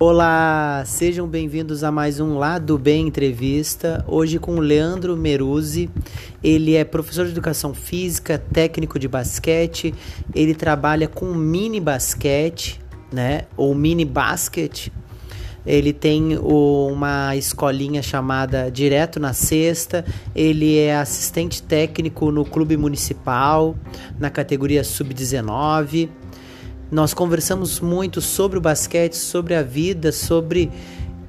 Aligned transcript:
Olá, 0.00 0.84
sejam 0.86 1.28
bem-vindos 1.28 1.84
a 1.84 1.92
mais 1.92 2.20
um 2.20 2.38
Lado 2.38 2.78
Bem 2.78 3.08
Entrevista. 3.08 4.02
Hoje 4.08 4.38
com 4.38 4.54
o 4.54 4.60
Leandro 4.60 5.14
Meruzzi. 5.14 5.90
Ele 6.42 6.74
é 6.74 6.84
professor 6.84 7.26
de 7.26 7.32
educação 7.32 7.74
física, 7.74 8.38
técnico 8.38 8.98
de 8.98 9.08
basquete. 9.08 9.92
Ele 10.34 10.54
trabalha 10.54 11.06
com 11.06 11.34
mini 11.34 11.80
basquete, 11.80 12.80
né? 13.12 13.42
Ou 13.58 13.74
mini 13.74 14.06
basquete. 14.06 14.90
Ele 15.68 15.92
tem 15.92 16.38
uma 16.38 17.36
escolinha 17.36 18.02
chamada 18.02 18.70
Direto 18.70 19.20
na 19.20 19.34
Sexta. 19.34 20.04
Ele 20.34 20.78
é 20.78 20.96
assistente 20.96 21.62
técnico 21.62 22.30
no 22.30 22.44
clube 22.44 22.76
municipal, 22.76 23.76
na 24.18 24.30
categoria 24.30 24.82
sub-19 24.82 26.08
nós 26.90 27.12
conversamos 27.12 27.80
muito 27.80 28.20
sobre 28.22 28.56
o 28.56 28.60
basquete, 28.62 29.14
sobre 29.14 29.54
a 29.54 29.62
vida, 29.62 30.10
sobre 30.10 30.70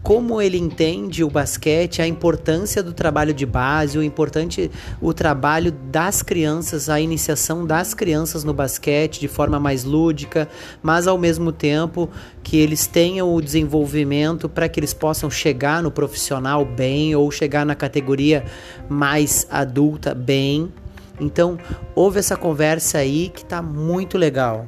como 0.02 0.42
ele 0.42 0.58
entende 0.58 1.24
o 1.24 1.30
basquete, 1.30 2.02
a 2.02 2.08
importância 2.08 2.82
do 2.82 2.94
trabalho 2.94 3.34
de 3.34 3.46
base, 3.46 3.98
o 3.98 4.04
importante 4.04 4.72
o 5.02 5.14
trabalho 5.14 5.72
das 5.72 6.22
crianças, 6.22 6.90
a 6.90 7.00
iniciação 7.00 7.66
das 7.66 7.94
crianças 7.94 8.44
no 8.44 8.54
basquete 8.54 9.20
de 9.20 9.28
forma 9.28 9.60
mais 9.60 9.84
lúdica, 9.84 10.48
mas 10.82 11.08
ao 11.08 11.18
mesmo 11.18 11.52
tempo 11.52 12.10
que 12.42 12.58
eles 12.58 12.88
tenham 12.88 13.34
o 13.34 13.42
desenvolvimento 13.42 14.48
para 14.48 14.70
que 14.70 14.80
eles 14.80 14.94
possam 14.94 15.30
chegar 15.30 15.84
no 15.84 15.92
profissional 15.92 16.64
bem 16.64 17.16
ou 17.16 17.30
chegar 17.30 17.66
na 17.66 17.76
categoria 17.76 18.46
mais 18.88 19.46
adulta 19.52 20.14
bem. 20.14 20.72
Então, 21.20 21.58
houve 21.94 22.20
essa 22.20 22.38
conversa 22.38 23.00
aí 23.00 23.30
que 23.30 23.44
tá 23.44 23.62
muito 23.62 24.18
legal. 24.18 24.68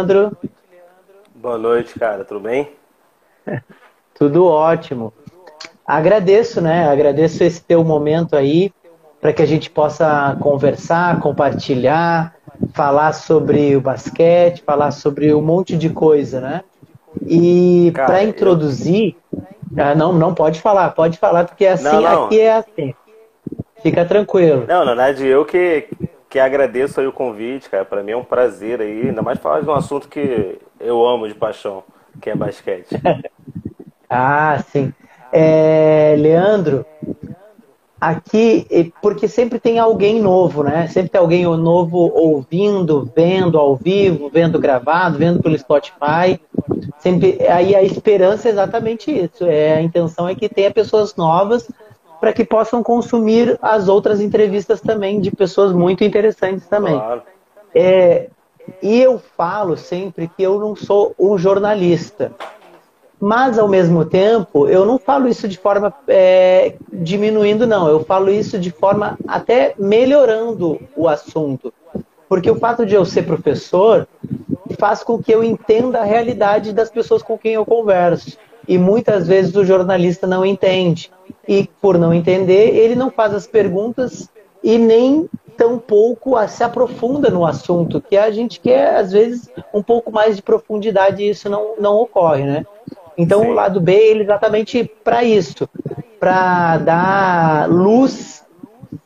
Leandro. 0.00 0.38
Boa 1.40 1.56
noite, 1.56 1.96
cara. 1.96 2.24
Tudo 2.24 2.40
bem? 2.40 2.72
Tudo 4.12 4.44
ótimo. 4.44 5.12
Agradeço, 5.86 6.60
né? 6.60 6.88
Agradeço 6.88 7.44
esse 7.44 7.62
teu 7.62 7.84
momento 7.84 8.34
aí 8.34 8.72
para 9.20 9.32
que 9.32 9.40
a 9.40 9.46
gente 9.46 9.70
possa 9.70 10.36
conversar, 10.40 11.20
compartilhar, 11.20 12.34
falar 12.74 13.12
sobre 13.12 13.76
o 13.76 13.80
basquete, 13.80 14.64
falar 14.66 14.90
sobre 14.90 15.32
um 15.32 15.40
monte 15.40 15.76
de 15.76 15.88
coisa, 15.90 16.40
né? 16.40 16.64
E 17.24 17.92
para 17.94 18.24
introduzir, 18.24 19.16
ah, 19.76 19.94
não, 19.94 20.12
não 20.12 20.34
pode 20.34 20.60
falar, 20.60 20.90
pode 20.90 21.18
falar 21.18 21.44
porque 21.44 21.64
é 21.64 21.72
assim, 21.72 21.84
não, 21.84 22.00
não. 22.00 22.24
aqui 22.24 22.40
é 22.40 22.56
assim. 22.56 22.94
Fica 23.80 24.04
tranquilo. 24.04 24.64
Não, 24.66 24.84
na 24.84 24.92
verdade 24.92 25.24
eu 25.24 25.44
que 25.44 25.88
que 26.28 26.38
agradeço 26.38 27.00
aí 27.00 27.06
o 27.06 27.12
convite, 27.12 27.70
cara. 27.70 27.84
Para 27.84 28.02
mim 28.02 28.12
é 28.12 28.16
um 28.16 28.24
prazer 28.24 28.82
aí, 28.82 29.08
ainda 29.08 29.22
mais 29.22 29.38
falar 29.38 29.60
de 29.60 29.68
um 29.68 29.72
assunto 29.72 30.08
que 30.08 30.58
eu 30.80 31.06
amo 31.06 31.28
de 31.28 31.34
paixão, 31.34 31.82
que 32.20 32.30
é 32.30 32.34
basquete. 32.34 32.90
ah, 34.08 34.62
sim. 34.70 34.92
É, 35.32 36.16
Leandro, 36.18 36.86
aqui, 38.00 38.92
porque 39.02 39.28
sempre 39.28 39.58
tem 39.58 39.78
alguém 39.78 40.20
novo, 40.20 40.62
né? 40.62 40.86
Sempre 40.88 41.10
tem 41.10 41.20
alguém 41.20 41.44
novo 41.44 41.98
ouvindo, 42.14 43.10
vendo 43.14 43.58
ao 43.58 43.76
vivo, 43.76 44.30
vendo 44.30 44.58
gravado, 44.58 45.18
vendo 45.18 45.42
pelo 45.42 45.58
Spotify. 45.58 46.40
Sempre, 46.98 47.38
aí 47.48 47.74
a 47.74 47.82
esperança 47.82 48.48
é 48.48 48.52
exatamente 48.52 49.10
isso. 49.10 49.44
É, 49.44 49.74
a 49.74 49.82
intenção 49.82 50.28
é 50.28 50.34
que 50.34 50.48
tenha 50.48 50.70
pessoas 50.70 51.14
novas 51.16 51.68
para 52.20 52.32
que 52.32 52.44
possam 52.44 52.82
consumir 52.82 53.58
as 53.62 53.88
outras 53.88 54.20
entrevistas 54.20 54.80
também 54.80 55.20
de 55.20 55.30
pessoas 55.30 55.72
muito 55.72 56.02
interessantes 56.02 56.66
também. 56.66 56.94
Claro. 56.94 57.22
É, 57.74 58.28
e 58.82 59.00
eu 59.00 59.18
falo 59.36 59.76
sempre 59.76 60.28
que 60.28 60.42
eu 60.42 60.58
não 60.58 60.74
sou 60.76 61.14
um 61.18 61.36
jornalista. 61.38 62.32
Mas, 63.20 63.58
ao 63.58 63.66
mesmo 63.66 64.04
tempo, 64.04 64.68
eu 64.68 64.86
não 64.86 64.96
falo 64.96 65.28
isso 65.28 65.48
de 65.48 65.58
forma 65.58 65.92
é, 66.06 66.74
diminuindo, 66.92 67.66
não. 67.66 67.88
Eu 67.88 68.04
falo 68.04 68.30
isso 68.30 68.58
de 68.58 68.70
forma 68.70 69.18
até 69.26 69.74
melhorando 69.76 70.80
o 70.96 71.08
assunto. 71.08 71.72
Porque 72.28 72.50
o 72.50 72.56
fato 72.56 72.86
de 72.86 72.94
eu 72.94 73.04
ser 73.04 73.22
professor 73.22 74.06
faz 74.78 75.02
com 75.02 75.20
que 75.20 75.32
eu 75.32 75.42
entenda 75.42 76.00
a 76.00 76.04
realidade 76.04 76.72
das 76.72 76.90
pessoas 76.90 77.22
com 77.22 77.36
quem 77.36 77.54
eu 77.54 77.64
converso. 77.64 78.38
E 78.68 78.78
muitas 78.78 79.26
vezes 79.26 79.56
o 79.56 79.64
jornalista 79.64 80.26
não 80.26 80.44
entende. 80.44 81.10
E 81.46 81.68
por 81.80 81.98
não 81.98 82.14
entender, 82.14 82.76
ele 82.76 82.94
não 82.94 83.10
faz 83.10 83.34
as 83.34 83.46
perguntas 83.46 84.28
e 84.62 84.78
nem 84.78 85.28
tampouco 85.58 86.36
se 86.46 86.62
aprofunda 86.62 87.28
no 87.28 87.44
assunto, 87.44 88.00
que 88.00 88.16
a 88.16 88.30
gente 88.30 88.60
quer, 88.60 88.94
às 88.94 89.10
vezes, 89.10 89.50
um 89.74 89.82
pouco 89.82 90.12
mais 90.12 90.36
de 90.36 90.42
profundidade 90.42 91.24
e 91.24 91.30
isso 91.30 91.50
não, 91.50 91.74
não 91.80 91.96
ocorre, 91.96 92.44
né? 92.44 92.64
Então, 93.18 93.42
Sim. 93.42 93.48
o 93.48 93.52
lado 93.52 93.80
B, 93.80 93.92
ele 93.92 94.20
é 94.20 94.22
exatamente 94.22 94.88
para 95.02 95.24
isso, 95.24 95.68
para 96.20 96.78
dar 96.78 97.68
luz 97.68 98.44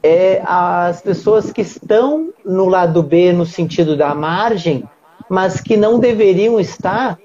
é, 0.03 0.43
às 0.45 1.01
pessoas 1.01 1.51
que 1.51 1.63
estão 1.63 2.29
no 2.45 2.69
lado 2.69 3.03
B, 3.03 3.33
no 3.33 3.47
sentido 3.47 3.97
da 3.97 4.15
margem, 4.15 4.85
mas 5.31 5.59
que 5.59 5.75
não 5.75 5.99
deveriam 5.99 6.61
estar 6.61 7.19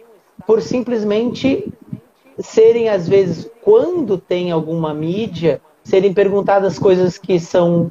por 0.46 0.62
simplesmente 0.62 1.68
serem, 2.40 2.88
às 2.88 3.10
vezes, 3.10 3.52
quando 3.62 4.18
tem 4.18 4.52
alguma 4.52 4.94
mídia, 4.94 5.60
serem 5.84 6.14
perguntadas 6.14 6.80
coisas 6.80 7.18
que 7.18 7.38
são 7.42 7.90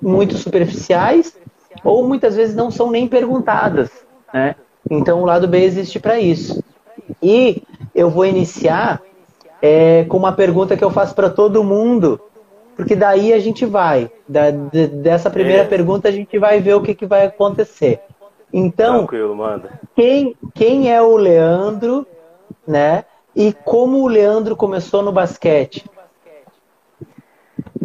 muito 0.00 0.36
superficiais 0.36 1.36
ou 1.84 2.06
muitas 2.06 2.36
vezes 2.36 2.54
não 2.54 2.70
são 2.70 2.90
nem 2.90 3.06
perguntadas. 3.06 3.90
Né? 4.32 4.54
Então, 4.90 5.22
o 5.22 5.24
lado 5.24 5.48
B 5.48 5.62
existe 5.62 5.98
para 5.98 6.18
isso. 6.18 6.62
E 7.22 7.62
eu 7.94 8.10
vou 8.10 8.26
iniciar 8.26 9.02
é, 9.60 10.04
com 10.04 10.16
uma 10.16 10.32
pergunta 10.32 10.76
que 10.76 10.84
eu 10.84 10.90
faço 10.90 11.14
para 11.14 11.30
todo 11.30 11.64
mundo, 11.64 12.20
porque 12.76 12.94
daí 12.94 13.32
a 13.32 13.38
gente 13.38 13.66
vai. 13.66 14.10
Da, 14.28 14.50
de, 14.50 14.86
dessa 14.86 15.30
primeira 15.30 15.62
é. 15.62 15.66
pergunta, 15.66 16.08
a 16.08 16.12
gente 16.12 16.38
vai 16.38 16.60
ver 16.60 16.74
o 16.74 16.82
que, 16.82 16.94
que 16.94 17.06
vai 17.06 17.26
acontecer. 17.26 18.00
Então, 18.52 19.06
Quem, 19.94 20.36
quem 20.54 20.92
é 20.92 21.02
o 21.02 21.16
Leandro, 21.16 22.06
né? 22.66 23.04
E 23.36 23.52
como 23.52 23.98
o 23.98 24.08
Leandro 24.08 24.56
começou 24.56 25.02
no 25.02 25.12
basquete? 25.12 25.84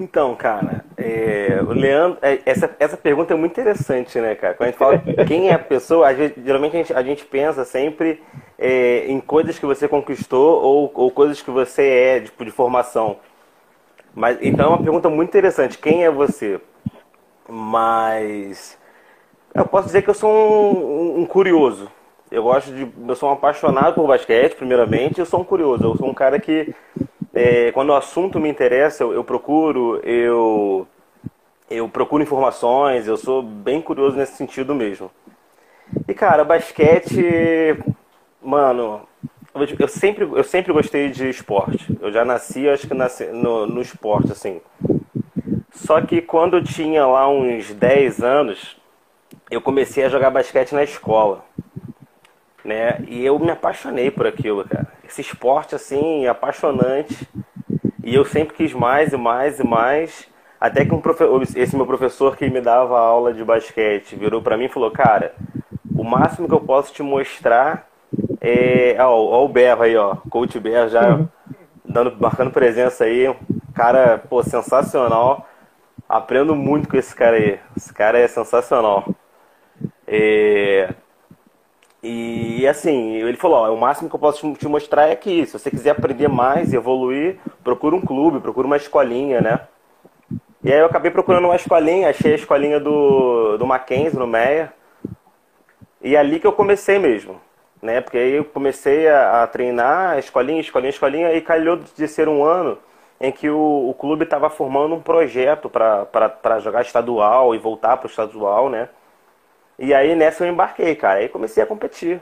Então, 0.03 0.35
cara, 0.35 0.83
é, 0.97 1.59
o 1.65 1.71
Leandro, 1.71 2.19
é, 2.21 2.41
essa, 2.45 2.75
essa 2.77 2.97
pergunta 2.97 3.33
é 3.33 3.37
muito 3.37 3.53
interessante, 3.53 4.19
né, 4.19 4.35
cara? 4.35 4.53
Quando 4.53 4.67
a 4.67 4.71
gente 4.71 4.77
fala 4.77 4.99
quem 5.25 5.47
é 5.47 5.53
a 5.53 5.59
pessoa, 5.59 6.07
a 6.07 6.13
gente, 6.13 6.43
geralmente 6.43 6.75
a 6.75 6.79
gente, 6.79 6.93
a 6.93 7.01
gente 7.01 7.23
pensa 7.23 7.63
sempre 7.63 8.21
é, 8.59 9.07
em 9.07 9.21
coisas 9.21 9.57
que 9.57 9.65
você 9.65 9.87
conquistou 9.87 10.61
ou, 10.61 10.91
ou 10.93 11.09
coisas 11.09 11.41
que 11.41 11.49
você 11.49 11.83
é, 11.87 12.19
tipo, 12.19 12.43
de 12.43 12.51
formação. 12.51 13.17
Mas, 14.13 14.37
então 14.41 14.65
é 14.65 14.69
uma 14.69 14.83
pergunta 14.83 15.09
muito 15.09 15.29
interessante. 15.29 15.77
Quem 15.77 16.03
é 16.03 16.11
você? 16.11 16.59
Mas 17.47 18.77
eu 19.55 19.65
posso 19.65 19.87
dizer 19.87 20.01
que 20.01 20.09
eu 20.09 20.13
sou 20.13 20.29
um, 20.29 21.21
um 21.21 21.25
curioso. 21.25 21.89
Eu 22.29 22.43
gosto 22.43 22.73
de. 22.73 22.91
Eu 23.07 23.15
sou 23.15 23.29
um 23.29 23.33
apaixonado 23.33 23.95
por 23.95 24.07
basquete, 24.07 24.55
primeiramente, 24.55 25.19
eu 25.19 25.25
sou 25.25 25.39
um 25.39 25.45
curioso. 25.45 25.85
Eu 25.85 25.95
sou 25.95 26.09
um 26.09 26.13
cara 26.13 26.39
que, 26.39 26.75
é, 27.33 27.71
quando 27.71 27.89
o 27.89 27.95
assunto 27.95 28.39
me 28.39 28.47
interessa, 28.47 29.03
eu, 29.03 29.13
eu, 29.13 29.23
procuro, 29.23 29.99
eu, 30.03 30.87
eu 31.69 31.89
procuro 31.89 32.21
informações, 32.21 33.07
eu 33.07 33.17
sou 33.17 33.41
bem 33.41 33.81
curioso 33.81 34.15
nesse 34.15 34.37
sentido 34.37 34.75
mesmo. 34.75 35.09
E, 36.07 36.13
cara, 36.13 36.43
basquete. 36.43 37.77
Mano, 38.41 39.07
eu 39.79 39.87
sempre, 39.87 40.23
eu 40.25 40.43
sempre 40.43 40.71
gostei 40.73 41.09
de 41.09 41.27
esporte. 41.29 41.97
Eu 41.99 42.11
já 42.11 42.23
nasci, 42.23 42.69
acho 42.69 42.87
que 42.87 42.93
nasci 42.93 43.25
no, 43.25 43.65
no 43.65 43.81
esporte, 43.81 44.31
assim. 44.31 44.61
Só 45.71 46.01
que 46.01 46.21
quando 46.21 46.57
eu 46.57 46.63
tinha 46.63 47.05
lá 47.05 47.27
uns 47.27 47.73
10 47.73 48.21
anos, 48.21 48.77
eu 49.49 49.59
comecei 49.59 50.03
a 50.03 50.09
jogar 50.09 50.29
basquete 50.29 50.73
na 50.73 50.83
escola 50.83 51.43
né? 52.63 52.99
E 53.07 53.25
eu 53.25 53.37
me 53.39 53.51
apaixonei 53.51 54.09
por 54.09 54.25
aquilo, 54.25 54.63
cara. 54.65 54.87
Esse 55.03 55.21
esporte, 55.21 55.75
assim, 55.75 56.25
apaixonante. 56.27 57.27
E 58.03 58.15
eu 58.15 58.25
sempre 58.25 58.55
quis 58.55 58.73
mais 58.73 59.13
e 59.13 59.17
mais 59.17 59.59
e 59.59 59.67
mais. 59.67 60.27
Até 60.59 60.85
que 60.85 60.93
um 60.93 61.01
profe... 61.01 61.23
esse 61.55 61.75
meu 61.75 61.85
professor 61.85 62.37
que 62.37 62.49
me 62.49 62.61
dava 62.61 62.99
aula 62.99 63.33
de 63.33 63.43
basquete 63.43 64.15
virou 64.15 64.41
para 64.41 64.57
mim 64.57 64.65
e 64.65 64.69
falou: 64.69 64.91
Cara, 64.91 65.33
o 65.95 66.03
máximo 66.03 66.47
que 66.47 66.53
eu 66.53 66.61
posso 66.61 66.93
te 66.93 67.03
mostrar 67.03 67.87
é. 68.39 68.95
Ó, 68.99 69.11
ó 69.11 69.45
o 69.45 69.49
Berro 69.49 69.83
aí, 69.83 69.95
ó. 69.95 70.15
Coach 70.29 70.59
Berro 70.59 70.89
já 70.89 71.15
uhum. 71.15 71.27
dando, 71.85 72.15
marcando 72.19 72.51
presença 72.51 73.05
aí. 73.05 73.33
Cara, 73.73 74.17
pô, 74.17 74.43
sensacional. 74.43 75.47
Aprendo 76.07 76.55
muito 76.55 76.89
com 76.89 76.97
esse 76.97 77.15
cara 77.15 77.37
aí. 77.37 77.59
Esse 77.75 77.93
cara 77.93 78.19
é 78.19 78.27
sensacional. 78.27 79.07
É... 80.07 80.93
E 82.03 82.67
assim, 82.67 83.13
ele 83.13 83.37
falou, 83.37 83.59
ó, 83.59 83.73
o 83.73 83.79
máximo 83.79 84.09
que 84.09 84.15
eu 84.15 84.19
posso 84.19 84.53
te 84.55 84.67
mostrar 84.67 85.07
é 85.07 85.15
que 85.15 85.45
se 85.45 85.53
você 85.53 85.71
quiser 85.71 85.91
aprender 85.91 86.27
mais 86.27 86.73
e 86.73 86.75
evoluir, 86.75 87.37
procura 87.63 87.95
um 87.95 88.01
clube, 88.01 88.41
procura 88.41 88.67
uma 88.67 88.75
escolinha, 88.75 89.39
né? 89.39 89.61
E 90.61 90.71
aí 90.71 90.79
eu 90.79 90.85
acabei 90.85 91.11
procurando 91.11 91.45
uma 91.45 91.55
escolinha, 91.55 92.09
achei 92.09 92.33
a 92.33 92.35
escolinha 92.35 92.77
do, 92.77 93.57
do 93.57 93.65
Mackenzie, 93.65 94.19
no 94.19 94.27
Meia. 94.27 94.73
E 96.01 96.13
é 96.13 96.19
ali 96.19 96.41
que 96.41 96.47
eu 96.47 96.51
comecei 96.51 96.99
mesmo, 96.99 97.39
né? 97.81 98.01
Porque 98.01 98.17
aí 98.17 98.33
eu 98.33 98.43
comecei 98.43 99.07
a, 99.07 99.43
a 99.43 99.47
treinar, 99.47 100.19
escolinha, 100.19 100.59
escolinha, 100.59 100.89
escolinha, 100.89 101.33
e 101.33 101.39
calhou 101.39 101.77
de 101.77 102.07
ser 102.09 102.27
um 102.27 102.43
ano 102.43 102.77
em 103.19 103.31
que 103.31 103.49
o, 103.49 103.89
o 103.89 103.93
clube 103.93 104.25
estava 104.25 104.49
formando 104.49 104.93
um 104.93 105.01
projeto 105.01 105.69
para 105.69 106.59
jogar 106.59 106.81
estadual 106.81 107.55
e 107.55 107.57
voltar 107.57 107.95
para 107.95 108.07
o 108.07 108.09
estadual, 108.09 108.69
né? 108.69 108.89
E 109.77 109.93
aí 109.93 110.15
nessa 110.15 110.45
eu 110.45 110.51
embarquei, 110.51 110.95
cara. 110.95 111.19
Aí 111.19 111.29
comecei 111.29 111.63
a 111.63 111.65
competir. 111.65 112.21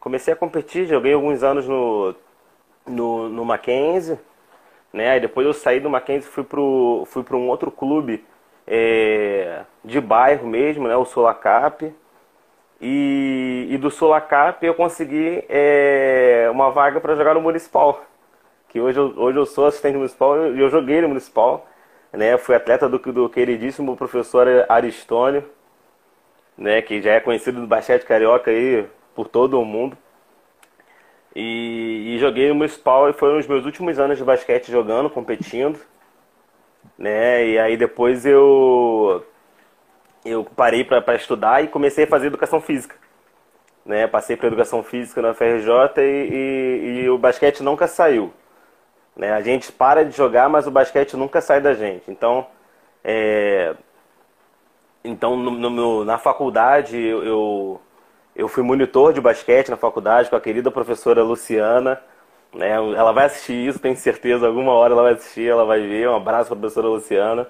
Comecei 0.00 0.32
a 0.32 0.36
competir, 0.36 0.86
joguei 0.86 1.12
alguns 1.12 1.42
anos 1.42 1.66
no, 1.66 2.14
no, 2.86 3.28
no 3.28 3.44
Mackenzie, 3.44 4.18
né? 4.92 5.10
Aí 5.10 5.20
depois 5.20 5.46
eu 5.46 5.52
saí 5.52 5.80
do 5.80 5.90
Mackenzie 5.90 6.28
e 6.28 6.32
fui 6.32 6.44
pro, 6.44 7.04
fui 7.06 7.24
um 7.32 7.48
outro 7.48 7.70
clube 7.70 8.24
é, 8.66 9.62
de 9.84 10.00
bairro 10.00 10.46
mesmo, 10.46 10.88
né? 10.88 10.96
O 10.96 11.04
Solacap. 11.04 11.92
E, 12.80 13.66
e 13.70 13.76
do 13.78 13.90
Solacap 13.90 14.64
eu 14.64 14.74
consegui 14.74 15.44
é, 15.48 16.48
uma 16.52 16.70
vaga 16.70 17.00
para 17.00 17.16
jogar 17.16 17.34
no 17.34 17.40
Municipal. 17.40 18.04
Que 18.68 18.80
hoje 18.80 18.98
eu, 18.98 19.14
hoje 19.16 19.38
eu 19.38 19.46
sou 19.46 19.66
assistente 19.66 19.96
municipal 19.96 20.54
e 20.54 20.60
eu 20.60 20.70
joguei 20.70 21.00
no 21.02 21.08
Municipal. 21.08 21.66
Né? 22.12 22.38
Fui 22.38 22.54
atleta 22.54 22.88
do, 22.88 22.98
do 22.98 23.28
queridíssimo 23.28 23.96
professor 23.96 24.46
Aristônio 24.68 25.44
né, 26.58 26.82
que 26.82 27.00
já 27.00 27.12
é 27.12 27.20
conhecido 27.20 27.60
do 27.60 27.66
basquete 27.66 28.04
carioca 28.04 28.50
aí 28.50 28.84
por 29.14 29.28
todo 29.28 29.60
o 29.60 29.64
mundo. 29.64 29.96
E, 31.34 32.14
e 32.14 32.18
joguei 32.18 32.48
no 32.48 32.56
Municipal 32.56 33.08
e 33.08 33.12
foram 33.12 33.38
os 33.38 33.46
meus 33.46 33.64
últimos 33.64 33.98
anos 33.98 34.18
de 34.18 34.24
basquete 34.24 34.72
jogando, 34.72 35.08
competindo. 35.08 35.78
Né, 36.98 37.46
e 37.46 37.58
aí 37.58 37.76
depois 37.76 38.26
eu 38.26 39.24
eu 40.24 40.44
parei 40.44 40.84
para 40.84 41.14
estudar 41.14 41.62
e 41.62 41.68
comecei 41.68 42.04
a 42.04 42.08
fazer 42.08 42.26
educação 42.26 42.60
física. 42.60 42.96
Né, 43.86 44.06
passei 44.06 44.36
para 44.36 44.48
educação 44.48 44.82
física 44.82 45.22
na 45.22 45.32
FRJ 45.32 45.70
e, 45.98 46.02
e, 46.02 47.02
e, 47.04 47.10
o 47.10 47.16
basquete 47.16 47.62
nunca 47.62 47.86
saiu. 47.86 48.32
Né, 49.16 49.32
a 49.32 49.40
gente 49.40 49.72
para 49.72 50.04
de 50.04 50.14
jogar, 50.14 50.48
mas 50.48 50.66
o 50.66 50.70
basquete 50.70 51.16
nunca 51.16 51.40
sai 51.40 51.60
da 51.60 51.72
gente. 51.72 52.10
Então, 52.10 52.46
é, 53.02 53.74
então, 55.08 55.36
no, 55.36 55.70
no, 55.70 56.04
na 56.04 56.18
faculdade, 56.18 56.98
eu, 56.98 57.80
eu 58.36 58.48
fui 58.48 58.62
monitor 58.62 59.12
de 59.12 59.20
basquete 59.20 59.70
na 59.70 59.76
faculdade 59.76 60.28
com 60.28 60.36
a 60.36 60.40
querida 60.40 60.70
professora 60.70 61.22
Luciana. 61.22 62.00
Né? 62.54 62.70
Ela 62.70 63.12
vai 63.12 63.26
assistir 63.26 63.54
isso, 63.54 63.78
tenho 63.78 63.96
certeza. 63.96 64.46
Alguma 64.46 64.72
hora 64.72 64.92
ela 64.92 65.02
vai 65.02 65.12
assistir, 65.14 65.48
ela 65.48 65.64
vai 65.64 65.80
ver. 65.80 66.08
Um 66.08 66.16
abraço 66.16 66.48
para 66.48 66.58
a 66.58 66.60
professora 66.60 66.88
Luciana. 66.88 67.48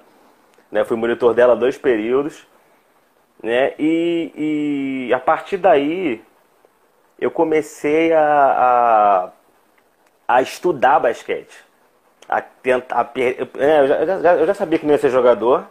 Né? 0.71 0.83
Fui 0.85 0.97
monitor 0.97 1.33
dela 1.33 1.55
dois 1.55 1.77
períodos. 1.77 2.47
Né? 3.43 3.73
E, 3.77 5.07
e 5.09 5.13
a 5.13 5.19
partir 5.19 5.57
daí, 5.57 6.21
eu 7.19 7.29
comecei 7.29 8.13
a, 8.13 9.31
a, 10.27 10.35
a 10.35 10.41
estudar 10.41 10.99
basquete. 10.99 11.57
A 12.27 12.41
tentar, 12.41 13.01
a, 13.01 13.19
é, 13.19 13.81
eu, 13.81 13.87
já, 14.21 14.35
eu 14.35 14.45
já 14.47 14.53
sabia 14.53 14.79
que 14.79 14.85
não 14.85 14.93
ia 14.93 14.99
ser 14.99 15.09
jogador, 15.09 15.65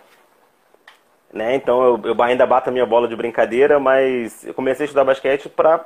né? 1.32 1.54
Então 1.54 1.82
eu, 1.82 2.00
eu, 2.04 2.22
ainda 2.22 2.46
bato 2.46 2.69
a 2.69 2.72
minha 2.72 2.86
bola 2.86 3.06
de 3.06 3.16
brincadeira, 3.16 3.78
mas 3.78 4.44
eu 4.44 4.54
comecei 4.54 4.84
a 4.84 4.86
estudar 4.86 5.04
basquete 5.04 5.48
para 5.48 5.84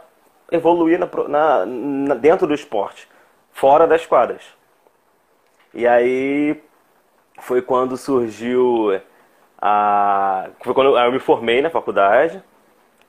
evoluir 0.51 0.99
na, 0.99 1.09
na, 1.29 1.67
na, 1.67 2.15
dentro 2.15 2.47
do 2.47 2.55
esporte, 2.55 3.09
fora 3.53 3.87
das 3.87 4.07
quadras. 4.07 4.43
E 5.75 5.87
aí 5.87 6.63
foi 7.41 7.63
quando 7.63 7.97
surgiu 7.97 9.01
a. 9.61 10.51
Foi 10.63 10.75
quando 10.75 10.99
eu 10.99 11.13
me 11.13 11.19
formei 11.19 11.63
na 11.63 11.71
faculdade 11.71 12.43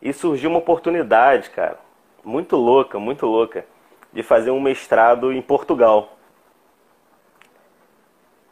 e 0.02 0.12
surgiu 0.14 0.50
uma 0.50 0.60
oportunidade, 0.60 1.50
cara, 1.50 1.78
muito 2.24 2.56
louca, 2.56 3.00
muito 3.00 3.26
louca, 3.26 3.66
de 4.12 4.24
fazer 4.24 4.52
um 4.52 4.62
mestrado 4.62 5.32
em 5.32 5.42
Portugal. 5.42 6.18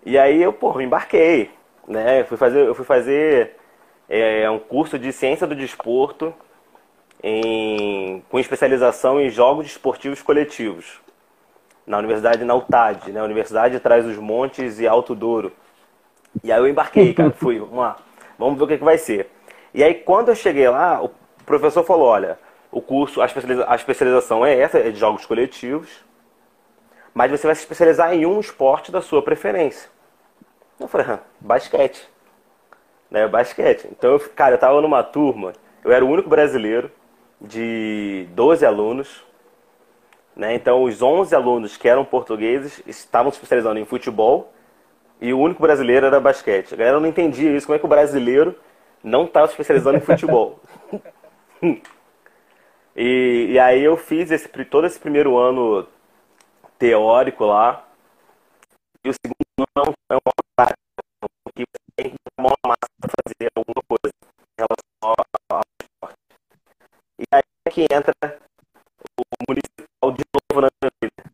E 0.05 0.17
aí 0.17 0.41
eu, 0.41 0.51
pô, 0.51 0.79
embarquei, 0.81 1.51
né? 1.87 2.21
Eu 2.21 2.25
fui 2.25 2.37
fazer, 2.37 2.67
eu 2.67 2.75
fui 2.75 2.85
fazer 2.85 3.55
é 4.19 4.49
um 4.49 4.59
curso 4.59 4.99
de 4.99 5.13
ciência 5.13 5.47
do 5.47 5.55
desporto 5.55 6.33
em, 7.23 8.21
com 8.29 8.39
especialização 8.39 9.21
em 9.21 9.29
jogos 9.29 9.67
esportivos 9.67 10.21
coletivos 10.21 10.99
na 11.87 11.97
Universidade 11.97 12.43
na 12.43 12.53
UTAD, 12.53 13.11
né? 13.11 13.23
Universidade 13.23 13.79
Traz 13.79 14.05
os 14.05 14.17
Montes 14.17 14.79
e 14.79 14.87
Alto 14.87 15.15
Douro. 15.15 15.53
E 16.43 16.51
aí 16.51 16.59
eu 16.59 16.67
embarquei, 16.67 17.13
cara, 17.13 17.31
fui, 17.31 17.59
vamos 17.59 17.77
lá, 17.77 17.95
vamos 18.37 18.57
ver 18.57 18.65
o 18.65 18.67
que, 18.67 18.77
que 18.79 18.83
vai 18.83 18.97
ser. 18.97 19.29
E 19.73 19.81
aí 19.81 19.93
quando 19.93 20.27
eu 20.27 20.35
cheguei 20.35 20.67
lá, 20.67 21.01
o 21.01 21.09
professor 21.45 21.83
falou, 21.83 22.07
olha, 22.07 22.37
o 22.69 22.81
curso, 22.81 23.21
a, 23.21 23.25
especializa 23.25 23.65
a 23.65 23.75
especialização 23.75 24.45
é 24.45 24.59
essa, 24.59 24.77
é 24.77 24.91
de 24.91 24.99
jogos 24.99 25.25
coletivos, 25.25 26.03
mas 27.13 27.31
você 27.31 27.47
vai 27.47 27.55
se 27.55 27.61
especializar 27.61 28.13
em 28.13 28.25
um 28.25 28.41
esporte 28.41 28.91
da 28.91 29.01
sua 29.01 29.21
preferência. 29.21 29.89
Eu 30.77 30.89
falei, 30.89 31.17
basquete 31.39 32.11
né, 33.11 33.27
basquete. 33.27 33.87
Então, 33.91 34.13
eu, 34.13 34.19
cara, 34.19 34.55
eu 34.55 34.59
tava 34.59 34.81
numa 34.81 35.03
turma, 35.03 35.51
eu 35.83 35.91
era 35.91 36.03
o 36.03 36.09
único 36.09 36.29
brasileiro 36.29 36.89
de 37.39 38.25
12 38.33 38.65
alunos, 38.65 39.23
né? 40.35 40.55
Então, 40.55 40.83
os 40.83 41.01
11 41.01 41.35
alunos 41.35 41.75
que 41.75 41.89
eram 41.89 42.05
portugueses 42.05 42.81
estavam 42.87 43.31
se 43.31 43.35
especializando 43.35 43.79
em 43.79 43.85
futebol 43.85 44.53
e 45.19 45.33
o 45.33 45.39
único 45.39 45.61
brasileiro 45.61 46.05
era 46.05 46.19
basquete. 46.19 46.73
A 46.73 46.77
galera 46.77 46.99
não 46.99 47.07
entendia 47.07 47.51
isso, 47.55 47.67
como 47.67 47.75
é 47.75 47.79
que 47.79 47.85
o 47.85 47.89
brasileiro 47.89 48.55
não 49.03 49.25
estava 49.25 49.47
se 49.47 49.53
especializando 49.53 49.97
em 49.97 50.01
futebol. 50.01 50.59
e, 52.95 53.47
e, 53.49 53.59
aí 53.59 53.83
eu 53.83 53.97
fiz 53.97 54.31
esse, 54.31 54.47
todo 54.47 54.87
esse 54.87 54.99
primeiro 54.99 55.37
ano 55.37 55.85
teórico 56.79 57.45
lá, 57.45 57.85
e 59.03 59.09
o 59.09 59.13
segundo 59.13 59.67
ano 59.75 59.93
é 60.09 60.13
uma 60.13 60.33
que 67.71 67.85
entra 67.91 68.13
o 69.17 69.23
municipal 69.47 70.11
de 70.11 70.23
novo 70.35 70.61
na 70.61 70.67
minha 70.81 70.91
vida. 71.01 71.31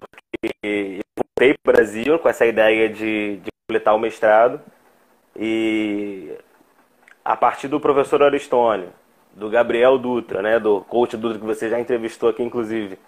Porque 0.00 0.98
eu 0.98 1.04
voltei 1.16 1.56
para 1.62 1.70
o 1.70 1.74
Brasil 1.76 2.18
com 2.18 2.28
essa 2.28 2.44
ideia 2.44 2.88
de, 2.88 3.36
de 3.36 3.50
completar 3.62 3.94
o 3.94 3.98
mestrado 3.98 4.60
e 5.36 6.36
a 7.24 7.36
partir 7.36 7.68
do 7.68 7.80
professor 7.80 8.22
Aristônio, 8.22 8.92
do 9.32 9.48
Gabriel 9.48 9.98
Dutra, 9.98 10.42
né, 10.42 10.58
do 10.58 10.82
coach 10.82 11.16
Dutra 11.16 11.38
que 11.38 11.46
você 11.46 11.70
já 11.70 11.80
entrevistou 11.80 12.28
aqui 12.28 12.42
inclusive, 12.42 12.98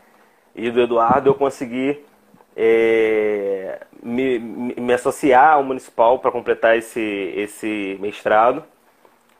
e 0.54 0.70
do 0.70 0.80
Eduardo, 0.80 1.28
eu 1.28 1.34
consegui 1.34 2.02
é, 2.56 3.80
me, 4.02 4.38
me, 4.38 4.92
associar 4.94 5.54
ao 5.54 5.62
municipal 5.62 6.18
para 6.18 6.32
completar 6.32 6.78
esse, 6.78 7.00
esse 7.36 7.98
mestrado. 8.00 8.64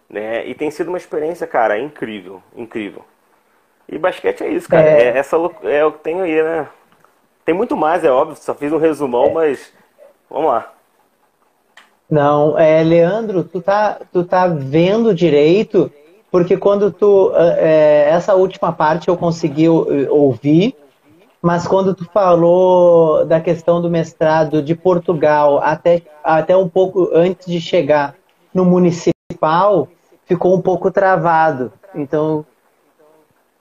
Né? 0.08 0.46
E 0.46 0.54
tem 0.54 0.70
sido 0.70 0.88
uma 0.88 0.98
experiência, 0.98 1.46
cara, 1.46 1.78
incrível, 1.78 2.42
incrível. 2.54 3.04
E 3.88 3.98
basquete 3.98 4.42
é 4.42 4.48
isso, 4.48 4.68
cara. 4.68 4.88
É, 4.88 5.02
é 5.04 5.18
essa 5.18 5.36
é 5.62 5.84
o 5.84 5.92
que 5.92 5.98
tenho 6.02 6.22
aí, 6.22 6.42
né? 6.42 6.68
Tem 7.44 7.54
muito 7.54 7.76
mais, 7.76 8.02
é 8.02 8.10
óbvio, 8.10 8.36
só 8.36 8.54
fiz 8.54 8.72
um 8.72 8.78
resumão, 8.78 9.26
é. 9.26 9.32
mas 9.32 9.72
vamos 10.28 10.50
lá. 10.50 10.72
Não, 12.10 12.58
é, 12.58 12.82
Leandro, 12.82 13.44
tu 13.44 13.60
tá, 13.60 14.00
tu 14.12 14.25
tá 14.25 14.46
vendo 14.46 15.14
direito, 15.14 15.90
porque 16.30 16.56
quando 16.56 16.90
tu. 16.90 17.32
É, 17.34 18.08
essa 18.10 18.34
última 18.34 18.72
parte 18.72 19.08
eu 19.08 19.16
consegui 19.16 19.68
ouvir, 19.68 20.76
mas 21.42 21.66
quando 21.66 21.94
tu 21.94 22.04
falou 22.06 23.25
da 23.25 23.40
questão 23.40 23.80
do 23.80 23.90
mestrado 23.90 24.62
de 24.62 24.75
Portugal, 24.75 25.60
até, 25.62 26.02
até 26.22 26.56
um 26.56 26.68
pouco 26.68 27.10
antes 27.12 27.46
de 27.46 27.60
chegar 27.60 28.14
no 28.52 28.64
municipal, 28.64 29.88
ficou 30.26 30.54
um 30.54 30.61
pouco 30.61 30.90
travado. 30.90 31.73
Então, 31.95 32.45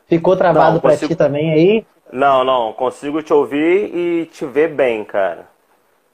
ficou 0.08 0.36
travado 0.36 0.82
para 0.82 0.98
ti 0.98 1.16
também 1.16 1.52
aí? 1.52 1.86
Não, 2.12 2.44
não, 2.44 2.74
consigo 2.74 3.22
te 3.22 3.34
ouvir 3.34 3.96
e 3.96 4.26
te 4.26 4.46
ver 4.46 4.70
bem, 4.70 5.04
cara. 5.04 5.48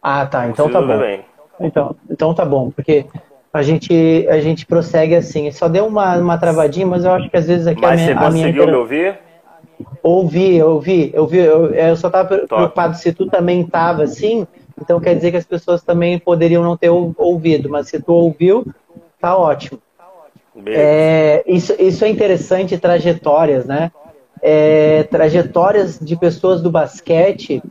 Ah, 0.02 0.26
tá, 0.26 0.48
então 0.48 0.68
consigo 0.68 0.88
tá 0.88 0.94
bom. 0.94 1.00
Bem. 1.00 1.26
Então, 1.60 1.96
então 2.10 2.34
tá 2.34 2.46
bom, 2.46 2.72
porque 2.72 3.06
a 3.54 3.62
gente, 3.62 4.28
a 4.30 4.40
gente 4.40 4.66
prossegue 4.66 5.16
assim. 5.16 5.52
Só 5.52 5.68
deu 5.68 5.86
uma, 5.86 6.18
uma 6.18 6.38
travadinha, 6.38 6.88
mas 6.88 7.06
eu 7.06 7.12
acho 7.12 7.30
que 7.30 7.38
às 7.38 7.48
vezes 7.48 7.68
aqui 7.68 7.82
mas 7.82 7.92
a 7.92 7.96
minha. 7.96 8.16
Mas 8.16 8.24
você 8.24 8.40
conseguiu 8.40 8.64
minha... 8.64 8.76
me 8.76 8.82
ouvir? 8.82 9.20
Ouvi, 10.02 10.62
ouvi, 10.64 11.14
ouvi. 11.16 11.38
Eu, 11.38 11.74
eu 11.74 11.96
só 11.96 12.08
estava 12.08 12.38
preocupado 12.38 12.96
se 12.98 13.14
tu 13.14 13.28
também 13.28 13.62
estava 13.62 14.04
assim. 14.04 14.48
Então 14.80 15.00
quer 15.00 15.16
dizer 15.16 15.32
que 15.32 15.38
as 15.38 15.46
pessoas 15.46 15.84
também 15.84 16.18
poderiam 16.18 16.64
não 16.64 16.76
ter 16.76 16.90
ouvido, 16.90 17.70
mas 17.70 17.88
se 17.88 18.02
tu 18.02 18.14
ouviu, 18.14 18.66
tá 19.20 19.38
ótimo. 19.38 19.80
É, 20.66 21.44
isso, 21.48 21.74
isso 21.80 22.04
é 22.04 22.10
interessante, 22.10 22.78
trajetórias, 22.78 23.66
né? 23.66 23.92
É, 24.42 25.04
trajetórias 25.04 26.00
de 26.00 26.16
pessoas 26.16 26.62
do 26.62 26.72
basquete, 26.72 27.62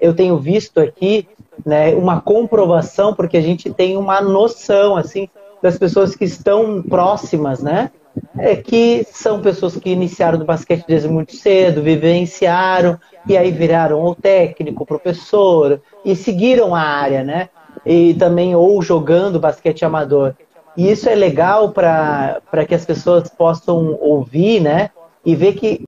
eu 0.00 0.14
tenho 0.14 0.38
visto 0.38 0.78
aqui 0.78 1.28
né, 1.66 1.94
uma 1.94 2.20
comprovação, 2.20 3.14
porque 3.14 3.36
a 3.36 3.42
gente 3.42 3.70
tem 3.72 3.96
uma 3.96 4.20
noção 4.20 4.96
assim 4.96 5.28
das 5.62 5.78
pessoas 5.78 6.16
que 6.16 6.24
estão 6.24 6.82
próximas, 6.82 7.60
né? 7.60 7.90
É 8.38 8.56
que 8.56 9.06
são 9.12 9.40
pessoas 9.40 9.76
que 9.76 9.90
iniciaram 9.90 10.38
no 10.38 10.44
basquete 10.44 10.84
desde 10.86 11.08
muito 11.08 11.36
cedo, 11.36 11.82
vivenciaram 11.82 12.98
e 13.28 13.36
aí 13.36 13.50
viraram 13.50 14.00
ou 14.00 14.14
técnico, 14.14 14.86
professor 14.86 15.80
e 16.04 16.16
seguiram 16.16 16.74
a 16.74 16.80
área, 16.80 17.22
né? 17.22 17.48
E 17.84 18.14
também 18.14 18.54
ou 18.54 18.80
jogando 18.82 19.38
basquete 19.38 19.84
amador. 19.84 20.34
E 20.80 20.90
isso 20.90 21.10
é 21.10 21.14
legal 21.14 21.72
para 21.72 22.64
que 22.66 22.74
as 22.74 22.86
pessoas 22.86 23.28
possam 23.28 23.98
ouvir, 24.00 24.60
né? 24.62 24.88
E 25.22 25.36
ver 25.36 25.52
que 25.52 25.84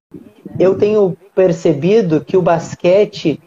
eu 0.60 0.76
tenho 0.76 1.16
percebido 1.34 2.20
que 2.20 2.36
o 2.36 2.42
basquete 2.42 3.40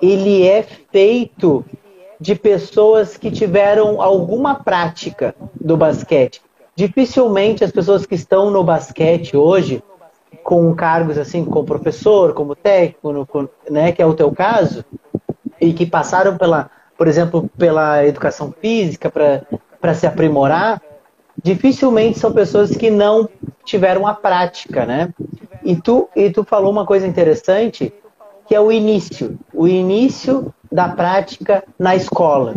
ele 0.00 0.46
é 0.46 0.62
feito 0.62 1.64
de 2.20 2.36
pessoas 2.36 3.16
que 3.16 3.32
tiveram 3.32 4.00
alguma 4.00 4.54
prática 4.54 5.34
do 5.60 5.76
basquete. 5.76 6.40
Dificilmente 6.76 7.64
as 7.64 7.72
pessoas 7.72 8.06
que 8.06 8.14
estão 8.14 8.52
no 8.52 8.62
basquete 8.62 9.36
hoje, 9.36 9.82
com 10.44 10.72
cargos 10.72 11.18
assim, 11.18 11.44
como 11.44 11.66
professor, 11.66 12.32
como 12.32 12.54
técnico, 12.54 13.50
né, 13.68 13.90
que 13.90 14.00
é 14.00 14.06
o 14.06 14.14
teu 14.14 14.30
caso, 14.30 14.84
e 15.60 15.72
que 15.72 15.84
passaram 15.84 16.38
pela, 16.38 16.70
por 16.96 17.08
exemplo, 17.08 17.50
pela 17.58 18.06
educação 18.06 18.54
física 18.60 19.10
para 19.80 19.94
se 19.94 20.06
aprimorar, 20.06 20.80
dificilmente 21.42 22.18
são 22.18 22.32
pessoas 22.32 22.76
que 22.76 22.90
não 22.90 23.28
tiveram 23.64 24.06
a 24.06 24.14
prática, 24.14 24.84
né? 24.86 25.12
E 25.62 25.76
tu, 25.76 26.08
e 26.14 26.30
tu 26.30 26.44
falou 26.44 26.70
uma 26.70 26.86
coisa 26.86 27.06
interessante, 27.06 27.92
que 28.46 28.54
é 28.54 28.60
o 28.60 28.70
início, 28.70 29.38
o 29.52 29.66
início 29.66 30.54
da 30.70 30.88
prática 30.88 31.64
na 31.78 31.96
escola. 31.96 32.54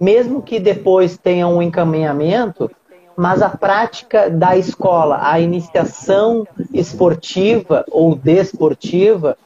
Mesmo 0.00 0.42
que 0.42 0.60
depois 0.60 1.18
tenha 1.18 1.48
um 1.48 1.60
encaminhamento, 1.60 2.70
mas 3.16 3.42
a 3.42 3.48
prática 3.48 4.30
da 4.30 4.56
escola, 4.56 5.18
a 5.20 5.40
iniciação 5.40 6.46
esportiva 6.72 7.84
ou 7.90 8.14
desportiva, 8.14 9.36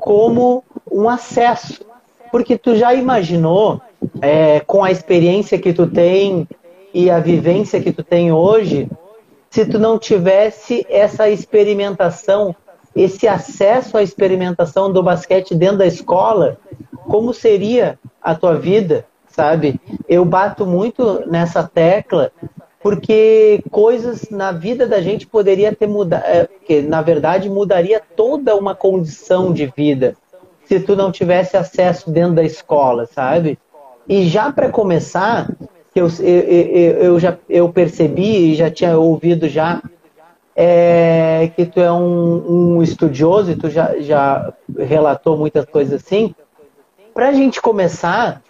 como 0.00 0.64
um 0.90 1.08
acesso. 1.08 1.84
Porque 2.32 2.58
tu 2.58 2.74
já 2.74 2.92
imaginou, 2.92 3.80
é, 4.20 4.60
com 4.60 4.82
a 4.82 4.90
experiência 4.90 5.58
que 5.58 5.72
tu 5.72 5.86
tem 5.86 6.48
e 6.92 7.10
a 7.10 7.18
vivência 7.18 7.80
que 7.80 7.92
tu 7.92 8.02
tem 8.02 8.32
hoje, 8.32 8.88
se 9.50 9.66
tu 9.66 9.78
não 9.78 9.98
tivesse 9.98 10.86
essa 10.88 11.28
experimentação, 11.28 12.54
esse 12.94 13.26
acesso 13.26 13.96
à 13.96 14.02
experimentação 14.02 14.92
do 14.92 15.02
basquete 15.02 15.54
dentro 15.54 15.78
da 15.78 15.86
escola, 15.86 16.58
como 17.06 17.32
seria 17.32 17.98
a 18.20 18.34
tua 18.34 18.54
vida, 18.54 19.06
sabe? 19.28 19.80
Eu 20.08 20.24
bato 20.24 20.66
muito 20.66 21.28
nessa 21.28 21.62
tecla 21.62 22.30
porque 22.82 23.62
coisas 23.70 24.28
na 24.28 24.50
vida 24.50 24.86
da 24.86 25.00
gente 25.00 25.26
poderia 25.26 25.74
ter 25.74 25.86
mudado, 25.86 26.24
é, 26.24 26.48
que 26.66 26.82
na 26.82 27.00
verdade 27.00 27.48
mudaria 27.48 28.02
toda 28.16 28.56
uma 28.56 28.74
condição 28.74 29.52
de 29.52 29.66
vida 29.66 30.16
se 30.64 30.80
tu 30.80 30.96
não 30.96 31.12
tivesse 31.12 31.56
acesso 31.56 32.10
dentro 32.10 32.36
da 32.36 32.42
escola, 32.42 33.06
sabe? 33.06 33.58
E 34.08 34.26
já 34.26 34.52
para 34.52 34.68
começar, 34.68 35.48
eu, 35.94 36.08
eu, 36.20 36.92
eu, 36.98 37.20
já 37.20 37.36
eu 37.48 37.68
percebi 37.72 38.52
e 38.52 38.54
já 38.54 38.70
tinha 38.70 38.96
ouvido 38.98 39.48
já 39.48 39.82
é, 40.54 41.50
que 41.54 41.64
tu 41.66 41.80
é 41.80 41.92
um, 41.92 42.76
um 42.76 42.82
estudioso 42.82 43.50
e 43.50 43.56
tu 43.56 43.70
já, 43.70 43.98
já 44.00 44.52
relatou 44.78 45.36
muitas 45.36 45.64
coisas 45.64 46.02
assim. 46.02 46.34
Para 47.14 47.28
a 47.28 47.32
gente 47.32 47.60
começar, 47.60 48.42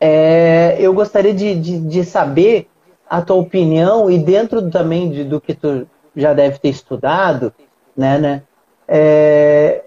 é, 0.00 0.76
eu 0.80 0.92
gostaria 0.92 1.32
de, 1.32 1.54
de, 1.54 1.78
de, 1.78 2.04
saber 2.04 2.68
a 3.08 3.22
tua 3.22 3.36
opinião 3.36 4.10
e 4.10 4.18
dentro 4.18 4.68
também 4.70 5.10
de, 5.10 5.24
do 5.24 5.40
que 5.40 5.54
tu 5.54 5.86
já 6.14 6.32
deve 6.32 6.58
ter 6.58 6.68
estudado, 6.68 7.52
né, 7.96 8.18
né 8.18 8.42
é, 8.88 9.82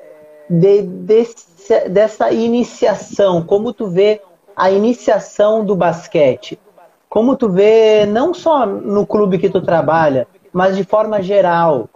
de, 0.50 0.82
desse, 0.84 1.90
dessa 1.90 2.32
iniciação, 2.32 3.44
como 3.44 3.74
tu 3.74 3.88
vê 3.88 4.22
a 4.56 4.72
iniciação 4.72 5.66
do 5.66 5.76
basquete, 5.76 6.58
como 7.10 7.36
tu 7.36 7.50
vê 7.50 8.06
não 8.06 8.34
só 8.34 8.66
no 8.66 9.06
clube 9.06 9.38
que 9.38 9.50
tu 9.50 9.62
trabalha, 9.62 10.28
mas 10.52 10.76
de 10.76 10.84
forma 10.84 11.22
geral, 11.22 11.90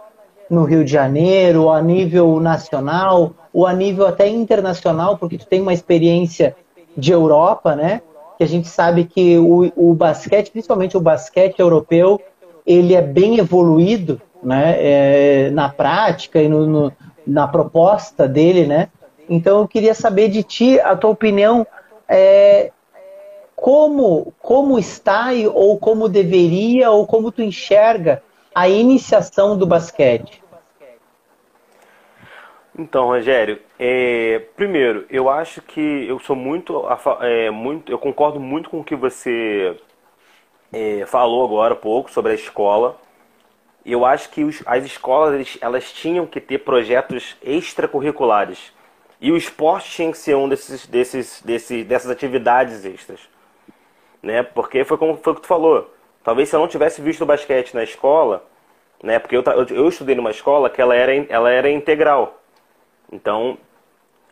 no 0.48 0.64
Rio 0.64 0.84
de 0.84 0.90
Janeiro, 0.90 1.70
a 1.70 1.80
nível 1.80 2.40
nacional, 2.40 3.32
ou 3.52 3.66
a 3.66 3.72
nível 3.72 4.06
até 4.06 4.28
internacional, 4.28 5.16
porque 5.16 5.38
tu 5.38 5.46
tem 5.46 5.60
uma 5.60 5.72
experiência 5.72 6.56
de 6.96 7.12
Europa, 7.12 7.76
né? 7.76 8.02
Que 8.36 8.44
a 8.44 8.48
gente 8.48 8.68
sabe 8.68 9.04
que 9.04 9.38
o, 9.38 9.70
o 9.76 9.94
basquete, 9.94 10.50
principalmente 10.50 10.96
o 10.96 11.00
basquete 11.00 11.60
europeu, 11.60 12.20
ele 12.66 12.94
é 12.94 13.02
bem 13.02 13.38
evoluído, 13.38 14.20
né? 14.42 14.76
É, 14.78 15.50
na 15.50 15.68
prática 15.68 16.40
e 16.40 16.48
no, 16.48 16.66
no, 16.66 16.92
na 17.26 17.46
proposta 17.46 18.26
dele, 18.26 18.66
né? 18.66 18.88
Então 19.28 19.60
eu 19.60 19.68
queria 19.68 19.94
saber 19.94 20.28
de 20.28 20.42
ti 20.42 20.80
a 20.80 20.96
tua 20.96 21.10
opinião 21.10 21.66
é, 22.10 22.72
como 23.54 24.34
como 24.40 24.78
está 24.78 25.28
ou 25.54 25.78
como 25.78 26.08
deveria 26.08 26.90
ou 26.90 27.06
como 27.06 27.30
tu 27.30 27.40
enxerga 27.40 28.22
a 28.52 28.68
iniciação 28.68 29.56
do 29.56 29.64
basquete. 29.64 30.42
Então, 32.76 33.06
Rogério, 33.06 33.60
é, 33.78 34.42
primeiro, 34.56 35.04
eu 35.10 35.28
acho 35.28 35.60
que 35.60 35.80
eu 35.80 36.18
sou 36.18 36.34
muito, 36.34 36.82
é, 37.20 37.50
muito, 37.50 37.92
eu 37.92 37.98
concordo 37.98 38.40
muito 38.40 38.70
com 38.70 38.80
o 38.80 38.84
que 38.84 38.96
você 38.96 39.76
é, 40.72 41.04
falou 41.06 41.44
agora 41.44 41.74
há 41.74 41.76
pouco 41.76 42.10
sobre 42.10 42.32
a 42.32 42.34
escola. 42.34 42.96
Eu 43.84 44.04
acho 44.04 44.30
que 44.30 44.44
os, 44.44 44.62
as 44.66 44.84
escolas 44.84 45.58
elas 45.60 45.92
tinham 45.92 46.26
que 46.26 46.40
ter 46.40 46.58
projetos 46.58 47.36
extracurriculares 47.42 48.72
e 49.20 49.30
o 49.30 49.36
esporte 49.36 49.90
tinha 49.90 50.10
que 50.10 50.18
ser 50.18 50.34
um 50.34 50.48
desses, 50.48 50.86
desses, 50.86 51.42
desses, 51.42 51.86
dessas 51.86 52.10
atividades 52.10 52.84
extras, 52.84 53.20
né? 54.22 54.42
Porque 54.42 54.84
foi 54.84 54.96
como 54.96 55.16
foi 55.18 55.34
que 55.34 55.42
tu 55.42 55.46
falou. 55.46 55.92
Talvez 56.22 56.48
se 56.48 56.56
eu 56.56 56.60
não 56.60 56.68
tivesse 56.68 57.02
visto 57.02 57.22
o 57.22 57.26
basquete 57.26 57.74
na 57.74 57.82
escola, 57.82 58.44
né? 59.02 59.18
Porque 59.18 59.36
eu, 59.36 59.42
eu, 59.42 59.66
eu 59.76 59.88
estudei 59.88 60.14
numa 60.14 60.30
escola 60.30 60.70
que 60.70 60.80
ela 60.80 60.94
era, 60.94 61.14
ela 61.28 61.50
era 61.50 61.70
integral. 61.70 62.40
Então, 63.12 63.58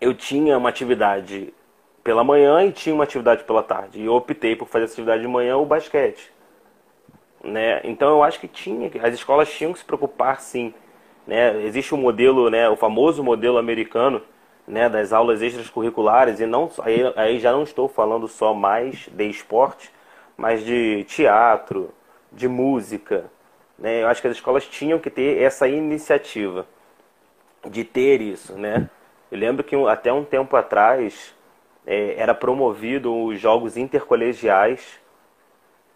eu 0.01 0.15
tinha 0.15 0.57
uma 0.57 0.69
atividade 0.69 1.53
pela 2.03 2.25
manhã 2.25 2.65
e 2.65 2.73
tinha 2.73 2.95
uma 2.95 3.05
atividade 3.05 3.45
pela 3.45 3.63
tarde. 3.63 4.01
E 4.01 4.07
eu 4.07 4.15
optei 4.15 4.57
por 4.57 4.69
fazer 4.69 4.85
essa 4.85 4.95
atividade 4.95 5.21
de 5.21 5.29
manhã 5.29 5.57
o 5.59 5.67
basquete. 5.67 6.33
Né? 7.43 7.81
Então 7.85 8.09
eu 8.09 8.23
acho 8.23 8.41
que 8.41 8.49
tinha, 8.49 8.91
as 9.03 9.15
escolas 9.15 9.51
tinham 9.53 9.73
que 9.73 9.79
se 9.79 9.85
preocupar 9.85 10.41
sim. 10.41 10.73
Né? 11.27 11.63
Existe 11.65 11.95
o 11.95 11.99
um 11.99 12.01
modelo, 12.01 12.49
né, 12.49 12.69
o 12.69 12.77
famoso 12.77 13.23
modelo 13.23 13.59
americano, 13.59 14.23
né, 14.69 14.89
das 14.89 15.13
aulas 15.13 15.41
extracurriculares, 15.41 16.39
e 16.41 16.47
não 16.47 16.71
aí, 16.81 17.01
aí 17.17 17.41
já 17.41 17.51
não 17.51 17.63
estou 17.63 17.89
falando 17.89 18.29
só 18.29 18.53
mais 18.53 19.09
de 19.11 19.25
esporte, 19.25 19.91
mas 20.37 20.63
de 20.63 21.05
teatro, 21.05 21.91
de 22.31 22.47
música. 22.47 23.25
Né? 23.79 24.03
Eu 24.03 24.09
acho 24.09 24.21
que 24.21 24.29
as 24.29 24.37
escolas 24.37 24.67
tinham 24.67 24.99
que 24.99 25.09
ter 25.09 25.43
essa 25.43 25.67
iniciativa 25.67 26.67
de 27.69 27.83
ter 27.83 28.21
isso, 28.21 28.53
né? 28.55 28.89
Eu 29.31 29.39
lembro 29.39 29.65
que 29.65 29.75
até 29.87 30.13
um 30.13 30.25
tempo 30.25 30.57
atrás 30.57 31.35
é, 31.87 32.15
era 32.17 32.35
promovido 32.35 33.15
os 33.25 33.41
jogos 33.41 33.77
intercolegiais 33.77 35.01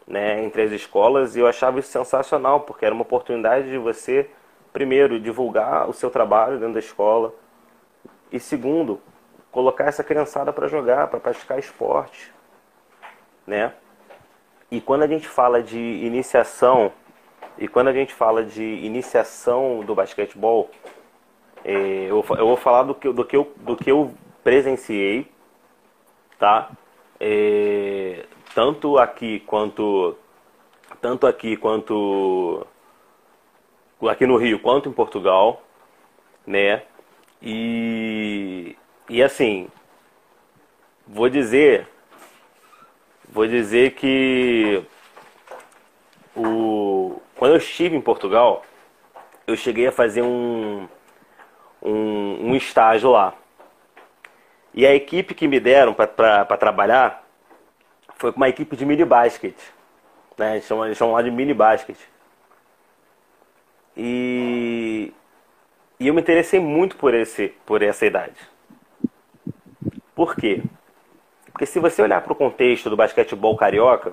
né, 0.06 0.42
entre 0.44 0.62
as 0.62 0.72
escolas 0.72 1.36
e 1.36 1.40
eu 1.40 1.46
achava 1.46 1.78
isso 1.78 1.90
sensacional, 1.90 2.60
porque 2.60 2.84
era 2.84 2.94
uma 2.94 3.02
oportunidade 3.02 3.70
de 3.70 3.78
você, 3.78 4.28
primeiro, 4.72 5.20
divulgar 5.20 5.88
o 5.88 5.92
seu 5.92 6.10
trabalho 6.10 6.58
dentro 6.58 6.74
da 6.74 6.80
escola 6.80 7.32
e, 8.32 8.40
segundo, 8.40 9.00
colocar 9.50 9.84
essa 9.84 10.02
criançada 10.02 10.52
para 10.52 10.66
jogar, 10.66 11.08
para 11.08 11.20
praticar 11.20 11.58
esporte, 11.58 12.32
né? 13.46 13.74
E 14.70 14.80
quando 14.80 15.02
a 15.02 15.06
gente 15.06 15.28
fala 15.28 15.62
de 15.62 15.78
iniciação, 15.78 16.90
e 17.58 17.68
quando 17.68 17.88
a 17.88 17.92
gente 17.92 18.14
fala 18.14 18.42
de 18.42 18.62
iniciação 18.62 19.80
do 19.80 19.94
basquetebol, 19.94 20.70
é, 21.62 22.06
eu, 22.08 22.24
eu, 22.30 22.46
vou 22.46 22.56
falar 22.56 22.84
do 22.84 22.94
que, 22.94 23.12
do, 23.12 23.24
que 23.24 23.36
eu, 23.36 23.52
do 23.58 23.76
que 23.76 23.90
eu 23.90 24.14
presenciei, 24.42 25.30
tá? 26.38 26.70
É, 27.20 28.24
tanto 28.54 28.98
aqui 28.98 29.40
quanto 29.40 30.16
tanto 31.00 31.26
aqui 31.26 31.56
quanto 31.56 32.66
aqui 34.08 34.26
no 34.26 34.36
Rio 34.36 34.58
quanto 34.58 34.88
em 34.88 34.92
Portugal, 34.92 35.62
né? 36.46 36.82
E 37.42 38.76
e 39.08 39.22
assim, 39.22 39.68
vou 41.06 41.28
dizer 41.28 41.88
vou 43.28 43.46
dizer 43.46 43.94
que 43.94 44.82
o 46.36 47.20
quando 47.42 47.54
eu 47.54 47.58
estive 47.58 47.96
em 47.96 48.00
Portugal, 48.00 48.64
eu 49.48 49.56
cheguei 49.56 49.88
a 49.88 49.90
fazer 49.90 50.22
um, 50.22 50.86
um, 51.82 52.50
um 52.50 52.54
estágio 52.54 53.10
lá. 53.10 53.34
E 54.72 54.86
a 54.86 54.94
equipe 54.94 55.34
que 55.34 55.48
me 55.48 55.58
deram 55.58 55.92
para 55.92 56.56
trabalhar 56.56 57.26
foi 58.14 58.30
uma 58.30 58.48
equipe 58.48 58.76
de 58.76 58.86
mini 58.86 59.04
basket. 59.04 59.56
Né? 60.38 60.52
Eles, 60.52 60.66
chamam, 60.66 60.86
eles 60.86 60.96
chamam 60.96 61.14
lá 61.14 61.22
de 61.22 61.32
mini 61.32 61.52
basket. 61.52 61.98
E, 63.96 65.12
e 66.02 66.08
eu 66.08 66.14
me 66.14 66.20
interessei 66.20 66.58
muito 66.58 66.96
por, 66.96 67.14
esse, 67.14 67.54
por 67.64 67.80
essa 67.80 68.04
idade. 68.04 68.34
Por 70.16 70.34
quê? 70.34 70.60
Porque 71.52 71.64
se 71.64 71.78
você 71.78 72.02
olhar 72.02 72.20
para 72.22 72.32
o 72.32 72.36
contexto 72.36 72.90
do 72.90 72.96
basquetebol 72.96 73.56
carioca, 73.56 74.12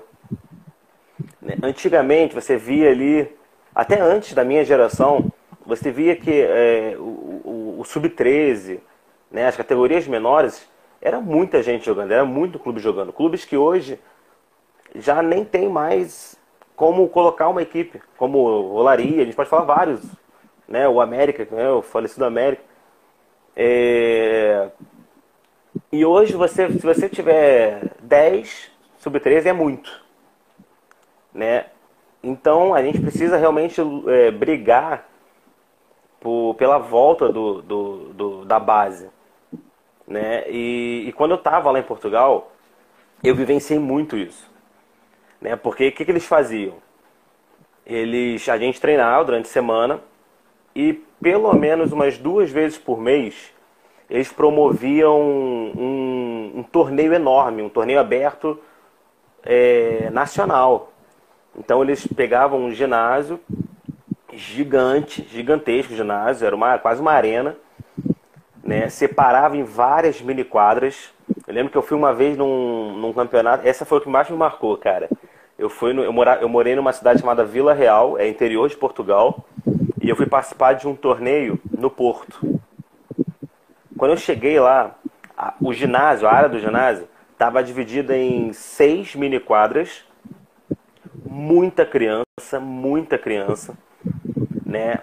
né, 1.42 1.56
antigamente 1.60 2.32
você 2.32 2.56
via 2.56 2.90
ali, 2.90 3.28
até 3.74 4.00
antes 4.00 4.34
da 4.34 4.44
minha 4.44 4.64
geração, 4.64 5.32
você 5.66 5.90
via 5.90 6.14
que 6.14 6.30
é, 6.30 6.94
o, 6.96 7.02
o, 7.02 7.76
o 7.80 7.84
sub-13, 7.84 8.78
né, 9.28 9.48
as 9.48 9.56
categorias 9.56 10.06
menores, 10.06 10.68
era 11.02 11.20
muita 11.20 11.60
gente 11.60 11.84
jogando, 11.84 12.12
era 12.12 12.24
muito 12.24 12.58
clube 12.60 12.78
jogando. 12.78 13.12
Clubes 13.12 13.44
que 13.44 13.56
hoje 13.56 13.98
já 14.94 15.20
nem 15.22 15.44
tem 15.44 15.68
mais 15.68 16.38
como 16.76 17.08
colocar 17.08 17.48
uma 17.48 17.62
equipe, 17.62 18.00
como 18.16 18.38
Olaria, 18.38 19.22
a 19.22 19.24
gente 19.24 19.34
pode 19.34 19.50
falar 19.50 19.64
vários, 19.64 20.00
né, 20.70 20.88
o 20.88 21.00
América, 21.00 21.46
né, 21.50 21.68
o 21.70 21.82
falecido 21.82 22.24
América. 22.24 22.62
É, 23.56 24.70
e 25.90 26.04
hoje, 26.04 26.34
você, 26.34 26.70
se 26.70 26.86
você 26.86 27.08
tiver 27.08 27.90
10 28.00 28.70
sub-13, 28.98 29.46
é 29.46 29.52
muito. 29.52 30.04
Né? 31.34 31.66
Então, 32.22 32.72
a 32.72 32.82
gente 32.82 33.00
precisa 33.00 33.36
realmente 33.36 33.80
é, 34.08 34.30
brigar 34.30 35.08
por, 36.20 36.54
pela 36.54 36.78
volta 36.78 37.28
do, 37.32 37.60
do, 37.62 37.96
do, 38.12 38.44
da 38.44 38.60
base. 38.60 39.10
Né? 40.06 40.48
E, 40.48 41.04
e 41.08 41.12
quando 41.12 41.32
eu 41.32 41.36
estava 41.36 41.70
lá 41.70 41.80
em 41.80 41.84
Portugal, 41.84 42.52
eu 43.22 43.34
vivenciei 43.34 43.78
muito 43.78 44.16
isso. 44.16 44.48
Né? 45.40 45.56
Porque 45.56 45.88
o 45.88 45.92
que, 45.92 46.04
que 46.04 46.10
eles 46.10 46.26
faziam? 46.26 46.76
Eles, 47.84 48.48
a 48.48 48.58
gente 48.58 48.80
treinava 48.80 49.24
durante 49.24 49.46
a 49.46 49.52
semana 49.52 50.00
e 50.74 50.94
pelo 51.20 51.52
menos 51.54 51.92
umas 51.92 52.18
duas 52.18 52.50
vezes 52.50 52.78
por 52.78 53.00
mês 53.00 53.52
eles 54.10 54.32
promoviam 54.32 55.20
um, 55.20 56.52
um 56.56 56.62
torneio 56.64 57.14
enorme, 57.14 57.62
um 57.62 57.68
torneio 57.68 58.00
aberto 58.00 58.58
é, 59.44 60.10
nacional. 60.10 60.92
Então 61.56 61.80
eles 61.82 62.06
pegavam 62.08 62.64
um 62.64 62.72
ginásio 62.72 63.38
gigante, 64.32 65.26
gigantesco 65.30 65.94
ginásio, 65.94 66.46
era 66.46 66.56
uma, 66.56 66.78
quase 66.78 67.00
uma 67.00 67.12
arena, 67.12 67.56
né? 68.64 68.88
separava 68.88 69.56
em 69.56 69.62
várias 69.62 70.20
mini 70.20 70.44
quadras. 70.44 71.12
Eu 71.46 71.54
lembro 71.54 71.70
que 71.70 71.78
eu 71.78 71.82
fui 71.82 71.96
uma 71.96 72.12
vez 72.12 72.36
num, 72.36 72.96
num 72.96 73.12
campeonato, 73.12 73.66
essa 73.66 73.84
foi 73.84 73.98
o 73.98 74.00
que 74.00 74.08
mais 74.08 74.28
me 74.28 74.36
marcou, 74.36 74.76
cara. 74.76 75.08
Eu, 75.58 75.68
fui 75.68 75.92
no, 75.92 76.02
eu, 76.02 76.12
mora, 76.12 76.38
eu 76.40 76.48
morei 76.48 76.74
numa 76.74 76.92
cidade 76.92 77.20
chamada 77.20 77.44
Vila 77.44 77.74
Real, 77.74 78.18
é 78.18 78.26
interior 78.28 78.68
de 78.68 78.76
Portugal, 78.76 79.44
e 80.00 80.08
eu 80.08 80.16
fui 80.16 80.26
participar 80.26 80.72
de 80.72 80.88
um 80.88 80.94
torneio 80.94 81.60
no 81.70 81.90
Porto. 81.90 82.60
Quando 83.96 84.12
eu 84.12 84.16
cheguei 84.16 84.58
lá, 84.58 84.96
a, 85.36 85.54
o 85.60 85.72
ginásio, 85.72 86.26
a 86.26 86.32
área 86.32 86.48
do 86.48 86.58
ginásio, 86.58 87.06
estava 87.32 87.62
dividida 87.62 88.16
em 88.16 88.52
seis 88.52 89.14
mini 89.14 89.38
quadras, 89.38 90.04
muita 91.24 91.84
criança, 91.84 92.58
muita 92.60 93.18
criança, 93.18 93.76
né? 94.64 95.00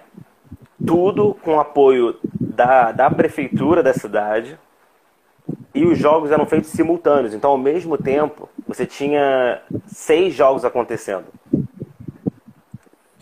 Tudo 0.84 1.34
com 1.42 1.60
apoio 1.60 2.18
da, 2.32 2.92
da 2.92 3.10
prefeitura 3.10 3.82
da 3.82 3.92
cidade 3.92 4.58
e 5.74 5.84
os 5.84 5.98
jogos 5.98 6.32
eram 6.32 6.46
feitos 6.46 6.70
simultâneos. 6.70 7.34
Então, 7.34 7.50
ao 7.50 7.58
mesmo 7.58 7.96
tempo, 7.96 8.48
você 8.66 8.84
tinha 8.84 9.62
seis 9.86 10.34
jogos 10.34 10.64
acontecendo. 10.64 11.26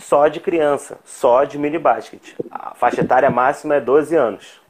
Só 0.06 0.28
de 0.28 0.38
criança, 0.38 1.00
só 1.04 1.42
de 1.42 1.58
mini 1.58 1.80
basket. 1.80 2.34
A 2.48 2.76
faixa 2.76 3.00
etária 3.00 3.28
máxima 3.28 3.74
é 3.74 3.80
12 3.80 4.14
anos. 4.14 4.60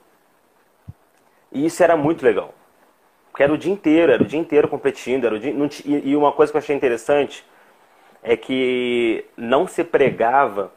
E 1.53 1.67
isso 1.67 1.83
era 1.83 1.95
muito 1.95 2.25
legal. 2.25 2.55
Porque 3.31 3.43
era 3.43 3.53
o 3.53 3.59
dia 3.59 3.71
inteiro, 3.71 4.11
era 4.11 4.23
o 4.23 4.27
dia 4.27 4.41
inteiro 4.41 4.67
competindo. 4.67 5.27
Era 5.27 5.35
o 5.35 5.39
dia, 5.39 5.53
não, 5.53 5.69
e 5.85 6.17
uma 6.17 6.33
coisa 6.33 6.51
que 6.51 6.57
eu 6.57 6.61
achei 6.61 6.75
interessante 6.75 7.45
é 8.23 8.35
que 8.35 9.27
não 9.37 9.67
se 9.67 9.85
pregava 9.85 10.73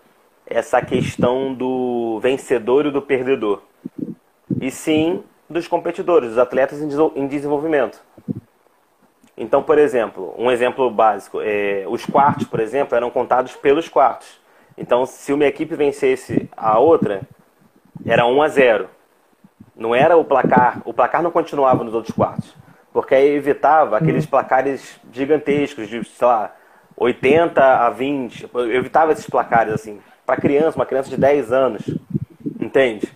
essa 0.46 0.82
questão 0.82 1.54
do 1.54 2.20
vencedor 2.22 2.86
e 2.86 2.92
do 2.92 3.02
perdedor. 3.02 3.62
E 4.60 4.70
sim 4.70 5.24
dos 5.50 5.70
competidores, 5.70 6.32
dos 6.32 6.38
atletas 6.38 6.82
em 6.82 7.28
desenvolvimento. 7.28 8.04
Então, 9.38 9.64
por 9.64 9.78
exemplo, 9.78 10.36
um 10.38 10.52
exemplo 10.52 10.92
básico, 10.92 11.40
é, 11.40 11.86
os 11.88 12.06
quartos, 12.06 12.46
por 12.46 12.60
exemplo, 12.60 12.94
eram 12.94 13.10
contados 13.10 13.56
pelos 13.56 13.88
quartos. 13.88 14.38
Então, 14.80 15.06
se 15.06 15.34
uma 15.34 15.46
equipe 15.46 15.76
vencesse 15.76 16.50
a 16.56 16.80
outra, 16.80 17.22
era 18.06 18.26
1 18.26 18.42
a 18.42 18.48
0. 18.48 18.90
Não 19.76 19.94
era 19.94 20.16
o 20.16 20.24
placar, 20.24 20.82
o 20.86 20.94
placar 20.94 21.22
não 21.22 21.32
continuava 21.32 21.84
nos 21.84 21.94
outros 21.94 22.16
quartos, 22.16 22.56
porque 22.94 23.14
aí 23.14 23.28
evitava 23.28 23.98
aqueles 23.98 24.24
uhum. 24.24 24.30
placares 24.30 25.00
gigantescos 25.12 25.88
de, 25.90 26.04
sei 26.06 26.28
lá, 26.28 26.56
80 26.96 27.62
a 27.62 27.90
20, 27.90 28.50
eu 28.54 28.76
evitava 28.76 29.12
esses 29.12 29.30
placares 29.30 29.74
assim, 29.74 30.02
para 30.26 30.40
criança, 30.40 30.78
uma 30.78 30.86
criança 30.86 31.10
de 31.10 31.18
10 31.18 31.52
anos, 31.52 31.82
entende? 32.60 33.08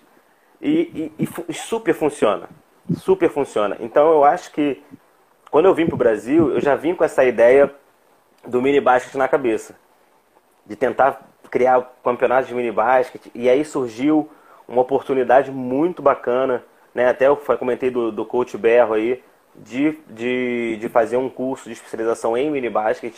E, 0.62 1.12
e, 1.20 1.30
e, 1.50 1.54
super 1.54 1.94
funciona, 1.94 2.48
super 2.96 3.30
funciona. 3.30 3.76
Então 3.82 4.10
eu 4.10 4.24
acho 4.24 4.52
que 4.52 4.82
quando 5.52 5.66
eu 5.66 5.74
vim 5.74 5.86
para 5.86 5.96
o 5.96 5.98
Brasil, 5.98 6.52
eu 6.52 6.62
já 6.62 6.76
vim 6.76 6.96
com 6.96 7.04
essa 7.04 7.26
ideia 7.26 7.74
do 8.48 8.62
mini 8.62 8.80
basket 8.80 9.16
na 9.16 9.28
cabeça, 9.28 9.76
de 10.66 10.78
tentar 10.78 11.33
criar 11.54 11.88
campeonatos 12.04 12.48
de 12.48 12.56
mini 12.56 12.72
basket, 12.72 13.28
e 13.36 13.48
aí 13.48 13.64
surgiu 13.64 14.28
uma 14.68 14.82
oportunidade 14.82 15.52
muito 15.52 16.02
bacana, 16.02 16.64
né? 16.96 17.08
Até 17.08 17.28
eu 17.28 17.36
comentei 17.36 17.92
do, 17.92 18.12
do 18.12 18.26
coach 18.26 18.58
Berro 18.58 18.96
aí, 18.96 19.22
de, 19.56 19.96
de, 20.10 20.78
de 20.82 20.90
fazer 20.90 21.16
um 21.18 21.30
curso 21.30 21.66
de 21.66 21.74
especialização 21.74 22.36
em 22.36 22.50
mini 22.50 22.72
basket 22.72 23.14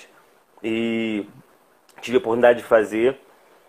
e 0.61 1.25
tive 2.01 2.17
a 2.17 2.19
oportunidade 2.19 2.59
de 2.59 2.65
fazer, 2.65 3.17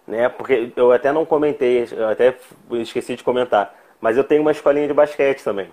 né? 0.05 0.29
Porque 0.29 0.73
eu 0.75 0.91
até 0.91 1.13
não 1.13 1.25
comentei, 1.25 1.87
eu 1.93 2.09
até 2.09 2.35
esqueci 2.73 3.15
de 3.15 3.23
comentar, 3.23 3.73
mas 4.01 4.17
eu 4.17 4.25
tenho 4.25 4.43
uma 4.43 4.51
escolinha 4.51 4.89
de 4.89 4.95
basquete 4.95 5.45
também, 5.45 5.69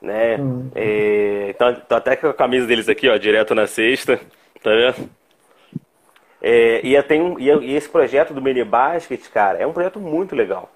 né? 0.00 0.38
Hum. 0.38 0.70
É, 0.74 1.50
então, 1.50 1.74
tô 1.86 1.96
até 1.96 2.16
com 2.16 2.28
a 2.28 2.32
camisa 2.34 2.66
deles 2.66 2.88
aqui, 2.88 3.10
ó, 3.10 3.18
direto 3.18 3.54
na 3.54 3.66
sexta, 3.66 4.16
tá 4.62 4.70
vendo? 4.70 5.19
É, 6.42 6.80
e, 6.82 7.00
tenho, 7.02 7.38
e 7.38 7.74
esse 7.74 7.88
projeto 7.88 8.32
do 8.32 8.40
mini 8.40 8.64
basket, 8.64 9.28
cara, 9.30 9.58
é 9.58 9.66
um 9.66 9.72
projeto 9.72 10.00
muito 10.00 10.34
legal. 10.34 10.70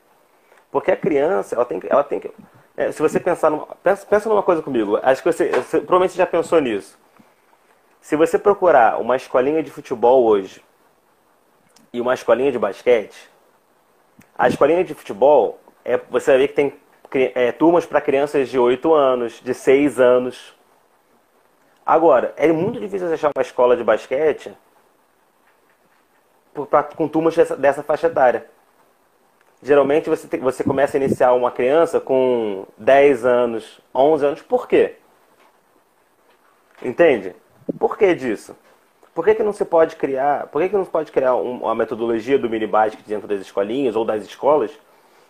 Porque 0.70 0.90
a 0.90 0.96
criança, 0.96 1.54
ela 1.54 1.64
tem, 1.64 1.80
ela 1.88 2.04
tem 2.04 2.20
que. 2.20 2.30
É, 2.76 2.90
se 2.90 3.00
você 3.00 3.18
pensar 3.20 3.50
numa, 3.50 3.66
pensa, 3.82 4.04
pensa 4.04 4.28
numa 4.28 4.42
coisa 4.42 4.60
comigo, 4.60 4.98
acho 5.02 5.22
que 5.22 5.32
você, 5.32 5.48
você 5.48 5.78
provavelmente 5.78 6.16
já 6.16 6.26
pensou 6.26 6.60
nisso. 6.60 6.98
Se 8.00 8.16
você 8.16 8.38
procurar 8.38 9.00
uma 9.00 9.16
escolinha 9.16 9.62
de 9.62 9.70
futebol 9.70 10.24
hoje 10.24 10.62
e 11.92 12.00
uma 12.00 12.12
escolinha 12.12 12.52
de 12.52 12.58
basquete, 12.58 13.30
a 14.36 14.48
escolinha 14.48 14.84
de 14.84 14.94
futebol, 14.94 15.60
é, 15.84 15.98
você 16.10 16.32
vai 16.32 16.40
ver 16.40 16.48
que 16.48 16.54
tem 16.54 16.74
é, 17.34 17.52
turmas 17.52 17.86
para 17.86 18.00
crianças 18.00 18.48
de 18.48 18.58
8 18.58 18.92
anos, 18.92 19.40
de 19.40 19.54
6 19.54 20.00
anos. 20.00 20.54
Agora, 21.86 22.34
é 22.36 22.50
muito 22.50 22.80
difícil 22.80 23.12
achar 23.12 23.30
uma 23.34 23.42
escola 23.42 23.76
de 23.76 23.84
basquete 23.84 24.52
pra, 26.66 26.82
com 26.82 27.08
turmas 27.08 27.34
dessa, 27.34 27.56
dessa 27.56 27.82
faixa 27.82 28.06
etária. 28.06 28.46
Geralmente 29.62 30.10
você, 30.10 30.28
tem, 30.28 30.40
você 30.40 30.62
começa 30.62 30.96
a 30.96 31.00
iniciar 31.00 31.32
uma 31.32 31.50
criança 31.50 31.98
com 31.98 32.66
10 32.76 33.24
anos, 33.24 33.80
11 33.94 34.26
anos. 34.26 34.42
Por 34.42 34.68
quê? 34.68 34.96
Entende? 36.82 37.34
Por 37.78 37.96
que 37.96 38.14
disso? 38.14 38.54
Por 39.14 39.24
que, 39.24 39.34
que 39.34 39.42
não 39.42 39.52
se 39.52 39.64
pode 39.64 39.96
criar, 39.96 40.48
por 40.48 40.60
que, 40.60 40.68
que 40.68 40.76
não 40.76 40.84
se 40.84 40.90
pode 40.90 41.12
criar 41.12 41.36
uma 41.36 41.74
metodologia 41.74 42.38
do 42.38 42.50
mini 42.50 42.66
basic 42.66 43.02
dentro 43.04 43.28
das 43.28 43.40
escolinhas 43.40 43.94
ou 43.94 44.04
das 44.04 44.24
escolas 44.24 44.72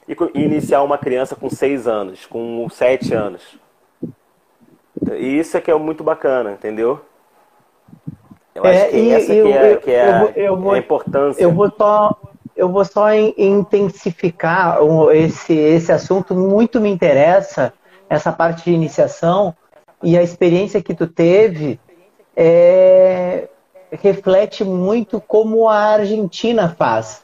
e, 0.09 0.17
e 0.35 0.43
iniciar 0.43 0.83
uma 0.83 0.97
criança 0.97 1.37
com 1.37 1.51
6 1.51 1.87
anos, 1.87 2.25
com 2.25 2.67
7 2.69 3.15
anos? 3.15 3.59
E 5.13 5.39
isso 5.39 5.57
é 5.57 5.61
que 5.61 5.71
é 5.71 5.75
muito 5.75 6.03
bacana, 6.03 6.53
entendeu? 6.53 7.01
Eu 8.55 8.65
é, 8.65 8.83
acho 8.83 8.91
que 8.91 9.13
essa 9.13 9.33
eu, 9.33 9.49
é, 9.49 9.77
que 9.77 9.91
é, 9.91 10.33
eu, 10.37 10.45
eu, 10.45 10.57
vou, 10.57 10.73
a 10.73 10.79
importância. 10.79 11.43
Eu 11.43 11.53
vou 11.53 11.73
só 11.77 12.17
eu 12.57 12.69
vou 12.69 12.85
só 12.85 13.13
intensificar 13.13 14.79
esse, 15.13 15.53
esse 15.53 15.91
assunto, 15.91 16.37
muito 16.37 16.81
me 16.81 16.89
interessa 16.89 17.73
essa 18.09 18.31
parte 18.31 18.65
de 18.65 18.73
iniciação 18.73 19.55
e 20.01 20.17
a 20.17 20.23
experiência 20.23 20.83
que 20.83 20.95
tu 20.95 21.07
teve. 21.07 21.81
É, 22.37 23.49
reflete 23.91 24.65
muito 24.65 25.21
como 25.21 25.69
a 25.69 25.79
Argentina 25.79 26.69
faz, 26.69 27.23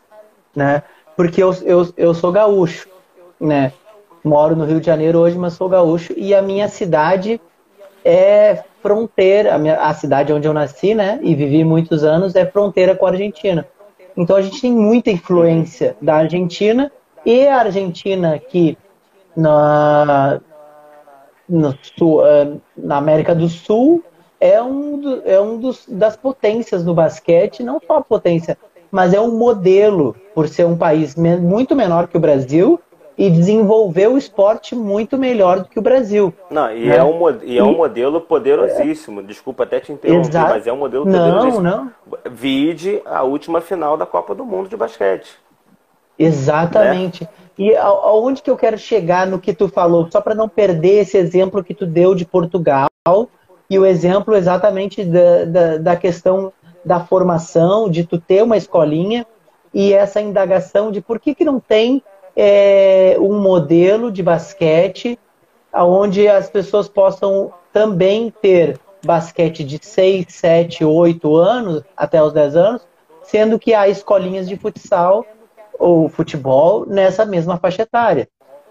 né? 0.55 0.83
Porque 1.17 1.43
eu, 1.43 1.53
eu, 1.65 1.93
eu 1.97 2.15
sou 2.15 2.33
gaúcho, 2.33 2.89
né? 3.41 3.73
Moro 4.23 4.55
no 4.55 4.65
Rio 4.65 4.81
de 4.81 4.87
Janeiro 4.87 5.19
hoje, 5.19 5.39
mas 5.39 5.55
sou 5.55 5.69
gaúcho 5.69 6.13
e 6.17 6.35
a 6.35 6.43
minha 6.43 6.69
cidade 6.69 7.41
é 8.05 8.65
fronteira, 8.83 9.55
a, 9.55 9.59
minha, 9.59 9.77
a 9.77 9.95
cidade 9.95 10.33
onde 10.33 10.47
eu 10.47 10.53
nasci, 10.53 10.95
né? 10.95 11.19
E 11.23 11.35
vivi 11.35 11.65
muitos 11.65 12.05
anos 12.05 12.35
é 12.35 12.45
fronteira 12.45 12.95
com 12.95 13.07
a 13.07 13.11
Argentina. 13.11 13.67
Então 14.17 14.37
a 14.37 14.43
gente 14.43 14.61
tem 14.61 14.73
muita 14.73 15.11
influência 15.11 15.97
da 16.01 16.17
Argentina 16.17 16.91
e 17.25 17.47
a 17.47 17.59
Argentina 17.59 18.39
que 18.39 18.77
na, 19.37 20.41
sul, 21.97 22.27
eh, 22.27 22.53
na 22.77 22.97
América 22.97 23.35
do 23.35 23.49
Sul 23.49 24.03
é 24.41 24.61
um, 24.63 24.99
do, 24.99 25.23
é 25.25 25.41
um 25.41 25.59
dos, 25.59 25.87
das 25.87 26.17
potências 26.17 26.85
no 26.85 26.95
basquete, 26.95 27.63
não 27.63 27.81
só 27.87 27.99
a 27.99 28.03
potência, 28.03 28.57
mas 28.91 29.13
é 29.13 29.21
um 29.21 29.37
modelo 29.37 30.17
por 30.35 30.49
ser 30.49 30.67
um 30.67 30.77
país 30.77 31.15
muito 31.15 31.77
menor 31.77 32.09
que 32.09 32.17
o 32.17 32.21
Brasil 32.21 32.81
e 33.21 33.29
desenvolver 33.29 34.07
o 34.07 34.17
esporte 34.17 34.75
muito 34.75 35.19
melhor 35.19 35.61
do 35.61 35.69
que 35.69 35.79
o 35.79 35.83
Brasil. 35.83 36.33
Não, 36.51 36.75
e, 36.75 36.87
né? 36.87 36.97
é, 36.97 37.05
um, 37.05 37.43
e 37.43 37.59
é 37.59 37.63
um 37.63 37.77
modelo 37.77 38.19
poderosíssimo. 38.19 39.21
É... 39.21 39.25
Desculpa 39.25 39.65
até 39.65 39.79
te 39.79 39.93
interromper, 39.93 40.31
Exato. 40.31 40.49
mas 40.49 40.67
é 40.67 40.73
um 40.73 40.79
modelo 40.79 41.05
poderosíssimo. 41.05 41.63
Não, 41.63 41.85
não. 41.85 41.93
Vide 42.31 43.03
a 43.05 43.23
última 43.23 43.61
final 43.61 43.99
da 43.99 44.07
Copa 44.07 44.35
do 44.35 44.43
Mundo 44.43 44.71
de 44.71 44.77
basquete. 44.77 45.39
Exatamente. 46.19 47.25
Né? 47.25 47.31
E 47.59 47.77
aonde 47.77 48.41
que 48.41 48.51
eu 48.51 48.57
quero 48.57 48.79
chegar 48.79 49.27
no 49.27 49.39
que 49.39 49.53
tu 49.53 49.69
falou, 49.69 50.09
só 50.11 50.23
para 50.23 50.35
não 50.35 50.49
perder 50.49 51.01
esse 51.01 51.19
exemplo 51.19 51.63
que 51.63 51.75
tu 51.75 51.85
deu 51.85 52.15
de 52.15 52.25
Portugal 52.25 52.89
e 53.69 53.79
o 53.79 53.85
exemplo 53.85 54.35
exatamente 54.35 55.05
da, 55.05 55.45
da, 55.45 55.77
da 55.77 55.97
questão 55.97 56.51
da 56.83 57.01
formação, 57.01 57.91
de 57.91 58.03
tu 58.03 58.19
ter 58.19 58.43
uma 58.43 58.57
escolinha 58.57 59.27
e 59.75 59.93
essa 59.93 60.23
indagação 60.23 60.91
de 60.91 61.03
por 61.03 61.21
que, 61.21 61.35
que 61.35 61.45
não 61.45 61.61
tem 61.61 62.03
é, 62.37 63.17
um 63.19 63.41
modelo 63.41 64.11
de 64.11 64.23
basquete 64.23 65.19
onde 65.73 66.27
as 66.29 66.51
pessoas 66.51 66.89
possam 66.89 67.53
também 67.73 68.33
ter 68.43 68.79
basquete 69.05 69.65
de 69.65 69.79
6, 69.81 70.27
7, 70.29 70.85
8 70.85 71.37
anos, 71.37 71.83
até 71.97 72.23
os 72.23 72.33
10 72.33 72.57
anos, 72.57 72.87
sendo 73.23 73.59
que 73.59 73.73
há 73.73 73.89
escolinhas 73.89 74.49
de 74.49 74.57
futsal 74.57 75.25
ou 75.79 76.09
futebol 76.09 76.85
nessa 76.87 77.25
mesma 77.25 77.57
faixa 77.57 77.83
etária. 77.83 78.29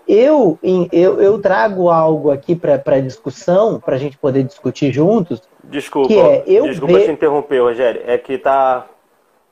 Eu, 0.08 0.58
eu, 0.92 1.22
eu 1.22 1.40
trago 1.40 1.90
algo 1.90 2.32
aqui 2.32 2.56
para 2.56 3.00
discussão, 3.00 3.80
para 3.80 3.96
a 3.96 4.00
gente 4.00 4.18
poder 4.18 4.44
discutir 4.44 4.92
juntos. 4.92 5.42
Desculpa, 5.64 6.14
é, 6.14 6.44
eu 6.48 6.64
desculpa 6.64 6.96
ve... 6.96 7.06
te 7.06 7.12
interromper, 7.12 7.60
Rogério. 7.60 8.02
É 8.06 8.18
que 8.18 8.38
tá, 8.40 8.88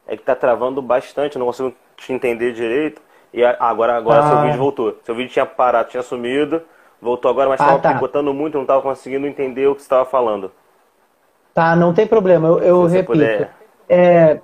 é 0.07 0.17
que 0.17 0.23
tá 0.23 0.35
travando 0.35 0.81
bastante, 0.81 1.37
não 1.37 1.45
consigo 1.45 1.73
te 1.95 2.11
entender 2.11 2.53
direito. 2.53 3.01
E 3.37 3.45
agora, 3.45 3.95
agora 3.95 4.19
ah. 4.23 4.29
seu 4.29 4.41
vídeo 4.41 4.57
voltou. 4.57 4.97
Seu 5.03 5.13
vídeo 5.13 5.31
tinha 5.31 5.45
parado, 5.45 5.89
tinha 5.89 6.01
sumido, 6.01 6.59
voltou 6.99 7.29
agora, 7.29 7.47
mas 7.47 7.59
estava 7.59 7.77
ah, 7.77 7.81
tá. 7.81 7.93
picotando 7.93 8.33
muito, 8.33 8.55
não 8.55 8.63
estava 8.63 8.81
conseguindo 8.81 9.27
entender 9.27 9.67
o 9.67 9.75
que 9.75 9.81
você 9.81 9.85
estava 9.85 10.05
falando. 10.05 10.51
Tá, 11.53 11.75
não 11.75 11.93
tem 11.93 12.07
problema, 12.07 12.47
eu, 12.47 12.59
eu 12.59 12.85
repito. 12.87 13.11
Puder... 13.11 13.51
É, 13.87 14.39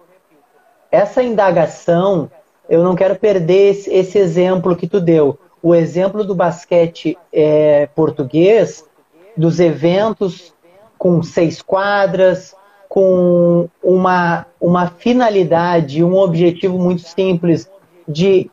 essa 0.91 1.23
indagação, 1.23 2.29
eu 2.69 2.83
não 2.83 2.95
quero 2.95 3.15
perder 3.15 3.71
esse, 3.71 3.91
esse, 3.91 4.19
exemplo 4.19 4.75
que 4.75 4.87
tu 4.87 5.01
deu. 5.01 5.39
O 5.59 5.73
exemplo 5.73 6.23
do 6.23 6.35
basquete 6.35 7.17
é, 7.33 7.87
português, 7.95 8.87
dos 9.35 9.59
eventos 9.59 10.53
com 10.99 11.23
seis 11.23 11.63
quadras, 11.63 12.55
com 12.87 13.67
uma, 13.81 14.45
uma 14.61 14.85
finalidade, 14.85 16.03
um 16.03 16.15
objetivo 16.15 16.77
muito 16.77 17.01
simples 17.01 17.67
de 18.07 18.51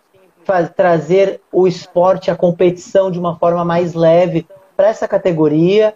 trazer 0.74 1.40
o 1.53 1.66
esporte, 1.66 2.31
a 2.31 2.37
competição 2.37 3.11
de 3.11 3.18
uma 3.18 3.38
forma 3.38 3.64
mais 3.64 3.94
leve 3.94 4.46
para 4.76 4.88
essa 4.88 5.07
categoria. 5.07 5.94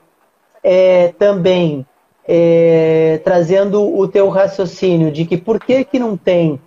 É, 0.63 1.09
também 1.19 1.87
é, 2.27 3.21
trazendo 3.23 3.83
o 3.83 4.09
teu 4.09 4.29
raciocínio 4.29 5.13
de 5.13 5.27
que 5.27 5.37
por 5.37 5.61
que, 5.61 5.85
que 5.85 5.99
não 5.99 6.17
tem 6.17 6.59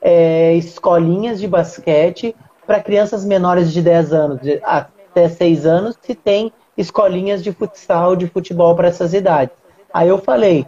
é, 0.00 0.54
escolinhas 0.54 1.40
de 1.40 1.48
basquete 1.48 2.34
para 2.66 2.80
crianças 2.80 3.24
menores 3.24 3.72
de 3.72 3.82
10 3.82 4.12
anos, 4.12 4.40
de, 4.40 4.60
até 4.62 5.28
6 5.28 5.66
anos, 5.66 5.98
se 6.00 6.14
tem 6.14 6.52
escolinhas 6.76 7.42
de 7.42 7.52
futsal, 7.52 8.16
de 8.16 8.26
futebol 8.26 8.74
para 8.74 8.88
essas 8.88 9.12
idades. 9.12 9.54
Aí 9.92 10.08
eu 10.08 10.18
falei, 10.18 10.66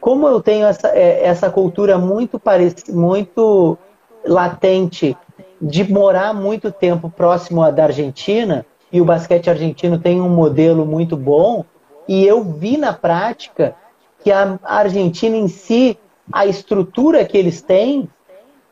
como 0.00 0.28
eu 0.28 0.40
tenho 0.40 0.66
essa, 0.66 0.88
é, 0.88 1.24
essa 1.24 1.50
cultura 1.50 1.98
muito, 1.98 2.38
parec 2.38 2.90
muito 2.92 3.76
latente 4.24 5.16
de 5.60 5.90
morar 5.90 6.32
muito 6.32 6.72
tempo 6.72 7.10
próximo 7.10 7.70
da 7.70 7.84
Argentina, 7.84 8.64
e 8.92 9.00
o 9.00 9.04
basquete 9.04 9.50
argentino 9.50 9.98
tem 9.98 10.20
um 10.20 10.28
modelo 10.28 10.84
muito 10.84 11.16
bom, 11.16 11.64
e 12.08 12.26
eu 12.26 12.42
vi 12.42 12.76
na 12.76 12.92
prática 12.92 13.74
que 14.22 14.32
a 14.32 14.58
Argentina 14.64 15.36
em 15.36 15.48
si, 15.48 15.98
a 16.32 16.46
estrutura 16.46 17.24
que 17.24 17.36
eles 17.36 17.62
têm, 17.62 18.08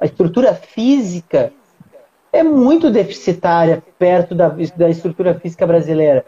a 0.00 0.06
estrutura 0.06 0.54
física, 0.54 1.52
é 2.32 2.42
muito 2.42 2.90
deficitária 2.90 3.82
perto 3.98 4.34
da, 4.34 4.48
da 4.76 4.88
estrutura 4.88 5.34
física 5.34 5.66
brasileira. 5.66 6.24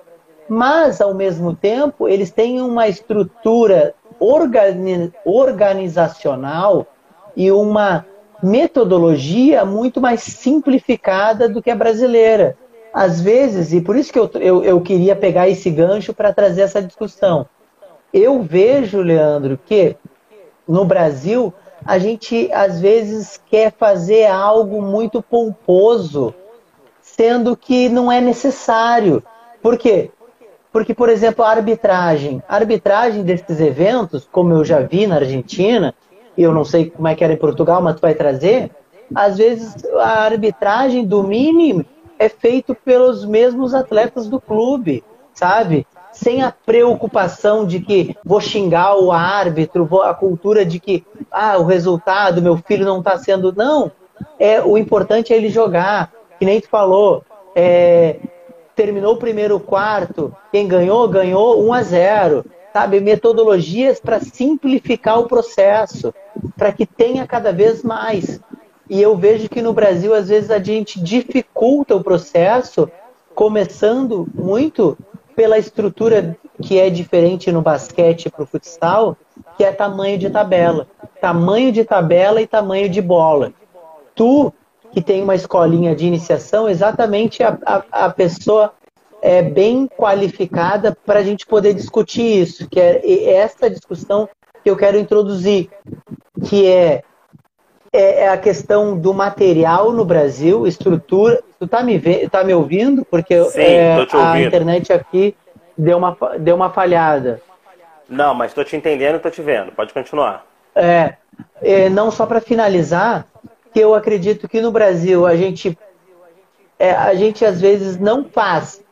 Mas, 0.49 1.01
ao 1.01 1.14
mesmo 1.14 1.55
tempo, 1.55 2.09
eles 2.09 2.31
têm 2.31 2.61
uma 2.61 2.88
estrutura 2.88 3.94
organi 4.18 5.12
organizacional 5.25 6.87
e 7.37 7.51
uma 7.53 8.05
metodologia 8.42 9.64
muito 9.64 10.00
mais 10.00 10.22
simplificada 10.22 11.48
do 11.48 11.62
que 11.62 11.70
a 11.70 11.76
brasileira. 11.76 12.57
Às 12.92 13.20
vezes, 13.20 13.72
e 13.72 13.81
por 13.81 13.96
isso 13.96 14.12
que 14.12 14.18
eu, 14.18 14.31
eu, 14.35 14.64
eu 14.64 14.81
queria 14.81 15.14
pegar 15.14 15.48
esse 15.48 15.70
gancho 15.70 16.12
para 16.12 16.33
trazer 16.33 16.62
essa 16.62 16.83
discussão. 16.83 17.46
Eu 18.12 18.42
vejo, 18.42 19.00
Leandro, 19.00 19.59
que 19.64 19.96
no 20.66 20.85
Brasil 20.85 21.55
a 21.85 21.98
gente 21.98 22.50
às 22.53 22.81
vezes 22.81 23.40
quer 23.48 23.72
fazer 23.72 24.26
algo 24.26 24.83
muito 24.83 25.22
pomposo, 25.22 26.35
sendo 27.00 27.57
que 27.57 27.88
não 27.88 28.11
é 28.11 28.20
necessário. 28.20 29.22
Por 29.62 29.79
quê? 29.79 30.11
Porque, 30.72 30.94
por 30.94 31.09
exemplo, 31.09 31.44
a 31.44 31.50
arbitragem. 31.50 32.42
A 32.48 32.57
arbitragem 32.57 33.22
desses 33.22 33.61
eventos, 33.61 34.29
como 34.31 34.53
eu 34.53 34.64
já 34.64 34.81
vi 34.81 35.07
na 35.07 35.16
Argentina, 35.16 35.94
eu 36.42 36.53
não 36.53 36.64
sei 36.64 36.90
como 36.90 37.09
é 37.09 37.14
que 37.14 37.24
era 37.24 37.33
em 37.33 37.38
Portugal, 37.38 37.81
mas 37.83 37.96
tu 37.96 38.03
vai 38.03 38.14
trazer, 38.14 38.70
às 39.14 39.38
vezes 39.38 39.74
a 39.96 40.24
arbitragem 40.24 41.05
do 41.05 41.22
mínimo 41.22 41.85
é 42.18 42.29
feito 42.29 42.74
pelos 42.74 43.24
mesmos 43.24 43.74
atletas 43.74 44.29
do 44.29 44.40
clube, 44.40 45.03
sabe? 45.33 45.87
Sem 46.12 46.42
a 46.42 46.53
preocupação 46.53 47.64
de 47.64 47.81
que 47.81 48.16
vou 48.24 48.40
xingar 48.40 48.96
o 48.96 49.11
árbitro, 49.11 49.87
vou, 49.87 50.03
a 50.03 50.14
cultura 50.14 50.64
de 50.64 50.79
que 50.79 51.05
ah, 51.31 51.57
o 51.59 51.64
resultado, 51.64 52.42
meu 52.42 52.57
filho 52.59 52.85
não 52.85 52.98
está 52.98 53.16
sendo. 53.16 53.55
Não. 53.57 53.90
É, 54.38 54.61
o 54.61 54.76
importante 54.76 55.33
é 55.33 55.37
ele 55.37 55.48
jogar. 55.48 56.12
Que 56.38 56.44
nem 56.44 56.61
tu 56.61 56.68
falou. 56.68 57.24
É, 57.55 58.16
terminou 58.74 59.14
o 59.14 59.18
primeiro 59.18 59.61
quarto, 59.61 60.35
quem 60.50 60.66
ganhou, 60.66 61.07
ganhou 61.09 61.62
1 61.66 61.72
a 61.74 61.83
0 61.83 62.44
sabe, 62.72 63.00
metodologias 63.00 64.00
para 64.00 64.20
simplificar 64.20 65.18
o 65.18 65.26
processo, 65.26 66.14
para 66.56 66.72
que 66.72 66.87
tenha 66.87 67.26
cada 67.26 67.52
vez 67.52 67.83
mais. 67.83 68.40
E 68.88 69.00
eu 69.00 69.16
vejo 69.16 69.48
que 69.48 69.62
no 69.62 69.72
Brasil, 69.72 70.14
às 70.14 70.28
vezes, 70.28 70.50
a 70.50 70.59
gente 70.59 71.00
dificulta 71.00 71.94
o 71.94 72.02
processo, 72.02 72.90
começando 73.35 74.28
muito 74.35 74.98
pela 75.37 75.59
estrutura 75.59 76.37
que 76.61 76.78
é 76.78 76.90
diferente 76.90 77.50
no 77.50 77.62
basquete 77.62 78.28
para 78.28 78.42
o 78.42 78.46
futsal, 78.46 79.16
que 79.56 79.64
é 79.64 79.72
tamanho 79.72 80.18
de 80.18 80.28
tabela. 80.28 80.87
Tamanho 81.20 81.72
de 81.72 81.85
tabela 81.85 82.42
e 82.42 82.46
tamanho 82.46 82.88
de 82.88 83.00
bola. 83.00 83.52
Tu, 84.14 84.52
que 84.92 85.00
tem 85.00 85.22
uma 85.22 85.35
escolinha 85.35 85.94
de 85.94 86.06
iniciação, 86.06 86.68
exatamente 86.68 87.42
a, 87.42 87.56
a, 87.64 88.06
a 88.06 88.11
pessoa 88.11 88.74
é, 89.22 89.42
bem 89.42 89.87
qualificada 89.87 90.96
para 91.04 91.20
a 91.20 91.22
gente 91.22 91.46
poder 91.46 91.74
discutir 91.74 92.42
isso, 92.42 92.68
que 92.68 92.80
é 92.80 93.35
essa 93.35 93.68
discussão 93.68 94.28
que 94.62 94.70
eu 94.70 94.76
quero 94.76 94.98
introduzir, 94.98 95.70
que 96.44 96.66
é, 96.66 97.02
é, 97.92 98.24
é 98.24 98.28
a 98.28 98.38
questão 98.38 98.96
do 98.96 99.12
material 99.12 99.92
no 99.92 100.04
Brasil, 100.04 100.66
estrutura. 100.66 101.42
Tu 101.59 101.66
tá 101.66 101.83
me, 101.83 102.28
tá 102.28 102.44
me 102.44 102.54
ouvindo? 102.54 103.04
Porque 103.04 103.42
Sim, 103.44 103.61
é, 103.61 104.06
a 104.12 104.40
internet 104.40 104.92
aqui 104.92 105.35
deu 105.76 105.98
uma, 105.98 106.16
deu 106.38 106.56
uma 106.56 106.70
falhada. 106.70 107.40
Não, 108.09 108.35
mas 108.35 108.50
estou 108.50 108.64
te 108.64 108.76
entendendo 108.76 109.14
e 109.14 109.16
estou 109.16 109.30
te 109.30 109.42
vendo. 109.42 109.72
Pode 109.72 109.92
continuar. 109.92 110.44
É, 110.74 111.14
é 111.62 111.88
não 111.88 112.11
só 112.11 112.26
para 112.26 112.40
finalizar, 112.40 113.26
que 113.72 113.80
eu 113.80 113.94
acredito 113.94 114.48
que 114.48 114.61
no 114.61 114.72
Brasil 114.72 115.26
a 115.26 115.37
gente, 115.37 115.78
é, 116.78 116.90
a 116.92 117.14
gente 117.14 117.44
às 117.44 117.61
vezes 117.61 117.98
não 117.98 118.24
faz 118.24 118.83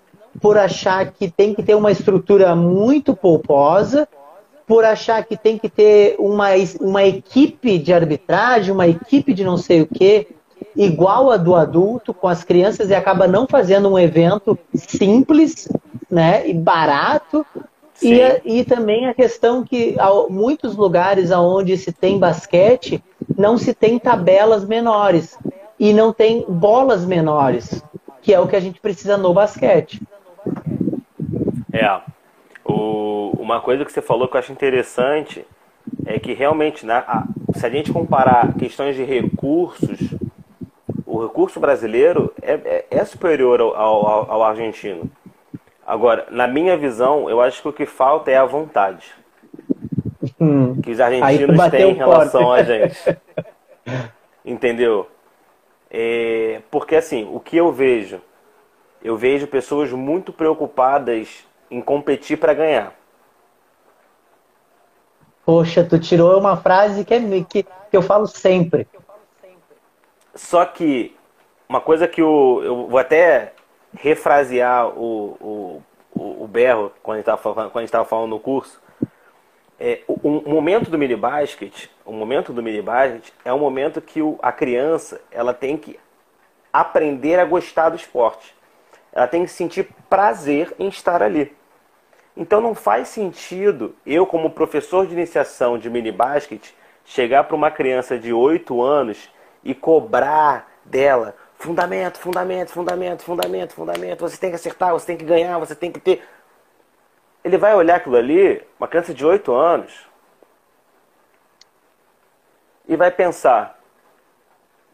por 0.41 0.57
achar 0.57 1.13
que 1.13 1.31
tem 1.31 1.55
que 1.55 1.63
ter 1.63 1.75
uma 1.75 1.91
estrutura 1.91 2.55
muito 2.55 3.15
polposa 3.15 4.09
por 4.69 4.85
achar 4.85 5.25
que 5.25 5.35
tem 5.35 5.57
que 5.57 5.71
ter 5.71 6.15
uma, 6.19 6.49
uma 6.79 7.03
equipe 7.03 7.79
de 7.79 7.91
arbitragem, 7.91 8.71
uma 8.71 8.87
equipe 8.87 9.33
de 9.33 9.43
não 9.43 9.57
sei 9.57 9.81
o 9.81 9.87
quê, 9.87 10.29
igual 10.77 11.31
a 11.31 11.39
do 11.39 11.55
adulto 11.55 12.13
com 12.13 12.29
as 12.29 12.45
crianças 12.45 12.91
e 12.91 12.95
acaba 12.95 13.27
não 13.27 13.47
fazendo 13.47 13.89
um 13.89 13.99
evento 13.99 14.59
simples 14.75 15.69
né, 16.11 16.47
e 16.47 16.53
barato. 16.53 17.47
E, 18.01 18.21
e 18.45 18.65
também 18.65 19.07
a 19.07 19.15
questão 19.15 19.65
que 19.65 19.97
muitos 20.29 20.77
lugares 20.77 21.33
onde 21.33 21.77
se 21.77 21.91
tem 21.91 22.19
basquete 22.19 23.03
não 23.37 23.57
se 23.59 23.75
tem 23.75 23.99
tabelas 23.99 24.65
menores 24.65 25.37
e 25.81 25.93
não 25.93 26.13
tem 26.13 26.45
bolas 26.47 27.05
menores, 27.05 27.83
que 28.21 28.33
é 28.33 28.39
o 28.39 28.47
que 28.47 28.55
a 28.55 28.61
gente 28.61 28.81
precisa 28.81 29.17
no 29.17 29.33
basquete. 29.33 30.01
É. 31.79 32.01
O, 32.65 33.33
uma 33.39 33.61
coisa 33.61 33.85
que 33.85 33.93
você 33.93 34.03
falou 34.03 34.29
que 34.29 34.37
eu 34.37 34.41
acho 34.41 34.53
interessante 34.53 35.45
é 36.07 36.19
que 36.19 36.33
realmente, 36.35 36.85
né, 36.85 37.03
a, 37.07 37.25
se 37.55 37.65
a 37.65 37.71
gente 37.71 37.93
comparar 37.93 38.55
questões 38.55 38.95
de 38.95 39.05
recursos, 39.05 40.15
o 41.07 41.23
recurso 41.23 41.59
brasileiro 41.59 42.33
é, 42.43 42.53
é, 42.53 42.87
é 42.91 43.05
superior 43.05 43.61
ao, 43.61 43.75
ao, 43.75 44.31
ao, 44.31 44.43
argentino. 44.43 45.11
Agora, 45.87 46.27
na 46.31 46.47
minha 46.47 46.77
visão, 46.77 47.31
eu 47.31 47.41
acho 47.41 47.63
que 47.63 47.69
o 47.69 47.73
que 47.73 47.87
falta 47.87 48.31
é 48.31 48.37
a 48.37 48.45
vontade. 48.45 49.07
Hum. 50.39 50.81
Que 50.81 50.91
os 50.91 51.01
argentinos 51.01 51.71
têm 51.71 51.91
em 51.91 51.95
relação 51.95 52.53
a 52.53 52.63
gente. 52.63 52.99
Entendeu? 54.45 55.09
É, 55.91 56.61
porque 56.71 56.95
assim, 56.95 57.29
o 57.33 57.41
que 57.41 57.57
eu 57.57 57.73
vejo? 57.73 58.21
Eu 59.03 59.17
vejo 59.17 59.47
pessoas 59.47 59.91
muito 59.93 60.33
preocupadas 60.33 61.48
em 61.71 61.81
competir 61.81 62.39
para 62.39 62.55
ganhar. 62.55 62.95
Poxa, 65.45 65.83
tu 65.83 65.99
tirou 65.99 66.39
uma 66.39 66.57
frase 66.57 67.05
que, 67.05 67.15
é, 67.15 67.21
que, 67.49 67.63
que 67.63 67.97
eu 67.97 68.03
falo 68.03 68.27
sempre. 68.27 68.87
Só 70.35 70.65
que 70.65 71.17
uma 71.69 71.81
coisa 71.81 72.07
que 72.07 72.23
o, 72.23 72.63
eu 72.63 72.87
vou 72.87 72.99
até 72.99 73.53
refrasear 73.95 74.89
o, 74.89 75.83
o, 76.15 76.45
o 76.45 76.47
Berro 76.47 76.93
quando 77.03 77.17
a 77.17 77.19
gente 77.19 77.85
estava 77.85 78.05
falando, 78.05 78.31
no 78.31 78.41
curso. 78.41 78.81
É, 79.81 80.03
o, 80.09 80.15
o, 80.15 80.51
momento 80.51 80.91
do 80.91 80.99
mini 80.99 81.15
basket, 81.15 81.89
o 82.05 82.13
momento 82.13 82.53
do 82.53 82.63
mini 82.63 82.83
basket 82.83 83.33
é 83.45 83.53
um 83.53 83.59
momento 83.59 84.01
que 84.01 84.21
o, 84.21 84.39
a 84.43 84.51
criança 84.51 85.21
ela 85.31 85.55
tem 85.55 85.77
que 85.77 85.99
aprender 86.73 87.39
a 87.39 87.45
gostar 87.45 87.91
do 87.91 87.97
esporte. 87.97 88.55
Ela 89.13 89.27
tem 89.27 89.45
que 89.45 89.51
sentir 89.51 89.89
prazer 90.09 90.75
em 90.79 90.89
estar 90.89 91.23
ali. 91.23 91.57
Então 92.39 92.61
não 92.61 92.73
faz 92.73 93.09
sentido 93.09 93.97
eu, 94.07 94.25
como 94.25 94.51
professor 94.51 95.05
de 95.05 95.13
iniciação 95.13 95.77
de 95.77 95.91
mini 95.91 96.13
basket, 96.13 96.71
chegar 97.05 97.43
para 97.43 97.57
uma 97.57 97.69
criança 97.69 98.17
de 98.17 98.33
8 98.33 98.81
anos 98.81 99.29
e 99.65 99.75
cobrar 99.75 100.71
dela 100.85 101.35
fundamento, 101.57 102.21
fundamento, 102.21 102.71
fundamento, 102.71 103.25
fundamento, 103.25 103.75
fundamento. 103.75 104.21
Você 104.21 104.37
tem 104.37 104.51
que 104.51 104.55
acertar, 104.55 104.93
você 104.93 105.07
tem 105.07 105.17
que 105.17 105.25
ganhar, 105.25 105.59
você 105.59 105.75
tem 105.75 105.91
que 105.91 105.99
ter. 105.99 106.23
Ele 107.43 107.59
vai 107.59 107.75
olhar 107.75 107.97
aquilo 107.97 108.15
ali, 108.15 108.65
uma 108.79 108.87
criança 108.87 109.13
de 109.13 109.27
8 109.27 109.53
anos, 109.53 110.07
e 112.87 112.95
vai 112.95 113.11
pensar: 113.11 113.81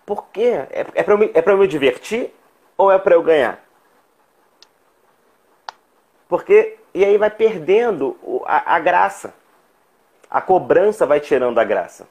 por 0.07 0.29
quê? 0.29 0.67
É, 0.71 0.87
é 0.95 1.03
para 1.03 1.13
eu, 1.13 1.31
é 1.35 1.43
eu 1.45 1.59
me 1.59 1.69
divertir 1.69 2.33
ou 2.75 2.91
é 2.91 2.99
para 2.99 3.15
eu 3.15 3.23
ganhar? 3.23 3.63
Porque 6.27 6.79
e 6.95 7.05
aí 7.05 7.19
vai 7.19 7.31
perdendo 7.31 8.17
a, 8.47 8.77
a 8.77 8.79
graça. 8.79 9.35
A 10.31 10.41
cobrança 10.41 11.05
vai 11.05 11.21
tirando 11.21 11.59
a 11.59 11.65
graça. 11.65 12.07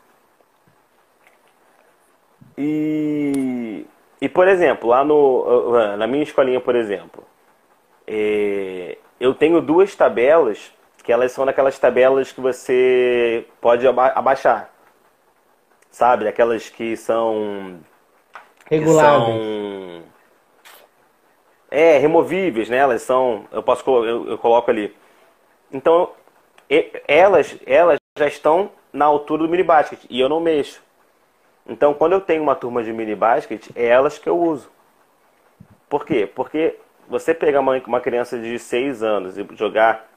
E, 2.58 3.86
e 4.22 4.30
por 4.30 4.48
exemplo, 4.48 4.90
lá 4.90 5.04
no, 5.04 5.96
na 5.98 6.06
minha 6.06 6.24
escolinha, 6.24 6.60
por 6.60 6.76
exemplo, 6.76 7.24
é, 8.06 8.98
eu 9.20 9.34
tenho 9.34 9.62
duas 9.62 9.96
tabelas 9.96 10.72
que 11.04 11.12
elas 11.12 11.32
são 11.32 11.46
daquelas 11.46 11.78
tabelas 11.80 12.32
que 12.32 12.40
você 12.40 13.46
pode 13.60 13.88
aba 13.88 14.08
abaixar. 14.08 14.70
Sabe? 15.90 16.26
Daquelas 16.26 16.70
que 16.70 16.96
são. 16.98 17.80
Reguladas. 18.70 19.26
Que 19.26 19.32
são 19.32 20.03
é, 21.74 21.98
removíveis, 21.98 22.70
né? 22.70 22.78
Elas 22.78 23.02
são, 23.02 23.46
eu 23.52 23.64
posso 23.64 23.84
eu, 24.06 24.30
eu 24.30 24.38
coloco 24.38 24.70
ali. 24.70 24.96
Então, 25.72 26.12
elas 27.08 27.58
elas 27.66 27.98
já 28.16 28.28
estão 28.28 28.72
na 28.94 29.06
altura 29.06 29.42
do 29.42 29.50
mini 29.50 29.64
basket 29.64 30.00
e 30.08 30.20
eu 30.20 30.30
não 30.30 30.40
mexo. 30.40 30.84
Então, 31.66 31.96
quando 31.96 32.14
eu 32.14 32.22
tenho 32.22 32.44
uma 32.44 32.56
turma 32.56 32.84
de 32.84 32.94
mini 32.94 33.16
basket, 33.16 33.72
é 33.76 33.88
elas 33.88 34.20
que 34.20 34.30
eu 34.30 34.38
uso. 34.38 34.70
Por 35.90 36.06
quê? 36.06 36.30
Porque 36.36 36.78
você 37.08 37.34
pegar 37.34 37.60
uma, 37.62 37.82
uma 37.88 38.00
criança 38.00 38.38
de 38.38 38.60
6 38.60 39.02
anos 39.02 39.36
e 39.36 39.48
jogar 39.56 40.08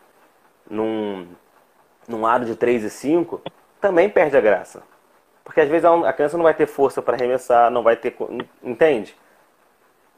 num, 0.71 1.27
num 2.07 2.27
aro 2.27 2.45
de 2.45 2.55
3 2.55 2.85
e 2.85 2.91
5, 2.91 3.41
também 3.81 4.11
perde 4.11 4.37
a 4.37 4.41
graça. 4.43 4.83
Porque 5.43 5.61
às 5.61 5.69
vezes 5.71 5.87
a 5.87 6.13
criança 6.13 6.37
não 6.37 6.45
vai 6.45 6.53
ter 6.53 6.67
força 6.67 7.01
para 7.01 7.17
arremessar, 7.17 7.71
não 7.71 7.83
vai 7.83 7.97
ter. 7.97 8.15
Entende? 8.63 9.17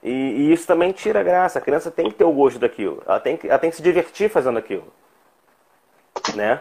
E, 0.03 0.11
e, 0.11 0.53
isso 0.53 0.67
também 0.67 0.93
tira 0.93 1.21
a 1.21 1.23
graça. 1.23 1.59
A 1.59 1.63
criança 1.63 1.91
tem 1.91 2.09
que 2.09 2.15
ter 2.15 2.25
o 2.25 2.33
gosto 2.33 2.59
daquilo. 2.59 3.03
Ela 3.07 3.21
tem 3.21 3.37
que, 3.37 3.49
ela 3.49 3.59
tem 3.59 3.71
que 3.71 3.77
se 3.77 3.83
divertir 3.83 4.31
fazendo 4.31 4.59
aquilo. 4.59 4.85
Né? 6.35 6.61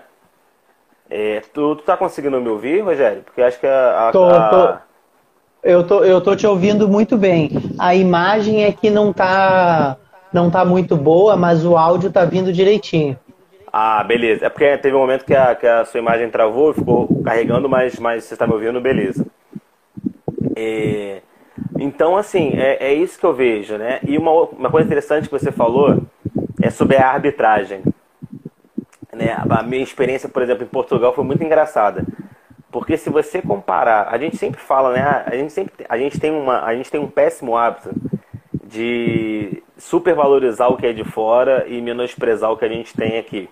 É, 1.10 1.42
tu, 1.54 1.76
tu 1.76 1.84
tá 1.84 1.96
conseguindo 1.96 2.42
me 2.42 2.50
ouvir, 2.50 2.82
Rogério? 2.82 3.24
Porque 3.24 3.42
acho 3.42 3.60
que 3.60 3.68
a. 3.68 4.10
a, 4.10 4.12
tô, 4.12 4.26
a... 4.26 4.50
Tô. 4.50 4.88
Eu, 5.64 5.86
tô, 5.86 6.04
eu 6.04 6.22
tô 6.22 6.36
te 6.36 6.46
ouvindo 6.46 6.88
muito 6.88 7.18
bem. 7.18 7.50
A 7.80 7.96
imagem 7.96 8.64
é 8.64 8.72
que 8.72 8.90
não 8.90 9.12
tá, 9.12 9.98
não 10.32 10.50
tá 10.50 10.64
muito 10.64 10.96
boa, 10.96 11.36
mas 11.36 11.66
o 11.66 11.76
áudio 11.76 12.12
tá 12.12 12.26
vindo 12.26 12.54
direitinho. 12.54 13.18
Ah, 13.72 14.04
beleza. 14.04 14.46
É 14.46 14.50
porque 14.50 14.78
teve 14.78 14.96
um 14.96 15.00
momento 15.00 15.26
que 15.26 15.36
a, 15.36 15.56
que 15.56 15.68
a 15.68 15.84
sua 15.86 16.00
imagem 16.00 16.30
travou, 16.30 16.74
ficou 16.74 17.08
carregando, 17.24 17.68
mas, 17.68 18.00
mas 18.00 18.24
você 18.24 18.34
está 18.34 18.48
me 18.48 18.54
ouvindo, 18.54 18.80
beleza. 18.80 19.26
É... 20.56 21.22
Então, 21.80 22.18
assim, 22.18 22.52
é, 22.56 22.88
é 22.88 22.94
isso 22.94 23.20
que 23.20 23.26
eu 23.26 23.34
vejo, 23.34 23.78
né? 23.78 24.00
E 24.04 24.18
uma, 24.18 24.32
uma 24.32 24.70
coisa 24.70 24.88
interessante 24.88 25.30
que 25.30 25.40
você 25.40 25.52
falou 25.52 26.02
é 26.62 26.70
sobre 26.70 26.98
a 26.98 27.10
arbitragem. 27.10 27.84
Né? 29.14 29.36
A 29.50 29.64
minha 29.64 29.84
experiência, 29.84 30.30
por 30.30 30.42
exemplo, 30.42 30.64
em 30.64 30.68
Portugal 30.68 31.14
foi 31.14 31.24
muito 31.24 31.44
engraçada. 31.44 32.06
Porque 32.72 32.98
se 32.98 33.10
você 33.10 33.42
comparar, 33.42 34.10
a 34.10 34.18
gente 34.18 34.38
sempre 34.38 34.60
fala, 34.60 34.94
né? 34.94 35.24
A 35.26 35.36
gente, 35.36 35.54
sempre, 35.54 35.86
a 35.88 35.98
gente, 35.98 36.20
tem, 36.20 36.32
uma, 36.32 36.64
a 36.64 36.76
gente 36.76 36.92
tem 36.92 37.00
um 37.00 37.08
péssimo 37.08 37.56
hábito 37.56 37.90
de 38.64 39.64
supervalorizar 39.78 40.72
o 40.72 40.78
que 40.78 40.86
é 40.86 40.94
de 40.94 41.04
fora 41.04 41.66
e 41.68 41.82
menosprezar 41.82 42.52
o 42.52 42.58
que 42.58 42.66
a 42.66 42.70
gente 42.70 42.94
tem 42.94 43.18
aqui. 43.18 43.50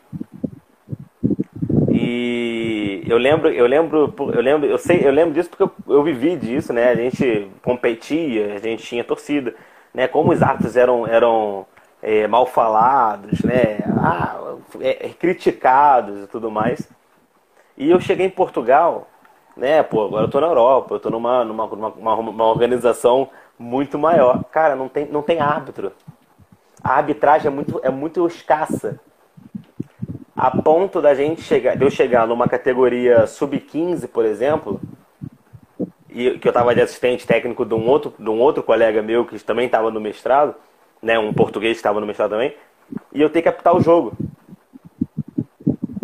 E 2.08 3.04
eu 3.08 3.18
lembro, 3.18 3.50
eu 3.50 3.65
lembro, 3.65 4.13
eu 4.32 4.41
lembro, 4.41 4.68
eu 4.68 4.78
sei, 4.78 5.02
eu 5.04 5.12
lembro 5.12 5.34
disso 5.34 5.50
porque 5.50 5.63
eu, 5.63 5.72
eu 5.88 6.04
vivi 6.04 6.36
disso, 6.36 6.72
né? 6.72 6.89
A 6.89 6.96
gente 6.96 7.50
competia, 7.63 8.54
a 8.54 8.60
gente 8.60 8.84
tinha 8.84 9.04
torcida, 9.04 9.56
né? 9.91 10.08
Como 10.08 10.32
os 10.32 10.39
atos 10.44 10.78
eram 10.78 11.08
eram 11.08 11.65
é, 12.04 12.28
mal 12.28 12.46
falados, 12.46 13.41
né? 13.41 13.80
Ah, 13.98 14.56
é, 14.80 15.10
criticados 15.10 16.26
e 16.26 16.28
tudo 16.28 16.52
mais. 16.52 16.88
E 17.76 17.89
eu 17.89 18.00
cheguei 18.00 18.28
em 18.28 18.30
Portugal, 18.30 19.08
né? 19.58 19.82
Pô, 19.82 20.06
agora 20.06 20.26
eu 20.26 20.30
tô 20.30 20.39
na 20.39 20.48
Europa, 20.48 20.94
eu 20.94 21.00
tô 21.00 21.10
numa, 21.10 21.44
numa, 21.44 21.65
numa 21.65 22.15
uma 22.15 22.46
organização 22.46 23.30
muito 23.58 23.98
maior. 23.98 24.44
Cara, 24.52 24.76
não 24.76 24.88
tem, 24.88 25.08
não 25.08 25.24
tem 25.24 25.39
árbitro. 25.39 25.91
A 26.84 26.98
arbitragem 26.98 27.48
é 27.48 27.50
muito, 27.50 27.82
é 27.84 27.89
muito 27.89 28.28
escassa 28.28 29.00
a 30.36 30.52
ponto 30.52 31.02
da 31.02 31.13
gente 31.13 31.41
chegar, 31.41 31.78
de 31.78 31.86
eu 31.86 31.89
chegar 31.89 32.28
numa 32.28 32.48
categoria 32.48 33.26
sub-15, 33.26 34.10
por 34.10 34.26
exemplo, 34.26 34.82
e 36.10 36.38
que 36.38 36.48
eu 36.48 36.50
estava 36.50 36.76
de 36.76 36.82
assistente 36.82 37.26
técnico 37.26 37.65
de 37.65 37.74
um 37.74 37.88
outro, 37.88 38.13
de 38.19 38.30
um 38.30 38.39
outro 38.39 38.62
colega 38.62 39.02
meu 39.02 39.26
que 39.26 39.41
também 39.41 39.67
estava 39.67 39.89
no 39.89 40.02
mestrado, 40.02 40.54
né, 41.02 41.17
um 41.17 41.34
português 41.34 41.74
que 41.74 41.80
estava 41.80 42.02
no 42.02 42.06
mestrado 42.06 42.32
também, 42.32 42.54
e 43.13 43.21
eu 43.21 43.30
ter 43.30 43.41
que 43.41 43.48
apitar 43.48 43.76
o 43.76 43.82
jogo. 43.82 44.12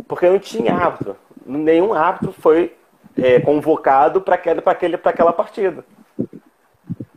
Porque 0.07 0.25
eu 0.25 0.31
não 0.31 0.39
tinha 0.39 0.73
árbitro. 0.73 1.15
Nenhum 1.45 1.93
árbitro 1.93 2.31
foi 2.31 2.73
é, 3.17 3.39
convocado 3.39 4.21
para 4.21 4.35
aquele, 4.35 4.95
aquela 5.03 5.33
partida. 5.33 5.83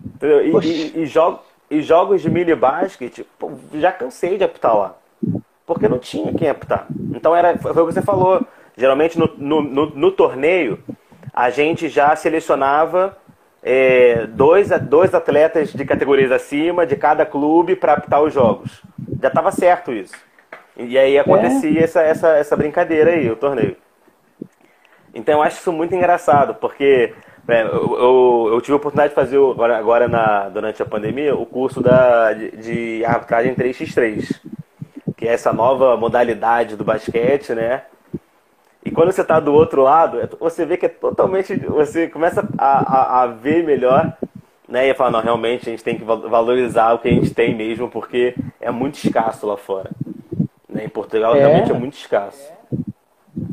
Entendeu? 0.04 0.60
E, 0.60 0.66
e, 0.66 1.02
e, 1.02 1.06
jogo, 1.06 1.40
e 1.70 1.80
jogos 1.80 2.22
de 2.22 2.30
mini 2.30 2.54
basket, 2.54 3.24
pô, 3.38 3.52
já 3.74 3.92
cansei 3.92 4.36
de 4.36 4.44
apitar 4.44 4.76
lá 4.76 4.96
porque 5.66 5.88
não 5.88 5.98
tinha 5.98 6.32
quem 6.34 6.48
apitar. 6.48 6.86
Então 7.14 7.34
era, 7.34 7.56
foi 7.56 7.70
o 7.70 7.86
que 7.86 7.92
você 7.92 8.02
falou. 8.02 8.46
Geralmente 8.76 9.18
no, 9.18 9.30
no, 9.36 9.62
no, 9.62 9.90
no 9.90 10.12
torneio 10.12 10.82
a 11.32 11.50
gente 11.50 11.88
já 11.88 12.14
selecionava 12.14 13.16
é, 13.62 14.26
dois, 14.26 14.68
dois 14.82 15.14
atletas 15.14 15.72
de 15.72 15.84
categorias 15.84 16.30
acima 16.30 16.86
de 16.86 16.96
cada 16.96 17.24
clube 17.24 17.74
para 17.74 17.94
apitar 17.94 18.22
os 18.22 18.32
jogos. 18.32 18.82
Já 19.20 19.28
estava 19.28 19.50
certo 19.50 19.92
isso. 19.92 20.14
E 20.76 20.98
aí 20.98 21.18
acontecia 21.18 21.80
é. 21.80 21.84
essa, 21.84 22.02
essa, 22.02 22.28
essa 22.36 22.56
brincadeira 22.56 23.12
aí, 23.12 23.30
o 23.30 23.36
torneio. 23.36 23.76
Então 25.14 25.34
eu 25.34 25.42
acho 25.42 25.58
isso 25.58 25.72
muito 25.72 25.94
engraçado, 25.94 26.54
porque 26.56 27.14
é, 27.48 27.62
eu, 27.62 27.68
eu, 27.68 28.50
eu, 28.54 28.60
tive 28.60 28.72
a 28.72 28.76
oportunidade 28.76 29.10
de 29.10 29.14
fazer 29.14 29.36
agora, 29.36 29.78
agora 29.78 30.08
na, 30.08 30.48
durante 30.48 30.82
a 30.82 30.86
pandemia 30.86 31.34
o 31.34 31.46
curso 31.46 31.80
da, 31.80 32.32
de, 32.32 32.50
de 32.56 33.04
arbitragem 33.04 33.54
3x3, 33.54 34.40
que 35.16 35.26
é 35.26 35.32
essa 35.32 35.52
nova 35.52 35.96
modalidade 35.96 36.76
do 36.76 36.84
basquete, 36.84 37.54
né? 37.54 37.82
E 38.84 38.90
quando 38.90 39.12
você 39.12 39.22
está 39.22 39.40
do 39.40 39.52
outro 39.52 39.82
lado, 39.82 40.20
é, 40.20 40.28
você 40.38 40.66
vê 40.66 40.76
que 40.76 40.86
é 40.86 40.90
totalmente. 40.90 41.56
Você 41.56 42.08
começa 42.08 42.46
a, 42.58 42.96
a, 42.96 43.22
a 43.22 43.26
ver 43.26 43.64
melhor 43.64 44.16
né? 44.68 44.88
E 44.88 44.94
falar, 44.94 45.10
não, 45.12 45.20
realmente 45.20 45.68
a 45.68 45.70
gente 45.70 45.84
tem 45.84 45.96
que 45.96 46.04
valorizar 46.04 46.94
o 46.94 46.98
que 46.98 47.08
a 47.08 47.12
gente 47.12 47.32
tem 47.32 47.54
mesmo, 47.54 47.88
porque 47.88 48.34
é 48.60 48.70
muito 48.70 48.96
escasso 48.96 49.46
lá 49.46 49.56
fora. 49.56 49.90
Né? 50.68 50.84
Em 50.84 50.88
Portugal 50.88 51.34
é. 51.36 51.38
realmente 51.38 51.70
é 51.70 51.74
muito 51.74 51.94
escasso. 51.94 52.52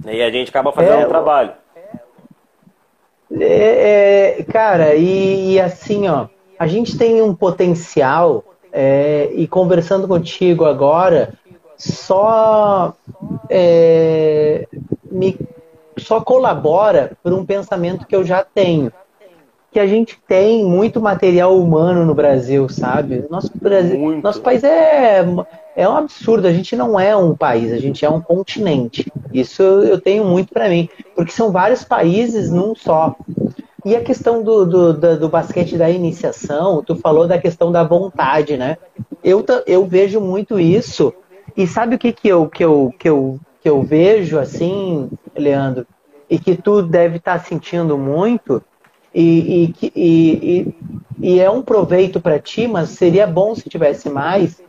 E 0.05 0.21
a 0.21 0.31
gente 0.31 0.49
acaba 0.49 0.71
fazendo 0.71 1.01
é, 1.01 1.05
um 1.05 1.09
trabalho. 1.09 1.51
É, 3.39 4.39
é, 4.39 4.43
cara, 4.43 4.95
e, 4.95 5.53
e, 5.53 5.59
assim, 5.59 6.07
ó, 6.07 6.27
a 6.57 6.67
gente 6.67 6.97
tem 6.97 7.21
um 7.21 7.35
potencial, 7.35 8.43
é, 8.71 9.29
e 9.33 9.47
conversando 9.47 10.07
contigo 10.07 10.65
agora, 10.65 11.33
só 11.81 12.93
é, 13.49 14.67
me 15.11 15.37
só 15.97 16.21
colabora 16.21 17.17
por 17.23 17.33
um 17.33 17.45
pensamento 17.45 18.05
que 18.05 18.15
eu 18.15 18.23
já 18.23 18.43
tenho 18.43 18.91
que 19.71 19.79
a 19.79 19.87
gente 19.87 20.19
tem 20.27 20.65
muito 20.65 20.99
material 20.99 21.57
humano 21.57 22.05
no 22.05 22.13
Brasil, 22.13 22.67
sabe? 22.67 23.23
Nosso, 23.29 23.49
Brasil, 23.55 24.21
nosso 24.21 24.41
país 24.41 24.63
é, 24.65 25.25
é 25.77 25.87
um 25.87 25.95
absurdo. 25.95 26.45
A 26.45 26.51
gente 26.51 26.75
não 26.75 26.99
é 26.99 27.15
um 27.15 27.33
país, 27.33 27.71
a 27.71 27.77
gente 27.77 28.03
é 28.03 28.09
um 28.09 28.19
continente. 28.19 29.09
Isso 29.33 29.63
eu 29.63 29.99
tenho 29.99 30.25
muito 30.25 30.53
para 30.53 30.67
mim, 30.67 30.89
porque 31.15 31.31
são 31.31 31.53
vários 31.53 31.85
países 31.85 32.51
num 32.51 32.75
só. 32.75 33.15
E 33.85 33.95
a 33.95 34.03
questão 34.03 34.43
do, 34.43 34.65
do, 34.65 34.93
do, 34.93 35.19
do, 35.21 35.29
basquete 35.29 35.77
da 35.77 35.89
iniciação, 35.89 36.83
tu 36.83 36.95
falou 36.97 37.25
da 37.25 37.39
questão 37.39 37.71
da 37.71 37.83
vontade, 37.83 38.57
né? 38.57 38.77
Eu, 39.23 39.43
eu 39.65 39.85
vejo 39.85 40.19
muito 40.19 40.59
isso. 40.59 41.13
E 41.61 41.67
sabe 41.67 41.95
o 41.95 41.99
que, 41.99 42.11
que, 42.11 42.27
eu, 42.27 42.47
que, 42.49 42.63
eu, 42.63 42.93
que, 42.97 43.09
eu, 43.09 43.39
que 43.61 43.69
eu 43.69 43.81
vejo 43.81 44.39
assim, 44.39 45.09
Leandro? 45.35 45.85
E 46.29 46.39
que 46.39 46.55
tu 46.55 46.81
deve 46.81 47.17
estar 47.17 47.39
tá 47.39 47.45
sentindo 47.45 47.97
muito? 47.97 48.63
e, 49.13 49.73
e, 49.83 49.91
e, 49.95 50.75
e 51.19 51.39
é 51.39 51.49
um 51.49 51.61
proveito 51.61 52.21
para 52.21 52.39
ti, 52.39 52.67
mas 52.67 52.89
seria 52.89 53.27
bom 53.27 53.53
se 53.53 53.69
tivesse 53.69 54.09
mais, 54.09 54.61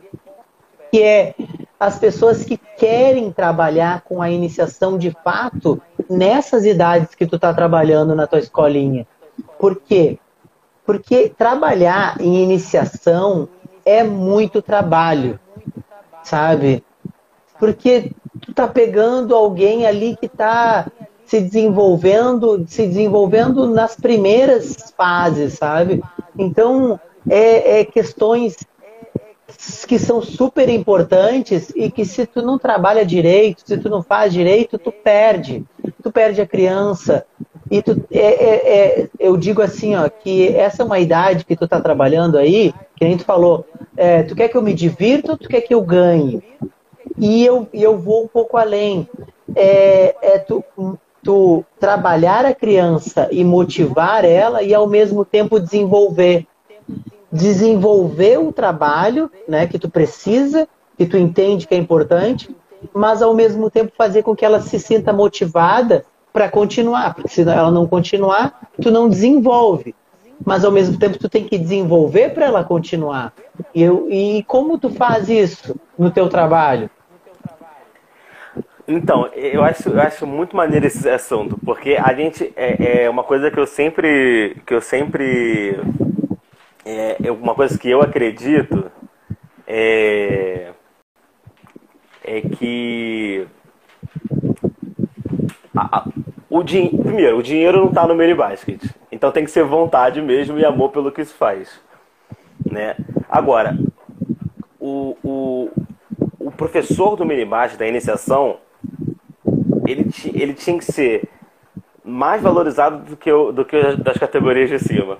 que 0.91 1.01
é 1.01 1.33
as 1.79 1.97
pessoas 1.97 2.43
que 2.43 2.57
querem 2.77 3.31
trabalhar 3.31 4.01
com 4.01 4.21
a 4.21 4.29
iniciação 4.29 4.97
de 4.97 5.11
fato 5.23 5.81
nessas 6.09 6.65
idades 6.65 7.15
que 7.15 7.25
tu 7.25 7.37
está 7.37 7.53
trabalhando 7.53 8.13
na 8.15 8.27
tua 8.27 8.39
escolinha. 8.39 9.07
Por 9.57 9.77
quê? 9.77 10.19
Porque 10.85 11.31
trabalhar 11.35 12.19
em 12.19 12.43
iniciação 12.43 13.47
é 13.85 14.03
muito 14.03 14.61
trabalho, 14.61 15.39
sabe? 16.23 16.83
Porque 17.59 18.11
tu 18.41 18.53
tá 18.53 18.67
pegando 18.67 19.35
alguém 19.35 19.85
ali 19.85 20.17
que 20.19 20.27
tá 20.27 20.87
se 21.25 21.39
desenvolvendo, 21.39 22.65
se 22.67 22.85
desenvolvendo 22.85 23.67
nas 23.67 23.95
primeiras 23.95 24.93
fases, 24.95 25.53
sabe? 25.53 26.03
Então, 26.37 26.99
é, 27.29 27.79
é 27.79 27.85
questões 27.85 28.57
que 29.87 29.99
são 29.99 30.21
super 30.21 30.67
importantes 30.69 31.71
e 31.75 31.89
que 31.89 32.05
se 32.05 32.25
tu 32.25 32.41
não 32.41 32.57
trabalha 32.57 33.05
direito, 33.05 33.61
se 33.65 33.77
tu 33.77 33.89
não 33.89 34.01
faz 34.01 34.33
direito, 34.33 34.77
tu 34.77 34.91
perde. 34.91 35.63
Tu 36.01 36.11
perde 36.11 36.41
a 36.41 36.47
criança. 36.47 37.25
E 37.69 37.81
tu, 37.81 38.03
é, 38.11 38.19
é, 38.19 39.01
é, 39.01 39.09
eu 39.19 39.35
digo 39.37 39.61
assim, 39.61 39.95
ó, 39.95 40.07
que 40.09 40.47
essa 40.49 40.83
é 40.83 40.85
uma 40.85 40.99
idade 40.99 41.45
que 41.45 41.55
tu 41.55 41.67
tá 41.67 41.81
trabalhando 41.81 42.37
aí, 42.37 42.73
que 42.95 43.03
a 43.03 43.07
gente 43.07 43.23
falou, 43.23 43.65
é, 43.97 44.23
tu 44.23 44.35
quer 44.35 44.47
que 44.47 44.57
eu 44.57 44.61
me 44.61 44.73
divirta 44.73 45.31
ou 45.31 45.37
tu 45.37 45.49
quer 45.49 45.61
que 45.61 45.73
eu 45.73 45.81
ganhe? 45.81 46.43
E 47.17 47.45
eu, 47.45 47.67
eu 47.73 47.97
vou 47.97 48.23
um 48.25 48.27
pouco 48.27 48.57
além. 48.57 49.07
É, 49.55 50.15
é 50.21 50.39
tu, 50.39 50.63
tu 51.23 51.65
trabalhar 51.79 52.45
a 52.45 52.53
criança 52.53 53.27
e 53.31 53.43
motivar 53.43 54.25
ela 54.25 54.61
e 54.61 54.73
ao 54.73 54.87
mesmo 54.87 55.25
tempo 55.25 55.59
desenvolver 55.59 56.47
desenvolver 57.33 58.37
o 58.37 58.53
trabalho, 58.53 59.29
né, 59.47 59.65
que 59.65 59.79
tu 59.79 59.89
precisa, 59.89 60.67
que 60.95 61.07
tu 61.07 61.17
entende 61.17 61.65
que 61.65 61.73
é 61.73 61.77
importante, 61.77 62.55
mas 62.93 63.21
ao 63.21 63.33
mesmo 63.33 63.69
tempo 63.69 63.91
fazer 63.97 64.23
com 64.23 64.35
que 64.35 64.45
ela 64.45 64.59
se 64.59 64.79
sinta 64.79 65.13
motivada 65.13 66.05
para 66.31 66.49
continuar, 66.49 67.13
porque 67.13 67.29
se 67.29 67.41
ela 67.41 67.71
não 67.71 67.87
continuar, 67.87 68.67
tu 68.81 68.89
não 68.89 69.07
desenvolve. 69.07 69.93
Mas 70.43 70.65
ao 70.65 70.71
mesmo 70.71 70.97
tempo 70.97 71.19
tu 71.19 71.29
tem 71.29 71.45
que 71.45 71.57
desenvolver 71.57 72.33
para 72.33 72.45
ela 72.45 72.63
continuar. 72.63 73.31
E, 73.73 73.83
eu, 73.83 74.07
e 74.09 74.43
como 74.43 74.77
tu 74.77 74.89
faz 74.89 75.29
isso 75.29 75.79
no 75.97 76.09
teu 76.09 76.27
trabalho? 76.27 76.89
Então, 78.85 79.27
eu 79.27 79.63
acho, 79.63 79.89
eu 79.89 80.01
acho 80.01 80.27
muito 80.27 80.57
maneiro 80.57 80.85
esse 80.85 81.07
assunto, 81.07 81.57
porque 81.63 81.95
a 81.97 82.13
gente 82.13 82.51
é, 82.55 83.03
é 83.03 83.09
uma 83.09 83.23
coisa 83.23 83.49
que 83.49 83.57
eu 83.57 83.65
sempre 83.65 84.57
que 84.65 84.73
eu 84.73 84.81
sempre 84.81 85.79
é, 86.83 87.15
é 87.23 87.31
uma 87.31 87.55
coisa 87.55 87.77
que 87.77 87.89
eu 87.89 88.01
acredito 88.01 88.91
é, 89.65 90.71
é 92.23 92.41
que 92.41 93.47
a, 95.75 95.99
a, 95.99 96.07
o 96.49 96.63
din, 96.63 96.89
primeiro, 96.89 97.37
o 97.37 97.43
dinheiro 97.43 97.79
não 97.79 97.89
está 97.89 98.07
no 98.07 98.15
meio 98.15 98.35
basket, 98.35 98.83
então 99.11 99.31
tem 99.31 99.43
que 99.43 99.51
ser 99.51 99.63
vontade 99.63 100.21
mesmo 100.21 100.57
e 100.57 100.65
amor 100.65 100.89
pelo 100.91 101.11
que 101.11 101.21
isso 101.21 101.35
faz, 101.35 101.79
né? 102.69 102.95
Agora, 103.29 103.77
o, 104.79 105.17
o, 105.23 105.69
o 106.39 106.51
professor 106.51 107.15
do 107.15 107.25
minibasket 107.25 107.77
da 107.77 107.87
iniciação 107.87 108.57
ele, 109.87 110.09
ele 110.33 110.53
tinha 110.53 110.77
que 110.77 110.85
ser 110.85 111.27
mais 112.03 112.41
valorizado 112.41 112.99
do 112.99 113.17
que, 113.17 113.31
o, 113.31 113.51
do 113.51 113.65
que 113.65 113.95
das 113.97 114.17
categorias 114.17 114.69
de 114.69 114.79
cima. 114.79 115.17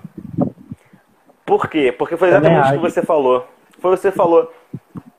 Por 1.44 1.68
quê? 1.68 1.92
Porque 1.92 2.16
foi 2.16 2.28
exatamente 2.28 2.68
o 2.68 2.72
que 2.72 2.90
você 2.90 3.02
falou. 3.02 3.46
Foi 3.78 3.90
você 3.90 4.10
falou. 4.10 4.52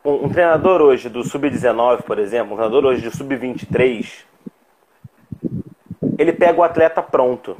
Um, 0.05 0.25
um 0.25 0.29
treinador 0.29 0.83
hoje 0.83 1.09
do 1.09 1.23
Sub-19, 1.23 2.03
por 2.03 2.19
exemplo, 2.19 2.53
um 2.53 2.55
treinador 2.55 2.85
hoje 2.85 3.01
de 3.01 3.09
Sub-23, 3.09 4.23
ele 6.15 6.31
pega 6.31 6.59
o 6.59 6.63
atleta 6.63 7.01
pronto. 7.01 7.57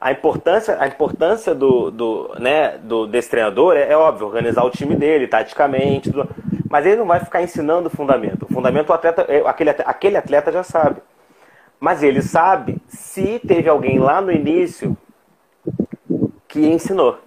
A 0.00 0.10
importância, 0.10 0.78
a 0.80 0.86
importância 0.86 1.54
do, 1.54 1.90
do, 1.90 2.34
né, 2.38 2.78
do, 2.78 3.06
desse 3.06 3.28
treinador 3.28 3.76
é, 3.76 3.92
é 3.92 3.96
óbvio, 3.96 4.26
organizar 4.26 4.64
o 4.64 4.70
time 4.70 4.96
dele, 4.96 5.28
taticamente, 5.28 6.10
tudo. 6.10 6.28
Mas 6.70 6.86
ele 6.86 6.96
não 6.96 7.06
vai 7.06 7.20
ficar 7.20 7.42
ensinando 7.42 7.88
o 7.88 7.90
fundamento. 7.90 8.44
O 8.44 8.52
fundamento 8.52 8.88
o 8.88 8.94
atleta, 8.94 9.26
é, 9.28 9.46
aquele, 9.46 9.70
aquele 9.70 10.16
atleta 10.16 10.50
já 10.50 10.62
sabe. 10.62 11.02
Mas 11.78 12.02
ele 12.02 12.22
sabe 12.22 12.80
se 12.88 13.38
teve 13.46 13.68
alguém 13.68 13.98
lá 13.98 14.22
no 14.22 14.32
início 14.32 14.96
que 16.48 16.66
ensinou. 16.66 17.18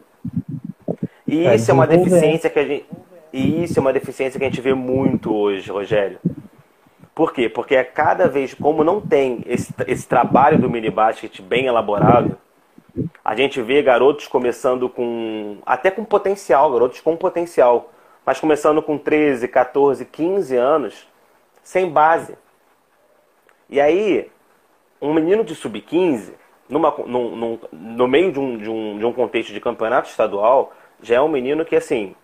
E 1.27 1.45
isso 1.53 1.69
é 1.69 1.73
uma 1.73 1.85
deficiência 1.85 2.49
que 2.49 2.57
a 2.57 2.65
gente. 2.65 2.85
E 3.31 3.63
isso 3.63 3.79
é 3.79 3.81
uma 3.81 3.93
deficiência 3.93 4.39
que 4.39 4.45
a 4.45 4.49
gente 4.49 4.61
vê 4.61 4.73
muito 4.73 5.33
hoje, 5.33 5.69
Rogério. 5.71 6.19
Por 7.13 7.33
quê? 7.33 7.49
Porque 7.49 7.75
é 7.75 7.83
cada 7.83 8.27
vez, 8.27 8.53
como 8.53 8.83
não 8.83 9.01
tem 9.01 9.43
esse, 9.45 9.73
esse 9.87 10.07
trabalho 10.07 10.59
do 10.59 10.69
mini 10.69 10.89
basket 10.89 11.41
bem 11.41 11.65
elaborado, 11.65 12.37
a 13.23 13.35
gente 13.35 13.61
vê 13.61 13.81
garotos 13.81 14.27
começando 14.27 14.87
com. 14.89 15.57
até 15.65 15.91
com 15.91 16.05
potencial, 16.05 16.71
garotos 16.71 17.01
com 17.01 17.15
potencial 17.15 17.91
mas 18.27 18.41
começando 18.41 18.81
com 18.81 18.97
13, 18.97 19.47
14, 19.47 20.03
15 20.03 20.57
anos, 20.57 21.07
sem 21.63 21.89
base. 21.89 22.37
E 23.69 23.79
aí, 23.79 24.29
um 25.01 25.13
menino 25.13 25.45
de 25.45 25.55
sub-15, 25.55 26.33
numa, 26.67 26.93
num, 27.05 27.33
num, 27.37 27.59
no 27.71 28.05
meio 28.05 28.33
de 28.33 28.37
um, 28.37 28.57
de, 28.57 28.69
um, 28.69 28.97
de 28.97 29.05
um 29.05 29.13
contexto 29.13 29.53
de 29.53 29.61
campeonato 29.61 30.09
estadual, 30.09 30.73
já 31.01 31.15
é 31.15 31.21
um 31.21 31.29
menino 31.29 31.63
que, 31.63 31.73
assim, 31.73 32.17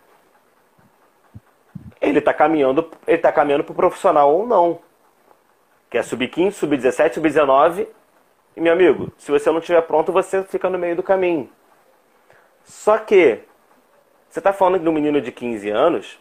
ele 2.03 2.19
está 2.19 2.33
caminhando, 2.33 2.91
ele 3.07 3.17
tá 3.17 3.31
caminhando 3.31 3.63
para 3.63 3.71
o 3.71 3.75
profissional 3.75 4.33
ou 4.33 4.45
não. 4.45 4.79
Que 5.89 5.97
é 5.97 6.03
sub-15, 6.03 6.51
sub-17, 6.51 7.13
sub-19. 7.13 7.87
E, 8.55 8.61
meu 8.61 8.73
amigo, 8.73 9.11
se 9.17 9.31
você 9.31 9.49
não 9.49 9.59
estiver 9.59 9.81
pronto, 9.81 10.11
você 10.11 10.43
fica 10.43 10.69
no 10.69 10.77
meio 10.77 10.95
do 10.95 11.03
caminho. 11.03 11.49
Só 12.63 12.97
que 12.97 13.39
você 14.29 14.39
está 14.39 14.51
falando 14.51 14.81
de 14.81 14.89
um 14.89 14.91
menino 14.91 15.21
de 15.21 15.31
15 15.31 15.69
anos 15.69 16.19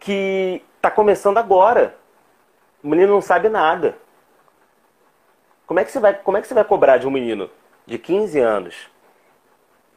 que 0.00 0.62
está 0.76 0.90
começando 0.90 1.38
agora. 1.38 1.96
O 2.82 2.88
menino 2.88 3.12
não 3.12 3.20
sabe 3.20 3.48
nada. 3.48 3.96
Como 5.66 5.78
é 5.78 5.84
que 5.84 5.92
você 5.92 6.00
vai, 6.00 6.14
como 6.14 6.36
é 6.36 6.40
que 6.40 6.46
você 6.48 6.54
vai 6.54 6.64
cobrar 6.64 6.98
de 6.98 7.06
um 7.06 7.10
menino 7.10 7.50
de 7.86 7.98
15 7.98 8.40
anos 8.40 8.90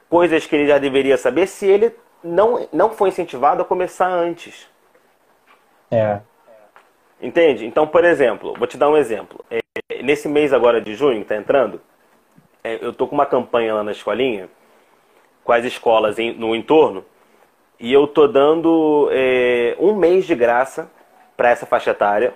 coisas 0.10 0.46
que 0.46 0.54
ele 0.54 0.68
já 0.68 0.78
deveria 0.78 1.18
saber 1.18 1.48
se 1.48 1.66
ele 1.66 1.96
não, 2.24 2.68
não 2.72 2.92
foi 2.92 3.10
incentivado 3.10 3.62
a 3.62 3.66
começar 3.66 4.08
antes? 4.08 4.70
É. 5.90 6.22
Entende? 7.22 7.66
Então, 7.66 7.86
por 7.86 8.04
exemplo, 8.04 8.54
vou 8.58 8.68
te 8.68 8.78
dar 8.78 8.90
um 8.90 8.98
exemplo. 8.98 9.44
É, 9.50 9.62
nesse 10.02 10.28
mês 10.28 10.54
agora 10.54 10.82
de 10.82 10.96
junho, 10.96 11.18
que 11.18 11.22
está 11.24 11.36
entrando, 11.36 11.82
é, 12.64 12.84
eu 12.84 12.94
tô 12.94 13.08
com 13.08 13.16
uma 13.16 13.26
campanha 13.26 13.76
lá 13.76 13.84
na 13.84 13.92
escolinha, 13.92 14.50
com 15.44 15.52
as 15.52 15.66
escolas 15.66 16.18
em, 16.18 16.34
no 16.34 16.56
entorno, 16.56 17.06
e 17.80 17.92
eu 17.92 18.08
tô 18.08 18.28
dando 18.28 19.10
é, 19.12 19.76
um 19.80 19.96
mês 19.96 20.26
de 20.26 20.36
graça 20.36 20.90
para 21.36 21.50
essa 21.50 21.66
faixa 21.66 21.92
etária, 21.92 22.34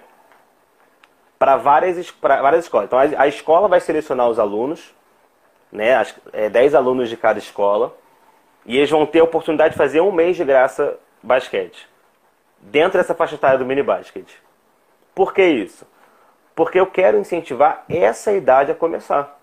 para 1.38 1.58
várias, 1.58 2.10
várias 2.22 2.66
escolas. 2.66 2.88
Então, 2.88 3.00
a, 3.00 3.24
a, 3.24 3.28
escola 3.28 3.68
vai 3.68 3.80
selecionar 3.80 4.28
os 4.28 4.40
alunos, 4.40 4.94
né, 5.72 5.96
as, 5.96 6.16
é, 6.34 6.50
10 6.50 6.74
alunos 6.74 7.10
de 7.10 7.18
cada 7.18 7.38
escola, 7.38 7.96
e 8.66 8.78
eles 8.78 8.90
vão 8.90 9.06
ter 9.06 9.20
a 9.20 9.24
oportunidade 9.24 9.74
de 9.74 9.78
fazer 9.78 10.02
um 10.02 10.12
mês 10.12 10.36
de 10.36 10.44
graça 10.44 10.98
basquete, 11.22 11.88
dentro 12.60 12.98
dessa 12.98 13.14
faixa 13.14 13.36
etária 13.36 13.58
do 13.58 13.66
mini 13.66 13.84
basquete. 13.84 14.42
Por 15.14 15.34
que 15.34 15.44
isso? 15.46 15.88
Porque 16.56 16.80
eu 16.80 16.88
quero 16.88 17.18
incentivar 17.18 17.86
essa 17.90 18.32
idade 18.32 18.72
a 18.72 18.76
começar. 18.76 19.40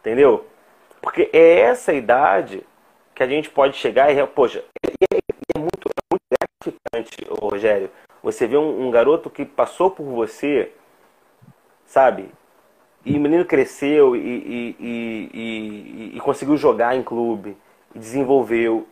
Entendeu? 0.00 0.46
Porque 1.00 1.30
é 1.32 1.60
essa 1.60 1.92
idade 1.92 2.64
que 3.14 3.22
a 3.22 3.26
gente 3.26 3.50
pode 3.50 3.76
chegar 3.76 4.12
e, 4.12 4.26
poxa, 4.26 4.64
é, 4.84 4.88
é 5.56 5.58
muito, 5.58 5.88
é 5.88 6.02
muito 6.10 6.24
gratificante, 6.30 7.26
Rogério, 7.28 7.90
você 8.22 8.46
vê 8.46 8.56
um, 8.56 8.86
um, 8.86 8.90
garoto 8.90 9.28
que 9.28 9.44
passou 9.44 9.90
por 9.90 10.04
você, 10.04 10.72
sabe? 11.84 12.30
E 13.04 13.16
o 13.16 13.20
menino 13.20 13.44
cresceu 13.44 14.14
e, 14.14 14.20
e, 14.20 14.76
e, 15.34 16.12
e 16.16 16.20
conseguiu 16.20 16.56
jogar 16.56 16.96
em 16.96 17.02
clube, 17.02 17.56
desenvolveu, 17.94 18.86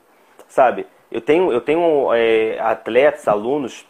sabe? 0.48 0.86
Eu 1.10 1.20
tenho, 1.20 1.52
eu 1.52 1.60
tenho 1.60 2.12
é, 2.14 2.58
atletas, 2.60 3.28
alunos 3.28 3.86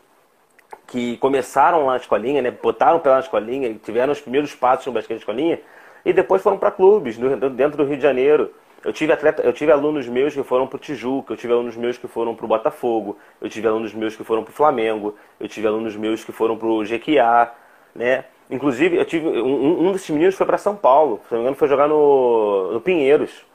que 0.87 1.17
começaram 1.19 1.87
lá 1.87 1.93
na 1.93 1.99
escolinha, 1.99 2.43
né? 2.43 2.51
Botaram 2.51 2.99
pela 2.99 3.21
escolinha, 3.21 3.75
tiveram 3.83 4.13
os 4.13 4.21
primeiros 4.21 4.55
passos 4.55 4.87
no 4.87 4.93
basquete 4.93 5.19
de 5.19 5.23
escolinha 5.23 5.61
e 6.05 6.13
depois 6.13 6.43
foram 6.43 6.59
para 6.59 6.71
clubes 6.71 7.17
no, 7.19 7.51
dentro 7.51 7.77
do 7.77 7.85
Rio 7.85 7.97
de 7.97 8.03
Janeiro. 8.03 8.53
Eu 8.83 8.93
tive, 8.93 9.13
atleta, 9.13 9.43
eu 9.43 9.53
tive 9.53 9.71
alunos 9.71 10.09
meus 10.09 10.33
que 10.33 10.43
foram 10.43 10.67
para 10.67 10.77
o 10.77 10.79
Tijuca, 10.79 11.35
eu 11.35 11.37
tive 11.37 11.53
alunos 11.53 11.77
meus 11.77 11.99
que 11.99 12.09
foram 12.09 12.35
para 12.35 12.47
o 12.47 12.49
Botafogo, 12.49 13.19
eu 13.39 13.49
tive 13.49 13.69
alunos 13.69 13.93
meus 13.93 14.17
que 14.17 14.25
foram 14.25 14.43
para 14.43 14.53
o 14.53 14.55
Flamengo, 14.55 15.15
eu 15.39 15.47
tive 15.47 15.67
alunos 15.67 15.95
meus 15.97 16.25
que 16.25 16.33
foram 16.33 16.57
para 16.57 16.67
o 16.67 16.83
Jequiá, 16.83 17.53
né? 17.95 18.25
Inclusive, 18.51 18.97
eu 18.97 19.05
tive 19.05 19.27
um, 19.27 19.89
um 19.89 19.93
desses 19.93 20.11
meninos 20.11 20.35
foi 20.35 20.47
para 20.47 20.59
São 20.59 20.75
Paulo, 20.75 21.21
se 21.29 21.33
não 21.33 21.39
me 21.39 21.43
engano, 21.45 21.57
foi 21.57 21.69
jogar 21.69 21.89
no, 21.89 22.73
no 22.73 22.81
Pinheiros. 22.81 23.47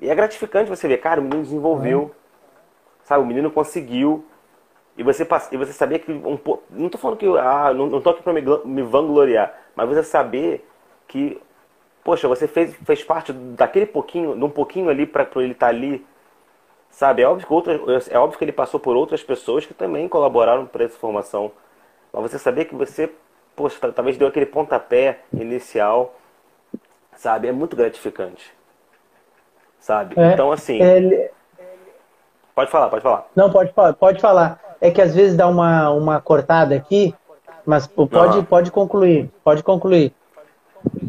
E 0.00 0.08
é 0.08 0.14
gratificante 0.14 0.70
você 0.70 0.86
ver, 0.86 0.98
cara, 0.98 1.20
o 1.20 1.24
menino 1.24 1.42
desenvolveu, 1.42 2.14
sabe? 3.04 3.22
O 3.22 3.26
menino 3.26 3.50
conseguiu, 3.50 4.24
e 4.96 5.02
você, 5.02 5.26
e 5.50 5.56
você 5.56 5.72
saber 5.72 6.00
que. 6.00 6.12
Um, 6.12 6.38
não 6.70 6.86
estou 6.86 7.00
falando 7.00 7.18
que. 7.18 7.26
Ah, 7.26 7.72
não, 7.74 7.96
estou 7.96 8.12
aqui 8.12 8.22
para 8.22 8.32
me, 8.32 8.42
me 8.64 8.82
vangloriar. 8.82 9.54
Mas 9.74 9.88
você 9.88 10.02
saber 10.02 10.66
que. 11.08 11.40
Poxa, 12.04 12.28
você 12.28 12.48
fez, 12.48 12.74
fez 12.84 13.02
parte 13.04 13.32
daquele 13.32 13.86
pouquinho, 13.86 14.36
de 14.36 14.44
um 14.44 14.50
pouquinho 14.50 14.88
ali 14.90 15.06
para 15.06 15.26
ele 15.36 15.52
estar 15.52 15.66
tá 15.66 15.72
ali. 15.72 16.04
Sabe? 16.90 17.22
É 17.22 17.26
óbvio, 17.26 17.46
que 17.46 17.52
outras, 17.52 18.10
é 18.10 18.18
óbvio 18.18 18.38
que 18.38 18.44
ele 18.44 18.52
passou 18.52 18.78
por 18.78 18.96
outras 18.96 19.22
pessoas 19.22 19.64
que 19.64 19.72
também 19.72 20.08
colaboraram 20.08 20.66
para 20.66 20.84
essa 20.84 20.98
formação. 20.98 21.52
Mas 22.12 22.30
você 22.30 22.38
saber 22.38 22.66
que 22.66 22.74
você, 22.74 23.10
poxa, 23.54 23.92
talvez 23.92 24.16
deu 24.16 24.28
aquele 24.28 24.46
pontapé 24.46 25.20
inicial. 25.32 26.14
Sabe? 27.16 27.48
É 27.48 27.52
muito 27.52 27.76
gratificante. 27.76 28.52
Sabe? 29.78 30.14
É, 30.18 30.32
então, 30.32 30.50
assim. 30.50 30.80
Ele... 30.80 31.30
Pode 32.54 32.70
falar, 32.70 32.88
pode 32.88 33.02
falar. 33.02 33.26
Não, 33.34 33.50
pode, 33.50 33.72
pode 33.98 34.20
falar. 34.20 34.60
É 34.80 34.90
que 34.90 35.00
às 35.00 35.14
vezes 35.14 35.36
dá 35.36 35.46
uma, 35.46 35.90
uma 35.90 36.20
cortada 36.20 36.74
aqui, 36.74 37.14
mas 37.64 37.86
pode, 37.86 38.42
pode 38.42 38.70
concluir, 38.70 39.30
pode 39.44 39.62
concluir. 39.62 40.12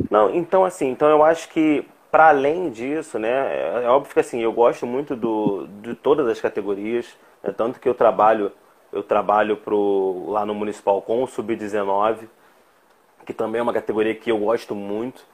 Não, 0.09 0.29
então 0.33 0.63
assim, 0.63 0.89
então 0.89 1.09
eu 1.09 1.23
acho 1.23 1.49
que 1.49 1.85
para 2.11 2.29
além 2.29 2.69
disso, 2.69 3.17
né, 3.17 3.29
é, 3.29 3.81
é 3.85 3.89
óbvio 3.89 4.13
que 4.13 4.19
assim, 4.19 4.39
eu 4.41 4.53
gosto 4.53 4.85
muito 4.85 5.15
do, 5.15 5.67
de 5.81 5.95
todas 5.95 6.27
as 6.27 6.39
categorias, 6.39 7.07
né, 7.43 7.51
tanto 7.55 7.79
que 7.79 7.89
eu 7.89 7.95
trabalho, 7.95 8.51
eu 8.93 9.03
trabalho 9.03 9.57
pro, 9.57 10.25
lá 10.27 10.45
no 10.45 10.53
Municipal 10.53 11.01
com 11.01 11.23
o 11.23 11.27
Sub-19, 11.27 12.27
que 13.25 13.33
também 13.33 13.59
é 13.59 13.63
uma 13.63 13.73
categoria 13.73 14.15
que 14.15 14.31
eu 14.31 14.37
gosto 14.37 14.75
muito. 14.75 15.25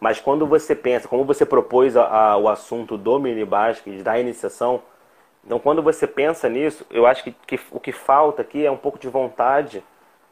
Mas 0.00 0.20
quando 0.20 0.46
você 0.46 0.74
pensa, 0.74 1.08
como 1.08 1.24
você 1.24 1.44
propôs 1.44 1.96
a, 1.96 2.06
a, 2.06 2.36
o 2.36 2.48
assunto 2.48 2.96
do 2.96 3.18
mini 3.18 3.44
basket, 3.44 4.02
da 4.02 4.18
iniciação, 4.18 4.82
então, 5.48 5.58
quando 5.58 5.82
você 5.82 6.06
pensa 6.06 6.46
nisso, 6.46 6.84
eu 6.90 7.06
acho 7.06 7.24
que, 7.24 7.32
que 7.46 7.58
o 7.70 7.80
que 7.80 7.90
falta 7.90 8.42
aqui 8.42 8.66
é 8.66 8.70
um 8.70 8.76
pouco 8.76 8.98
de 8.98 9.08
vontade, 9.08 9.82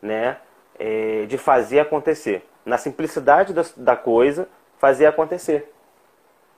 né, 0.02 0.36
é, 0.78 1.24
de 1.24 1.38
fazer 1.38 1.80
acontecer. 1.80 2.46
Na 2.66 2.76
simplicidade 2.76 3.54
da, 3.54 3.64
da 3.78 3.96
coisa, 3.96 4.46
fazer 4.78 5.06
acontecer. 5.06 5.72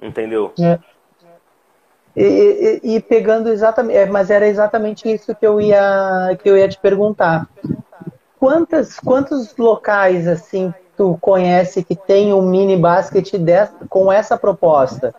Entendeu? 0.02 0.52
É. 0.58 0.78
E, 2.20 2.80
e, 2.82 2.96
e, 2.96 3.00
pegando 3.00 3.48
exatamente, 3.48 3.96
é, 3.96 4.06
mas 4.06 4.28
era 4.28 4.48
exatamente 4.48 5.08
isso 5.08 5.32
que 5.36 5.46
eu 5.46 5.60
ia 5.60 6.36
que 6.42 6.50
eu 6.50 6.58
ia 6.58 6.68
te 6.68 6.76
perguntar. 6.76 7.48
Quantas, 8.40 8.98
quantos 8.98 9.56
locais 9.56 10.26
assim 10.26 10.74
tu 10.96 11.16
conhece 11.20 11.84
que 11.84 11.94
tem 11.94 12.32
um 12.32 12.42
mini 12.42 12.76
basket 12.76 13.36
dessa, 13.36 13.72
com 13.88 14.10
essa 14.10 14.36
proposta, 14.36 15.14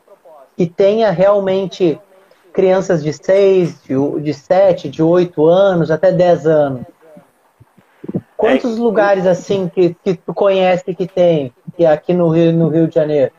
que 0.57 0.65
tenha 0.67 1.09
realmente 1.09 1.97
crianças 2.51 3.01
de 3.01 3.13
6, 3.13 3.83
de, 3.83 4.21
de 4.21 4.33
7, 4.33 4.89
de 4.89 5.01
8 5.01 5.45
anos, 5.45 5.89
até 5.89 6.11
10 6.11 6.47
anos. 6.47 6.81
Quantos 8.35 8.77
é, 8.77 8.81
lugares 8.81 9.25
assim 9.25 9.69
que, 9.69 9.95
que 10.03 10.15
tu 10.15 10.33
conhece 10.33 10.93
que 10.93 11.07
tem 11.07 11.53
que 11.77 11.85
é 11.85 11.91
aqui 11.91 12.13
no 12.13 12.27
Rio, 12.27 12.51
no 12.51 12.67
Rio 12.67 12.89
de 12.89 12.95
Janeiro? 12.95 13.31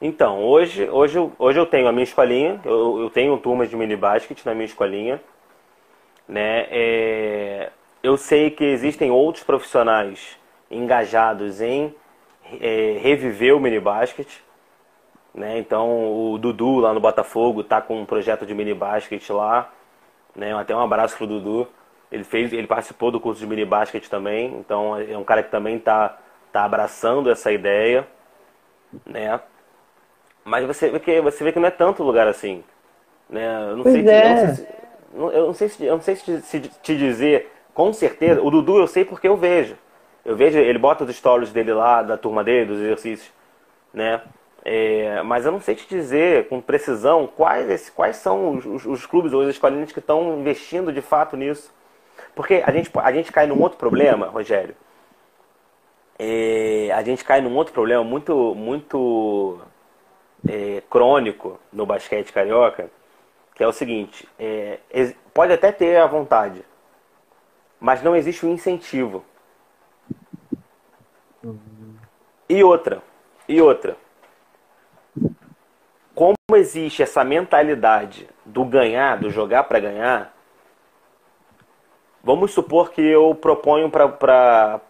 Então, 0.00 0.42
hoje, 0.42 0.88
hoje, 0.90 1.18
hoje 1.38 1.58
eu 1.58 1.66
tenho 1.66 1.88
a 1.88 1.92
minha 1.92 2.04
escolinha, 2.04 2.60
eu, 2.64 3.00
eu 3.02 3.10
tenho 3.10 3.36
turmas 3.38 3.70
de 3.70 3.76
mini 3.76 3.96
basket 3.96 4.44
na 4.44 4.52
minha 4.52 4.66
escolinha. 4.66 5.20
Né? 6.28 6.66
É, 6.70 7.70
eu 8.02 8.16
sei 8.16 8.50
que 8.50 8.64
existem 8.64 9.10
outros 9.10 9.44
profissionais 9.44 10.38
engajados 10.70 11.60
em 11.60 11.94
é, 12.60 12.98
reviver 13.00 13.56
o 13.56 13.60
mini 13.60 13.78
basket. 13.78 14.28
Né? 15.32 15.58
Então 15.58 16.32
o 16.32 16.38
Dudu 16.38 16.80
lá 16.80 16.92
no 16.92 17.00
Botafogo 17.00 17.60
está 17.60 17.80
com 17.80 18.00
um 18.00 18.06
projeto 18.06 18.44
de 18.44 18.54
mini 18.54 18.74
basquete 18.74 19.32
lá. 19.32 19.72
Né? 20.34 20.54
Até 20.54 20.74
um 20.74 20.80
abraço 20.80 21.16
pro 21.16 21.26
Dudu. 21.26 21.68
Ele 22.10 22.24
fez, 22.24 22.52
ele 22.52 22.66
participou 22.66 23.10
do 23.10 23.20
curso 23.20 23.40
de 23.40 23.46
mini 23.46 23.64
basquete 23.64 24.10
também. 24.10 24.54
Então 24.58 24.96
é 24.98 25.16
um 25.16 25.24
cara 25.24 25.42
que 25.42 25.50
também 25.50 25.76
está 25.76 26.18
tá 26.52 26.64
abraçando 26.64 27.30
essa 27.30 27.50
ideia, 27.52 28.06
né? 29.06 29.40
Mas 30.44 30.66
você 30.66 30.90
vê 30.90 31.00
que 31.00 31.20
você 31.20 31.44
vê 31.44 31.52
que 31.52 31.58
não 31.58 31.68
é 31.68 31.70
tanto 31.70 32.02
lugar 32.02 32.28
assim, 32.28 32.62
né? 33.28 33.70
Eu 33.70 33.76
não 33.76 33.82
pois 33.82 33.94
sei, 33.94 34.08
é. 34.08 34.54
se, 34.54 34.68
eu 35.14 35.46
não 35.46 35.54
sei 35.54 35.68
se 35.68 35.84
eu 35.84 35.94
não 35.94 36.02
sei 36.02 36.16
se, 36.16 36.42
se 36.42 36.60
te 36.60 36.96
dizer 36.96 37.50
com 37.72 37.92
certeza. 37.92 38.42
O 38.42 38.50
Dudu 38.50 38.78
eu 38.78 38.86
sei 38.86 39.04
porque 39.04 39.26
eu 39.26 39.36
vejo. 39.36 39.76
Eu 40.24 40.36
vejo 40.36 40.58
ele 40.58 40.78
bota 40.78 41.04
os 41.04 41.16
stories 41.16 41.52
dele 41.52 41.72
lá 41.72 42.02
da 42.02 42.16
turma 42.16 42.44
dele, 42.44 42.66
dos 42.66 42.78
exercícios, 42.78 43.32
né? 43.92 44.20
É, 44.64 45.22
mas 45.22 45.44
eu 45.44 45.52
não 45.52 45.60
sei 45.60 45.74
te 45.74 45.86
dizer 45.86 46.48
com 46.48 46.60
precisão 46.60 47.26
quais, 47.26 47.90
quais 47.90 48.16
são 48.16 48.52
os, 48.56 48.64
os, 48.64 48.86
os 48.86 49.06
clubes 49.06 49.32
ou 49.34 49.42
as 49.42 49.48
escolinhas 49.48 49.92
que 49.92 49.98
estão 49.98 50.38
investindo 50.40 50.90
de 50.90 51.02
fato 51.02 51.36
nisso. 51.36 51.70
Porque 52.34 52.62
a 52.64 52.70
gente, 52.70 52.90
a 52.94 53.12
gente 53.12 53.30
cai 53.30 53.46
num 53.46 53.60
outro 53.60 53.78
problema, 53.78 54.26
Rogério. 54.26 54.74
É, 56.18 56.90
a 56.94 57.02
gente 57.02 57.24
cai 57.24 57.40
num 57.40 57.54
outro 57.56 57.74
problema 57.74 58.02
muito, 58.02 58.54
muito 58.54 59.60
é, 60.48 60.82
crônico 60.90 61.58
no 61.72 61.86
basquete 61.86 62.32
carioca, 62.32 62.90
que 63.54 63.62
é 63.62 63.66
o 63.66 63.72
seguinte: 63.72 64.28
é, 64.38 64.78
pode 65.32 65.52
até 65.52 65.72
ter 65.72 65.96
a 65.96 66.06
vontade, 66.06 66.64
mas 67.80 68.02
não 68.02 68.16
existe 68.16 68.44
o 68.44 68.48
um 68.48 68.52
incentivo. 68.52 69.24
E 72.48 72.62
outra, 72.62 73.02
e 73.48 73.60
outra 73.60 73.96
como 76.14 76.36
existe 76.54 77.02
essa 77.02 77.24
mentalidade 77.24 78.28
do 78.44 78.64
ganhar, 78.64 79.18
do 79.18 79.30
jogar 79.30 79.64
para 79.64 79.80
ganhar, 79.80 80.32
vamos 82.22 82.52
supor 82.52 82.92
que 82.92 83.02
eu 83.02 83.34
proponho 83.34 83.90
para 83.90 84.80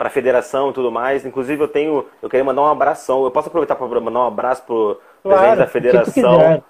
para 0.00 0.08
a 0.08 0.10
federação 0.10 0.70
e 0.70 0.72
tudo 0.72 0.90
mais. 0.90 1.26
Inclusive 1.26 1.62
eu 1.62 1.68
tenho, 1.68 2.06
eu 2.22 2.30
queria 2.30 2.42
mandar 2.42 2.62
um 2.62 2.66
abração. 2.66 3.22
Eu 3.22 3.30
posso 3.30 3.48
aproveitar 3.48 3.74
para 3.74 4.00
mandar 4.00 4.20
um 4.20 4.26
abraço 4.26 4.62
pro 4.62 4.98
claro, 5.22 5.38
presidente 5.42 5.58
da 5.58 5.66
federação, 5.66 6.64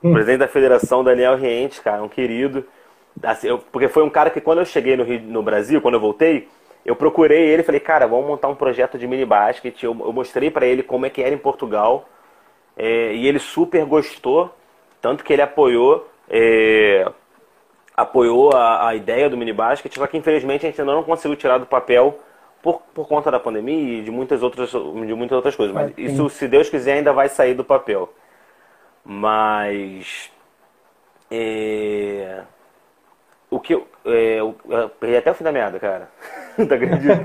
presidente 0.00 0.38
da 0.38 0.46
federação 0.46 1.02
Daniel 1.02 1.34
Riente, 1.34 1.80
cara, 1.80 2.00
um 2.00 2.08
querido. 2.08 2.64
Assim, 3.24 3.48
eu, 3.48 3.58
porque 3.58 3.88
foi 3.88 4.04
um 4.04 4.08
cara 4.08 4.30
que 4.30 4.40
quando 4.40 4.60
eu 4.60 4.64
cheguei 4.64 4.96
no, 4.96 5.02
Rio, 5.02 5.20
no 5.20 5.42
Brasil, 5.42 5.80
quando 5.80 5.94
eu 5.94 6.00
voltei, 6.00 6.46
eu 6.86 6.94
procurei 6.94 7.48
ele 7.48 7.62
e 7.62 7.64
falei, 7.64 7.80
cara, 7.80 8.06
vamos 8.06 8.24
montar 8.24 8.46
um 8.46 8.54
projeto 8.54 8.96
de 8.96 9.04
mini 9.04 9.24
basket. 9.24 9.82
Eu, 9.82 9.90
eu 9.98 10.12
mostrei 10.12 10.48
para 10.48 10.64
ele 10.64 10.84
como 10.84 11.04
é 11.04 11.10
que 11.10 11.20
era 11.20 11.34
em 11.34 11.38
Portugal. 11.38 12.08
É, 12.76 13.12
e 13.14 13.26
ele 13.26 13.40
super 13.40 13.84
gostou, 13.84 14.48
tanto 15.02 15.24
que 15.24 15.32
ele 15.32 15.42
apoiou 15.42 16.08
é, 16.30 17.04
apoiou 17.96 18.52
a, 18.52 18.90
a 18.90 18.94
ideia 18.94 19.28
do 19.28 19.36
mini 19.36 19.52
basket, 19.52 19.92
só 19.92 20.06
que 20.06 20.16
infelizmente 20.16 20.64
a 20.64 20.70
gente 20.70 20.80
ainda 20.80 20.94
não 20.94 21.02
conseguiu 21.02 21.36
tirar 21.36 21.58
do 21.58 21.66
papel 21.66 22.20
por, 22.62 22.82
por 22.94 23.08
conta 23.08 23.30
da 23.30 23.40
pandemia 23.40 24.00
e 24.00 24.02
de 24.02 24.10
muitas 24.10 24.42
outras, 24.42 24.70
de 24.70 25.14
muitas 25.14 25.36
outras 25.36 25.56
coisas. 25.56 25.74
Mas 25.74 25.92
isso, 25.96 26.28
se 26.28 26.46
Deus 26.46 26.68
quiser, 26.68 26.94
ainda 26.94 27.12
vai 27.12 27.28
sair 27.28 27.54
do 27.54 27.64
papel. 27.64 28.12
Mas. 29.04 30.30
É, 31.30 32.42
o 33.50 33.58
que 33.58 33.74
eu, 33.74 33.86
é, 34.04 34.40
eu, 34.40 34.54
eu 34.68 34.88
perdi 34.88 35.16
até 35.16 35.30
o 35.30 35.34
fim 35.34 35.44
da 35.44 35.52
meada, 35.52 35.78
cara. 35.78 36.08
tá 36.68 36.74
acreditando? 36.74 37.22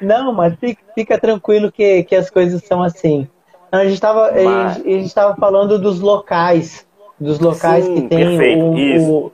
Não, 0.00 0.32
mas 0.32 0.54
fica, 0.56 0.82
fica, 0.94 1.18
tranquilo 1.18 1.70
que, 1.70 2.04
que 2.04 2.16
as 2.16 2.30
coisas 2.30 2.62
são 2.64 2.82
assim. 2.82 3.28
A 3.70 3.84
gente 3.84 3.94
estava 3.94 4.32
mas... 4.32 4.76
a 4.78 4.88
gente 4.88 5.14
falando 5.38 5.78
dos 5.78 6.00
locais. 6.00 6.86
Dos 7.18 7.38
locais 7.40 7.84
Sim, 7.84 7.94
que 7.94 8.08
tem 8.08 8.18
perfeito. 8.18 8.64
o, 8.64 8.76
Isso. 8.76 9.12
O... 9.12 9.32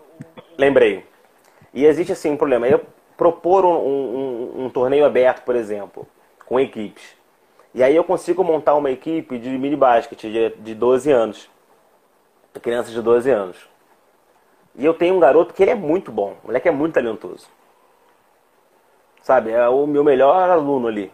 Lembrei. 0.59 1.05
E 1.75 1.85
existe 1.85 2.13
assim 2.13 2.31
um 2.31 2.37
problema. 2.37 2.67
Eu 2.67 2.81
propor 3.23 3.65
um, 3.65 3.71
um, 3.71 4.65
um 4.65 4.71
torneio 4.71 5.07
aberto, 5.07 5.45
por 5.45 5.55
exemplo, 5.55 6.09
com 6.45 6.59
equipes. 6.59 7.17
E 7.73 7.81
aí 7.81 7.95
eu 7.95 8.03
consigo 8.03 8.43
montar 8.43 8.75
uma 8.75 8.91
equipe 8.91 9.39
de 9.39 9.49
mini 9.51 9.77
basket 9.77 10.21
de, 10.21 10.51
de 10.57 10.75
12 10.75 11.13
anos. 11.13 11.49
Crianças 12.61 12.93
de 12.93 13.01
12 13.01 13.31
anos. 13.31 13.57
E 14.75 14.85
eu 14.85 14.93
tenho 14.93 15.15
um 15.15 15.21
garoto 15.21 15.55
que 15.55 15.63
ele 15.63 15.71
é 15.71 15.75
muito 15.77 16.11
bom. 16.11 16.35
O 16.43 16.49
moleque 16.49 16.69
é 16.69 16.73
muito 16.73 16.95
talentoso. 16.95 17.47
Sabe? 19.23 19.53
É 19.53 19.69
o 19.69 19.87
meu 19.87 20.03
melhor 20.03 20.51
aluno 20.51 20.89
ali. 20.89 21.13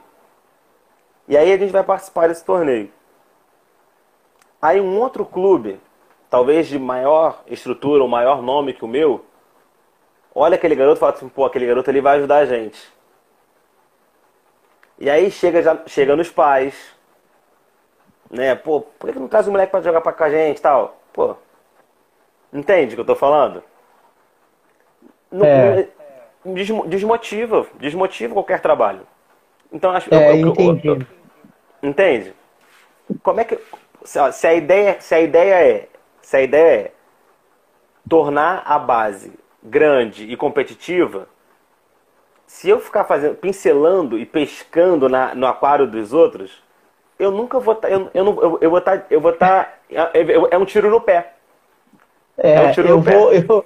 E 1.28 1.36
aí 1.36 1.52
a 1.52 1.58
gente 1.58 1.72
vai 1.72 1.84
participar 1.84 2.28
desse 2.28 2.42
torneio. 2.42 2.90
Aí 4.62 4.80
um 4.80 4.98
outro 4.98 5.26
clube, 5.26 5.78
talvez 6.30 6.68
de 6.68 6.78
maior 6.78 7.42
estrutura 7.46 8.02
ou 8.02 8.08
maior 8.08 8.40
nome 8.40 8.72
que 8.72 8.84
o 8.84 8.88
meu, 8.88 9.26
olha 10.38 10.54
aquele 10.54 10.74
garoto 10.74 10.98
e 10.98 11.00
fala 11.00 11.12
assim, 11.12 11.28
pô, 11.28 11.44
aquele 11.44 11.66
garoto 11.66 11.90
ali 11.90 12.00
vai 12.00 12.16
ajudar 12.16 12.36
a 12.36 12.46
gente. 12.46 12.92
E 14.98 15.10
aí 15.10 15.30
chega, 15.30 15.62
já, 15.62 15.78
chega 15.86 16.16
nos 16.16 16.30
pais, 16.30 16.74
né? 18.30 18.54
Pô, 18.54 18.80
por 18.80 19.12
que 19.12 19.18
não 19.18 19.28
traz 19.28 19.46
o 19.46 19.50
moleque 19.50 19.70
pra 19.70 19.80
jogar 19.80 20.00
pra 20.00 20.12
com 20.12 20.24
a 20.24 20.30
gente 20.30 20.62
tal? 20.62 21.00
Pô, 21.12 21.36
entende 22.52 22.94
o 22.94 22.96
que 22.96 23.00
eu 23.00 23.06
tô 23.06 23.14
falando? 23.14 23.62
É. 25.32 25.88
Desmotiva, 26.86 27.66
desmotiva 27.74 28.32
qualquer 28.32 28.60
trabalho. 28.60 29.06
Então, 29.72 29.90
acho 29.90 30.12
é, 30.14 30.32
eu, 30.32 30.54
eu, 30.56 30.80
eu, 30.82 31.06
entende? 31.82 32.32
Como 33.22 33.40
é 33.40 33.44
que 33.44 33.58
se 34.04 34.46
a 34.46 34.54
ideia, 34.54 35.00
se 35.00 35.14
a 35.14 35.20
ideia 35.20 35.54
é, 35.54 35.88
se 36.22 36.36
a 36.36 36.40
ideia 36.40 36.86
é 36.86 36.92
tornar 38.08 38.62
a 38.64 38.78
base 38.78 39.32
grande 39.62 40.24
e 40.24 40.36
competitiva, 40.36 41.28
se 42.46 42.68
eu 42.68 42.80
ficar 42.80 43.04
fazendo, 43.04 43.34
pincelando 43.34 44.18
e 44.18 44.24
pescando 44.24 45.08
na, 45.08 45.34
no 45.34 45.46
aquário 45.46 45.86
dos 45.86 46.12
outros, 46.12 46.62
eu 47.18 47.30
nunca 47.30 47.60
vou 47.60 47.74
estar. 47.74 47.88
Tá, 47.88 47.94
eu, 47.94 48.10
eu, 48.14 48.24
não, 48.24 48.42
eu, 48.42 48.58
eu 48.62 48.70
vou 48.70 48.78
estar. 48.78 48.98
Tá, 48.98 49.06
eu 49.10 49.20
vou 49.20 49.32
estar. 49.32 49.64
Tá, 49.64 49.74
é, 49.90 50.20
é, 50.20 50.48
é, 50.52 50.58
um 50.58 50.64
tiro 50.64 50.90
no 50.90 51.00
pé. 51.00 51.34
É, 52.38 52.54
é 52.54 52.60
um 52.62 52.72
tiro 52.72 52.88
eu 52.88 52.96
no 52.96 53.02
vou, 53.02 53.28
pé. 53.28 53.44
Eu, 53.46 53.64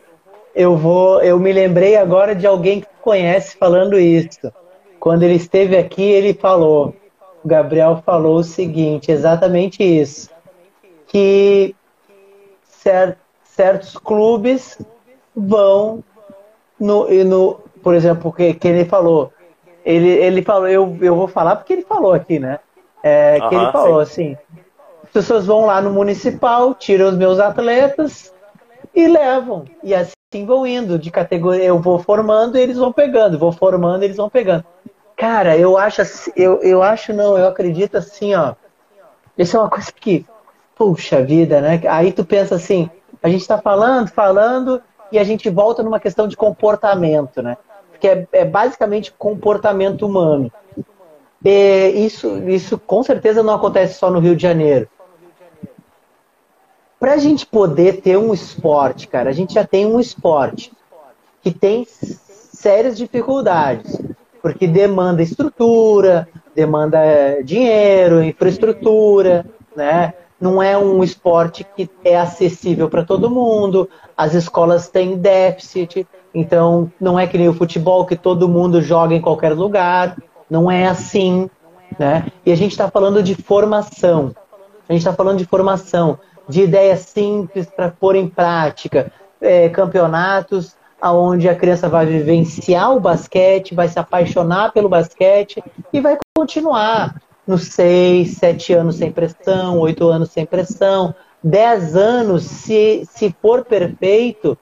eu 0.54 0.76
vou. 0.76 1.22
Eu 1.22 1.38
me 1.38 1.52
lembrei 1.52 1.96
agora 1.96 2.34
de 2.34 2.46
alguém 2.46 2.80
que 2.80 2.88
conhece 3.00 3.56
falando 3.56 3.98
isso. 3.98 4.52
Quando 4.98 5.22
ele 5.22 5.34
esteve 5.34 5.76
aqui, 5.76 6.02
ele 6.02 6.34
falou. 6.34 6.94
O 7.44 7.48
Gabriel 7.48 8.02
falou 8.04 8.36
o 8.36 8.44
seguinte, 8.44 9.10
exatamente 9.10 9.82
isso. 9.82 10.30
Que 11.06 11.74
certos 13.44 13.96
clubes 13.96 14.78
vão 15.34 16.02
no, 16.78 17.08
no 17.24 17.60
por 17.82 17.94
exemplo, 17.94 18.32
que, 18.32 18.54
que 18.54 18.68
ele 18.68 18.84
falou. 18.84 19.32
Ele, 19.84 20.08
ele 20.08 20.42
falou, 20.42 20.68
eu, 20.68 20.96
eu 21.00 21.16
vou 21.16 21.26
falar 21.26 21.56
porque 21.56 21.72
ele 21.72 21.82
falou 21.82 22.12
aqui, 22.12 22.38
né? 22.38 22.60
É, 23.02 23.40
que 23.48 23.54
ele 23.54 23.72
falou 23.72 24.04
sim. 24.06 24.32
assim: 24.32 24.36
as 25.02 25.10
pessoas 25.10 25.46
vão 25.46 25.66
lá 25.66 25.80
no 25.80 25.90
municipal, 25.90 26.74
tiram 26.74 27.08
os 27.08 27.16
meus 27.16 27.40
atletas 27.40 28.32
e 28.94 29.06
levam. 29.08 29.64
E 29.82 29.94
assim 29.94 30.46
vão 30.46 30.66
indo 30.66 30.98
de 30.98 31.10
categoria. 31.10 31.64
Eu 31.64 31.80
vou 31.80 31.98
formando 31.98 32.56
e 32.56 32.60
eles 32.60 32.76
vão 32.76 32.92
pegando, 32.92 33.38
vou 33.38 33.52
formando 33.52 34.02
e 34.02 34.06
eles 34.06 34.16
vão 34.16 34.30
pegando. 34.30 34.64
Cara, 35.16 35.56
eu 35.56 35.76
acho 35.76 36.02
assim, 36.02 36.32
eu, 36.36 36.60
eu 36.62 36.82
acho 36.82 37.12
não, 37.12 37.36
eu 37.36 37.46
acredito 37.46 37.96
assim, 37.96 38.34
ó. 38.34 38.54
Isso 39.36 39.56
é 39.56 39.60
uma 39.60 39.70
coisa 39.70 39.90
que, 39.92 40.26
puxa 40.76 41.22
vida, 41.22 41.60
né? 41.60 41.80
Aí 41.88 42.12
tu 42.12 42.24
pensa 42.24 42.54
assim, 42.54 42.90
a 43.22 43.28
gente 43.28 43.40
está 43.40 43.58
falando, 43.58 44.08
falando, 44.08 44.82
e 45.12 45.18
a 45.18 45.24
gente 45.24 45.48
volta 45.50 45.82
numa 45.82 46.00
questão 46.00 46.26
de 46.26 46.36
comportamento, 46.36 47.42
né? 47.42 47.56
Que 48.00 48.08
é, 48.08 48.26
é 48.32 48.44
basicamente 48.44 49.12
comportamento 49.12 50.06
humano. 50.06 50.50
E 51.44 51.90
isso, 52.04 52.38
isso 52.48 52.78
com 52.78 53.02
certeza 53.02 53.42
não 53.42 53.54
acontece 53.54 53.98
só 53.98 54.10
no 54.10 54.18
Rio 54.18 54.34
de 54.34 54.42
Janeiro. 54.42 54.88
Para 56.98 57.14
a 57.14 57.18
gente 57.18 57.44
poder 57.44 58.00
ter 58.00 58.16
um 58.16 58.32
esporte, 58.32 59.08
cara, 59.08 59.30
a 59.30 59.32
gente 59.32 59.54
já 59.54 59.66
tem 59.66 59.84
um 59.84 60.00
esporte 60.00 60.72
que 61.42 61.50
tem 61.50 61.84
sérias 61.84 62.96
dificuldades, 62.96 64.00
porque 64.40 64.68
demanda 64.68 65.20
estrutura, 65.20 66.28
demanda 66.54 67.42
dinheiro, 67.42 68.22
infraestrutura, 68.22 69.44
né? 69.74 70.14
Não 70.42 70.60
é 70.60 70.76
um 70.76 71.04
esporte 71.04 71.64
que 71.64 71.88
é 72.04 72.18
acessível 72.18 72.90
para 72.90 73.04
todo 73.04 73.30
mundo, 73.30 73.88
as 74.16 74.34
escolas 74.34 74.88
têm 74.88 75.16
déficit, 75.16 76.04
então 76.34 76.90
não 77.00 77.16
é 77.16 77.28
que 77.28 77.38
nem 77.38 77.48
o 77.48 77.54
futebol 77.54 78.04
que 78.04 78.16
todo 78.16 78.48
mundo 78.48 78.82
joga 78.82 79.14
em 79.14 79.20
qualquer 79.20 79.52
lugar, 79.52 80.16
não 80.50 80.68
é 80.68 80.88
assim. 80.88 81.48
Né? 81.96 82.26
E 82.44 82.50
a 82.50 82.56
gente 82.56 82.72
está 82.72 82.90
falando 82.90 83.22
de 83.22 83.36
formação, 83.36 84.34
a 84.88 84.92
gente 84.92 85.02
está 85.02 85.12
falando 85.12 85.38
de 85.38 85.46
formação, 85.46 86.18
de 86.48 86.62
ideias 86.62 87.00
simples 87.00 87.66
para 87.66 87.88
pôr 87.88 88.16
em 88.16 88.26
prática, 88.26 89.12
é, 89.40 89.68
campeonatos 89.68 90.74
aonde 91.00 91.48
a 91.48 91.54
criança 91.54 91.88
vai 91.88 92.04
vivenciar 92.04 92.92
o 92.92 93.00
basquete, 93.00 93.76
vai 93.76 93.86
se 93.86 93.98
apaixonar 93.98 94.72
pelo 94.72 94.88
basquete 94.88 95.62
e 95.92 96.00
vai 96.00 96.18
continuar 96.36 97.14
nos 97.46 97.68
seis, 97.68 98.36
sete 98.36 98.72
anos 98.72 98.96
sem 98.96 99.10
pressão, 99.10 99.78
oito 99.80 100.08
anos 100.08 100.30
sem 100.30 100.46
pressão, 100.46 101.14
dez 101.42 101.96
anos, 101.96 102.44
se, 102.44 103.06
se 103.10 103.34
for 103.40 103.64
perfeito, 103.64 104.56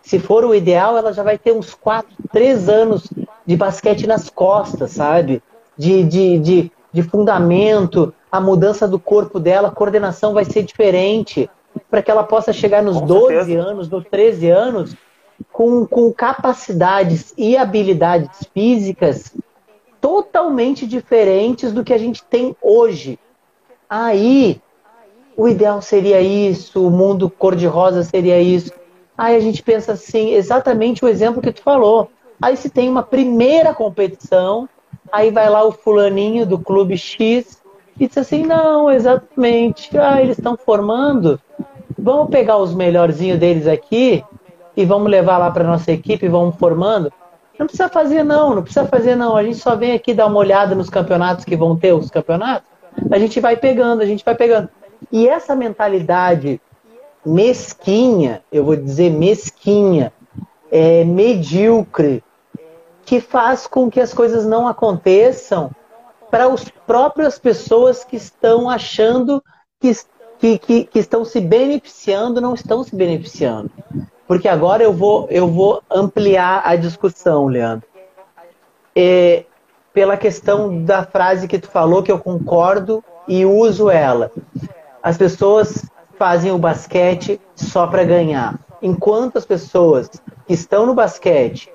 se 0.00 0.18
for 0.18 0.44
o 0.44 0.54
ideal, 0.54 0.96
ela 0.96 1.12
já 1.12 1.22
vai 1.22 1.36
ter 1.36 1.52
uns 1.52 1.74
quatro, 1.74 2.10
três 2.32 2.68
anos 2.68 3.08
de 3.44 3.56
basquete 3.56 4.06
nas 4.06 4.30
costas, 4.30 4.92
sabe? 4.92 5.42
De, 5.76 6.02
de, 6.04 6.38
de, 6.38 6.72
de 6.92 7.02
fundamento, 7.02 8.14
a 8.30 8.40
mudança 8.40 8.86
do 8.86 8.98
corpo 8.98 9.38
dela, 9.40 9.68
a 9.68 9.72
coordenação 9.72 10.32
vai 10.32 10.44
ser 10.44 10.62
diferente, 10.62 11.50
para 11.90 12.02
que 12.02 12.10
ela 12.10 12.22
possa 12.22 12.52
chegar 12.52 12.82
nos 12.82 12.98
Com 12.98 13.06
12 13.06 13.26
certeza. 13.26 13.60
anos, 13.60 13.88
nos 13.88 14.04
13 14.04 14.50
anos, 14.50 14.96
com, 15.52 15.86
com 15.86 16.12
capacidades 16.12 17.32
e 17.36 17.56
habilidades 17.56 18.46
físicas 18.52 19.32
totalmente 20.00 20.86
diferentes 20.86 21.72
do 21.72 21.84
que 21.84 21.92
a 21.92 21.98
gente 21.98 22.24
tem 22.24 22.56
hoje. 22.62 23.18
Aí, 23.88 24.60
o 25.36 25.48
ideal 25.48 25.80
seria 25.82 26.20
isso, 26.20 26.86
o 26.86 26.90
mundo 26.90 27.30
cor-de-rosa 27.30 28.02
seria 28.02 28.40
isso. 28.40 28.72
Aí 29.16 29.36
a 29.36 29.40
gente 29.40 29.62
pensa 29.62 29.92
assim, 29.92 30.30
exatamente 30.32 31.04
o 31.04 31.08
exemplo 31.08 31.42
que 31.42 31.52
tu 31.52 31.62
falou. 31.62 32.10
Aí 32.40 32.56
se 32.56 32.70
tem 32.70 32.88
uma 32.88 33.02
primeira 33.02 33.74
competição, 33.74 34.68
aí 35.12 35.30
vai 35.30 35.48
lá 35.50 35.64
o 35.64 35.72
fulaninho 35.72 36.46
do 36.46 36.58
clube 36.58 36.96
X 36.96 37.60
e 37.98 38.06
diz 38.06 38.16
assim, 38.16 38.46
não, 38.46 38.90
exatamente, 38.90 39.96
ah, 39.98 40.22
eles 40.22 40.38
estão 40.38 40.56
formando, 40.56 41.38
vamos 41.98 42.30
pegar 42.30 42.56
os 42.56 42.74
melhorzinhos 42.74 43.38
deles 43.38 43.66
aqui 43.66 44.24
e 44.74 44.84
vamos 44.86 45.10
levar 45.10 45.36
lá 45.36 45.50
para 45.50 45.64
nossa 45.64 45.92
equipe, 45.92 46.28
vamos 46.28 46.56
formando. 46.56 47.12
Não 47.60 47.66
precisa 47.66 47.90
fazer 47.90 48.24
não, 48.24 48.54
não 48.54 48.62
precisa 48.62 48.86
fazer 48.86 49.14
não. 49.14 49.36
A 49.36 49.42
gente 49.44 49.58
só 49.58 49.76
vem 49.76 49.92
aqui 49.92 50.14
dar 50.14 50.24
uma 50.24 50.38
olhada 50.38 50.74
nos 50.74 50.88
campeonatos 50.88 51.44
que 51.44 51.54
vão 51.54 51.76
ter 51.76 51.92
os 51.92 52.10
campeonatos. 52.10 52.66
A 53.10 53.18
gente 53.18 53.38
vai 53.38 53.54
pegando, 53.54 54.00
a 54.00 54.06
gente 54.06 54.24
vai 54.24 54.34
pegando. 54.34 54.70
E 55.12 55.28
essa 55.28 55.54
mentalidade 55.54 56.58
mesquinha, 57.24 58.42
eu 58.50 58.64
vou 58.64 58.76
dizer 58.76 59.10
mesquinha, 59.10 60.10
é, 60.72 61.04
medíocre, 61.04 62.24
que 63.04 63.20
faz 63.20 63.66
com 63.66 63.90
que 63.90 64.00
as 64.00 64.14
coisas 64.14 64.46
não 64.46 64.66
aconteçam 64.66 65.70
para 66.30 66.46
as 66.46 66.66
próprias 66.86 67.38
pessoas 67.38 68.04
que 68.04 68.16
estão 68.16 68.70
achando 68.70 69.44
que, 69.78 69.92
que, 70.38 70.58
que, 70.58 70.84
que 70.84 70.98
estão 70.98 71.26
se 71.26 71.42
beneficiando, 71.42 72.40
não 72.40 72.54
estão 72.54 72.82
se 72.82 72.96
beneficiando. 72.96 73.70
Porque 74.30 74.46
agora 74.46 74.80
eu 74.80 74.92
vou, 74.92 75.26
eu 75.28 75.48
vou 75.48 75.82
ampliar 75.90 76.62
a 76.64 76.76
discussão, 76.76 77.48
Leandro. 77.48 77.84
É, 78.94 79.44
pela 79.92 80.16
questão 80.16 80.84
da 80.84 81.02
frase 81.02 81.48
que 81.48 81.58
tu 81.58 81.68
falou, 81.68 82.00
que 82.00 82.12
eu 82.12 82.18
concordo 82.20 83.02
e 83.26 83.44
uso 83.44 83.90
ela. 83.90 84.30
As 85.02 85.18
pessoas 85.18 85.84
fazem 86.16 86.52
o 86.52 86.58
basquete 86.58 87.40
só 87.56 87.88
para 87.88 88.04
ganhar. 88.04 88.56
enquanto 88.80 89.36
as 89.36 89.44
pessoas 89.44 90.08
que 90.46 90.54
estão 90.54 90.86
no 90.86 90.94
basquete, 90.94 91.68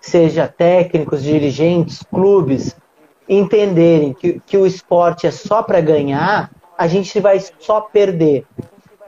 seja 0.00 0.48
técnicos, 0.48 1.22
dirigentes, 1.22 2.02
clubes, 2.02 2.74
entenderem 3.28 4.12
que, 4.12 4.40
que 4.44 4.58
o 4.58 4.66
esporte 4.66 5.28
é 5.28 5.30
só 5.30 5.62
para 5.62 5.80
ganhar, 5.80 6.50
a 6.76 6.88
gente 6.88 7.20
vai 7.20 7.38
só 7.60 7.80
perder. 7.80 8.44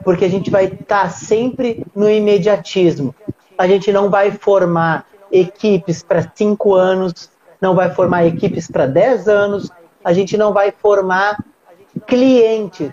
Porque 0.03 0.25
a 0.25 0.29
gente 0.29 0.49
vai 0.49 0.65
estar 0.65 1.03
tá 1.03 1.09
sempre 1.09 1.85
no 1.95 2.09
imediatismo. 2.09 3.15
A 3.57 3.67
gente 3.67 3.91
não 3.91 4.09
vai 4.09 4.31
formar 4.31 5.05
equipes 5.31 6.03
para 6.03 6.31
cinco 6.35 6.73
anos, 6.75 7.29
não 7.61 7.73
vai 7.73 7.89
formar 7.93 8.25
equipes 8.25 8.67
para 8.67 8.85
dez 8.85 9.27
anos, 9.27 9.71
a 10.03 10.13
gente 10.13 10.37
não 10.37 10.53
vai 10.53 10.71
formar 10.71 11.43
clientes. 12.05 12.91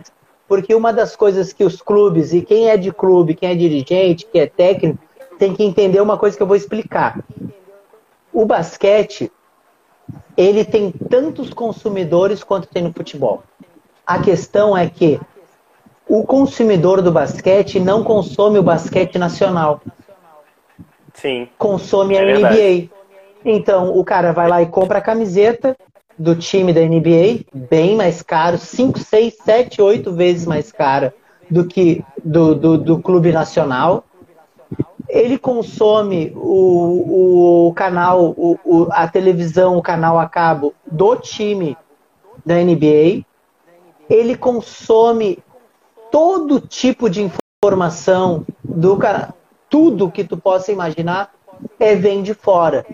Porque 0.48 0.74
uma 0.74 0.92
das 0.92 1.16
coisas 1.16 1.52
que 1.52 1.64
os 1.64 1.80
clubes, 1.80 2.32
e 2.32 2.42
quem 2.42 2.68
é 2.68 2.76
de 2.76 2.92
clube, 2.92 3.34
quem 3.34 3.50
é 3.50 3.54
dirigente, 3.54 4.26
quem 4.30 4.42
é 4.42 4.46
técnico, 4.46 4.98
tem 5.38 5.54
que 5.54 5.64
entender 5.64 6.00
uma 6.00 6.16
coisa 6.16 6.36
que 6.36 6.42
eu 6.42 6.46
vou 6.46 6.56
explicar. 6.56 7.18
O 8.32 8.44
basquete, 8.44 9.32
ele 10.36 10.64
tem 10.64 10.92
tantos 10.92 11.52
consumidores 11.52 12.44
quanto 12.44 12.68
tem 12.68 12.82
no 12.82 12.92
futebol. 12.92 13.42
A 14.06 14.18
questão 14.18 14.76
é 14.76 14.88
que 14.88 15.20
o 16.08 16.24
consumidor 16.24 17.00
do 17.00 17.12
basquete 17.12 17.80
não 17.80 18.02
consome 18.02 18.58
o 18.58 18.62
basquete 18.62 19.18
nacional. 19.18 19.80
Sim. 21.14 21.48
Consome 21.58 22.16
a 22.16 22.22
é 22.22 22.24
NBA. 22.24 22.48
Verdade. 22.48 22.90
Então, 23.44 23.96
o 23.96 24.04
cara 24.04 24.32
vai 24.32 24.48
lá 24.48 24.62
e 24.62 24.66
compra 24.66 24.98
a 24.98 25.02
camiseta 25.02 25.76
do 26.18 26.36
time 26.36 26.72
da 26.72 26.80
NBA, 26.80 27.44
bem 27.52 27.96
mais 27.96 28.22
caro, 28.22 28.58
5, 28.58 28.98
6, 28.98 29.36
7, 29.44 29.82
8 29.82 30.12
vezes 30.12 30.46
mais 30.46 30.70
cara 30.70 31.14
do 31.50 31.66
que 31.66 32.04
do, 32.22 32.54
do, 32.54 32.78
do 32.78 33.02
clube 33.02 33.32
nacional. 33.32 34.04
Ele 35.08 35.36
consome 35.36 36.32
o, 36.36 37.68
o 37.68 37.74
canal, 37.74 38.34
o, 38.36 38.58
o, 38.64 38.88
a 38.90 39.06
televisão, 39.08 39.76
o 39.76 39.82
canal 39.82 40.18
a 40.18 40.28
cabo 40.28 40.72
do 40.90 41.16
time 41.16 41.76
da 42.46 42.54
NBA. 42.56 43.24
Ele 44.08 44.36
consome 44.36 45.38
todo 46.12 46.60
tipo 46.60 47.10
de 47.10 47.28
informação 47.64 48.46
do 48.62 48.96
canal 48.96 49.34
tudo 49.72 50.10
que 50.10 50.22
tu 50.22 50.36
possa 50.36 50.70
imaginar 50.70 51.30
é 51.80 51.94
vem 51.94 52.22
de 52.22 52.34
fora. 52.34 52.84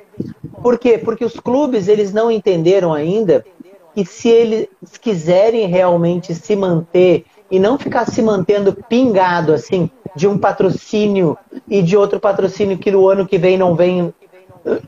Por 0.62 0.78
quê? 0.78 0.96
Porque 0.96 1.24
os 1.24 1.40
clubes 1.40 1.88
eles 1.88 2.12
não 2.12 2.30
entenderam 2.30 2.94
ainda 2.94 3.44
que 3.92 4.04
se 4.04 4.28
eles 4.28 4.68
quiserem 5.00 5.66
realmente 5.66 6.32
se 6.36 6.54
manter 6.54 7.24
e 7.50 7.58
não 7.58 7.76
ficar 7.76 8.06
se 8.06 8.22
mantendo 8.22 8.72
pingado 8.88 9.52
assim 9.52 9.90
de 10.14 10.28
um 10.28 10.38
patrocínio 10.38 11.36
e 11.66 11.82
de 11.82 11.96
outro 11.96 12.20
patrocínio 12.20 12.78
que 12.78 12.92
no 12.92 13.08
ano 13.08 13.26
que 13.26 13.38
vem 13.38 13.58
não 13.58 13.74
vem, 13.74 14.14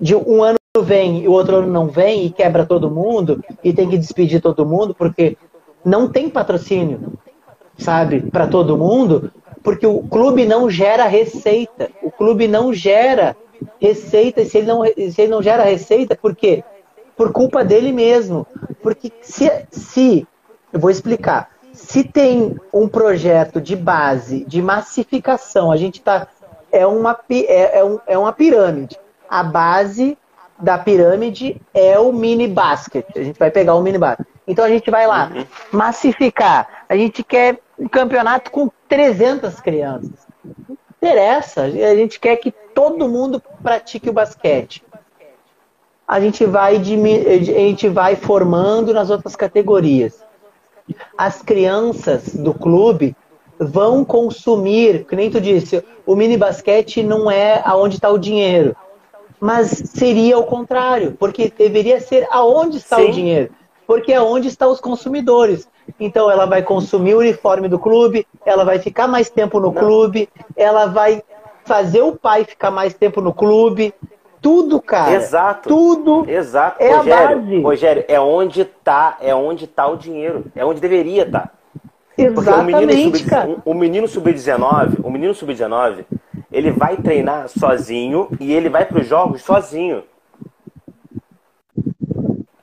de 0.01 0.15
um 0.15 0.45
ano 0.45 0.59
vem 0.81 1.25
e 1.25 1.29
o 1.29 1.33
outro 1.33 1.57
ano 1.57 1.73
não 1.73 1.89
vem 1.89 2.27
e 2.27 2.31
quebra 2.31 2.65
todo 2.65 2.91
mundo 2.91 3.43
e 3.65 3.73
tem 3.73 3.89
que 3.89 3.99
despedir 3.99 4.41
todo 4.41 4.65
mundo 4.65 4.95
porque 4.95 5.37
não 5.85 6.09
tem 6.09 6.31
patrocínio, 6.31 7.15
sabe, 7.81 8.21
para 8.21 8.47
todo 8.47 8.77
mundo 8.77 9.33
porque 9.63 9.87
o 9.87 10.03
clube 10.03 10.47
não 10.47 10.71
gera 10.71 11.07
receita. 11.07 11.91
O 12.03 12.11
clube 12.11 12.49
não 12.49 12.73
gera 12.73 13.37
receita. 13.81 14.45
Se 14.45 14.59
ele 14.59 14.67
não, 14.67 14.85
se 14.85 15.15
ele 15.19 15.29
não 15.29 15.43
gera 15.43 15.65
receita, 15.65 16.17
por 16.17 16.35
quê? 16.35 16.65
Por 17.17 17.33
culpa 17.33 17.65
dele 17.65 17.93
mesmo. 17.93 18.47
Porque 18.83 19.13
se, 19.21 19.51
se 19.71 20.27
eu 20.73 20.81
vou 20.81 20.91
explicar, 20.91 21.51
se 21.73 22.03
tem 22.05 22.57
um 22.73 22.89
projeto 22.89 23.61
de 23.61 23.77
base, 23.77 24.45
de 24.45 24.63
massificação, 24.63 25.71
a 25.71 25.77
gente 25.77 25.99
está. 25.99 26.27
É 26.73 26.87
uma, 26.87 27.19
é, 27.29 27.81
é, 27.81 27.85
um, 27.85 27.99
é 28.07 28.17
uma 28.17 28.33
pirâmide. 28.33 28.99
A 29.29 29.43
base 29.43 30.17
da 30.59 30.79
pirâmide 30.79 31.61
é 31.75 31.99
o 31.99 32.13
mini 32.13 32.47
basket. 32.47 33.05
A 33.17 33.23
gente 33.23 33.39
vai 33.39 33.51
pegar 33.51 33.75
o 33.75 33.83
mini 33.83 33.99
basket. 33.99 34.27
Então 34.47 34.65
a 34.65 34.69
gente 34.69 34.91
vai 34.91 35.07
lá, 35.07 35.31
uhum. 35.35 35.45
massificar. 35.73 36.85
A 36.89 36.97
gente 36.97 37.23
quer 37.23 37.59
um 37.81 37.89
campeonato 37.89 38.51
com 38.51 38.71
300 38.89 39.59
crianças. 39.61 40.11
Não 40.45 40.77
interessa. 40.99 41.63
A 41.63 41.97
gente 41.97 42.21
quer 42.21 42.37
que 42.37 42.53
todo 42.75 43.09
mundo 43.09 43.43
pratique 43.63 44.11
o 44.11 44.13
basquete. 44.13 44.85
A 46.07 46.21
gente 46.21 46.45
vai, 46.45 46.77
a 46.77 46.81
gente 46.83 47.89
vai 47.89 48.17
formando 48.17 48.93
nas 48.93 49.09
outras 49.09 49.35
categorias. 49.35 50.23
As 51.17 51.41
crianças 51.41 52.35
do 52.35 52.53
clube 52.53 53.17
vão 53.59 54.05
consumir, 54.05 55.07
que 55.07 55.17
nem 55.17 55.31
tu 55.31 55.41
disse, 55.41 55.85
o 56.05 56.17
mini 56.17 56.37
basquete 56.37 57.03
não 57.03 57.31
é 57.31 57.63
aonde 57.65 57.95
está 57.97 58.11
o 58.11 58.19
dinheiro. 58.19 58.77
Mas 59.39 59.69
seria 59.95 60.37
o 60.37 60.45
contrário, 60.45 61.17
porque 61.19 61.51
deveria 61.57 62.01
ser 62.01 62.27
aonde 62.31 62.77
está 62.79 62.97
Sim. 62.97 63.09
o 63.09 63.13
dinheiro 63.13 63.60
porque 63.91 64.13
é 64.13 64.23
onde 64.23 64.47
estão 64.47 64.71
os 64.71 64.79
consumidores. 64.79 65.69
Então 65.99 66.31
ela 66.31 66.47
vai 66.47 66.63
consumir 66.63 67.15
o 67.15 67.19
uniforme 67.19 67.67
do 67.67 67.77
clube, 67.77 68.25
ela 68.47 68.65
vai 68.65 68.79
ficar 68.79 69.09
mais 69.09 69.29
tempo 69.29 69.59
no 69.59 69.73
clube, 69.73 70.29
ela 70.57 70.87
vai 70.87 71.25
fazer 71.65 72.01
o 72.01 72.15
pai 72.15 72.45
ficar 72.45 72.71
mais 72.71 72.95
tempo 72.95 73.21
no 73.21 73.35
clube. 73.35 73.93
Tudo, 74.41 74.81
cara. 74.81 75.15
Exato. 75.15 75.69
Tudo. 75.69 76.25
Exato. 76.31 76.81
É 76.81 76.95
Rogério, 76.95 77.37
a 77.37 77.41
base. 77.41 77.61
Rogério, 77.63 78.05
é 78.07 78.21
onde 78.21 78.65
tá, 78.65 79.17
é 79.21 79.35
onde 79.35 79.67
tá 79.67 79.89
o 79.89 79.97
dinheiro. 79.97 80.45
É 80.55 80.65
onde 80.65 80.81
deveria 80.81 81.25
estar. 81.25 81.49
Tá. 81.49 81.51
Exatamente, 82.17 83.61
o 83.65 83.75
menino 83.75 84.07
sub-19, 84.07 85.01
o 85.03 85.11
menino 85.11 85.35
sub-19, 85.35 86.05
ele 86.53 86.71
vai 86.71 86.97
treinar 86.97 87.49
sozinho 87.49 88.29
e 88.39 88.53
ele 88.53 88.69
vai 88.69 88.85
para 88.85 89.01
os 89.01 89.09
jogos 89.09 89.43
sozinho. 89.43 90.05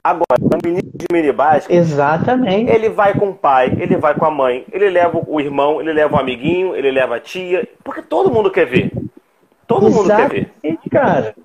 Agora, 0.08 0.40
o 0.40 0.66
menino 0.66 0.90
de 0.94 1.06
mini 1.12 1.34
básico, 1.34 1.74
Exatamente. 1.74 2.72
ele 2.72 2.88
vai 2.88 3.14
com 3.14 3.32
o 3.32 3.34
pai, 3.34 3.76
ele 3.78 3.98
vai 3.98 4.16
com 4.16 4.24
a 4.24 4.32
mãe, 4.32 4.66
ele 4.72 4.90
leva 4.90 5.22
o 5.28 5.42
irmão, 5.42 5.82
ele 5.82 5.92
leva 5.92 6.16
o 6.16 6.20
amiguinho, 6.20 6.74
ele 6.78 6.90
leva 6.90 7.18
a 7.18 7.20
tia, 7.20 7.68
porque 7.84 8.02
todo 8.02 8.32
mundo 8.32 8.50
quer 8.50 8.66
ver. 8.66 8.90
Todo 9.68 9.90
mundo 9.90 10.08
quer 10.08 10.30
ver. 10.30 10.52
cara. 10.90 11.36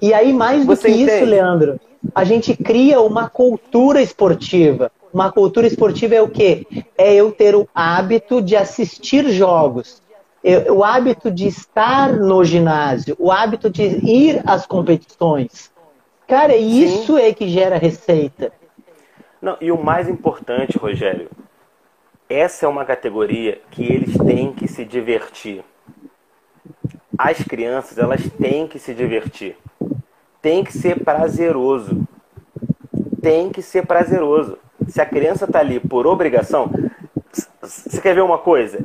E 0.00 0.14
aí, 0.14 0.32
mais 0.32 0.64
do 0.64 0.74
Você 0.74 0.88
que 0.88 1.02
entende? 1.02 1.16
isso, 1.16 1.24
Leandro, 1.26 1.78
a 2.14 2.24
gente 2.24 2.56
cria 2.56 2.98
uma 3.02 3.28
cultura 3.28 4.00
esportiva. 4.00 4.90
Uma 5.12 5.30
cultura 5.30 5.66
esportiva 5.66 6.14
é 6.14 6.22
o 6.22 6.30
quê? 6.30 6.66
É 6.96 7.14
eu 7.14 7.30
ter 7.30 7.54
o 7.54 7.68
hábito 7.74 8.40
de 8.40 8.56
assistir 8.56 9.28
jogos, 9.28 10.00
o 10.70 10.82
hábito 10.82 11.30
de 11.30 11.46
estar 11.46 12.14
no 12.14 12.42
ginásio, 12.42 13.14
o 13.18 13.30
hábito 13.30 13.68
de 13.68 13.82
ir 13.82 14.40
às 14.46 14.64
competições. 14.64 15.70
Cara, 16.28 16.54
isso 16.54 17.16
Sim. 17.16 17.22
é 17.22 17.32
que 17.32 17.48
gera 17.48 17.78
receita. 17.78 18.52
Não, 19.40 19.56
e 19.62 19.72
o 19.72 19.82
mais 19.82 20.10
importante, 20.10 20.76
Rogério, 20.76 21.30
essa 22.28 22.66
é 22.66 22.68
uma 22.68 22.84
categoria 22.84 23.58
que 23.70 23.82
eles 23.82 24.14
têm 24.18 24.52
que 24.52 24.68
se 24.68 24.84
divertir. 24.84 25.64
As 27.16 27.42
crianças, 27.42 27.96
elas 27.96 28.28
têm 28.38 28.68
que 28.68 28.78
se 28.78 28.92
divertir. 28.92 29.56
Tem 30.42 30.62
que 30.62 30.72
ser 30.72 31.02
prazeroso. 31.02 32.06
Tem 33.22 33.48
que 33.48 33.62
ser 33.62 33.86
prazeroso. 33.86 34.58
Se 34.86 35.00
a 35.00 35.06
criança 35.06 35.46
está 35.46 35.60
ali 35.60 35.80
por 35.80 36.06
obrigação, 36.06 36.70
você 37.62 38.00
quer 38.02 38.14
ver 38.14 38.22
uma 38.22 38.38
coisa? 38.38 38.84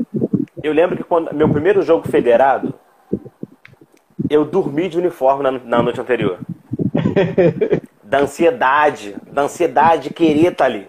Eu 0.63 0.71
lembro 0.71 0.95
que 0.95 1.03
quando 1.03 1.33
meu 1.35 1.49
primeiro 1.49 1.81
jogo 1.81 2.07
federado, 2.07 2.73
eu 4.29 4.45
dormi 4.45 4.87
de 4.87 4.97
uniforme 4.97 5.43
na, 5.43 5.51
na 5.51 5.83
noite 5.83 5.99
anterior. 5.99 6.39
da 8.03 8.19
ansiedade, 8.19 9.15
da 9.31 9.43
ansiedade 9.43 10.09
de 10.09 10.13
querer 10.13 10.51
estar 10.51 10.55
tá 10.55 10.65
ali. 10.65 10.87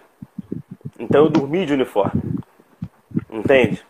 Então 0.99 1.25
eu 1.25 1.29
dormi 1.29 1.65
de 1.65 1.73
uniforme. 1.73 2.21
Entende? 3.29 3.85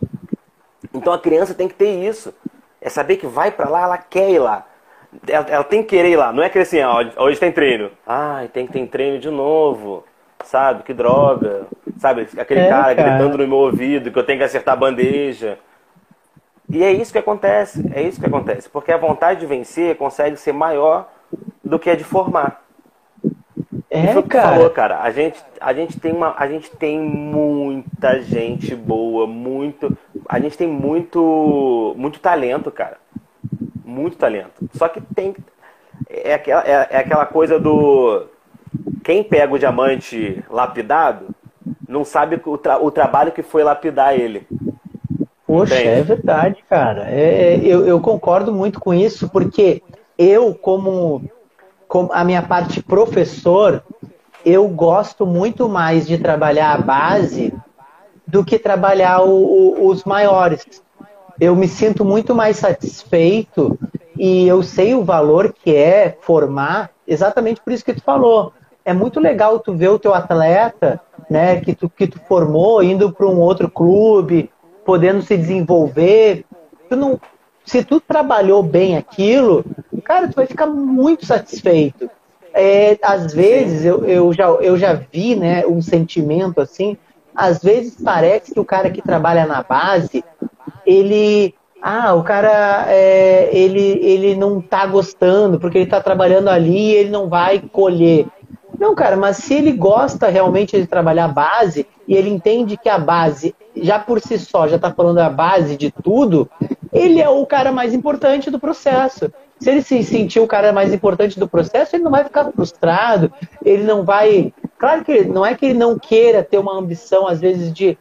Então 0.93 1.13
a 1.13 1.19
criança 1.19 1.53
tem 1.53 1.67
que 1.67 1.75
ter 1.75 2.07
isso. 2.07 2.33
É 2.81 2.89
saber 2.89 3.17
que 3.17 3.27
vai 3.27 3.51
para 3.51 3.69
lá, 3.69 3.83
ela 3.83 3.97
quer 3.97 4.29
ir 4.29 4.39
lá. 4.39 4.65
Ela, 5.27 5.45
ela, 5.49 5.63
tem 5.63 5.81
que 5.81 5.89
querer 5.89 6.09
ir 6.09 6.15
lá. 6.15 6.31
Não 6.31 6.43
é 6.43 6.49
que 6.49 6.59
assim, 6.59 6.81
ó, 6.81 7.03
hoje 7.17 7.39
tem 7.39 7.51
treino. 7.51 7.89
Ai, 8.05 8.47
tem 8.47 8.67
que 8.67 8.73
ter 8.73 8.87
treino 8.87 9.19
de 9.19 9.29
novo. 9.29 10.03
Sabe? 10.43 10.83
Que 10.83 10.93
droga. 10.93 11.67
Sabe? 11.97 12.27
Aquele 12.37 12.61
é, 12.61 12.69
cara, 12.69 12.95
cara 12.95 13.09
gritando 13.09 13.37
no 13.37 13.47
meu 13.47 13.57
ouvido 13.57 14.11
que 14.11 14.19
eu 14.19 14.25
tenho 14.25 14.39
que 14.39 14.45
acertar 14.45 14.73
a 14.73 14.77
bandeja. 14.77 15.57
E 16.69 16.83
é 16.83 16.91
isso 16.91 17.11
que 17.11 17.17
acontece. 17.17 17.83
É 17.93 18.01
isso 18.01 18.19
que 18.19 18.25
acontece. 18.25 18.69
Porque 18.69 18.91
a 18.91 18.97
vontade 18.97 19.39
de 19.39 19.45
vencer 19.45 19.95
consegue 19.95 20.37
ser 20.37 20.53
maior 20.53 21.09
do 21.63 21.79
que 21.79 21.89
a 21.89 21.95
de 21.95 22.03
formar. 22.03 22.63
É, 23.89 24.11
Isso 24.11 24.23
cara. 24.23 24.55
Falou, 24.55 24.69
cara. 24.69 25.01
A 25.01 25.11
gente, 25.11 25.41
a 25.59 25.73
gente 25.73 25.99
tem 25.99 26.11
uma, 26.11 26.35
a 26.37 26.47
gente 26.47 26.69
tem 26.71 26.99
muita 26.99 28.21
gente 28.21 28.75
boa, 28.75 29.25
muito, 29.25 29.97
a 30.27 30.39
gente 30.39 30.57
tem 30.57 30.67
muito, 30.67 31.93
muito 31.97 32.19
talento, 32.19 32.71
cara. 32.71 32.97
Muito 33.83 34.17
talento. 34.17 34.67
Só 34.73 34.87
que 34.87 34.99
tem 34.99 35.35
é 36.09 36.33
aquela, 36.33 36.63
é, 36.63 36.87
é 36.91 36.97
aquela 36.97 37.25
coisa 37.25 37.59
do 37.59 38.27
quem 39.03 39.23
pega 39.23 39.53
o 39.53 39.59
diamante 39.59 40.43
lapidado 40.49 41.27
não 41.87 42.03
sabe 42.03 42.41
o, 42.45 42.57
tra, 42.57 42.83
o 42.83 42.91
trabalho 42.91 43.31
que 43.31 43.41
foi 43.41 43.63
lapidar 43.63 44.19
ele. 44.19 44.47
Poxa, 45.45 45.75
Entende? 45.75 45.89
é 45.89 46.01
verdade, 46.01 46.63
cara. 46.67 47.09
É, 47.09 47.53
é, 47.53 47.59
eu, 47.63 47.85
eu 47.85 48.01
concordo 48.01 48.51
muito 48.51 48.79
com 48.79 48.93
isso, 48.93 49.29
porque 49.29 49.81
eu, 50.17 50.53
como, 50.53 51.23
como 51.87 52.11
a 52.13 52.23
minha 52.23 52.41
parte 52.41 52.81
professor, 52.81 53.83
eu 54.45 54.67
gosto 54.67 55.25
muito 55.25 55.67
mais 55.67 56.05
de 56.05 56.17
trabalhar 56.17 56.73
a 56.73 56.77
base 56.77 57.53
do 58.27 58.43
que 58.43 58.59
trabalhar 58.59 59.21
o, 59.21 59.29
o, 59.29 59.87
os 59.87 60.03
maiores. 60.03 60.65
Eu 61.39 61.55
me 61.55 61.67
sinto 61.67 62.05
muito 62.05 62.33
mais 62.33 62.57
satisfeito 62.57 63.77
e 64.17 64.47
eu 64.47 64.63
sei 64.63 64.95
o 64.95 65.03
valor 65.03 65.53
que 65.53 65.75
é 65.75 66.17
formar, 66.21 66.91
exatamente 67.07 67.61
por 67.61 67.73
isso 67.73 67.83
que 67.83 67.93
tu 67.93 68.01
falou. 68.01 68.53
É 68.83 68.93
muito 68.93 69.19
legal 69.19 69.59
tu 69.59 69.73
ver 69.73 69.89
o 69.89 69.99
teu 69.99 70.13
atleta, 70.13 71.01
né, 71.29 71.59
que 71.59 71.73
tu, 71.73 71.89
que 71.89 72.07
tu 72.07 72.19
formou, 72.27 72.83
indo 72.83 73.11
para 73.11 73.25
um 73.25 73.39
outro 73.39 73.69
clube, 73.69 74.49
podendo 74.85 75.21
se 75.21 75.35
desenvolver. 75.35 76.45
Tu 76.87 76.95
não, 76.95 77.19
se 77.65 77.83
tu 77.83 77.99
trabalhou 77.99 78.61
bem 78.61 78.95
aquilo, 78.95 79.65
cara, 80.03 80.27
tu 80.27 80.35
vai 80.35 80.45
ficar 80.45 80.67
muito 80.67 81.25
satisfeito. 81.25 82.09
É, 82.53 82.97
às 83.01 83.33
vezes 83.33 83.83
eu, 83.83 84.05
eu, 84.05 84.31
já, 84.31 84.45
eu 84.45 84.77
já 84.77 84.93
vi 84.93 85.35
né, 85.35 85.65
um 85.65 85.81
sentimento 85.81 86.61
assim, 86.61 86.95
às 87.35 87.61
vezes 87.61 87.97
parece 88.01 88.53
que 88.53 88.59
o 88.59 88.65
cara 88.65 88.89
que 88.89 89.01
trabalha 89.01 89.45
na 89.45 89.61
base, 89.61 90.23
ele. 90.85 91.53
Ah, 91.81 92.15
o 92.15 92.23
cara 92.23 92.85
é, 92.87 93.49
ele, 93.51 93.99
ele 94.01 94.35
não 94.35 94.59
tá 94.59 94.87
gostando, 94.87 95.59
porque 95.59 95.77
ele 95.77 95.89
tá 95.89 96.01
trabalhando 96.01 96.47
ali 96.49 96.91
e 96.91 96.95
ele 96.95 97.09
não 97.11 97.27
vai 97.27 97.59
colher. 97.59 98.25
Não, 98.79 98.95
cara, 98.95 99.15
mas 99.15 99.37
se 99.37 99.53
ele 99.53 99.71
gosta 99.71 100.27
realmente 100.29 100.79
de 100.79 100.87
trabalhar 100.87 101.27
base 101.27 101.85
e 102.07 102.15
ele 102.15 102.29
entende 102.29 102.77
que 102.77 102.89
a 102.89 102.97
base, 102.97 103.53
já 103.75 103.99
por 103.99 104.19
si 104.19 104.39
só, 104.39 104.67
já 104.67 104.77
está 104.77 104.91
falando 104.91 105.19
a 105.19 105.29
base 105.29 105.77
de 105.77 105.91
tudo, 105.91 106.49
ele 106.95 107.21
é 107.21 107.29
o 107.29 107.45
cara 107.45 107.71
mais 107.71 107.93
importante 107.93 108.49
do 108.49 108.59
processo. 108.59 109.31
Se 109.59 109.69
ele 109.69 109.81
se 109.81 110.01
sentir 110.03 110.39
o 110.39 110.47
cara 110.47 110.71
mais 110.71 110.93
importante 110.93 111.39
do 111.39 111.47
processo, 111.47 111.95
ele 111.95 112.03
não 112.03 112.11
vai 112.11 112.23
ficar 112.23 112.51
frustrado, 112.51 113.31
ele 113.63 113.83
não 113.83 114.03
vai. 114.03 114.53
Claro 114.77 115.03
que 115.03 115.25
não 115.25 115.45
é 115.45 115.53
que 115.55 115.65
ele 115.65 115.77
não 115.77 115.99
queira 115.99 116.43
ter 116.43 116.57
uma 116.57 116.77
ambição, 116.77 117.27
às 117.27 117.39
vezes, 117.39 117.73
de, 117.73 117.97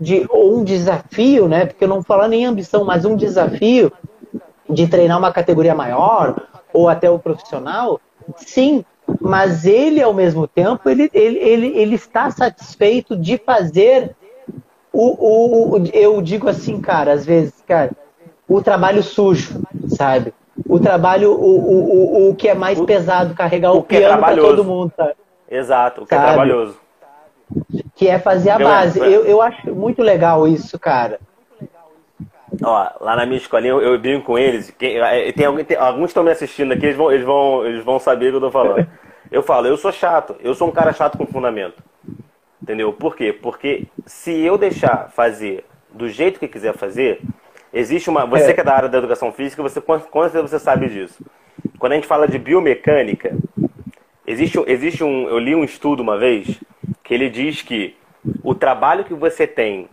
de 0.00 0.26
ou 0.30 0.58
um 0.58 0.64
desafio, 0.64 1.48
né? 1.48 1.66
Porque 1.66 1.84
eu 1.84 1.88
não 1.88 2.02
falo 2.02 2.26
nem 2.26 2.46
ambição, 2.46 2.84
mas 2.84 3.04
um 3.04 3.16
desafio 3.16 3.92
de 4.68 4.86
treinar 4.86 5.18
uma 5.18 5.32
categoria 5.32 5.74
maior 5.74 6.42
ou 6.72 6.88
até 6.88 7.10
o 7.10 7.18
profissional. 7.18 8.00
Sim, 8.36 8.84
mas 9.20 9.64
ele, 9.64 10.02
ao 10.02 10.12
mesmo 10.12 10.46
tempo, 10.46 10.88
ele, 10.88 11.10
ele, 11.12 11.38
ele, 11.38 11.66
ele 11.78 11.94
está 11.94 12.30
satisfeito 12.30 13.16
de 13.16 13.38
fazer 13.38 14.14
o, 14.92 15.76
o, 15.76 15.86
eu 15.92 16.20
digo 16.20 16.48
assim, 16.48 16.80
cara, 16.80 17.12
às 17.12 17.24
vezes, 17.24 17.54
cara, 17.66 17.90
o 18.48 18.62
trabalho 18.62 19.02
sujo, 19.02 19.62
sabe? 19.88 20.32
O 20.66 20.80
trabalho, 20.80 21.32
o, 21.32 21.58
o, 21.58 22.26
o, 22.26 22.30
o 22.30 22.34
que 22.34 22.48
é 22.48 22.54
mais 22.54 22.80
pesado, 22.80 23.34
carregar 23.34 23.72
o, 23.72 23.78
o 23.78 23.82
piano 23.82 24.14
é 24.14 24.18
para 24.18 24.36
todo 24.36 24.64
mundo, 24.64 24.92
sabe? 24.96 25.14
Exato, 25.48 26.02
o 26.02 26.06
que 26.06 26.14
é 26.14 26.16
sabe? 26.16 26.28
é 26.28 26.32
trabalhoso. 26.32 26.80
Que 27.94 28.08
é 28.08 28.18
fazer 28.18 28.50
a 28.50 28.58
base. 28.58 28.98
Eu, 28.98 29.24
eu 29.24 29.40
acho 29.40 29.74
muito 29.74 30.02
legal 30.02 30.46
isso, 30.46 30.78
cara. 30.78 31.20
Ó, 32.62 32.90
lá 33.00 33.16
na 33.16 33.26
minha 33.26 33.38
escolinha 33.38 33.72
eu, 33.72 33.80
eu 33.80 33.98
brinco 33.98 34.26
com 34.26 34.38
eles. 34.38 34.72
Tem, 34.78 34.98
tem, 35.32 35.64
tem, 35.64 35.76
alguns 35.76 36.10
estão 36.10 36.24
me 36.24 36.30
assistindo 36.30 36.72
aqui, 36.72 36.86
eles 36.86 36.96
vão, 36.96 37.12
eles, 37.12 37.24
vão, 37.24 37.66
eles 37.66 37.84
vão 37.84 37.98
saber 37.98 38.28
o 38.28 38.30
que 38.30 38.36
eu 38.36 38.40
tô 38.40 38.50
falando. 38.50 38.86
Eu 39.30 39.42
falo, 39.42 39.66
eu 39.66 39.76
sou 39.76 39.92
chato, 39.92 40.36
eu 40.40 40.54
sou 40.54 40.68
um 40.68 40.72
cara 40.72 40.90
chato 40.90 41.18
com 41.18 41.26
fundamento. 41.26 41.82
Entendeu? 42.62 42.94
Por 42.94 43.14
quê? 43.14 43.30
Porque 43.30 43.86
se 44.06 44.32
eu 44.40 44.56
deixar 44.56 45.10
fazer 45.10 45.66
do 45.92 46.08
jeito 46.08 46.40
que 46.40 46.48
quiser 46.48 46.72
fazer, 46.72 47.20
existe 47.72 48.08
uma. 48.10 48.26
Você 48.26 48.50
é. 48.50 48.52
que 48.52 48.60
é 48.60 48.64
da 48.64 48.74
área 48.74 48.88
da 48.88 48.98
educação 48.98 49.32
física, 49.32 49.62
você 49.62 49.80
com 49.80 49.98
certeza 50.22 50.46
você 50.46 50.58
sabe 50.58 50.88
disso. 50.88 51.24
Quando 51.78 51.92
a 51.92 51.94
gente 51.96 52.06
fala 52.06 52.26
de 52.26 52.38
biomecânica, 52.38 53.36
existe, 54.26 54.62
existe 54.66 55.04
um. 55.04 55.28
Eu 55.28 55.38
li 55.38 55.54
um 55.54 55.64
estudo 55.64 56.02
uma 56.02 56.18
vez 56.18 56.60
que 57.02 57.14
ele 57.14 57.30
diz 57.30 57.62
que 57.62 57.96
o 58.42 58.54
trabalho 58.54 59.04
que 59.04 59.14
você 59.14 59.46
tem 59.46 59.88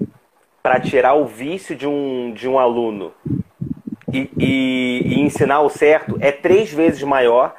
para 0.62 0.80
tirar 0.80 1.14
o 1.14 1.26
vício 1.26 1.76
de 1.76 1.88
um, 1.88 2.34
de 2.34 2.48
um 2.48 2.58
aluno 2.58 3.14
e, 4.12 4.30
e, 4.38 5.02
e, 5.06 5.22
ensinar 5.22 5.62
o 5.62 5.70
certo 5.70 6.18
é 6.20 6.32
três 6.32 6.72
vezes 6.72 7.04
maior 7.04 7.56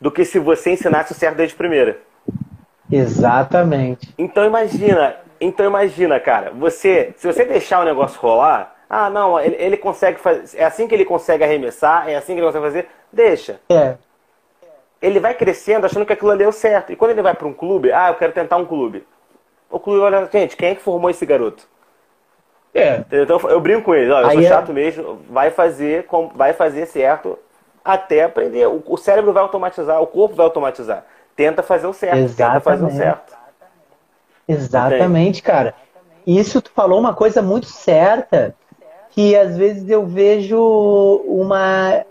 do 0.00 0.10
que 0.10 0.24
se 0.24 0.38
você 0.38 0.72
ensinasse 0.72 1.12
o 1.12 1.14
certo 1.14 1.36
desde 1.36 1.54
primeira. 1.54 1.98
Exatamente. 2.90 4.12
Então 4.18 4.44
imagina, 4.44 5.16
então 5.40 5.66
imagina, 5.66 6.18
cara, 6.18 6.50
você, 6.50 7.12
se 7.16 7.26
você 7.26 7.44
deixar 7.44 7.80
o 7.80 7.84
negócio 7.84 8.20
rolar, 8.20 8.74
ah, 8.88 9.10
não, 9.10 9.38
ele, 9.38 9.56
ele 9.58 9.76
consegue 9.76 10.18
fazer, 10.18 10.56
é 10.58 10.64
assim 10.64 10.88
que 10.88 10.94
ele 10.94 11.04
consegue 11.04 11.44
arremessar, 11.44 12.08
é 12.08 12.16
assim 12.16 12.34
que 12.34 12.40
ele 12.40 12.46
consegue 12.46 12.64
fazer, 12.64 12.88
deixa. 13.12 13.60
É. 13.68 13.96
Ele 15.00 15.20
vai 15.20 15.34
crescendo 15.34 15.84
achando 15.84 16.06
que 16.06 16.12
aquilo 16.12 16.30
ali 16.30 16.42
é 16.42 16.48
o 16.48 16.52
certo. 16.52 16.92
E 16.92 16.96
quando 16.96 17.12
ele 17.12 17.22
vai 17.22 17.34
para 17.34 17.46
um 17.46 17.52
clube, 17.52 17.92
ah, 17.92 18.08
eu 18.08 18.14
quero 18.14 18.32
tentar 18.32 18.56
um 18.56 18.64
clube. 18.64 19.06
O 19.70 19.78
clube 19.78 20.00
olha, 20.00 20.28
gente, 20.32 20.56
quem 20.56 20.70
é 20.70 20.74
que 20.74 20.82
formou 20.82 21.10
esse 21.10 21.24
garoto? 21.26 21.68
É. 22.74 23.04
Então 23.10 23.38
eu 23.48 23.60
brinco 23.60 23.82
com 23.82 23.94
ele, 23.94 24.10
ó, 24.10 24.20
eu 24.20 24.26
Aí 24.26 24.36
sou 24.36 24.44
é- 24.44 24.48
chato 24.48 24.72
mesmo, 24.72 25.20
vai 25.28 25.50
fazer, 25.50 26.06
vai 26.34 26.52
fazer 26.52 26.86
certo 26.86 27.38
até 27.84 28.24
aprender. 28.24 28.66
O 28.66 28.96
cérebro 28.96 29.32
vai 29.32 29.42
automatizar, 29.42 30.00
o 30.00 30.06
corpo 30.06 30.34
vai 30.34 30.46
automatizar. 30.46 31.04
Tenta 31.36 31.62
fazer 31.62 31.86
o 31.86 31.92
certo, 31.92 32.16
Exatamente. 32.16 32.54
tenta 32.54 32.60
fazer 32.60 32.84
o 32.84 32.90
certo. 32.90 33.36
Exatamente, 34.48 35.42
cara. 35.42 35.74
Isso 36.26 36.60
tu 36.60 36.70
falou 36.70 36.98
uma 36.98 37.14
coisa 37.14 37.40
muito 37.40 37.66
certa, 37.66 38.54
que 39.18 39.34
às 39.34 39.56
vezes 39.56 39.90
eu 39.90 40.06
vejo 40.06 40.56
uma. 41.26 42.04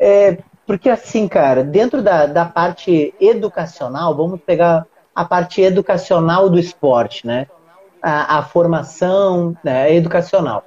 É, 0.00 0.38
porque 0.66 0.88
assim, 0.88 1.28
cara, 1.28 1.62
dentro 1.62 2.00
da, 2.00 2.24
da 2.24 2.46
parte 2.46 3.14
educacional, 3.20 4.16
vamos 4.16 4.40
pegar 4.40 4.86
a 5.14 5.26
parte 5.26 5.60
educacional 5.60 6.48
do 6.48 6.58
esporte, 6.58 7.26
né? 7.26 7.48
A, 8.00 8.38
a 8.38 8.42
formação 8.44 9.54
né, 9.62 9.94
educacional. 9.94 10.64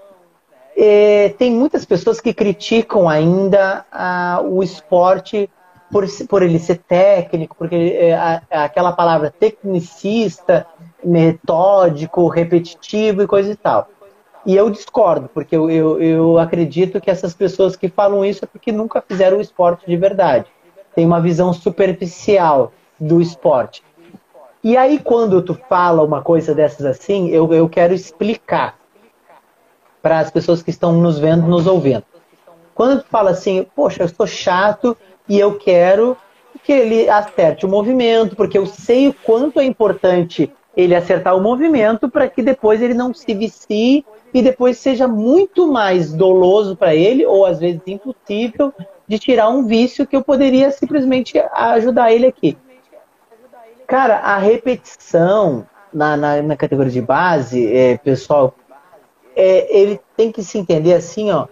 Tem 1.39 1.49
muitas 1.49 1.83
pessoas 1.83 2.21
que 2.21 2.31
criticam 2.31 3.09
ainda 3.09 3.83
a, 3.91 4.39
o 4.43 4.61
esporte 4.61 5.49
por, 5.91 6.05
por 6.29 6.43
ele 6.43 6.59
ser 6.59 6.77
técnico, 6.77 7.55
porque 7.57 7.97
é, 7.99 8.13
a, 8.13 8.43
aquela 8.51 8.91
palavra 8.91 9.31
tecnicista, 9.31 10.67
metódico, 11.03 12.27
repetitivo 12.27 13.23
e 13.23 13.27
coisa 13.27 13.51
e 13.51 13.55
tal. 13.55 13.89
E 14.45 14.55
eu 14.55 14.69
discordo, 14.69 15.29
porque 15.33 15.55
eu, 15.55 15.69
eu, 15.69 16.01
eu 16.01 16.39
acredito 16.39 16.99
que 16.99 17.11
essas 17.11 17.33
pessoas 17.33 17.75
que 17.75 17.87
falam 17.87 18.25
isso 18.25 18.43
é 18.43 18.47
porque 18.47 18.71
nunca 18.71 19.01
fizeram 19.01 19.37
o 19.37 19.41
esporte 19.41 19.85
de 19.85 19.95
verdade. 19.95 20.47
Tem 20.95 21.05
uma 21.05 21.21
visão 21.21 21.53
superficial 21.53 22.73
do 22.99 23.21
esporte. 23.21 23.83
E 24.63 24.77
aí, 24.77 24.99
quando 24.99 25.41
tu 25.41 25.53
fala 25.67 26.03
uma 26.03 26.21
coisa 26.21 26.53
dessas 26.53 26.85
assim, 26.85 27.29
eu, 27.29 27.51
eu 27.53 27.67
quero 27.69 27.93
explicar 27.93 28.77
para 30.01 30.19
as 30.19 30.31
pessoas 30.31 30.63
que 30.63 30.69
estão 30.69 30.93
nos 30.93 31.19
vendo, 31.19 31.47
nos 31.47 31.67
ouvindo. 31.67 32.03
Quando 32.73 33.01
tu 33.01 33.09
fala 33.09 33.31
assim, 33.31 33.65
poxa, 33.75 34.01
eu 34.01 34.05
estou 34.05 34.25
chato 34.25 34.97
e 35.27 35.39
eu 35.39 35.57
quero 35.57 36.17
que 36.63 36.71
ele 36.71 37.09
acerte 37.09 37.65
o 37.65 37.69
movimento, 37.69 38.35
porque 38.35 38.57
eu 38.57 38.65
sei 38.65 39.07
o 39.07 39.13
quanto 39.13 39.59
é 39.59 39.63
importante 39.63 40.51
ele 40.75 40.95
acertar 40.95 41.35
o 41.35 41.41
movimento 41.41 42.09
para 42.09 42.27
que 42.27 42.41
depois 42.41 42.81
ele 42.81 42.93
não 42.93 43.13
se 43.13 43.33
vicie 43.33 44.05
e 44.33 44.41
depois 44.41 44.77
seja 44.77 45.07
muito 45.07 45.71
mais 45.71 46.13
doloso 46.13 46.75
para 46.75 46.95
ele, 46.95 47.25
ou 47.25 47.45
às 47.45 47.59
vezes 47.59 47.81
impossível, 47.85 48.73
de 49.07 49.19
tirar 49.19 49.49
um 49.49 49.65
vício 49.65 50.07
que 50.07 50.15
eu 50.15 50.23
poderia 50.23 50.71
simplesmente 50.71 51.37
ajudar 51.53 52.13
ele 52.13 52.27
aqui. 52.27 52.57
Cara, 53.85 54.19
a 54.19 54.37
repetição 54.37 55.67
na, 55.93 56.15
na, 56.15 56.41
na 56.41 56.55
categoria 56.55 56.91
de 56.91 57.01
base, 57.01 57.75
é, 57.75 57.97
pessoal, 57.97 58.55
é, 59.35 59.77
ele 59.77 59.99
tem 60.15 60.31
que 60.31 60.41
se 60.41 60.57
entender 60.57 60.93
assim, 60.93 61.29
ó, 61.31 61.47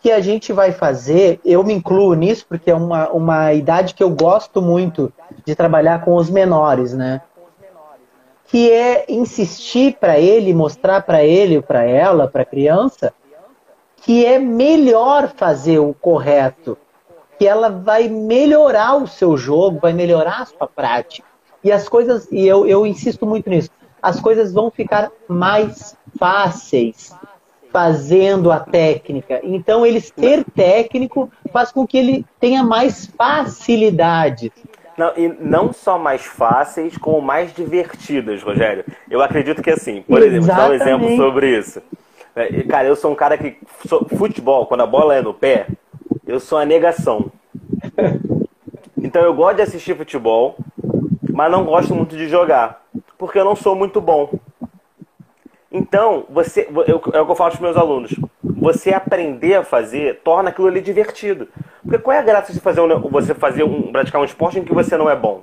que 0.00 0.10
a 0.10 0.20
gente 0.20 0.52
vai 0.52 0.72
fazer, 0.72 1.40
eu 1.44 1.62
me 1.62 1.72
incluo 1.72 2.14
nisso, 2.14 2.44
porque 2.48 2.70
é 2.70 2.74
uma, 2.74 3.08
uma 3.10 3.52
idade 3.52 3.94
que 3.94 4.02
eu 4.02 4.10
gosto 4.10 4.60
muito 4.60 5.12
de 5.44 5.54
trabalhar 5.54 6.04
com 6.04 6.14
os 6.14 6.28
menores, 6.28 6.92
né? 6.92 7.20
Que 8.52 8.70
é 8.70 9.06
insistir 9.08 9.96
para 9.98 10.20
ele, 10.20 10.52
mostrar 10.52 11.02
para 11.02 11.24
ele, 11.24 11.60
para 11.60 11.82
ela, 11.82 12.28
para 12.28 12.42
a 12.42 12.46
criança, 12.46 13.12
que 13.96 14.26
é 14.26 14.38
melhor 14.38 15.32
fazer 15.34 15.78
o 15.78 15.94
correto, 15.94 16.76
que 17.38 17.46
ela 17.46 17.70
vai 17.70 18.08
melhorar 18.08 18.96
o 18.96 19.08
seu 19.08 19.36
jogo, 19.36 19.80
vai 19.80 19.94
melhorar 19.94 20.42
a 20.42 20.46
sua 20.46 20.68
prática. 20.68 21.26
E 21.64 21.72
as 21.72 21.88
coisas, 21.88 22.28
e 22.30 22.46
eu, 22.46 22.66
eu 22.66 22.86
insisto 22.86 23.24
muito 23.24 23.48
nisso, 23.48 23.70
as 24.02 24.20
coisas 24.20 24.52
vão 24.52 24.70
ficar 24.70 25.10
mais 25.26 25.96
fáceis 26.18 27.14
fazendo 27.72 28.52
a 28.52 28.60
técnica. 28.60 29.40
Então, 29.42 29.86
ele 29.86 30.00
ser 30.00 30.44
técnico 30.44 31.30
faz 31.50 31.72
com 31.72 31.86
que 31.86 31.96
ele 31.96 32.26
tenha 32.38 32.62
mais 32.62 33.06
facilidade. 33.06 34.52
Não, 34.96 35.12
e 35.16 35.28
não 35.28 35.72
só 35.72 35.98
mais 35.98 36.24
fáceis, 36.24 36.96
como 36.98 37.20
mais 37.20 37.54
divertidas, 37.54 38.42
Rogério. 38.42 38.84
Eu 39.10 39.22
acredito 39.22 39.62
que 39.62 39.70
assim, 39.70 40.02
por 40.02 40.22
exemplo, 40.22 40.46
vou 40.46 40.56
dar 40.56 40.70
um 40.70 40.74
exemplo 40.74 41.16
sobre 41.16 41.58
isso. 41.58 41.82
É, 42.34 42.62
cara, 42.62 42.88
eu 42.88 42.96
sou 42.96 43.12
um 43.12 43.14
cara 43.14 43.36
que. 43.36 43.56
Futebol, 44.16 44.66
quando 44.66 44.82
a 44.82 44.86
bola 44.86 45.14
é 45.14 45.22
no 45.22 45.34
pé, 45.34 45.66
eu 46.26 46.40
sou 46.40 46.58
a 46.58 46.64
negação. 46.64 47.30
Então 48.96 49.22
eu 49.22 49.34
gosto 49.34 49.56
de 49.56 49.62
assistir 49.62 49.96
futebol, 49.96 50.56
mas 51.30 51.50
não 51.50 51.64
gosto 51.64 51.94
muito 51.94 52.16
de 52.16 52.28
jogar, 52.28 52.82
porque 53.18 53.38
eu 53.38 53.44
não 53.44 53.56
sou 53.56 53.74
muito 53.74 54.00
bom. 54.00 54.30
Então, 55.72 56.26
você, 56.28 56.68
eu, 56.70 57.02
é 57.12 57.20
o 57.20 57.24
que 57.24 57.32
eu 57.32 57.34
falo 57.34 57.50
para 57.50 57.56
os 57.56 57.60
meus 57.60 57.76
alunos. 57.76 58.14
Você 58.44 58.92
aprender 58.92 59.54
a 59.54 59.64
fazer 59.64 60.20
torna 60.22 60.50
aquilo 60.50 60.68
ali 60.68 60.82
divertido. 60.82 61.48
Porque 61.82 61.98
qual 61.98 62.14
é 62.14 62.20
a 62.20 62.22
graça 62.22 62.52
de 62.52 62.60
fazer 62.60 62.82
um, 62.82 63.00
você 63.08 63.34
fazer 63.34 63.64
um, 63.64 63.90
praticar 63.90 64.20
um 64.20 64.24
esporte 64.24 64.58
em 64.58 64.64
que 64.64 64.74
você 64.74 64.96
não 64.98 65.08
é 65.08 65.16
bom? 65.16 65.42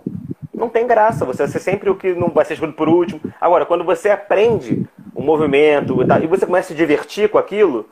Não 0.53 0.69
tem 0.69 0.85
graça. 0.85 1.25
Você 1.25 1.39
vai 1.39 1.47
ser 1.47 1.59
sempre 1.59 1.89
o 1.89 1.95
que 1.95 2.13
não 2.13 2.29
vai 2.29 2.45
ser 2.45 2.53
escolhido 2.53 2.77
por 2.77 2.87
último. 2.87 3.19
Agora, 3.41 3.65
quando 3.65 3.83
você 3.83 4.11
aprende 4.11 4.87
o 5.15 5.23
movimento 5.23 5.97
e 6.21 6.27
você 6.27 6.45
começa 6.45 6.67
a 6.67 6.69
se 6.69 6.75
divertir 6.75 7.27
com 7.29 7.39
aquilo, 7.39 7.87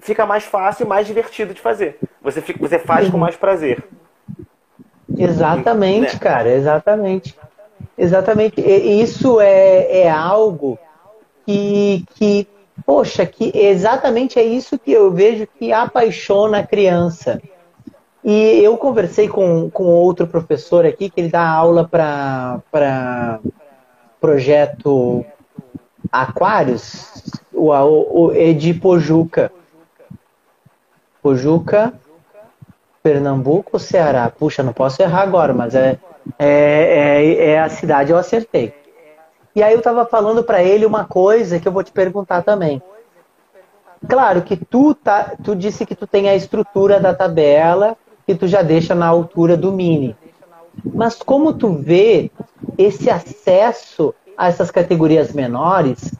fica 0.00 0.26
mais 0.26 0.44
fácil 0.44 0.84
e 0.84 0.88
mais 0.88 1.06
divertido 1.06 1.54
de 1.54 1.62
fazer. 1.62 1.98
Você, 2.20 2.42
fica, 2.42 2.58
você 2.58 2.78
faz 2.78 3.08
com 3.08 3.16
mais 3.16 3.36
prazer. 3.36 3.82
Exatamente, 5.16 6.12
né? 6.14 6.20
cara, 6.20 6.50
exatamente. 6.50 7.34
Exatamente. 7.96 8.60
E 8.60 9.00
isso 9.00 9.40
é, 9.40 10.02
é 10.02 10.10
algo 10.10 10.78
que, 11.46 12.04
que, 12.14 12.48
poxa, 12.84 13.24
que 13.26 13.50
exatamente 13.54 14.38
é 14.38 14.42
isso 14.42 14.78
que 14.78 14.92
eu 14.92 15.10
vejo 15.10 15.46
que 15.58 15.72
apaixona 15.72 16.58
a 16.58 16.66
criança. 16.66 17.40
E 18.24 18.60
eu 18.62 18.76
conversei 18.78 19.28
com, 19.28 19.70
com 19.70 19.84
outro 19.84 20.26
professor 20.26 20.86
aqui, 20.86 21.10
que 21.10 21.20
ele 21.20 21.28
dá 21.28 21.46
aula 21.46 21.86
para 21.86 23.40
projeto 24.18 25.24
Aquários, 26.10 27.22
o, 27.52 27.70
o, 27.70 28.26
o, 28.26 28.32
é 28.32 28.52
de 28.52 28.72
Pojuca. 28.72 29.52
Pojuca, 31.22 31.92
Pernambuco, 33.02 33.78
Ceará. 33.78 34.30
Puxa, 34.30 34.62
não 34.62 34.72
posso 34.72 35.02
errar 35.02 35.22
agora, 35.22 35.52
mas 35.52 35.74
é, 35.74 35.98
é, 36.38 36.46
é, 36.46 37.46
é 37.50 37.60
a 37.60 37.68
cidade, 37.68 38.10
eu 38.10 38.16
acertei. 38.16 38.72
E 39.54 39.62
aí 39.62 39.72
eu 39.72 39.78
estava 39.78 40.04
falando 40.04 40.42
para 40.42 40.62
ele 40.62 40.84
uma 40.84 41.04
coisa 41.04 41.60
que 41.60 41.68
eu 41.68 41.72
vou 41.72 41.84
te 41.84 41.92
perguntar 41.92 42.42
também. 42.42 42.82
Claro 44.08 44.42
que 44.42 44.56
tu, 44.56 44.94
tá, 44.94 45.34
tu 45.42 45.54
disse 45.54 45.86
que 45.86 45.94
tu 45.94 46.06
tem 46.06 46.28
a 46.28 46.34
estrutura 46.34 47.00
da 47.00 47.14
tabela 47.14 47.96
que 48.26 48.34
tu 48.34 48.46
já 48.46 48.62
deixa 48.62 48.94
na 48.94 49.06
altura 49.06 49.56
do 49.56 49.70
mini. 49.70 50.16
Mas 50.84 51.14
como 51.16 51.52
tu 51.52 51.72
vê 51.72 52.30
esse 52.76 53.08
acesso 53.08 54.14
a 54.36 54.48
essas 54.48 54.70
categorias 54.70 55.32
menores, 55.32 56.12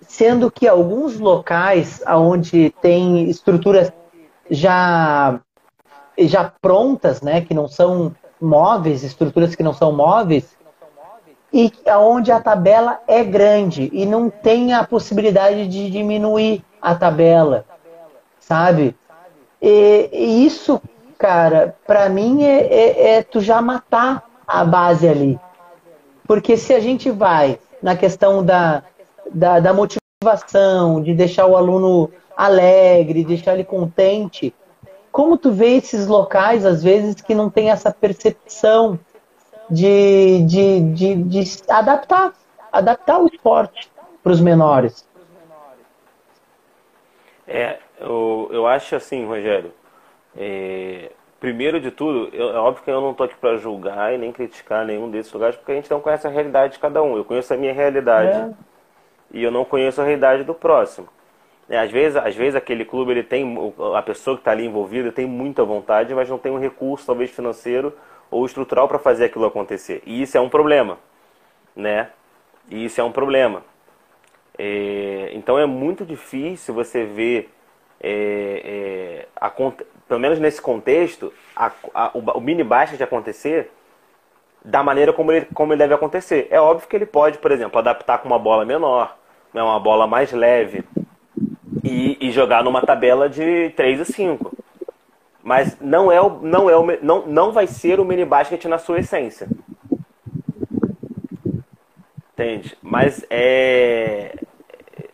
sendo 0.00 0.50
que 0.50 0.66
alguns 0.66 1.18
locais 1.18 2.02
onde 2.08 2.70
tem 2.80 3.28
estruturas 3.28 3.92
já 4.50 5.40
já 6.18 6.50
prontas, 6.62 7.20
né, 7.20 7.42
que 7.42 7.52
não 7.52 7.68
são 7.68 8.14
móveis, 8.40 9.02
estruturas 9.02 9.54
que 9.54 9.62
não 9.62 9.74
são 9.74 9.92
móveis, 9.92 10.55
e 11.56 11.72
onde 11.92 12.30
a 12.30 12.38
tabela 12.38 13.00
é 13.08 13.24
grande 13.24 13.88
e 13.90 14.04
não 14.04 14.28
tem 14.28 14.74
a 14.74 14.84
possibilidade 14.84 15.66
de 15.66 15.90
diminuir 15.90 16.62
a 16.82 16.94
tabela, 16.94 17.64
sabe? 18.38 18.94
E, 19.60 20.10
e 20.12 20.44
isso, 20.44 20.78
cara, 21.16 21.74
para 21.86 22.10
mim 22.10 22.44
é, 22.44 22.66
é, 22.66 23.10
é 23.14 23.22
tu 23.22 23.40
já 23.40 23.62
matar 23.62 24.22
a 24.46 24.66
base 24.66 25.08
ali. 25.08 25.40
Porque 26.28 26.58
se 26.58 26.74
a 26.74 26.80
gente 26.80 27.10
vai 27.10 27.58
na 27.82 27.96
questão 27.96 28.44
da, 28.44 28.82
da, 29.32 29.58
da 29.58 29.72
motivação, 29.72 31.02
de 31.02 31.14
deixar 31.14 31.46
o 31.46 31.56
aluno 31.56 32.10
alegre, 32.36 33.24
deixar 33.24 33.54
ele 33.54 33.64
contente, 33.64 34.54
como 35.10 35.38
tu 35.38 35.50
vê 35.52 35.76
esses 35.76 36.06
locais, 36.06 36.66
às 36.66 36.82
vezes, 36.82 37.14
que 37.22 37.34
não 37.34 37.48
tem 37.48 37.70
essa 37.70 37.90
percepção 37.90 38.98
de, 39.70 40.44
de, 40.44 40.80
de, 40.92 41.14
de 41.24 41.62
adaptar, 41.68 42.32
adaptar 42.72 43.20
o 43.20 43.26
esporte 43.26 43.90
para 44.22 44.32
os 44.32 44.40
menores. 44.40 45.06
É, 47.46 47.78
eu, 48.00 48.48
eu 48.52 48.66
acho 48.66 48.96
assim, 48.96 49.24
Rogério. 49.24 49.72
É, 50.36 51.10
primeiro 51.38 51.80
de 51.80 51.90
tudo, 51.90 52.28
eu, 52.34 52.50
é 52.50 52.58
óbvio 52.58 52.82
que 52.82 52.90
eu 52.90 53.00
não 53.00 53.12
estou 53.12 53.26
aqui 53.26 53.36
para 53.36 53.56
julgar 53.56 54.12
e 54.12 54.18
nem 54.18 54.32
criticar 54.32 54.84
nenhum 54.84 55.10
desses 55.10 55.32
lugares, 55.32 55.56
porque 55.56 55.72
a 55.72 55.74
gente 55.76 55.90
não 55.90 56.00
conhece 56.00 56.26
a 56.26 56.30
realidade 56.30 56.74
de 56.74 56.78
cada 56.78 57.02
um. 57.02 57.16
Eu 57.16 57.24
conheço 57.24 57.54
a 57.54 57.56
minha 57.56 57.72
realidade 57.72 58.36
é. 58.36 58.50
e 59.30 59.42
eu 59.42 59.50
não 59.50 59.64
conheço 59.64 60.00
a 60.00 60.04
realidade 60.04 60.44
do 60.44 60.54
próximo. 60.54 61.08
É, 61.68 61.78
às, 61.78 61.90
vezes, 61.90 62.16
às 62.16 62.34
vezes 62.34 62.54
aquele 62.54 62.84
clube 62.84 63.10
ele 63.10 63.24
tem 63.24 63.74
a 63.94 64.02
pessoa 64.02 64.36
que 64.36 64.40
está 64.40 64.52
ali 64.52 64.66
envolvida 64.66 65.10
tem 65.10 65.26
muita 65.26 65.64
vontade, 65.64 66.14
mas 66.14 66.28
não 66.28 66.38
tem 66.38 66.52
um 66.52 66.60
recurso 66.60 67.06
talvez 67.06 67.30
financeiro 67.30 67.92
ou 68.30 68.44
estrutural 68.44 68.88
para 68.88 68.98
fazer 68.98 69.26
aquilo 69.26 69.44
acontecer. 69.44 70.02
E 70.06 70.22
isso 70.22 70.36
é 70.36 70.40
um 70.40 70.48
problema, 70.48 70.98
né? 71.74 72.10
E 72.70 72.84
isso 72.84 73.00
é 73.00 73.04
um 73.04 73.12
problema. 73.12 73.62
É, 74.58 75.30
então 75.32 75.58
é 75.58 75.66
muito 75.66 76.04
difícil 76.04 76.74
você 76.74 77.04
ver, 77.04 77.50
é, 78.00 78.62
é, 78.64 79.28
a, 79.36 79.50
pelo 79.50 80.20
menos 80.20 80.38
nesse 80.38 80.60
contexto, 80.60 81.32
a, 81.54 81.70
a, 81.94 82.10
o, 82.14 82.20
o 82.38 82.40
mini 82.40 82.64
basket 82.64 83.00
acontecer 83.00 83.70
da 84.64 84.82
maneira 84.82 85.12
como 85.12 85.30
ele, 85.30 85.46
como 85.54 85.72
ele 85.72 85.78
deve 85.78 85.94
acontecer. 85.94 86.48
É 86.50 86.60
óbvio 86.60 86.88
que 86.88 86.96
ele 86.96 87.06
pode, 87.06 87.38
por 87.38 87.52
exemplo, 87.52 87.78
adaptar 87.78 88.18
com 88.18 88.28
uma 88.28 88.38
bola 88.38 88.64
menor, 88.64 89.16
né, 89.54 89.62
uma 89.62 89.78
bola 89.78 90.06
mais 90.06 90.32
leve 90.32 90.84
e, 91.84 92.16
e 92.20 92.32
jogar 92.32 92.64
numa 92.64 92.82
tabela 92.82 93.28
de 93.28 93.70
3 93.76 94.00
a 94.00 94.04
5. 94.04 94.55
Mas 95.46 95.76
não 95.80 96.10
é 96.10 96.20
o, 96.20 96.40
não 96.40 96.68
é 96.68 96.76
o, 96.76 96.84
não, 97.00 97.24
não 97.24 97.52
vai 97.52 97.68
ser 97.68 98.00
o 98.00 98.04
mini 98.04 98.24
basket 98.24 98.64
na 98.64 98.78
sua 98.78 98.98
essência. 98.98 99.46
Entende? 102.32 102.76
Mas 102.82 103.24
é 103.30 104.34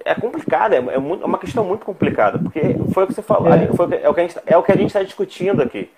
é 0.07 0.15
complicado, 0.15 0.73
é, 0.73 0.79
é, 0.79 0.99
muito, 0.99 1.23
é 1.23 1.27
uma 1.27 1.39
questão 1.39 1.63
muito 1.65 1.85
complicada, 1.85 2.39
porque 2.39 2.61
foi 2.95 3.05
o 3.05 3.07
que 3.07 3.13
você 3.13 3.21
falou, 3.21 3.53
é, 3.53 3.67
foi, 3.69 3.87
é, 4.03 4.09
o, 4.09 4.15
que 4.15 4.21
a 4.21 4.23
gente, 4.23 4.39
é 4.47 4.57
o 4.57 4.63
que 4.63 4.73
a 4.73 4.77
gente 4.77 4.87
está 4.87 5.03
discutindo 5.03 5.61
aqui. 5.61 5.91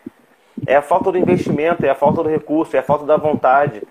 É 0.66 0.74
a 0.74 0.82
falta 0.82 1.12
do 1.12 1.18
investimento, 1.18 1.86
é 1.86 1.90
a 1.90 1.94
falta 1.94 2.20
do 2.20 2.28
recurso, 2.28 2.74
é 2.74 2.80
a 2.80 2.82
falta 2.82 3.06
da 3.06 3.16
vontade. 3.16 3.82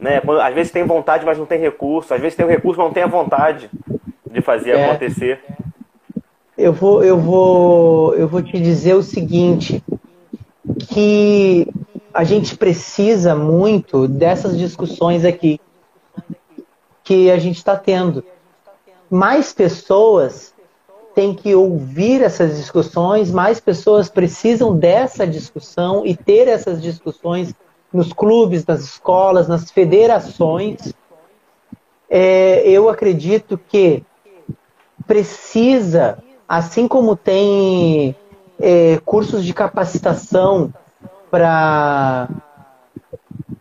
Né? 0.00 0.20
Quando, 0.20 0.40
às 0.40 0.52
vezes 0.52 0.72
tem 0.72 0.82
vontade, 0.82 1.24
mas 1.24 1.38
não 1.38 1.46
tem 1.46 1.60
recurso. 1.60 2.12
Às 2.12 2.20
vezes 2.20 2.36
tem 2.36 2.44
o 2.44 2.48
recurso, 2.48 2.78
mas 2.80 2.88
não 2.88 2.94
tem 2.94 3.04
a 3.04 3.08
vontade 3.08 3.70
de 4.26 4.40
fazer 4.40 4.72
é. 4.72 4.84
acontecer 4.84 5.40
eu 6.56 6.72
vou, 6.72 7.04
eu 7.04 7.18
vou, 7.18 8.14
eu 8.14 8.26
vou 8.26 8.42
te 8.42 8.58
dizer 8.58 8.94
o 8.94 9.02
seguinte, 9.02 9.82
que 10.88 11.66
a 12.12 12.24
gente 12.24 12.56
precisa 12.56 13.34
muito 13.34 14.08
dessas 14.08 14.56
discussões 14.56 15.24
aqui 15.24 15.60
que 17.04 17.30
a 17.30 17.38
gente 17.38 17.56
está 17.56 17.76
tendo. 17.76 18.24
Mais 19.08 19.52
pessoas 19.52 20.52
têm 21.14 21.34
que 21.34 21.54
ouvir 21.54 22.22
essas 22.22 22.56
discussões, 22.56 23.30
mais 23.30 23.60
pessoas 23.60 24.08
precisam 24.08 24.76
dessa 24.76 25.26
discussão 25.26 26.04
e 26.04 26.16
ter 26.16 26.48
essas 26.48 26.82
discussões 26.82 27.54
nos 27.92 28.12
clubes, 28.12 28.66
nas 28.66 28.80
escolas, 28.80 29.46
nas 29.46 29.70
federações. 29.70 30.92
É, 32.10 32.68
eu 32.68 32.88
acredito 32.88 33.58
que 33.68 34.02
precisa 35.06 36.18
assim 36.48 36.86
como 36.86 37.16
tem 37.16 38.14
é, 38.58 39.00
cursos 39.04 39.44
de 39.44 39.52
capacitação 39.52 40.72
para 41.30 42.28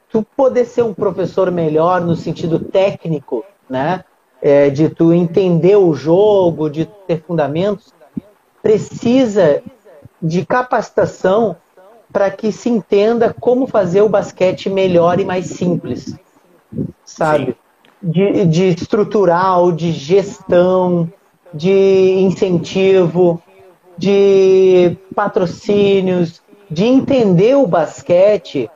tu 0.09 0.25
poder 0.35 0.65
ser 0.65 0.83
um 0.83 0.93
professor 0.93 1.51
melhor 1.51 2.01
no 2.01 2.15
sentido 2.15 2.59
técnico, 2.59 3.43
né? 3.69 4.03
É, 4.41 4.69
de 4.69 4.89
tu 4.89 5.11
entender 5.11 5.75
o 5.75 5.93
jogo, 5.93 6.69
de 6.69 6.85
ter 6.85 7.23
fundamentos, 7.23 7.93
precisa 8.61 9.63
de 10.21 10.45
capacitação 10.45 11.55
para 12.11 12.29
que 12.29 12.51
se 12.51 12.69
entenda 12.69 13.35
como 13.37 13.65
fazer 13.65 14.01
o 14.01 14.09
basquete 14.09 14.69
melhor 14.69 15.19
e 15.19 15.25
mais 15.25 15.47
simples, 15.47 16.15
sabe? 17.03 17.57
De, 18.01 18.45
de 18.45 18.67
estrutural, 18.69 19.71
de 19.71 19.91
gestão, 19.91 21.11
de 21.55 22.19
incentivo, 22.19 23.41
de 23.97 24.97
patrocínios, 25.15 26.41
de 26.69 26.83
entender 26.83 27.55
o 27.55 27.65
basquete 27.65 28.69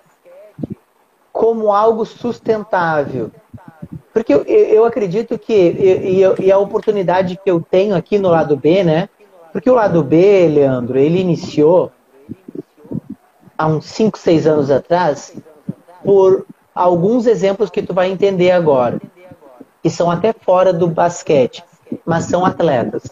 como 1.31 1.73
algo 1.73 2.05
sustentável. 2.05 3.31
Porque 4.13 4.33
eu, 4.33 4.43
eu 4.43 4.85
acredito 4.85 5.37
que, 5.37 5.53
e, 5.53 6.23
e, 6.45 6.51
a 6.51 6.57
oportunidade 6.57 7.37
que 7.43 7.51
eu 7.51 7.61
tenho 7.61 7.95
aqui 7.95 8.17
no 8.17 8.29
lado 8.29 8.55
B, 8.55 8.83
né? 8.83 9.09
Porque 9.51 9.69
o 9.69 9.75
lado 9.75 10.01
B, 10.01 10.47
Leandro, 10.47 10.97
ele 10.97 11.19
iniciou 11.19 11.91
há 13.57 13.67
uns 13.67 13.85
5, 13.85 14.17
6 14.17 14.47
anos 14.47 14.71
atrás 14.71 15.33
por 16.03 16.45
alguns 16.73 17.27
exemplos 17.27 17.69
que 17.69 17.81
tu 17.81 17.93
vai 17.93 18.09
entender 18.09 18.51
agora, 18.51 19.01
que 19.83 19.89
são 19.89 20.09
até 20.09 20.31
fora 20.33 20.71
do 20.71 20.87
basquete 20.87 21.63
mas 22.05 22.25
são 22.25 22.45
atletas. 22.45 23.03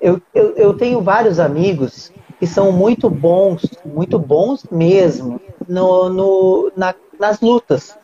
Eu, 0.00 0.20
eu, 0.34 0.50
eu 0.56 0.74
tenho 0.74 1.00
vários 1.00 1.40
amigos 1.40 2.12
que 2.38 2.46
são 2.46 2.70
muito 2.70 3.10
bons, 3.10 3.62
muito 3.84 4.18
bons 4.18 4.64
mesmo, 4.70 5.40
no, 5.66 6.08
no, 6.08 6.72
na, 6.76 6.94
nas 7.18 7.40
lutas. 7.40 7.98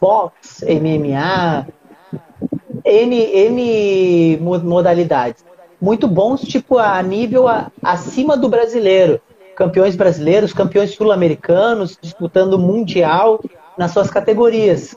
Box, 0.00 0.64
MMA, 0.64 1.66
N, 2.84 3.16
N 3.16 4.38
modalidades. 4.38 5.44
Muito 5.80 6.06
bons, 6.06 6.42
tipo, 6.42 6.78
a 6.78 7.02
nível 7.02 7.48
a, 7.48 7.70
acima 7.82 8.36
do 8.36 8.48
brasileiro. 8.48 9.20
Campeões 9.56 9.96
brasileiros, 9.96 10.52
campeões 10.52 10.94
sul-americanos, 10.94 11.98
disputando 12.00 12.58
mundial 12.58 13.40
nas 13.76 13.90
suas 13.90 14.08
categorias. 14.10 14.96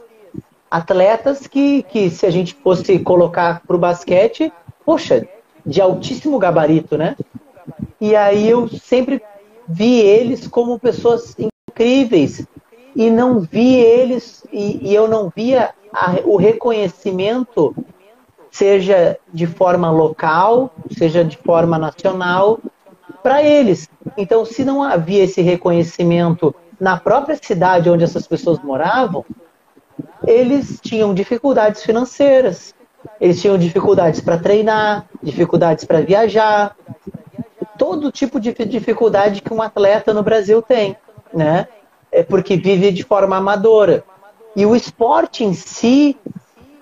Atletas 0.70 1.48
que, 1.48 1.84
que 1.84 2.10
se 2.10 2.26
a 2.26 2.30
gente 2.30 2.54
fosse 2.56 3.00
colocar 3.00 3.62
para 3.66 3.76
o 3.76 3.80
basquete, 3.80 4.52
poxa, 4.86 5.28
de 5.66 5.82
altíssimo 5.82 6.38
gabarito, 6.38 6.98
né? 6.98 7.16
E 8.00 8.16
aí 8.16 8.50
eu 8.50 8.68
sempre 8.68 9.22
vi 9.68 10.00
eles 10.00 10.48
como 10.48 10.80
pessoas 10.80 11.36
incríveis 11.38 12.46
e 12.96 13.10
não 13.10 13.40
vi 13.40 13.76
eles 13.76 14.44
e, 14.52 14.90
e 14.90 14.96
eu 14.96 15.08
não 15.08 15.32
via 15.36 15.72
a, 15.92 16.16
o 16.26 16.38
reconhecimento 16.38 17.76
seja 18.56 19.18
de 19.34 19.46
forma 19.46 19.92
local, 19.92 20.74
seja 20.98 21.26
de 21.26 21.36
forma 21.38 21.78
nacional 21.78 22.60
para 23.22 23.44
eles. 23.44 23.90
Então, 24.16 24.46
se 24.46 24.64
não 24.64 24.82
havia 24.82 25.26
esse 25.26 25.42
reconhecimento 25.42 26.56
na 26.80 26.98
própria 26.98 27.38
cidade 27.42 27.90
onde 27.90 28.06
essas 28.06 28.26
pessoas 28.26 28.60
moravam, 28.64 29.26
eles 30.26 30.80
tinham 30.82 31.14
dificuldades 31.14 31.84
financeiras, 31.84 32.74
eles 33.20 33.42
tinham 33.42 33.58
dificuldades 33.58 34.22
para 34.22 34.38
treinar, 34.38 35.06
dificuldades 35.22 35.86
para 35.86 36.02
viajar, 36.02 36.76
todo 37.78 38.12
tipo 38.12 38.40
de 38.40 38.54
dificuldade 38.54 39.42
que 39.42 39.54
um 39.54 39.62
atleta 39.62 40.14
no 40.14 40.24
Brasil 40.24 40.62
tem, 40.62 40.96
né? 41.34 41.68
É 42.12 42.24
porque 42.24 42.56
vive 42.56 42.92
de 42.92 43.04
forma 43.04 43.38
amadora. 43.38 44.04
E 44.56 44.66
o 44.66 44.76
esporte 44.76 45.44
em 45.44 45.54
si 45.54 46.18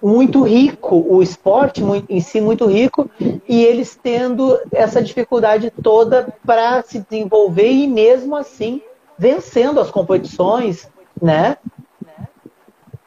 muito 0.01 0.43
rico, 0.43 1.05
o 1.07 1.23
esporte 1.23 1.81
em 2.09 2.19
si 2.19 2.41
muito 2.41 2.65
rico, 2.65 3.09
e 3.47 3.63
eles 3.63 3.97
tendo 4.01 4.59
essa 4.71 5.01
dificuldade 5.01 5.71
toda 5.81 6.27
para 6.45 6.83
se 6.83 6.99
desenvolver 6.99 7.71
e 7.71 7.87
mesmo 7.87 8.35
assim 8.35 8.81
vencendo 9.17 9.79
as 9.79 9.89
competições, 9.89 10.89
né? 11.21 11.57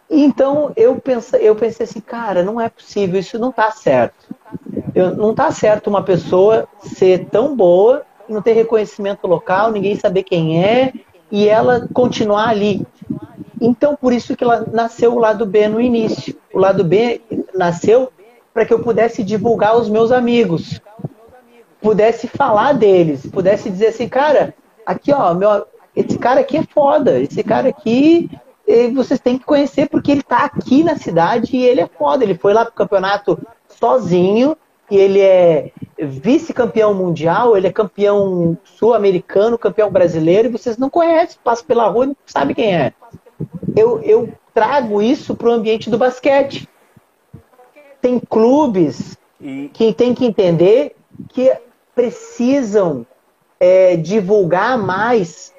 Então 0.08 0.72
eu 0.76 0.96
pensei, 0.96 1.40
eu 1.48 1.54
pensei 1.56 1.84
assim, 1.84 2.00
cara, 2.00 2.42
não 2.42 2.60
é 2.60 2.68
possível, 2.68 3.18
isso 3.18 3.38
não 3.38 3.50
está 3.50 3.70
certo. 3.70 4.34
Eu, 4.94 5.16
não 5.16 5.32
está 5.32 5.50
certo 5.50 5.88
uma 5.88 6.02
pessoa 6.02 6.68
ser 6.80 7.26
tão 7.26 7.54
boa 7.56 8.04
não 8.28 8.42
ter 8.42 8.52
reconhecimento 8.52 9.26
local, 9.26 9.70
ninguém 9.70 9.96
saber 9.96 10.22
quem 10.22 10.64
é 10.64 10.92
e 11.30 11.48
ela 11.48 11.88
continuar 11.92 12.48
ali. 12.48 12.86
Então 13.60 13.96
por 13.96 14.12
isso 14.12 14.36
que 14.36 14.44
ela 14.44 14.66
nasceu 14.72 15.14
o 15.14 15.18
lado 15.18 15.46
B 15.46 15.68
no 15.68 15.80
início. 15.80 16.36
O 16.52 16.58
lado 16.58 16.84
B 16.84 17.20
nasceu 17.54 18.12
para 18.52 18.64
que 18.64 18.72
eu 18.72 18.80
pudesse 18.80 19.22
divulgar 19.22 19.76
os 19.76 19.88
meus 19.88 20.10
amigos, 20.10 20.80
pudesse 21.80 22.26
falar 22.26 22.72
deles, 22.72 23.26
pudesse 23.26 23.68
dizer 23.68 23.88
assim, 23.88 24.08
cara, 24.08 24.54
aqui 24.84 25.12
ó, 25.12 25.34
meu, 25.34 25.66
esse 25.94 26.18
cara 26.18 26.40
aqui 26.40 26.56
é 26.56 26.62
foda, 26.62 27.20
esse 27.20 27.42
cara 27.42 27.68
aqui 27.68 28.30
vocês 28.94 29.20
têm 29.20 29.38
que 29.38 29.44
conhecer 29.44 29.88
porque 29.88 30.10
ele 30.10 30.20
está 30.20 30.44
aqui 30.44 30.82
na 30.82 30.96
cidade 30.96 31.56
e 31.56 31.64
ele 31.64 31.80
é 31.80 31.86
foda. 31.86 32.24
Ele 32.24 32.34
foi 32.34 32.52
lá 32.52 32.64
pro 32.64 32.74
campeonato 32.74 33.38
sozinho 33.68 34.56
e 34.90 34.96
ele 34.96 35.20
é 35.20 35.72
vice-campeão 35.98 36.94
mundial, 36.94 37.56
ele 37.56 37.66
é 37.66 37.72
campeão 37.72 38.56
sul-americano, 38.64 39.58
campeão 39.58 39.90
brasileiro, 39.90 40.48
e 40.48 40.52
vocês 40.52 40.76
não 40.76 40.88
conhecem, 40.88 41.38
passam 41.42 41.66
pela 41.66 41.88
rua 41.88 42.04
e 42.04 42.08
não 42.08 42.16
sabem 42.24 42.54
quem 42.54 42.74
é. 42.74 42.92
Eu, 43.76 44.00
eu 44.02 44.32
trago 44.54 45.02
isso 45.02 45.34
para 45.34 45.48
o 45.48 45.52
ambiente 45.52 45.90
do 45.90 45.98
basquete. 45.98 46.68
Tem 48.00 48.20
clubes 48.20 49.18
que 49.72 49.92
tem 49.92 50.14
que 50.14 50.24
entender 50.24 50.94
que 51.28 51.52
precisam 51.94 53.06
é, 53.58 53.96
divulgar 53.96 54.78
mais 54.78 55.52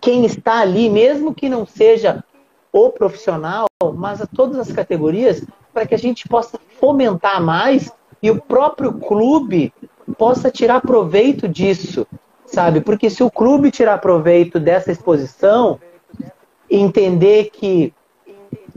quem 0.00 0.24
está 0.24 0.60
ali, 0.60 0.88
mesmo 0.88 1.34
que 1.34 1.48
não 1.48 1.66
seja 1.66 2.24
o 2.72 2.90
profissional, 2.90 3.66
mas 3.94 4.20
a 4.20 4.26
todas 4.26 4.58
as 4.58 4.72
categorias, 4.72 5.44
para 5.72 5.86
que 5.86 5.94
a 5.94 5.98
gente 5.98 6.28
possa 6.28 6.58
fomentar 6.78 7.42
mais 7.42 7.92
e 8.22 8.30
o 8.30 8.40
próprio 8.40 8.92
clube 8.94 9.72
possa 10.16 10.50
tirar 10.50 10.80
proveito 10.80 11.48
disso, 11.48 12.06
sabe? 12.46 12.80
Porque 12.80 13.08
se 13.10 13.22
o 13.22 13.30
clube 13.30 13.70
tirar 13.70 13.98
proveito 13.98 14.58
dessa 14.58 14.90
exposição, 14.90 15.80
entender 16.68 17.50
que 17.50 17.92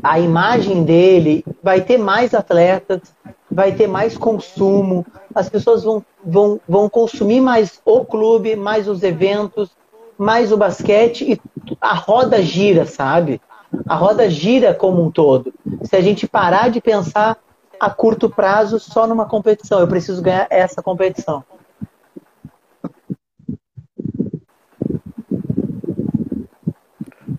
a 0.02 0.20
imagem 0.20 0.84
dele 0.84 1.46
vai 1.62 1.82
ter 1.82 1.98
mais 1.98 2.34
atletas, 2.34 3.02
vai 3.50 3.72
ter 3.72 3.88
mais 3.88 4.18
consumo, 4.18 5.06
as 5.34 5.50
pessoas 5.50 5.84
vão, 5.84 6.04
vão, 6.24 6.60
vão 6.68 6.90
consumir 6.90 7.40
mais 7.40 7.80
o 7.86 8.04
clube, 8.04 8.56
mais 8.56 8.88
os 8.88 9.04
eventos, 9.04 9.72
mais 10.18 10.52
o 10.52 10.58
basquete 10.58 11.34
e 11.34 11.42
a 11.82 11.94
roda 11.94 12.42
gira, 12.42 12.86
sabe? 12.86 13.42
A 13.88 13.96
roda 13.96 14.30
gira 14.30 14.74
como 14.74 15.04
um 15.04 15.12
todo. 15.12 15.54
Se 15.84 15.96
a 15.96 16.02
gente 16.02 16.28
parar 16.28 16.70
de 16.70 16.80
pensar 16.80 17.38
a 17.80 17.90
curto 17.90 18.30
prazo 18.30 18.80
só 18.80 19.08
numa 19.08 19.26
competição, 19.26 19.80
eu 19.80 19.88
preciso 19.88 20.22
ganhar 20.22 20.48
essa 20.50 20.82
competição. 20.82 21.44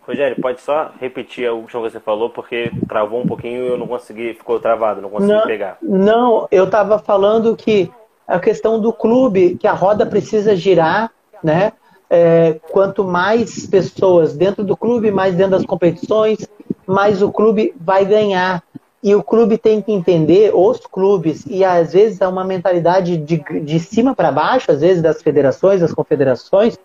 Rogério, 0.06 0.40
pode 0.40 0.60
só 0.60 0.92
repetir 1.00 1.50
o 1.50 1.64
que 1.64 1.76
você 1.76 1.98
falou, 1.98 2.28
porque 2.28 2.70
travou 2.86 3.22
um 3.22 3.26
pouquinho 3.26 3.64
e 3.64 3.68
eu 3.68 3.78
não 3.78 3.86
consegui, 3.86 4.34
ficou 4.34 4.60
travado, 4.60 5.00
não 5.00 5.08
consegui 5.08 5.32
não, 5.32 5.46
pegar. 5.46 5.78
Não, 5.80 6.48
eu 6.50 6.64
estava 6.64 6.98
falando 6.98 7.56
que 7.56 7.90
a 8.28 8.38
questão 8.38 8.78
do 8.78 8.92
clube, 8.92 9.56
que 9.56 9.66
a 9.66 9.72
roda 9.72 10.04
precisa 10.04 10.54
girar, 10.54 11.10
né? 11.42 11.72
É, 12.14 12.60
quanto 12.70 13.02
mais 13.02 13.66
pessoas 13.66 14.36
dentro 14.36 14.62
do 14.62 14.76
clube, 14.76 15.10
mais 15.10 15.34
dentro 15.34 15.50
das 15.52 15.66
competições, 15.66 16.48
mais 16.86 17.20
o 17.20 17.32
clube 17.32 17.74
vai 17.80 18.04
ganhar. 18.04 18.62
E 19.02 19.14
o 19.14 19.22
clube 19.22 19.58
tem 19.58 19.82
que 19.82 19.92
entender, 19.92 20.52
os 20.54 20.78
clubes, 20.78 21.44
e 21.46 21.64
às 21.64 21.92
vezes 21.92 22.20
é 22.20 22.28
uma 22.28 22.44
mentalidade 22.44 23.16
de, 23.16 23.36
de 23.60 23.80
cima 23.80 24.14
para 24.14 24.30
baixo, 24.30 24.70
às 24.70 24.80
vezes 24.80 25.02
das 25.02 25.20
federações, 25.20 25.80
das 25.80 25.92
confederações, 25.92 26.78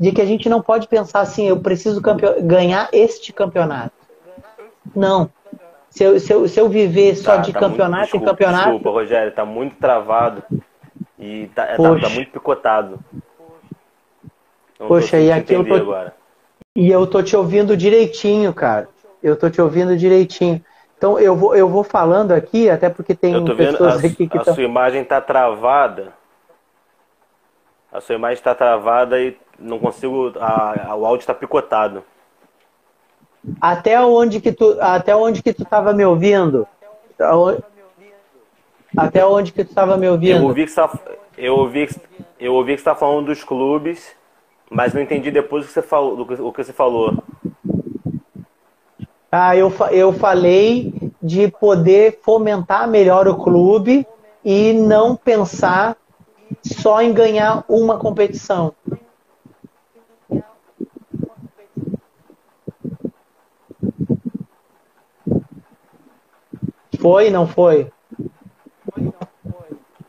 de 0.00 0.10
que 0.10 0.20
a 0.20 0.24
gente 0.24 0.48
não 0.48 0.60
pode 0.60 0.88
pensar 0.88 1.20
assim, 1.20 1.46
eu 1.46 1.60
preciso 1.60 2.00
ganhar 2.42 2.88
este 2.90 3.32
campeonato. 3.32 3.92
Não. 4.96 5.30
Se 5.90 6.02
eu, 6.02 6.18
se 6.18 6.32
eu, 6.32 6.48
se 6.48 6.58
eu 6.58 6.68
viver 6.68 7.14
só 7.14 7.36
tá, 7.36 7.42
de 7.42 7.52
tá 7.52 7.60
campeonato 7.60 7.98
muito, 7.98 8.04
desculpa, 8.04 8.24
em 8.24 8.28
campeonato. 8.30 8.64
Desculpa, 8.64 8.90
Rogério, 8.90 9.32
tá 9.32 9.44
muito 9.44 9.76
travado 9.76 10.42
e 11.18 11.48
tá, 11.54 11.66
tá, 11.66 11.76
tá 11.76 12.08
muito 12.08 12.32
picotado. 12.32 12.98
Não 14.78 14.88
Poxa, 14.88 15.18
e 15.18 15.30
aqui 15.30 15.54
eu 15.54 15.66
tô. 15.66 15.74
Agora. 15.74 16.14
E 16.76 16.90
eu 16.90 17.06
tô 17.06 17.22
te 17.22 17.36
ouvindo 17.36 17.76
direitinho, 17.76 18.52
cara. 18.52 18.88
Eu 19.22 19.36
tô 19.36 19.48
te 19.48 19.60
ouvindo 19.60 19.96
direitinho. 19.96 20.62
Então 20.96 21.18
eu 21.18 21.36
vou, 21.36 21.54
eu 21.54 21.68
vou 21.68 21.84
falando 21.84 22.32
aqui, 22.32 22.68
até 22.68 22.88
porque 22.88 23.14
tem 23.14 23.34
eu 23.34 23.44
tô 23.44 23.54
pessoas 23.54 24.00
vendo, 24.00 24.10
a, 24.10 24.12
aqui 24.12 24.28
que 24.28 24.38
A 24.38 24.42
tão... 24.42 24.54
sua 24.54 24.64
imagem 24.64 25.02
está 25.02 25.20
travada. 25.20 26.12
A 27.92 28.00
sua 28.00 28.16
imagem 28.16 28.34
está 28.34 28.54
travada 28.54 29.20
e 29.20 29.36
não 29.58 29.78
consigo. 29.78 30.32
A, 30.40 30.90
a 30.90 30.96
o 30.96 31.06
áudio 31.06 31.22
está 31.22 31.34
picotado. 31.34 32.02
Até 33.60 34.00
onde 34.00 34.40
que 34.40 34.50
tu, 34.50 34.76
até 34.80 35.14
onde 35.14 35.42
que 35.42 35.52
tu 35.52 35.64
tava 35.64 35.92
me 35.92 36.04
ouvindo? 36.04 36.66
Até 38.96 39.24
onde 39.24 39.52
que 39.52 39.64
tu 39.64 39.68
estava 39.68 39.96
me 39.96 40.08
ouvindo? 40.08 40.38
Eu 40.38 40.44
ouvi 40.44 40.64
que 40.64 40.70
você 40.70 40.80
eu 41.36 41.56
ouvi, 41.56 41.88
eu 42.40 42.54
ouvi 42.54 42.74
que 42.74 42.78
você 42.78 42.84
tá 42.84 42.94
falando 42.94 43.26
dos 43.26 43.44
clubes 43.44 44.14
mas 44.74 44.92
não 44.92 45.00
entendi 45.00 45.30
depois 45.30 45.64
o 45.64 45.68
que 45.68 45.72
você 45.72 45.82
falou. 45.82 46.20
O 46.20 46.52
que 46.52 46.64
você 46.64 46.72
falou. 46.72 47.22
Ah, 49.30 49.56
eu, 49.56 49.72
eu 49.92 50.12
falei 50.12 50.92
de 51.22 51.48
poder 51.48 52.18
fomentar 52.22 52.88
melhor 52.88 53.28
o 53.28 53.36
clube 53.36 54.04
e 54.44 54.72
não 54.72 55.14
pensar 55.14 55.96
só 56.60 57.00
em 57.00 57.12
ganhar 57.12 57.64
uma 57.68 57.98
competição. 57.98 58.74
Foi, 67.00 67.30
não 67.30 67.46
foi? 67.46 67.92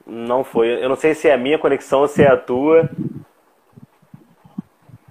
Não 0.08 0.44
foi. 0.44 0.84
Eu 0.84 0.90
não 0.90 0.96
sei 0.96 1.14
se 1.14 1.28
é 1.28 1.34
a 1.34 1.38
minha 1.38 1.60
conexão 1.60 2.02
ou 2.02 2.08
se 2.08 2.24
é 2.24 2.32
a 2.32 2.38
tua. 2.38 2.90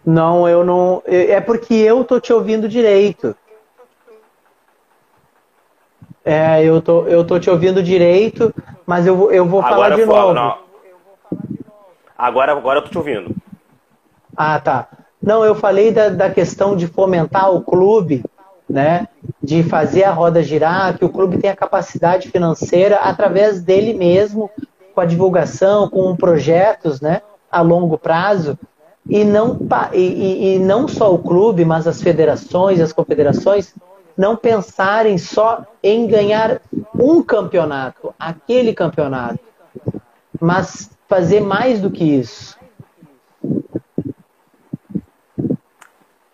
Não, 0.05 0.49
eu 0.49 0.65
não. 0.65 1.03
É 1.07 1.41
porque 1.41 1.75
eu 1.75 2.05
tô 2.05 2.21
te 2.21 2.33
ouvindo 2.33 2.69
direito. 2.69 3.35
É, 6.25 6.63
eu 6.65 6.81
tô, 6.81 7.07
eu 7.07 7.25
tô 7.25 7.39
te 7.39 7.51
ouvindo 7.51 7.83
direito, 7.83 8.55
mas 8.87 9.07
eu, 9.07 9.31
eu 9.31 9.47
vou 9.47 9.61
Agora 9.61 9.75
falar 9.75 9.97
de 9.97 10.07
novo. 10.07 10.33
Não. 10.33 10.59
Agora, 12.17 12.53
agora 12.53 12.79
eu 12.79 12.83
tô 12.83 12.89
te 12.89 12.99
ouvindo. 12.99 13.35
Ah, 14.37 14.59
tá. 14.59 14.89
Não, 15.23 15.45
eu 15.45 15.55
falei 15.55 15.91
da, 15.91 16.09
da 16.09 16.31
questão 16.31 16.77
de 16.77 16.87
fomentar 16.87 17.51
o 17.51 17.63
clube, 17.63 18.25
né? 18.69 19.09
De 19.43 19.63
fazer 19.63 20.05
a 20.05 20.13
roda 20.13 20.43
girar, 20.43 20.97
que 20.99 21.05
o 21.05 21.09
clube 21.11 21.39
tenha 21.39 21.57
capacidade 21.57 22.31
financeira 22.31 22.97
através 22.97 23.63
dele 23.63 23.95
mesmo, 23.95 24.51
com 24.95 25.01
a 25.01 25.07
divulgação, 25.07 25.89
com 25.89 26.17
projetos, 26.17 27.01
né? 27.01 27.23
A 27.51 27.61
longo 27.61 27.99
prazo. 27.99 28.59
E 29.09 29.23
não, 29.25 29.59
e, 29.93 30.55
e 30.55 30.59
não 30.59 30.89
só 30.89 31.13
o 31.13 31.19
clube, 31.19 31.65
mas 31.65 31.87
as 31.87 32.03
federações, 32.03 32.81
as 32.81 32.93
confederações, 32.93 33.75
não 34.17 34.37
pensarem 34.37 35.19
só 35.19 35.67
em 35.83 36.07
ganhar 36.07 36.61
um 36.99 37.23
campeonato, 37.23 38.15
aquele 38.19 38.73
campeonato, 38.73 39.41
mas 40.41 40.91
fazer 41.09 41.41
mais 41.41 41.81
do 41.81 41.91
que 41.91 42.05
isso. 42.05 42.59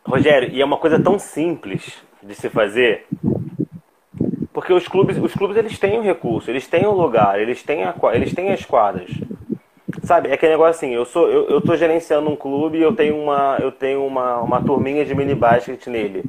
Rogério, 0.04 0.50
e 0.50 0.60
é 0.60 0.64
uma 0.64 0.76
coisa 0.76 1.00
tão 1.00 1.18
simples 1.18 1.94
de 2.22 2.34
se 2.34 2.48
fazer, 2.50 3.06
porque 4.52 4.72
os 4.72 4.86
clubes, 4.86 5.16
os 5.16 5.32
clubes 5.34 5.56
eles 5.56 5.78
têm 5.78 5.98
o 5.98 6.02
recurso, 6.02 6.50
eles 6.50 6.66
têm 6.66 6.86
o 6.86 6.92
lugar, 6.92 7.40
eles 7.40 7.62
têm, 7.62 7.84
a, 7.84 7.94
eles 8.12 8.34
têm 8.34 8.52
as 8.52 8.64
quadras. 8.64 9.10
Sabe, 10.02 10.28
é 10.28 10.34
aquele 10.34 10.52
negócio 10.52 10.70
assim, 10.70 10.94
eu 10.94 11.04
sou 11.04 11.28
eu, 11.28 11.48
eu 11.48 11.60
tô 11.60 11.76
gerenciando 11.76 12.30
um 12.30 12.36
clube 12.36 12.78
e 12.78 12.82
eu 12.82 12.94
tenho 12.94 13.16
uma 13.16 13.58
eu 13.60 13.72
tenho 13.72 14.04
uma, 14.06 14.40
uma 14.40 14.62
turminha 14.62 15.04
de 15.04 15.14
mini 15.14 15.34
basket 15.34 15.86
nele. 15.86 16.24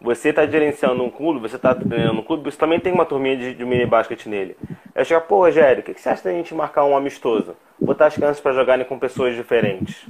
Você 0.00 0.28
está 0.28 0.46
gerenciando 0.46 1.02
um 1.02 1.10
clube, 1.10 1.40
você 1.40 1.56
está 1.56 1.74
treinando 1.74 2.20
um 2.20 2.22
clube, 2.22 2.50
você 2.50 2.56
também 2.56 2.78
tem 2.78 2.92
uma 2.92 3.04
turminha 3.04 3.36
de, 3.36 3.54
de 3.54 3.64
mini 3.64 3.86
basket 3.86 4.26
nele. 4.26 4.56
Aí 4.94 5.04
chega, 5.04 5.20
pô, 5.20 5.38
Rogério, 5.38 5.80
o 5.80 5.82
que, 5.82 5.94
que 5.94 6.00
você 6.00 6.08
acha 6.08 6.24
da 6.24 6.30
gente 6.30 6.54
marcar 6.54 6.84
um 6.84 6.96
amistoso? 6.96 7.56
Botar 7.80 8.06
as 8.06 8.14
crianças 8.14 8.40
para 8.40 8.52
jogarem 8.52 8.84
com 8.84 8.98
pessoas 8.98 9.34
diferentes. 9.34 10.06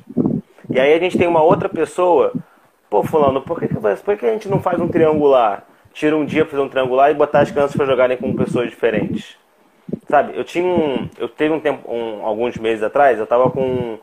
E 0.68 0.78
aí 0.78 0.92
a 0.92 0.98
gente 0.98 1.16
tem 1.16 1.26
uma 1.26 1.42
outra 1.42 1.68
pessoa, 1.68 2.32
pô, 2.90 3.02
fulano, 3.02 3.40
por 3.40 3.58
que, 3.58 3.68
por 3.68 4.16
que 4.16 4.26
a 4.26 4.32
gente 4.32 4.48
não 4.48 4.60
faz 4.60 4.78
um 4.80 4.88
triangular? 4.88 5.64
Tira 5.94 6.14
um 6.14 6.26
dia 6.26 6.44
para 6.44 6.50
fazer 6.50 6.62
um 6.62 6.68
triangular 6.68 7.10
e 7.10 7.14
botar 7.14 7.40
as 7.40 7.50
crianças 7.50 7.74
para 7.74 7.86
jogarem 7.86 8.18
com 8.18 8.36
pessoas 8.36 8.68
diferentes. 8.68 9.38
Sabe, 10.08 10.36
eu 10.36 10.44
tinha 10.44 10.64
um. 10.64 11.08
Eu 11.18 11.28
teve 11.28 11.52
um 11.52 11.60
tempo, 11.60 11.90
um, 11.90 12.24
alguns 12.24 12.56
meses 12.56 12.82
atrás, 12.82 13.18
eu 13.18 13.26
tava 13.26 13.50
com. 13.50 13.98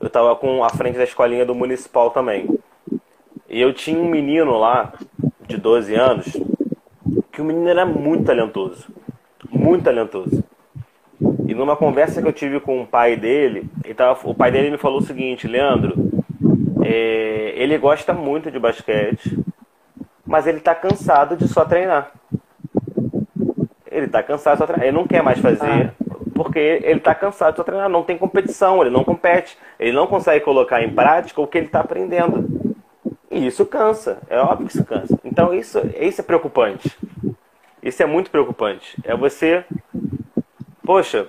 Eu 0.00 0.08
tava 0.08 0.36
com 0.36 0.62
a 0.62 0.70
frente 0.70 0.96
da 0.96 1.04
escolinha 1.04 1.44
do 1.44 1.54
municipal 1.54 2.10
também. 2.10 2.48
E 3.48 3.60
eu 3.60 3.72
tinha 3.72 3.98
um 3.98 4.08
menino 4.08 4.56
lá, 4.58 4.92
de 5.46 5.56
12 5.56 5.94
anos, 5.94 6.26
que 7.32 7.40
o 7.40 7.44
menino 7.44 7.68
era 7.68 7.84
muito 7.84 8.24
talentoso. 8.24 8.86
Muito 9.50 9.84
talentoso. 9.84 10.44
E 11.46 11.54
numa 11.54 11.76
conversa 11.76 12.20
que 12.20 12.28
eu 12.28 12.32
tive 12.32 12.60
com 12.60 12.82
o 12.82 12.86
pai 12.86 13.16
dele, 13.16 13.68
tava, 13.96 14.28
o 14.28 14.34
pai 14.34 14.52
dele 14.52 14.70
me 14.70 14.76
falou 14.76 14.98
o 14.98 15.04
seguinte, 15.04 15.48
Leandro, 15.48 15.94
é, 16.84 17.54
ele 17.56 17.76
gosta 17.78 18.12
muito 18.12 18.50
de 18.50 18.58
basquete, 18.58 19.38
mas 20.24 20.46
ele 20.46 20.58
está 20.58 20.74
cansado 20.74 21.36
de 21.36 21.48
só 21.48 21.64
treinar. 21.64 22.12
Ele 23.98 24.06
está 24.06 24.22
cansado 24.22 24.54
de 24.54 24.58
só 24.58 24.66
treinar. 24.66 24.86
Ele 24.86 24.96
não 24.96 25.06
quer 25.06 25.22
mais 25.22 25.38
fazer, 25.38 25.92
porque 26.34 26.58
ele 26.58 26.98
está 26.98 27.14
cansado 27.14 27.52
de 27.52 27.56
só 27.56 27.64
treinar. 27.64 27.88
Não 27.88 28.02
tem 28.02 28.16
competição, 28.16 28.80
ele 28.80 28.90
não 28.90 29.04
compete. 29.04 29.58
Ele 29.78 29.92
não 29.92 30.06
consegue 30.06 30.44
colocar 30.44 30.82
em 30.82 30.92
prática 30.92 31.40
o 31.40 31.46
que 31.46 31.58
ele 31.58 31.66
está 31.66 31.80
aprendendo. 31.80 32.48
E 33.30 33.46
isso 33.46 33.66
cansa, 33.66 34.18
é 34.28 34.38
óbvio 34.38 34.66
que 34.66 34.72
isso 34.72 34.84
cansa. 34.84 35.18
Então 35.22 35.52
isso, 35.52 35.80
isso 36.00 36.20
é 36.20 36.24
preocupante. 36.24 36.96
Isso 37.82 38.02
é 38.02 38.06
muito 38.06 38.30
preocupante. 38.30 38.96
É 39.04 39.14
você, 39.14 39.64
poxa, 40.84 41.28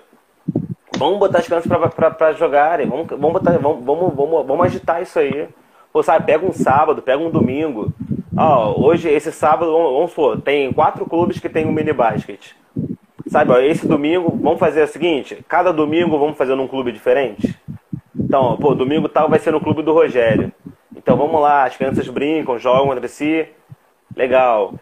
vamos 0.98 1.20
botar 1.20 1.40
as 1.40 1.46
crianças 1.46 1.70
para 1.94 2.34
jogarem, 2.34 2.88
vamos, 2.88 3.08
vamos, 3.08 3.34
botar, 3.34 3.58
vamos, 3.58 3.84
vamos, 3.86 4.16
vamos, 4.16 4.48
vamos 4.48 4.66
agitar 4.66 5.02
isso 5.02 5.20
aí. 5.20 5.48
Pô, 5.92 6.02
sabe, 6.02 6.26
pega 6.26 6.46
um 6.46 6.54
sábado, 6.54 7.02
pega 7.02 7.22
um 7.22 7.30
domingo. 7.30 7.92
Ó, 8.38 8.80
hoje, 8.80 9.10
esse 9.10 9.32
sábado, 9.32 9.72
vamos 9.72 10.12
supor, 10.12 10.40
tem 10.42 10.72
quatro 10.72 11.06
clubes 11.06 11.40
que 11.40 11.50
tem 11.50 11.66
um 11.66 11.72
mini 11.72 11.92
basket. 11.92 12.54
Sabe, 13.30 13.52
ó, 13.52 13.60
esse 13.60 13.88
domingo, 13.88 14.36
vamos 14.42 14.60
fazer 14.60 14.82
o 14.82 14.88
seguinte, 14.88 15.46
cada 15.48 15.72
domingo 15.72 16.18
vamos 16.18 16.36
fazer 16.36 16.56
num 16.56 16.68
clube 16.68 16.92
diferente. 16.92 17.56
Então, 18.18 18.58
pô, 18.58 18.74
domingo 18.74 19.08
tal 19.08 19.30
vai 19.30 19.38
ser 19.38 19.52
no 19.52 19.62
clube 19.62 19.84
do 19.84 19.94
Rogério. 19.94 20.52
Então 20.96 21.16
vamos 21.16 21.40
lá, 21.40 21.64
as 21.64 21.78
crianças 21.78 22.08
brincam, 22.08 22.58
jogam 22.58 22.92
entre 22.94 23.08
si. 23.08 23.48
Legal. 24.16 24.74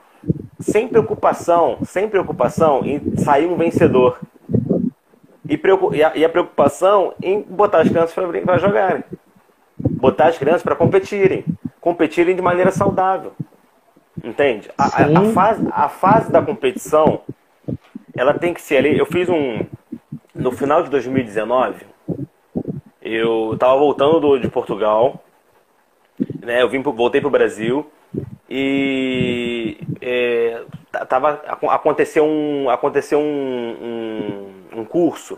Sem 0.60 0.88
preocupação, 0.88 1.78
sem 1.84 2.08
preocupação 2.08 2.82
em 2.86 3.18
sair 3.18 3.46
um 3.46 3.58
vencedor. 3.58 4.20
E, 5.48 5.60
e 6.16 6.26
a 6.26 6.30
preocupação 6.30 7.14
em 7.22 7.42
botar 7.42 7.82
as 7.82 7.90
crianças 7.90 8.14
para 8.14 8.58
jogarem. 8.58 9.04
Botar 9.78 10.28
as 10.28 10.38
crianças 10.38 10.64
para 10.64 10.76
competirem. 10.76 11.46
Competirem 11.80 12.36
de 12.36 12.42
maneira 12.42 12.72
saudável. 12.72 13.34
Entende? 14.24 14.70
A, 14.78 14.86
a, 14.86 15.20
a, 15.20 15.24
fase, 15.32 15.68
a 15.72 15.90
fase 15.90 16.32
da 16.32 16.42
competição, 16.42 17.22
ela 18.18 18.34
tem 18.34 18.54
que 18.54 18.62
ser 18.62 18.78
ali. 18.78 18.98
Eu 18.98 19.06
fiz 19.06 19.30
um. 19.30 19.66
No 20.36 20.52
final 20.52 20.84
de 20.84 20.90
2019, 20.90 21.86
eu 23.02 23.54
estava 23.54 23.78
voltando 23.78 24.20
do, 24.20 24.38
de 24.38 24.50
Portugal 24.50 25.24
né? 26.48 26.62
Eu 26.62 26.70
vim, 26.70 26.82
voltei 26.82 27.22
para 27.22 27.28
o 27.28 27.32
Brasil 27.32 27.86
e 28.50 29.78
é, 30.02 30.62
tava, 31.10 31.42
aconteceu 31.70 32.26
um, 32.26 32.70
aconteceu 32.70 33.20
um, 33.20 33.76
um, 34.74 34.80
um 34.80 34.86
curso 34.86 35.38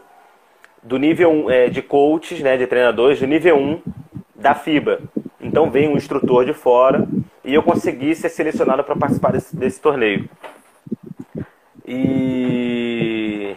do 0.81 0.97
nível 0.97 1.31
1, 1.31 1.49
é, 1.49 1.69
de 1.69 1.81
coaches, 1.81 2.39
né, 2.41 2.55
de 2.55 2.67
treinadores, 2.67 3.19
do 3.19 3.27
nível 3.27 3.57
1 3.57 3.81
da 4.35 4.53
FIBA. 4.53 5.01
Então 5.41 5.69
veio 5.69 5.91
um 5.91 5.97
instrutor 5.97 6.45
de 6.45 6.53
fora 6.53 7.07
e 7.43 7.53
eu 7.53 7.63
consegui 7.63 8.15
ser 8.15 8.29
selecionado 8.29 8.83
para 8.83 8.95
participar 8.95 9.31
desse, 9.31 9.55
desse 9.55 9.81
torneio. 9.81 10.29
E 11.91 13.55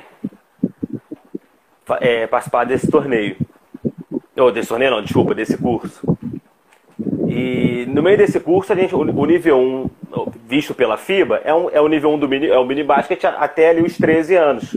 é, 2.01 2.27
participar 2.27 2.65
desse 2.65 2.91
torneio. 2.91 3.37
Ou 4.37 4.51
desse 4.51 4.71
torneio 4.71 4.91
não, 4.91 5.03
desculpa, 5.03 5.35
desse 5.35 5.59
curso. 5.59 6.17
E 7.29 7.85
no 7.89 8.03
meio 8.03 8.17
desse 8.17 8.41
curso, 8.41 8.73
a 8.73 8.77
gente, 8.77 8.95
o 8.95 9.25
nível 9.27 9.59
1, 9.59 9.91
visto 10.47 10.75
pela 10.75 10.97
FIBA, 10.97 11.43
é, 11.45 11.53
um, 11.53 11.69
é 11.71 11.81
o 11.81 11.89
nível 11.89 12.11
1 12.13 12.19
do 12.19 12.29
mini, 12.29 12.47
é 12.49 12.59
o 12.59 12.65
mini 12.65 12.83
basket 12.83 13.23
até 13.25 13.69
ali 13.69 13.83
os 13.83 13.99
13 13.99 14.37
anos. 14.37 14.77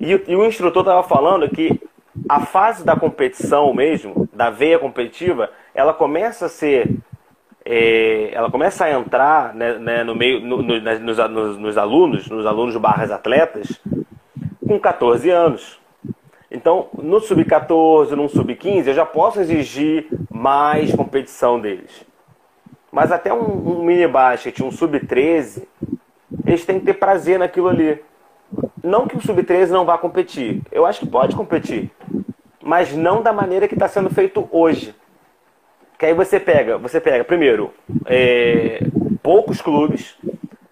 E, 0.00 0.12
e 0.28 0.36
o 0.36 0.46
instrutor 0.46 0.82
estava 0.82 1.02
falando 1.02 1.48
que 1.48 1.80
a 2.28 2.40
fase 2.40 2.84
da 2.84 2.96
competição 2.96 3.74
mesmo, 3.74 4.28
da 4.32 4.50
veia 4.50 4.78
competitiva, 4.78 5.50
ela 5.74 5.92
começa 5.92 6.46
a 6.46 6.48
ser. 6.48 6.88
É, 7.68 8.30
ela 8.32 8.48
começa 8.48 8.84
a 8.84 8.92
entrar 8.92 9.52
né, 9.52 9.76
né, 9.76 10.04
no 10.04 10.14
meio 10.14 10.40
no, 10.40 10.62
no, 10.62 10.80
nos, 10.80 11.18
nos, 11.18 11.58
nos 11.58 11.76
alunos, 11.76 12.30
nos 12.30 12.46
alunos 12.46 12.76
barras 12.76 13.10
atletas, 13.10 13.80
com 14.64 14.78
14 14.78 15.28
anos. 15.30 15.80
Então, 16.48 16.88
no 16.96 17.18
sub-14, 17.18 18.10
no 18.12 18.28
sub-15, 18.28 18.86
eu 18.86 18.94
já 18.94 19.04
posso 19.04 19.40
exigir 19.40 20.06
mais 20.30 20.94
competição 20.94 21.58
deles. 21.58 22.06
Mas 22.92 23.10
até 23.10 23.34
um, 23.34 23.80
um 23.80 23.84
mini 23.84 24.06
basket, 24.06 24.60
um 24.60 24.70
sub-13, 24.70 25.64
eles 26.46 26.64
têm 26.64 26.78
que 26.78 26.86
ter 26.86 26.94
prazer 26.94 27.36
naquilo 27.36 27.68
ali. 27.68 28.00
Não 28.82 29.08
que 29.08 29.16
o 29.16 29.20
sub-13 29.20 29.70
não 29.70 29.84
vá 29.84 29.98
competir. 29.98 30.62
Eu 30.70 30.86
acho 30.86 31.00
que 31.00 31.06
pode 31.06 31.34
competir. 31.34 31.90
Mas 32.62 32.94
não 32.94 33.22
da 33.22 33.32
maneira 33.32 33.66
que 33.66 33.74
está 33.74 33.88
sendo 33.88 34.08
feito 34.08 34.48
hoje. 34.52 34.94
Que 35.98 36.06
aí 36.06 36.14
você 36.14 36.38
pega, 36.38 36.76
você 36.76 37.00
pega, 37.00 37.24
primeiro, 37.24 37.72
é, 38.04 38.80
poucos 39.22 39.62
clubes, 39.62 40.16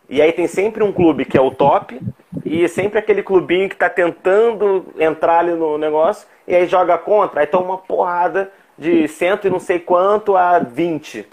e 0.09 0.20
aí 0.20 0.32
tem 0.32 0.46
sempre 0.46 0.84
um 0.84 0.92
clube 0.92 1.24
que 1.24 1.36
é 1.36 1.40
o 1.40 1.51
top, 1.51 1.98
e 2.44 2.68
sempre 2.68 2.98
aquele 2.98 3.22
clubinho 3.22 3.68
que 3.68 3.74
está 3.74 3.88
tentando 3.88 4.86
entrar 4.98 5.38
ali 5.38 5.52
no 5.52 5.78
negócio, 5.78 6.28
e 6.46 6.55
aí 6.55 6.66
joga 6.66 6.98
contra, 6.98 7.40
aí 7.40 7.46
toma 7.46 7.64
uma 7.64 7.78
porrada 7.78 8.51
de 8.76 9.09
cento 9.09 9.46
e 9.46 9.51
não 9.51 9.59
sei 9.59 9.78
quanto 9.78 10.36
a 10.36 10.59
20. 10.59 11.26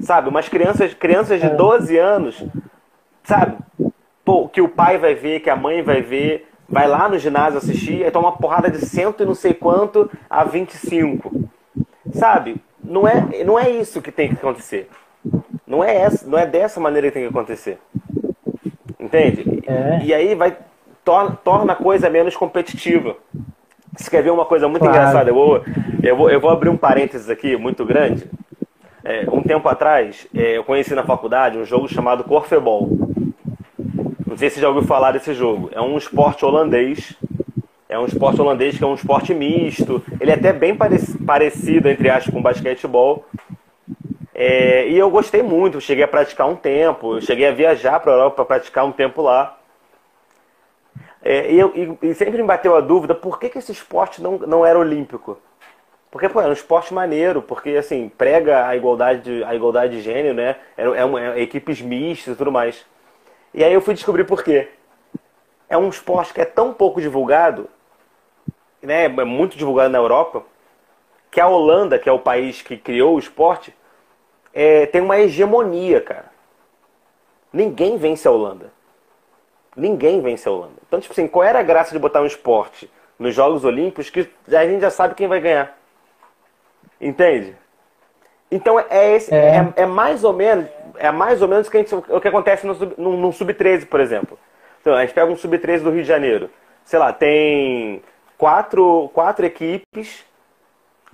Sabe? 0.00 0.28
Umas 0.28 0.48
crianças, 0.48 0.94
crianças 0.94 1.40
de 1.40 1.48
12 1.50 1.96
é. 1.96 2.00
anos, 2.00 2.44
sabe? 3.22 3.56
Pô, 4.24 4.48
que 4.48 4.60
o 4.60 4.68
pai 4.68 4.98
vai 4.98 5.14
ver, 5.14 5.40
que 5.40 5.50
a 5.50 5.56
mãe 5.56 5.82
vai 5.82 6.00
ver, 6.00 6.48
vai 6.68 6.88
lá 6.88 7.08
no 7.08 7.18
ginásio 7.18 7.58
assistir, 7.58 8.02
aí 8.02 8.10
toma 8.10 8.28
uma 8.28 8.36
porrada 8.36 8.70
de 8.70 8.84
cento 8.84 9.22
e 9.22 9.26
não 9.26 9.34
sei 9.34 9.52
quanto 9.54 10.10
a 10.28 10.42
25. 10.42 11.48
Sabe? 12.14 12.56
Não 12.82 13.06
é, 13.06 13.44
não 13.44 13.58
é 13.58 13.70
isso 13.70 14.00
que 14.00 14.12
tem 14.12 14.28
que 14.28 14.34
acontecer. 14.34 14.88
Não 15.66 15.82
é, 15.82 15.96
essa, 15.96 16.26
não 16.26 16.38
é 16.38 16.46
dessa 16.46 16.80
maneira 16.80 17.08
que 17.08 17.14
tem 17.14 17.22
que 17.22 17.28
acontecer. 17.28 17.78
Entende? 19.00 19.62
É. 19.66 20.00
E 20.04 20.14
aí 20.14 20.34
vai 20.34 20.56
torna, 21.04 21.36
torna 21.42 21.72
a 21.72 21.76
coisa 21.76 22.08
menos 22.08 22.36
competitiva. 22.36 23.16
Você 23.96 24.10
quer 24.10 24.22
ver 24.22 24.30
uma 24.30 24.44
coisa 24.44 24.68
muito 24.68 24.82
claro. 24.82 24.96
engraçada? 24.96 25.30
Eu 25.30 25.34
vou, 25.34 25.62
eu, 26.02 26.16
vou, 26.16 26.30
eu 26.30 26.40
vou 26.40 26.50
abrir 26.50 26.68
um 26.68 26.76
parênteses 26.76 27.30
aqui 27.30 27.56
muito 27.56 27.84
grande. 27.84 28.28
É, 29.04 29.26
um 29.30 29.42
tempo 29.42 29.68
atrás, 29.68 30.26
é, 30.34 30.56
eu 30.56 30.64
conheci 30.64 30.94
na 30.94 31.04
faculdade 31.04 31.58
um 31.58 31.64
jogo 31.64 31.88
chamado 31.88 32.24
Corfebol. 32.24 32.88
Não 34.26 34.36
sei 34.36 34.48
se 34.48 34.56
você 34.56 34.62
já 34.62 34.68
ouviu 34.68 34.82
falar 34.82 35.12
desse 35.12 35.32
jogo. 35.34 35.70
É 35.72 35.80
um 35.80 35.96
esporte 35.96 36.44
holandês 36.44 37.14
É 37.88 37.98
um 37.98 38.06
esporte 38.06 38.40
holandês 38.40 38.78
que 38.78 38.84
é 38.84 38.86
um 38.86 38.94
esporte 38.94 39.34
misto. 39.34 40.02
Ele 40.20 40.30
é 40.30 40.34
até 40.34 40.52
bem 40.52 40.76
parecido, 40.76 41.88
entre 41.88 42.08
aspas, 42.08 42.32
com 42.32 42.40
basquetebol. 42.40 43.26
É, 44.34 44.88
e 44.88 44.98
eu 44.98 45.10
gostei 45.10 45.42
muito. 45.42 45.80
Cheguei 45.80 46.04
a 46.04 46.08
praticar 46.08 46.48
um 46.48 46.56
tempo. 46.56 47.20
Cheguei 47.20 47.46
a 47.46 47.52
viajar 47.52 48.00
para 48.00 48.12
a 48.12 48.14
Europa 48.14 48.36
para 48.36 48.56
praticar 48.56 48.84
um 48.84 48.92
tempo 48.92 49.22
lá. 49.22 49.58
É, 51.22 51.50
e, 51.50 51.58
eu, 51.58 51.72
e, 52.02 52.08
e, 52.10 52.14
sempre 52.14 52.36
me 52.42 52.46
bateu 52.46 52.76
a 52.76 52.80
dúvida 52.80 53.14
por 53.14 53.38
que, 53.38 53.48
que 53.48 53.58
esse 53.58 53.72
esporte 53.72 54.22
não, 54.22 54.38
não 54.38 54.66
era 54.66 54.78
olímpico. 54.78 55.38
Porque, 56.10 56.28
pô, 56.28 56.40
é 56.40 56.46
um 56.46 56.52
esporte 56.52 56.92
maneiro, 56.92 57.42
porque, 57.42 57.70
assim, 57.70 58.08
prega 58.08 58.66
a 58.66 58.76
igualdade, 58.76 59.42
a 59.42 59.54
igualdade 59.54 59.96
de 59.96 60.02
gênero, 60.02 60.34
né? 60.34 60.56
É, 60.76 60.84
é, 60.84 61.38
é 61.38 61.42
equipes 61.42 61.80
mistas 61.80 62.34
e 62.34 62.36
tudo 62.36 62.52
mais. 62.52 62.84
E 63.54 63.64
aí 63.64 63.72
eu 63.72 63.80
fui 63.80 63.94
descobrir 63.94 64.24
por 64.24 64.44
quê. 64.44 64.68
É 65.68 65.78
um 65.78 65.88
esporte 65.88 66.34
que 66.34 66.40
é 66.40 66.44
tão 66.44 66.72
pouco 66.74 67.00
divulgado, 67.00 67.68
né? 68.84 69.04
É 69.04 69.24
muito 69.24 69.56
divulgado 69.56 69.90
na 69.90 69.98
Europa, 69.98 70.44
que 71.30 71.40
a 71.40 71.48
Holanda, 71.48 71.98
que 71.98 72.08
é 72.08 72.12
o 72.12 72.18
país 72.18 72.62
que 72.62 72.76
criou 72.76 73.16
o 73.16 73.18
esporte, 73.18 73.74
é, 74.52 74.86
tem 74.86 75.00
uma 75.00 75.18
hegemonia, 75.18 76.00
cara. 76.00 76.26
Ninguém 77.52 77.96
vence 77.96 78.26
a 78.26 78.30
Holanda. 78.30 78.72
Ninguém 79.76 80.20
vence 80.20 80.48
a 80.48 80.52
Holanda. 80.52 80.76
Então, 80.86 81.00
tipo 81.00 81.12
assim, 81.12 81.26
qual 81.26 81.44
era 81.44 81.58
a 81.58 81.62
graça 81.62 81.92
de 81.92 81.98
botar 81.98 82.20
um 82.20 82.26
esporte 82.26 82.90
nos 83.18 83.34
Jogos 83.34 83.64
Olímpicos 83.64 84.10
que 84.10 84.28
a 84.48 84.66
gente 84.66 84.80
já 84.80 84.90
sabe 84.90 85.14
quem 85.14 85.26
vai 85.26 85.40
ganhar? 85.40 85.76
Entende? 87.00 87.56
Então 88.50 88.78
é, 88.78 89.16
esse, 89.16 89.34
é. 89.34 89.56
é, 89.56 89.82
é 89.82 89.86
mais 89.86 90.22
ou 90.22 90.32
menos 90.32 90.68
é 90.96 91.10
mais 91.10 91.42
ou 91.42 91.48
menos 91.48 91.68
que 91.68 91.78
gente, 91.78 91.94
o 91.94 92.20
que 92.20 92.28
acontece 92.28 92.66
no, 92.66 92.74
no, 92.96 93.16
no 93.16 93.32
Sub-13, 93.32 93.86
por 93.86 94.00
exemplo. 94.00 94.38
Então, 94.80 94.94
a 94.94 95.00
gente 95.00 95.14
pega 95.14 95.30
um 95.30 95.36
Sub-13 95.36 95.80
do 95.80 95.90
Rio 95.90 96.02
de 96.02 96.08
Janeiro. 96.08 96.50
Sei 96.84 96.98
lá, 96.98 97.12
tem 97.12 98.02
quatro, 98.44 99.10
quatro 99.14 99.46
equipes. 99.46 100.22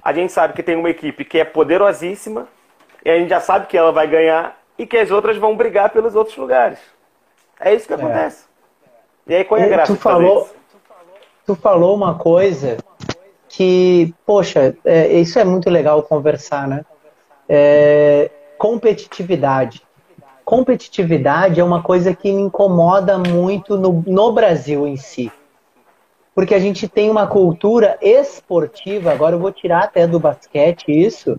A 0.02 0.12
gente 0.12 0.32
sabe 0.32 0.52
que 0.52 0.64
tem 0.64 0.74
uma 0.74 0.90
equipe 0.90 1.24
que 1.24 1.38
é 1.38 1.44
poderosíssima. 1.44 2.48
E 3.04 3.08
a 3.08 3.16
gente 3.16 3.28
já 3.28 3.40
sabe 3.40 3.68
que 3.68 3.78
ela 3.78 3.92
vai 3.92 4.08
ganhar. 4.08 4.58
E 4.76 4.84
que 4.84 4.96
as 4.96 5.12
outras 5.12 5.36
vão 5.36 5.56
brigar 5.56 5.90
pelos 5.90 6.16
outros 6.16 6.36
lugares. 6.36 6.80
É 7.60 7.72
isso 7.72 7.86
que 7.86 7.92
é. 7.92 7.96
acontece. 7.96 8.46
É. 9.28 9.32
E 9.32 9.34
aí, 9.36 9.44
qual 9.44 9.60
é 9.60 9.64
a 9.64 9.68
graça 9.68 9.94
tu 9.94 10.00
falou, 10.00 10.50
Tu 11.46 11.54
falou 11.54 11.94
uma 11.94 12.16
coisa 12.18 12.78
que, 13.48 14.12
poxa, 14.26 14.76
é, 14.84 15.12
isso 15.12 15.38
é 15.38 15.44
muito 15.44 15.70
legal 15.70 16.02
conversar, 16.02 16.66
né? 16.66 16.84
É, 17.48 18.28
competitividade. 18.58 19.82
Competitividade 20.44 21.60
é 21.60 21.64
uma 21.64 21.80
coisa 21.80 22.12
que 22.12 22.32
me 22.32 22.42
incomoda 22.42 23.18
muito 23.18 23.78
no, 23.78 24.02
no 24.04 24.32
Brasil 24.32 24.84
em 24.84 24.96
si. 24.96 25.30
Porque 26.34 26.54
a 26.54 26.58
gente 26.58 26.88
tem 26.88 27.10
uma 27.10 27.26
cultura 27.26 27.98
esportiva, 28.00 29.12
agora 29.12 29.34
eu 29.34 29.40
vou 29.40 29.52
tirar 29.52 29.84
até 29.84 30.06
do 30.06 30.20
basquete 30.20 30.88
isso, 30.88 31.38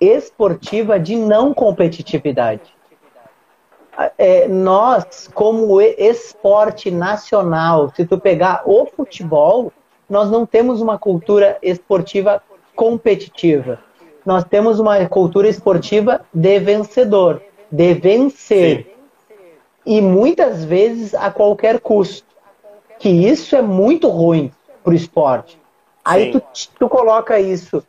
esportiva 0.00 0.98
de 0.98 1.16
não 1.16 1.54
competitividade. 1.54 2.74
É, 4.18 4.46
nós, 4.46 5.28
como 5.32 5.80
esporte 5.80 6.90
nacional, 6.90 7.90
se 7.94 8.04
tu 8.04 8.18
pegar 8.18 8.62
o 8.66 8.84
futebol, 8.84 9.72
nós 10.08 10.30
não 10.30 10.44
temos 10.44 10.82
uma 10.82 10.98
cultura 10.98 11.56
esportiva 11.62 12.42
competitiva. 12.74 13.78
Nós 14.24 14.44
temos 14.44 14.78
uma 14.78 15.06
cultura 15.06 15.48
esportiva 15.48 16.20
de 16.34 16.58
vencedor, 16.58 17.40
de 17.70 17.94
vencer. 17.94 18.84
Sim. 18.84 18.96
E 19.86 20.00
muitas 20.00 20.64
vezes 20.64 21.14
a 21.14 21.30
qualquer 21.30 21.80
custo. 21.80 22.25
Que 22.98 23.08
isso 23.08 23.54
é 23.54 23.62
muito 23.62 24.08
ruim 24.08 24.52
para 24.82 24.92
o 24.92 24.96
esporte. 24.96 25.60
Aí 26.04 26.30
tu, 26.30 26.42
tu 26.78 26.88
coloca 26.88 27.38
isso 27.40 27.84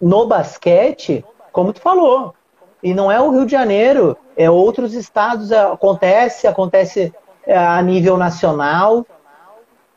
no 0.00 0.26
basquete, 0.26 1.24
como 1.52 1.72
tu 1.72 1.80
falou. 1.80 2.34
E 2.82 2.92
não 2.92 3.10
é 3.10 3.20
o 3.20 3.30
Rio 3.30 3.46
de 3.46 3.52
Janeiro, 3.52 4.16
é 4.36 4.50
outros 4.50 4.94
estados. 4.94 5.52
Acontece, 5.52 6.46
acontece 6.46 7.14
é, 7.46 7.56
a 7.56 7.80
nível 7.80 8.16
nacional, 8.16 9.06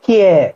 que 0.00 0.20
é 0.20 0.54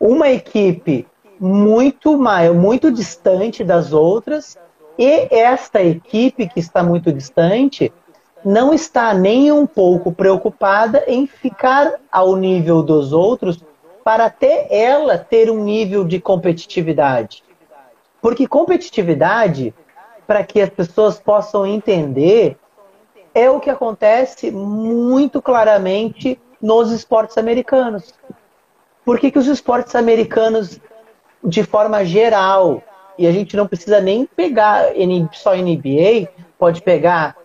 uma 0.00 0.28
equipe 0.28 1.06
muito 1.38 2.16
maior, 2.18 2.54
muito 2.54 2.90
distante 2.90 3.62
das 3.62 3.92
outras, 3.92 4.56
e 4.98 5.28
esta 5.30 5.82
equipe 5.82 6.48
que 6.48 6.58
está 6.58 6.82
muito 6.82 7.12
distante 7.12 7.92
não 8.44 8.72
está 8.72 9.12
nem 9.12 9.50
um 9.50 9.66
pouco 9.66 10.12
preocupada 10.12 11.04
em 11.06 11.26
ficar 11.26 11.94
ao 12.10 12.36
nível 12.36 12.82
dos 12.82 13.12
outros 13.12 13.62
para 14.04 14.26
até 14.26 14.66
ela 14.70 15.18
ter 15.18 15.50
um 15.50 15.62
nível 15.62 16.04
de 16.04 16.20
competitividade. 16.20 17.42
Porque 18.22 18.46
competitividade, 18.46 19.74
para 20.26 20.42
que 20.44 20.60
as 20.60 20.70
pessoas 20.70 21.18
possam 21.18 21.66
entender, 21.66 22.56
é 23.34 23.50
o 23.50 23.60
que 23.60 23.70
acontece 23.70 24.50
muito 24.50 25.42
claramente 25.42 26.40
nos 26.60 26.90
esportes 26.90 27.38
americanos. 27.38 28.14
Por 29.04 29.18
que, 29.18 29.30
que 29.30 29.38
os 29.38 29.46
esportes 29.46 29.94
americanos, 29.94 30.80
de 31.44 31.62
forma 31.62 32.04
geral, 32.04 32.82
e 33.16 33.26
a 33.26 33.32
gente 33.32 33.56
não 33.56 33.66
precisa 33.66 34.00
nem 34.00 34.26
pegar 34.26 34.86
só 35.32 35.54
NBA, 35.54 36.28
pode 36.58 36.82
pegar 36.82 37.36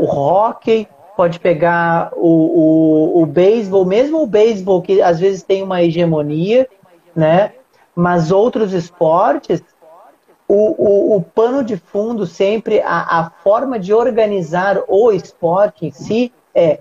o 0.00 0.06
hockey, 0.06 0.88
pode 1.16 1.38
pegar 1.38 2.12
o, 2.16 3.18
o, 3.18 3.22
o 3.22 3.26
beisebol, 3.26 3.84
mesmo 3.84 4.22
o 4.22 4.26
beisebol 4.26 4.80
que 4.80 5.02
às 5.02 5.20
vezes 5.20 5.42
tem 5.42 5.62
uma 5.62 5.82
hegemonia, 5.82 6.66
né? 7.14 7.52
Mas 7.94 8.30
outros 8.30 8.72
esportes, 8.72 9.62
o, 10.48 10.54
o, 10.54 11.16
o 11.16 11.22
pano 11.22 11.62
de 11.62 11.76
fundo 11.76 12.26
sempre, 12.26 12.80
a, 12.80 13.20
a 13.20 13.30
forma 13.42 13.78
de 13.78 13.92
organizar 13.92 14.82
o 14.88 15.12
esporte 15.12 15.86
em 15.86 15.90
si 15.90 16.32
é 16.54 16.80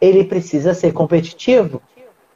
ele 0.00 0.24
precisa 0.24 0.72
ser 0.72 0.92
competitivo, 0.92 1.82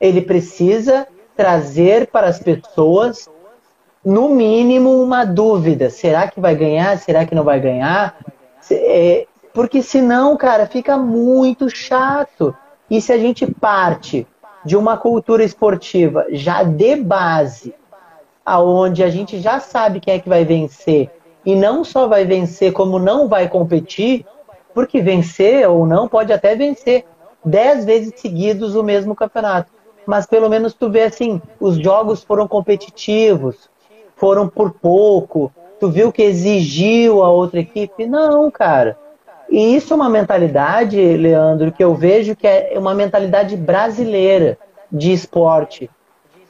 ele 0.01 0.21
precisa 0.21 1.07
trazer 1.37 2.09
para 2.09 2.27
as 2.27 2.39
pessoas, 2.39 3.29
no 4.05 4.29
mínimo, 4.29 5.03
uma 5.03 5.25
dúvida: 5.25 5.89
será 5.89 6.29
que 6.29 6.41
vai 6.41 6.55
ganhar? 6.55 6.99
Será 6.99 7.25
que 7.25 7.35
não 7.35 7.45
vai 7.45 7.61
ganhar? 7.61 8.19
É, 8.71 9.27
porque 9.55 9.83
senão, 9.83 10.37
cara, 10.37 10.67
fica 10.67 10.99
muito 10.99 11.71
chato. 11.71 12.55
E 12.91 13.01
se 13.01 13.13
a 13.13 13.19
gente 13.19 13.47
parte 13.47 14.27
de 14.65 14.77
uma 14.77 14.97
cultura 14.97 15.43
esportiva 15.43 16.27
já 16.31 16.63
de 16.63 16.97
base, 16.97 17.75
aonde 18.45 19.03
a 19.03 19.09
gente 19.09 19.41
já 19.41 19.61
sabe 19.61 20.01
quem 20.01 20.15
é 20.15 20.19
que 20.19 20.29
vai 20.29 20.45
vencer, 20.45 21.11
e 21.47 21.55
não 21.55 21.85
só 21.85 22.07
vai 22.07 22.25
vencer, 22.25 22.73
como 22.73 22.99
não 22.99 23.29
vai 23.29 23.49
competir, 23.49 24.27
porque 24.75 25.01
vencer 25.01 25.69
ou 25.69 25.87
não 25.87 26.09
pode 26.09 26.33
até 26.33 26.55
vencer 26.55 27.07
dez 27.45 27.85
vezes 27.85 28.13
seguidos 28.17 28.75
o 28.75 28.83
mesmo 28.83 29.15
campeonato 29.15 29.71
mas 30.07 30.27
pelo 30.27 30.49
menos 30.49 30.75
tu 30.75 30.91
vê 30.91 31.03
assim, 31.03 31.41
os 31.59 31.77
jogos 31.77 32.23
foram 32.23 32.47
competitivos, 32.47 33.69
foram 34.17 34.49
por 34.49 34.73
pouco, 34.73 35.53
tu 35.81 35.91
viu 35.91 36.13
que 36.13 36.23
exigiu 36.23 37.23
a 37.23 37.31
outra 37.31 37.61
equipe? 37.61 38.07
Não, 38.07 38.51
cara. 38.51 38.99
E 39.55 39.77
isso 39.77 39.93
é 39.93 39.97
uma 39.97 40.09
mentalidade, 40.09 40.97
Leandro, 41.17 41.71
que 41.71 41.85
eu 41.85 41.95
vejo 41.95 42.35
que 42.35 42.45
é 42.45 42.75
uma 42.77 42.93
mentalidade 42.93 43.57
brasileira 43.57 44.59
de 44.91 45.13
esporte, 45.13 45.89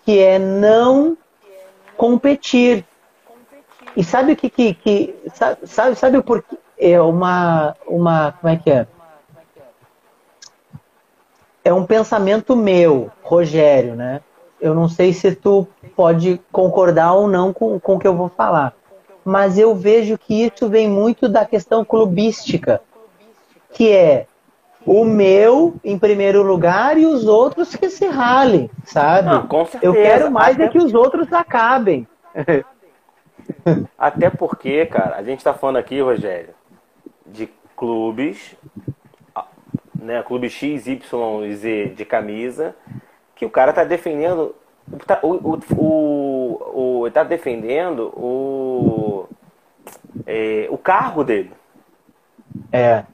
que 0.07 0.19
é 0.19 0.39
não 0.39 1.15
competir. 1.99 2.83
E 3.95 4.03
sabe 4.03 4.33
o 4.33 4.37
que, 4.37 4.49
que, 4.49 4.73
que 4.73 5.15
sabe, 5.67 5.97
sabe 5.97 6.17
o 6.17 6.23
porquê? 6.23 6.57
É 6.79 6.99
uma, 6.99 7.77
uma, 7.87 8.33
como 8.33 8.55
é 8.55 8.57
que 8.57 8.71
é? 8.71 8.87
é 11.63 11.75
um 11.75 11.85
pensamento 11.85 12.57
meu, 12.57 13.11
Rogério, 13.23 13.95
né? 13.95 14.23
Eu 14.59 14.75
não 14.75 14.89
sei 14.89 15.13
se 15.13 15.35
tu 15.35 15.69
pode 15.95 16.41
concordar 16.51 17.13
ou 17.13 17.29
não 17.29 17.53
com, 17.53 17.79
com 17.79 17.97
o 17.97 17.99
que 17.99 18.09
eu 18.09 18.17
vou 18.17 18.31
falar. 18.31 18.73
Mas 19.23 19.59
eu 19.59 19.75
vejo 19.75 20.17
que 20.17 20.47
isso 20.47 20.71
vem 20.71 20.89
muito 20.89 21.29
da 21.29 21.45
questão 21.45 21.85
clubística, 21.85 22.81
que 23.75 23.93
é 23.93 24.27
o 24.87 25.05
meu 25.05 25.77
em 25.85 25.99
primeiro 25.99 26.43
lugar 26.43 26.97
e 26.97 27.05
os 27.05 27.27
outros 27.27 27.77
que 27.77 27.91
se 27.91 28.07
ralem, 28.07 28.71
sabe? 28.85 29.29
Não. 29.29 29.47
Eu 29.83 29.93
quero 29.93 30.31
mais 30.31 30.57
Até... 30.57 30.65
é 30.65 30.69
que 30.69 30.79
os 30.79 30.95
outros 30.95 31.31
acabem. 31.33 32.09
Até 33.99 34.31
porque, 34.31 34.87
cara, 34.87 35.17
a 35.17 35.23
gente 35.23 35.39
está 35.39 35.53
falando 35.53 35.77
aqui, 35.77 36.01
Rogério, 36.01 36.55
de 37.27 37.49
clubes 37.77 38.57
né, 40.05 40.23
clube 40.23 40.51
X, 40.51 40.87
Y 40.87 41.45
e 41.47 41.55
Z 41.55 41.95
de 41.97 42.05
camisa, 42.05 42.77
que 43.35 43.47
o 43.47 43.51
cara 43.51 43.73
tá 43.73 43.83
defendendo. 43.83 44.55
Tá, 45.07 45.19
o, 45.23 45.55
o, 45.55 45.61
o, 45.77 47.01
o, 47.03 47.11
tá 47.11 47.25
defendendo 47.25 48.13
o, 48.15 49.27
é, 50.27 50.67
o 50.71 50.77
cargo 50.77 51.25
dele. 51.25 51.53
É. 52.71 53.05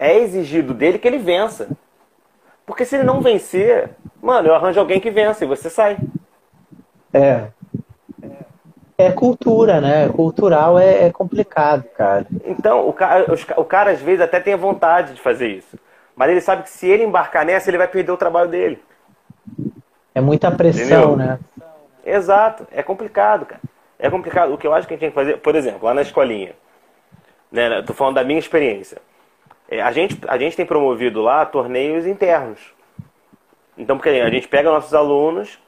É 0.00 0.16
exigido 0.16 0.72
dele 0.72 0.98
que 0.98 1.06
ele 1.06 1.18
vença. 1.18 1.68
Porque 2.64 2.86
se 2.86 2.96
ele 2.96 3.04
não 3.04 3.20
vencer, 3.20 3.90
mano, 4.22 4.48
eu 4.48 4.54
arranjo 4.54 4.80
alguém 4.80 4.98
que 4.98 5.10
vença 5.10 5.44
e 5.44 5.46
você 5.46 5.68
sai. 5.68 5.98
É. 7.12 7.48
É 8.96 9.12
cultura, 9.12 9.78
né? 9.78 10.08
Cultural 10.08 10.78
é, 10.78 11.06
é 11.06 11.12
complicado, 11.12 11.84
cara. 11.96 12.26
Então, 12.44 12.88
o 12.88 12.92
cara, 12.94 13.26
o 13.56 13.64
cara 13.64 13.90
às 13.90 14.00
vezes 14.00 14.22
até 14.22 14.40
tem 14.40 14.54
a 14.54 14.58
vontade 14.58 15.14
de 15.14 15.20
fazer 15.20 15.48
isso. 15.48 15.78
Mas 16.16 16.30
ele 16.30 16.40
sabe 16.40 16.62
que 16.62 16.70
se 16.70 16.86
ele 16.86 17.04
embarcar 17.04 17.44
nessa, 17.44 17.68
ele 17.70 17.78
vai 17.78 17.88
perder 17.88 18.12
o 18.12 18.16
trabalho 18.16 18.48
dele. 18.48 18.82
É 20.14 20.20
muita 20.20 20.50
pressão, 20.50 20.84
Entendeu? 20.84 21.16
né? 21.16 21.38
Exato. 22.04 22.66
É 22.72 22.82
complicado, 22.82 23.44
cara. 23.44 23.60
É 23.98 24.08
complicado. 24.08 24.54
O 24.54 24.58
que 24.58 24.66
eu 24.66 24.72
acho 24.72 24.86
que 24.86 24.94
a 24.94 24.96
gente 24.96 25.00
tem 25.00 25.10
que 25.10 25.14
fazer, 25.14 25.36
por 25.38 25.54
exemplo, 25.54 25.84
lá 25.84 25.92
na 25.92 26.02
escolinha. 26.02 26.52
Né, 27.52 27.82
tô 27.82 27.92
falando 27.92 28.14
da 28.14 28.24
minha 28.24 28.38
experiência. 28.38 28.98
É, 29.70 29.80
a, 29.80 29.92
gente, 29.92 30.18
a 30.26 30.36
gente 30.36 30.56
tem 30.56 30.66
promovido 30.66 31.22
lá 31.22 31.46
torneios 31.46 32.04
internos. 32.04 32.60
Então, 33.78 33.96
porque 33.96 34.08
a 34.08 34.28
gente 34.28 34.48
pega 34.48 34.70
nossos 34.70 34.92
alunos 34.92 35.58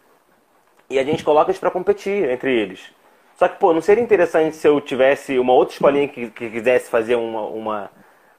e 0.91 0.99
a 0.99 1.05
gente 1.05 1.23
coloca 1.23 1.51
eles 1.51 1.61
para 1.61 1.70
competir 1.70 2.29
entre 2.29 2.53
eles. 2.53 2.93
Só 3.37 3.49
que, 3.49 3.59
pô, 3.59 3.73
não 3.73 3.81
seria 3.81 4.03
interessante 4.03 4.57
se 4.57 4.66
eu 4.66 4.81
tivesse 4.81 5.39
uma 5.39 5.53
outra 5.53 5.73
escolinha 5.73 6.09
que, 6.09 6.29
que 6.31 6.51
quisesse 6.51 6.91
fazer 6.91 7.15
uma, 7.15 7.43
uma, 7.43 7.91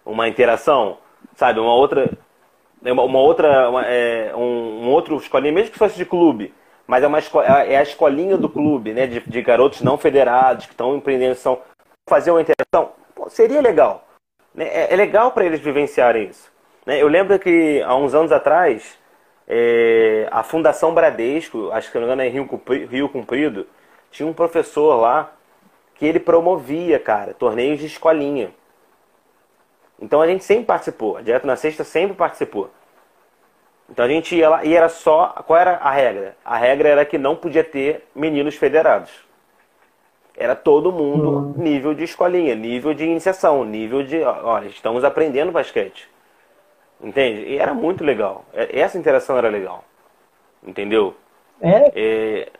uma 0.05 0.27
interação, 0.27 0.97
sabe? 1.35 1.59
Uma 1.59 1.73
outra, 1.73 2.11
uma, 2.81 3.03
uma 3.03 3.19
outra, 3.19 3.69
uma, 3.69 3.85
é, 3.85 4.33
um, 4.35 4.83
um, 4.83 4.89
outro 4.89 5.15
escolinha, 5.17 5.53
mesmo 5.53 5.71
que 5.71 5.79
fosse 5.79 5.97
de 5.97 6.05
clube, 6.05 6.53
mas 6.85 7.03
é, 7.03 7.07
uma 7.07 7.19
é, 7.19 7.73
é 7.73 7.77
a 7.77 7.83
escolinha 7.83 8.37
do 8.37 8.49
clube, 8.49 8.93
né? 8.93 9.07
De, 9.07 9.19
de 9.21 9.41
garotos 9.41 9.81
não 9.81 9.97
federados 9.97 10.65
que 10.65 10.73
estão 10.73 10.95
empreendendo, 10.95 11.35
são 11.35 11.59
fazer 12.07 12.31
uma 12.31 12.41
interação, 12.41 12.91
pô, 13.15 13.29
seria 13.29 13.61
legal. 13.61 14.05
Né? 14.53 14.65
É, 14.65 14.93
é 14.93 14.95
legal 14.95 15.31
para 15.31 15.45
eles 15.45 15.59
vivenciarem 15.59 16.29
isso. 16.29 16.51
Né? 16.85 17.01
Eu 17.01 17.07
lembro 17.07 17.37
que 17.39 17.81
há 17.81 17.95
uns 17.95 18.13
anos 18.13 18.31
atrás, 18.31 18.97
é, 19.47 20.27
a 20.31 20.43
Fundação 20.43 20.93
Bradesco, 20.93 21.71
acho 21.71 21.91
que 21.91 21.97
não 21.97 22.07
me 22.07 22.13
engano 22.13 22.21
é 22.21 22.85
Rio 22.85 23.09
Comprido, 23.09 23.67
tinha 24.11 24.27
um 24.27 24.33
professor 24.33 24.95
lá 24.95 25.33
que 25.95 26.05
ele 26.05 26.19
promovia, 26.19 26.99
cara, 26.99 27.33
torneios 27.33 27.79
de 27.79 27.85
escolinha. 27.85 28.53
Então 29.99 30.21
a 30.21 30.27
gente 30.27 30.43
sempre 30.43 30.65
participou, 30.65 31.17
a 31.17 31.21
Direto 31.21 31.47
na 31.47 31.55
Sexta 31.55 31.83
sempre 31.83 32.15
participou. 32.15 32.69
Então 33.89 34.05
a 34.05 34.07
gente 34.07 34.35
ia 34.35 34.49
lá 34.49 34.65
e 34.65 34.73
era 34.73 34.89
só. 34.89 35.27
Qual 35.45 35.59
era 35.59 35.75
a 35.75 35.91
regra? 35.91 36.35
A 36.43 36.57
regra 36.57 36.89
era 36.89 37.05
que 37.05 37.17
não 37.17 37.35
podia 37.35 37.63
ter 37.63 38.07
meninos 38.15 38.55
federados. 38.55 39.11
Era 40.35 40.55
todo 40.55 40.91
mundo 40.91 41.29
uhum. 41.29 41.53
nível 41.57 41.93
de 41.93 42.03
escolinha, 42.03 42.55
nível 42.55 42.93
de 42.93 43.05
iniciação, 43.05 43.63
nível 43.63 44.03
de. 44.03 44.21
Olha, 44.23 44.67
estamos 44.67 45.03
aprendendo 45.03 45.51
basquete. 45.51 46.09
Entende? 47.01 47.41
E 47.41 47.57
era 47.57 47.73
muito 47.73 48.03
legal. 48.03 48.45
É, 48.53 48.79
essa 48.79 48.97
interação 48.97 49.37
era 49.37 49.49
legal. 49.49 49.83
Entendeu? 50.65 51.15
É. 51.61 51.91
é 51.95 52.51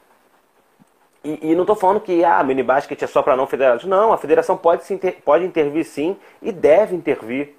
e, 1.24 1.52
e, 1.52 1.56
não 1.56 1.62
estou 1.62 1.76
falando 1.76 2.02
que 2.02 2.24
ah, 2.26 2.44
mini 2.44 2.62
basquete 2.62 3.04
é 3.04 3.08
só 3.08 3.24
para 3.24 3.38
não 3.38 3.48
federados. 3.48 3.86
Não, 3.86 4.12
a 4.12 4.18
federação 4.18 4.58
pode, 4.58 4.92
inter, 4.94 5.18
pode 5.24 5.46
intervir 5.46 5.86
sim 5.86 6.18
e 6.42 6.52
deve 6.52 6.96
intervir. 6.96 7.56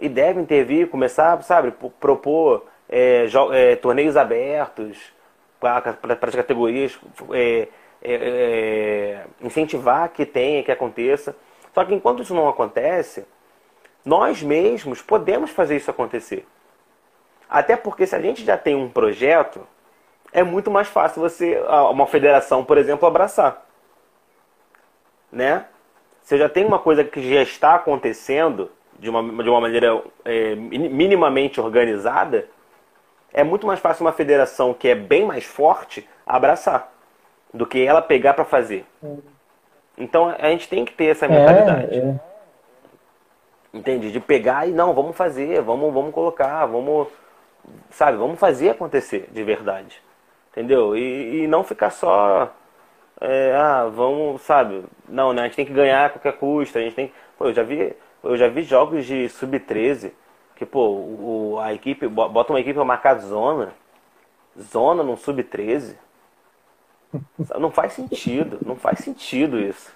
E 0.00 0.08
deve 0.08 0.38
intervir, 0.40 0.88
começar, 0.88 1.42
sabe, 1.42 1.72
propor 1.98 2.66
é, 2.88 3.26
é, 3.52 3.76
torneios 3.76 4.16
abertos 4.16 4.98
para 5.58 5.96
as 6.20 6.34
categorias. 6.36 6.98
É, 8.00 8.14
é, 8.14 9.26
incentivar 9.44 10.08
que 10.10 10.24
tenha, 10.24 10.62
que 10.62 10.70
aconteça. 10.70 11.34
Só 11.74 11.84
que 11.84 11.94
enquanto 11.94 12.22
isso 12.22 12.34
não 12.34 12.48
acontece, 12.48 13.26
nós 14.04 14.42
mesmos 14.42 15.02
podemos 15.02 15.50
fazer 15.50 15.76
isso 15.76 15.90
acontecer. 15.90 16.46
Até 17.48 17.76
porque 17.76 18.06
se 18.06 18.14
a 18.14 18.20
gente 18.20 18.44
já 18.44 18.56
tem 18.56 18.74
um 18.74 18.88
projeto, 18.88 19.66
é 20.32 20.42
muito 20.42 20.70
mais 20.70 20.88
fácil 20.88 21.20
você, 21.20 21.60
uma 21.90 22.06
federação, 22.06 22.64
por 22.64 22.78
exemplo, 22.78 23.06
abraçar. 23.06 23.66
Né? 25.32 25.66
Você 26.22 26.38
já 26.38 26.48
tem 26.48 26.64
uma 26.64 26.78
coisa 26.78 27.04
que 27.04 27.20
já 27.32 27.42
está 27.42 27.74
acontecendo 27.74 28.70
de 28.98 29.08
uma, 29.08 29.42
de 29.42 29.48
uma 29.48 29.60
maneira 29.60 30.02
é, 30.24 30.54
minimamente 30.54 31.60
organizada, 31.60 32.48
é 33.32 33.44
muito 33.44 33.66
mais 33.66 33.78
fácil 33.78 34.04
uma 34.04 34.12
federação 34.12 34.74
que 34.74 34.88
é 34.88 34.94
bem 34.94 35.24
mais 35.24 35.44
forte 35.44 36.08
abraçar 36.26 36.92
do 37.52 37.66
que 37.66 37.84
ela 37.84 38.02
pegar 38.02 38.34
para 38.34 38.44
fazer. 38.44 38.84
Então 39.96 40.28
a 40.28 40.48
gente 40.50 40.68
tem 40.68 40.84
que 40.84 40.92
ter 40.92 41.06
essa 41.06 41.26
mentalidade. 41.26 41.94
É, 41.94 41.98
é. 41.98 42.20
Entende? 43.72 44.10
De 44.10 44.20
pegar 44.20 44.66
e 44.66 44.72
não, 44.72 44.94
vamos 44.94 45.16
fazer, 45.16 45.60
vamos, 45.60 45.92
vamos 45.92 46.14
colocar, 46.14 46.64
vamos, 46.66 47.08
sabe, 47.90 48.16
vamos 48.16 48.38
fazer 48.38 48.70
acontecer 48.70 49.28
de 49.30 49.42
verdade. 49.42 50.02
Entendeu? 50.50 50.96
E, 50.96 51.42
e 51.42 51.46
não 51.46 51.62
ficar 51.62 51.90
só, 51.90 52.50
é, 53.20 53.54
ah, 53.54 53.84
vamos, 53.92 54.40
sabe, 54.42 54.84
não, 55.08 55.32
né? 55.32 55.42
A 55.42 55.44
gente 55.44 55.56
tem 55.56 55.66
que 55.66 55.72
ganhar 55.72 56.06
a 56.06 56.10
qualquer 56.10 56.32
custo, 56.38 56.78
a 56.78 56.80
gente 56.80 56.94
tem. 56.94 57.12
Pô, 57.36 57.46
eu 57.46 57.54
já 57.54 57.62
vi, 57.62 57.94
eu 58.24 58.36
já 58.36 58.48
vi 58.48 58.62
jogos 58.62 59.04
de 59.04 59.28
sub-13 59.28 60.12
que, 60.56 60.66
pô, 60.66 60.88
o, 60.88 61.58
a 61.60 61.72
equipe, 61.72 62.08
bota 62.08 62.52
uma 62.52 62.60
equipe 62.60 62.74
pra 62.74 62.84
marcar 62.84 63.18
zona, 63.18 63.72
zona 64.58 65.02
no 65.02 65.16
sub-13 65.16 65.94
não 67.58 67.70
faz 67.70 67.92
sentido, 67.94 68.58
não 68.64 68.76
faz 68.76 69.00
sentido 69.00 69.58
isso. 69.58 69.90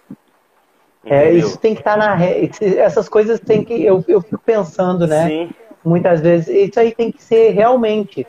Entendeu? 1.05 1.19
É, 1.19 1.33
isso 1.33 1.59
tem 1.59 1.75
que 1.75 1.81
estar 1.81 1.99
tá 1.99 2.17
na. 2.17 2.25
Essas 2.25 3.09
coisas 3.09 3.41
tem 3.41 3.65
que. 3.65 3.75
Eu, 3.85 4.05
eu 4.07 4.21
fico 4.21 4.41
pensando, 4.45 5.07
né? 5.07 5.29
Sim. 5.29 5.51
Muitas 5.85 6.21
vezes. 6.21 6.49
Isso 6.49 6.79
aí 6.79 6.95
tem 6.95 7.11
que 7.11 7.23
ser 7.23 7.51
realmente. 7.51 8.27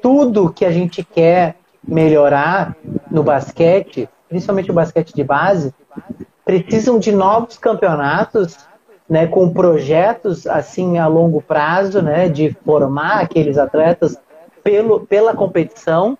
Tudo 0.00 0.52
que 0.52 0.64
a 0.64 0.70
gente 0.70 1.04
quer 1.04 1.56
melhorar 1.86 2.76
no 3.10 3.22
basquete, 3.22 4.08
principalmente 4.28 4.70
o 4.70 4.74
basquete 4.74 5.14
de 5.14 5.24
base, 5.24 5.74
precisam 6.44 6.98
de 6.98 7.12
novos 7.12 7.58
campeonatos, 7.58 8.56
né, 9.08 9.26
com 9.26 9.52
projetos 9.52 10.46
assim 10.46 10.98
a 10.98 11.06
longo 11.06 11.40
prazo, 11.40 12.02
né, 12.02 12.28
de 12.28 12.56
formar 12.64 13.20
aqueles 13.20 13.58
atletas 13.58 14.18
pelo, 14.62 15.00
pela 15.00 15.34
competição 15.34 16.16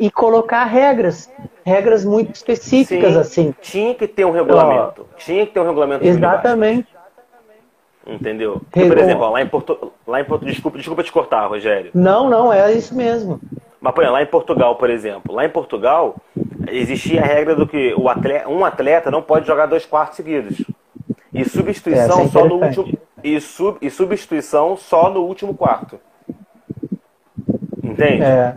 e 0.00 0.10
colocar 0.10 0.64
regras, 0.64 1.30
regras 1.62 2.06
muito 2.06 2.34
específicas 2.34 3.12
Sim, 3.12 3.20
assim. 3.20 3.54
Tinha 3.60 3.94
que 3.94 4.08
ter 4.08 4.24
um 4.24 4.30
regulamento. 4.30 5.06
Ó, 5.12 5.16
tinha 5.18 5.46
que 5.46 5.52
ter 5.52 5.60
um 5.60 5.66
regulamento. 5.66 6.04
Exatamente. 6.04 6.88
Entendeu? 8.06 8.62
Porque, 8.70 8.86
por 8.86 8.98
exemplo, 8.98 9.30
lá 9.30 9.42
em 9.42 9.46
Porto, 9.46 9.92
lá 10.06 10.20
em 10.20 10.24
Porto, 10.24 10.46
desculpa, 10.46 10.78
desculpa 10.78 11.02
te 11.02 11.12
cortar, 11.12 11.46
Rogério. 11.46 11.90
Não, 11.94 12.30
não, 12.30 12.50
é 12.50 12.72
isso 12.72 12.94
mesmo. 12.94 13.38
Mas 13.78 13.94
por 13.94 14.02
exemplo, 14.02 14.14
lá 14.14 14.22
em 14.22 14.26
Portugal, 14.26 14.76
por 14.76 14.90
exemplo, 14.90 15.34
lá 15.34 15.44
em 15.44 15.50
Portugal 15.50 16.16
existia 16.68 17.20
a 17.20 17.26
regra 17.26 17.54
do 17.54 17.66
que 17.66 17.94
o 17.94 18.08
atleta, 18.08 18.48
um 18.48 18.64
atleta 18.64 19.10
não 19.10 19.22
pode 19.22 19.46
jogar 19.46 19.66
dois 19.66 19.84
quartos 19.84 20.16
seguidos. 20.16 20.64
E 21.32 21.44
substituição 21.44 22.22
é, 22.22 22.28
só 22.28 22.44
no 22.44 22.56
último 22.56 22.98
e, 23.22 23.40
sub, 23.40 23.78
e 23.80 23.90
substituição 23.90 24.76
só 24.76 25.10
no 25.10 25.20
último 25.20 25.54
quarto. 25.54 26.00
Entende? 27.82 28.22
É. 28.22 28.54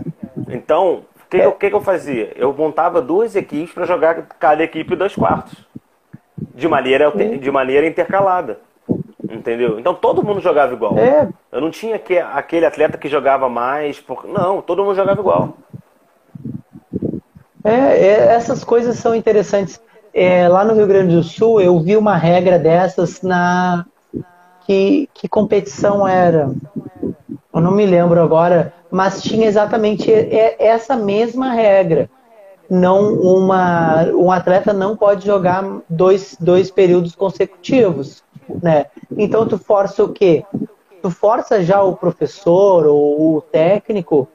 Então, 0.50 1.04
que, 1.38 1.42
é. 1.42 1.52
que, 1.52 1.70
que 1.70 1.76
eu 1.76 1.82
fazia? 1.82 2.32
Eu 2.36 2.54
montava 2.54 3.02
duas 3.02 3.36
equipes 3.36 3.74
para 3.74 3.86
jogar 3.86 4.22
cada 4.40 4.64
equipe 4.64 4.96
dois 4.96 5.16
quartos. 5.16 5.66
De 6.54 6.68
maneira, 6.68 7.12
de 7.12 7.52
maneira 7.52 7.88
intercalada. 7.88 8.60
Entendeu? 9.30 9.80
Então 9.80 9.96
todo 9.96 10.24
mundo 10.24 10.42
jogava 10.42 10.74
igual. 10.74 10.98
É. 10.98 11.28
Eu 11.52 11.62
não 11.62 11.72
tinha 11.72 11.98
que, 11.98 12.20
aquele 12.20 12.66
atleta 12.66 12.98
que 12.98 13.08
jogava 13.08 13.50
mais. 13.50 14.00
Por... 14.00 14.28
Não, 14.28 14.62
todo 14.62 14.84
mundo 14.84 14.96
jogava 14.96 15.20
igual. 15.20 15.58
É, 17.64 17.72
é 17.72 18.34
essas 18.34 18.64
coisas 18.64 18.98
são 18.98 19.16
interessantes. 19.16 19.82
É, 20.14 20.48
lá 20.48 20.64
no 20.64 20.76
Rio 20.76 20.86
Grande 20.86 21.16
do 21.16 21.24
Sul 21.24 21.60
eu 21.60 21.80
vi 21.80 21.98
uma 21.98 22.16
regra 22.16 22.60
dessas 22.60 23.22
na. 23.22 23.86
Que, 24.66 25.10
que 25.14 25.28
competição 25.28 26.08
era? 26.08 26.50
Eu 27.54 27.62
não 27.62 27.72
me 27.72 27.86
lembro 27.86 28.22
agora, 28.22 28.74
mas 28.94 29.24
tinha 29.24 29.48
exatamente 29.48 30.14
essa 30.60 30.96
mesma 30.96 31.52
regra. 31.52 32.08
Não 32.70 33.16
uma, 33.16 34.04
um 34.14 34.32
atleta 34.32 34.72
não 34.72 34.96
pode 34.96 35.26
jogar 35.26 35.66
dois, 35.90 36.38
dois 36.40 36.70
períodos 36.70 37.16
consecutivos, 37.16 38.24
né? 38.62 38.86
Então 39.18 39.48
tu 39.48 39.58
força 39.58 40.04
o 40.04 40.10
quê? 40.10 40.46
Tu 41.02 41.10
força 41.10 41.64
já 41.64 41.82
o 41.82 41.96
professor 41.96 42.86
ou 42.86 43.38
o 43.38 43.42
técnico 43.42 44.28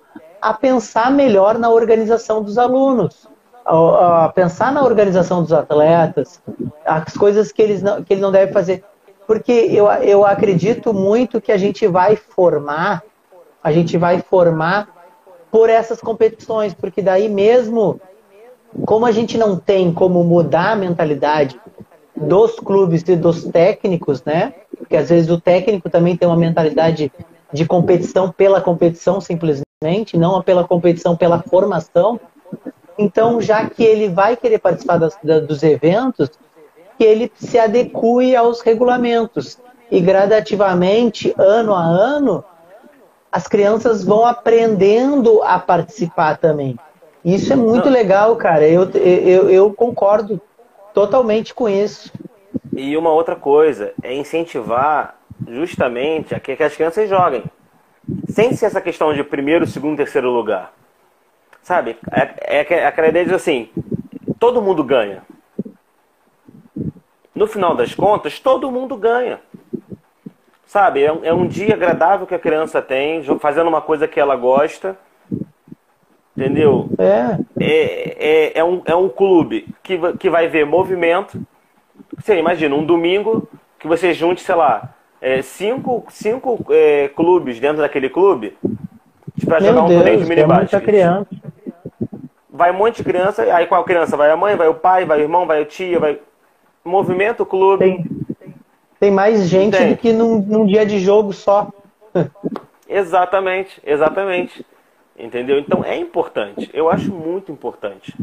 a 0.43 0.53
pensar 0.53 1.09
melhor 1.13 1.57
na 1.57 1.71
organização 1.71 2.43
dos 2.43 2.59
alunos, 2.59 3.29
a, 3.65 4.25
a 4.25 4.29
pensar 4.29 4.73
na 4.73 4.83
organização 4.83 5.41
dos 5.41 5.53
atletas, 5.53 6.43
as 6.85 7.17
coisas 7.17 7.53
que 7.53 7.63
eles 7.63 7.81
não, 7.81 8.03
que 8.03 8.13
ele 8.13 8.21
não 8.21 8.33
deve 8.33 8.53
fazer. 8.53 8.83
Porque 9.25 9.53
eu, 9.53 9.87
eu 9.87 10.27
acredito 10.27 10.93
muito 10.93 11.41
que 11.41 11.53
a 11.53 11.57
gente 11.57 11.87
vai 11.87 12.17
formar 12.17 13.05
a 13.69 13.73
gente 13.73 13.99
vai 13.99 14.21
formar 14.23 14.89
por 15.51 15.69
essas 15.69 16.01
competições, 16.01 16.73
porque 16.73 17.03
daí 17.03 17.29
mesmo, 17.29 18.01
como 18.87 19.05
a 19.05 19.13
gente 19.13 19.37
não 19.37 19.57
tem 19.57 19.93
como 19.93 20.25
mudar 20.25 20.73
a 20.73 20.77
mentalidade 20.77 21.61
dos 22.17 22.59
clubes 22.59 23.03
e 23.07 23.15
dos 23.15 23.45
técnicos, 23.45 24.25
né? 24.25 24.55
Porque 24.77 24.97
às 24.97 25.11
vezes 25.11 25.31
o 25.31 25.41
técnico 25.41 25.91
também 25.91 26.17
tem 26.17 26.27
uma 26.27 26.37
mentalidade 26.37 27.13
de 27.53 27.67
competição 27.67 28.33
pela 28.33 28.61
competição 28.61 29.21
simplesmente, 29.21 30.17
não 30.17 30.43
pela 30.43 30.67
competição 30.67 31.15
pela 31.15 31.43
formação. 31.43 32.19
Então, 32.99 33.41
já 33.41 33.69
que 33.69 33.85
ele 33.85 34.09
vai 34.09 34.35
querer 34.35 34.59
participar 34.59 34.97
das, 34.97 35.17
da, 35.23 35.41
dos 35.41 35.63
eventos, 35.63 36.31
que 36.97 37.05
ele 37.05 37.31
se 37.37 37.59
adeque 37.59 38.35
aos 38.35 38.61
regulamentos 38.61 39.59
e 39.91 40.01
gradativamente, 40.01 41.35
ano 41.39 41.75
a 41.75 41.83
ano, 41.83 42.45
as 43.31 43.47
crianças 43.47 44.03
vão 44.03 44.25
aprendendo 44.25 45.43
a 45.43 45.59
participar 45.59 46.39
também. 46.39 46.79
Isso 47.25 47.53
é 47.53 47.57
muito 47.57 47.89
legal, 47.89 48.37
cara. 48.37 48.67
Eu, 48.67 48.89
eu, 48.91 49.51
eu 49.51 49.73
concordo 49.73 50.41
totalmente 50.95 51.53
com 51.53 51.69
isso. 51.69 52.13
E 52.75 52.97
uma 52.97 53.11
outra 53.11 53.37
coisa 53.37 53.93
é 54.03 54.15
incentivar 54.15 55.17
justamente 55.47 56.35
a 56.35 56.41
que, 56.41 56.63
as 56.63 56.75
crianças 56.75 57.09
joguem. 57.09 57.45
Sem 58.29 58.55
ser 58.55 58.67
essa 58.67 58.81
questão 58.81 59.13
de 59.13 59.23
primeiro, 59.23 59.67
segundo, 59.67 59.97
terceiro 59.97 60.31
lugar. 60.31 60.73
Sabe? 61.63 61.99
É, 62.11 62.61
é, 62.61 62.75
é 62.75 62.87
aquela 62.87 63.09
ideia 63.09 63.27
de 63.27 63.35
assim, 63.35 63.69
todo 64.39 64.63
mundo 64.63 64.83
ganha. 64.83 65.23
No 67.35 67.47
final 67.47 67.75
das 67.75 67.95
contas, 67.95 68.41
todo 68.41 68.71
mundo 68.71 68.97
ganha. 68.97 69.41
Sabe? 70.69 71.03
É 71.03 71.11
um, 71.11 71.25
é 71.25 71.33
um 71.33 71.47
dia 71.47 71.73
agradável 71.73 72.27
que 72.27 72.35
a 72.35 72.39
criança 72.39 72.83
tem, 72.83 73.23
fazendo 73.41 73.69
uma 73.69 73.81
coisa 73.81 74.07
que 74.07 74.21
ela 74.21 74.37
gosta. 74.37 74.99
Entendeu? 76.37 76.91
É. 76.99 77.39
É, 77.59 78.17
é, 78.19 78.59
é, 78.59 78.65
um, 78.65 78.83
é 78.85 78.95
um 78.95 79.09
clube 79.09 79.67
que, 79.83 79.99
que 80.19 80.29
vai 80.29 80.47
ver 80.47 80.67
movimento. 80.67 81.41
Você 82.19 82.39
imagina, 82.39 82.75
um 82.75 82.85
domingo 82.85 83.49
que 83.79 83.89
você 83.89 84.13
junte, 84.13 84.43
sei 84.43 84.55
lá, 84.55 84.95
é, 85.23 85.41
cinco, 85.41 86.05
cinco 86.11 86.63
é, 86.69 87.09
clubes 87.09 87.59
dentro 87.59 87.79
daquele 87.79 88.11
clube 88.11 88.57
para 89.47 89.61
jogar 89.61 89.85
um 89.85 89.89
Deus, 89.89 90.03
torneio 90.03 90.23
de 90.23 90.29
mini 90.29 90.43
criança. 90.85 91.27
Vai 92.51 92.73
um 92.73 92.75
monte 92.75 92.97
de 92.97 93.05
criança, 93.05 93.43
aí 93.55 93.67
qual 93.67 93.85
criança? 93.85 94.19
Vai 94.19 94.31
a 94.31 94.37
mãe, 94.37 94.55
vai 94.55 94.69
o 94.69 94.75
pai, 94.75 95.07
vai 95.07 95.19
o 95.19 95.23
irmão, 95.23 95.47
vai 95.47 95.63
o 95.63 95.65
tio, 95.65 95.99
vai. 95.99 96.21
Movimento, 96.85 97.47
clube. 97.47 97.85
Tem, 97.85 98.18
tem 99.01 99.11
mais 99.11 99.49
gente 99.49 99.83
do 99.85 99.97
que 99.97 100.13
num, 100.13 100.39
num 100.41 100.67
dia 100.67 100.85
de 100.85 100.99
jogo 100.99 101.33
só. 101.33 101.71
exatamente, 102.89 103.81
exatamente. 103.85 104.65
Entendeu? 105.19 105.59
Então 105.59 105.85
é 105.85 105.97
importante. 105.97 106.71
Eu 106.73 106.89
acho 106.89 107.13
muito 107.13 107.51
importante. 107.51 108.15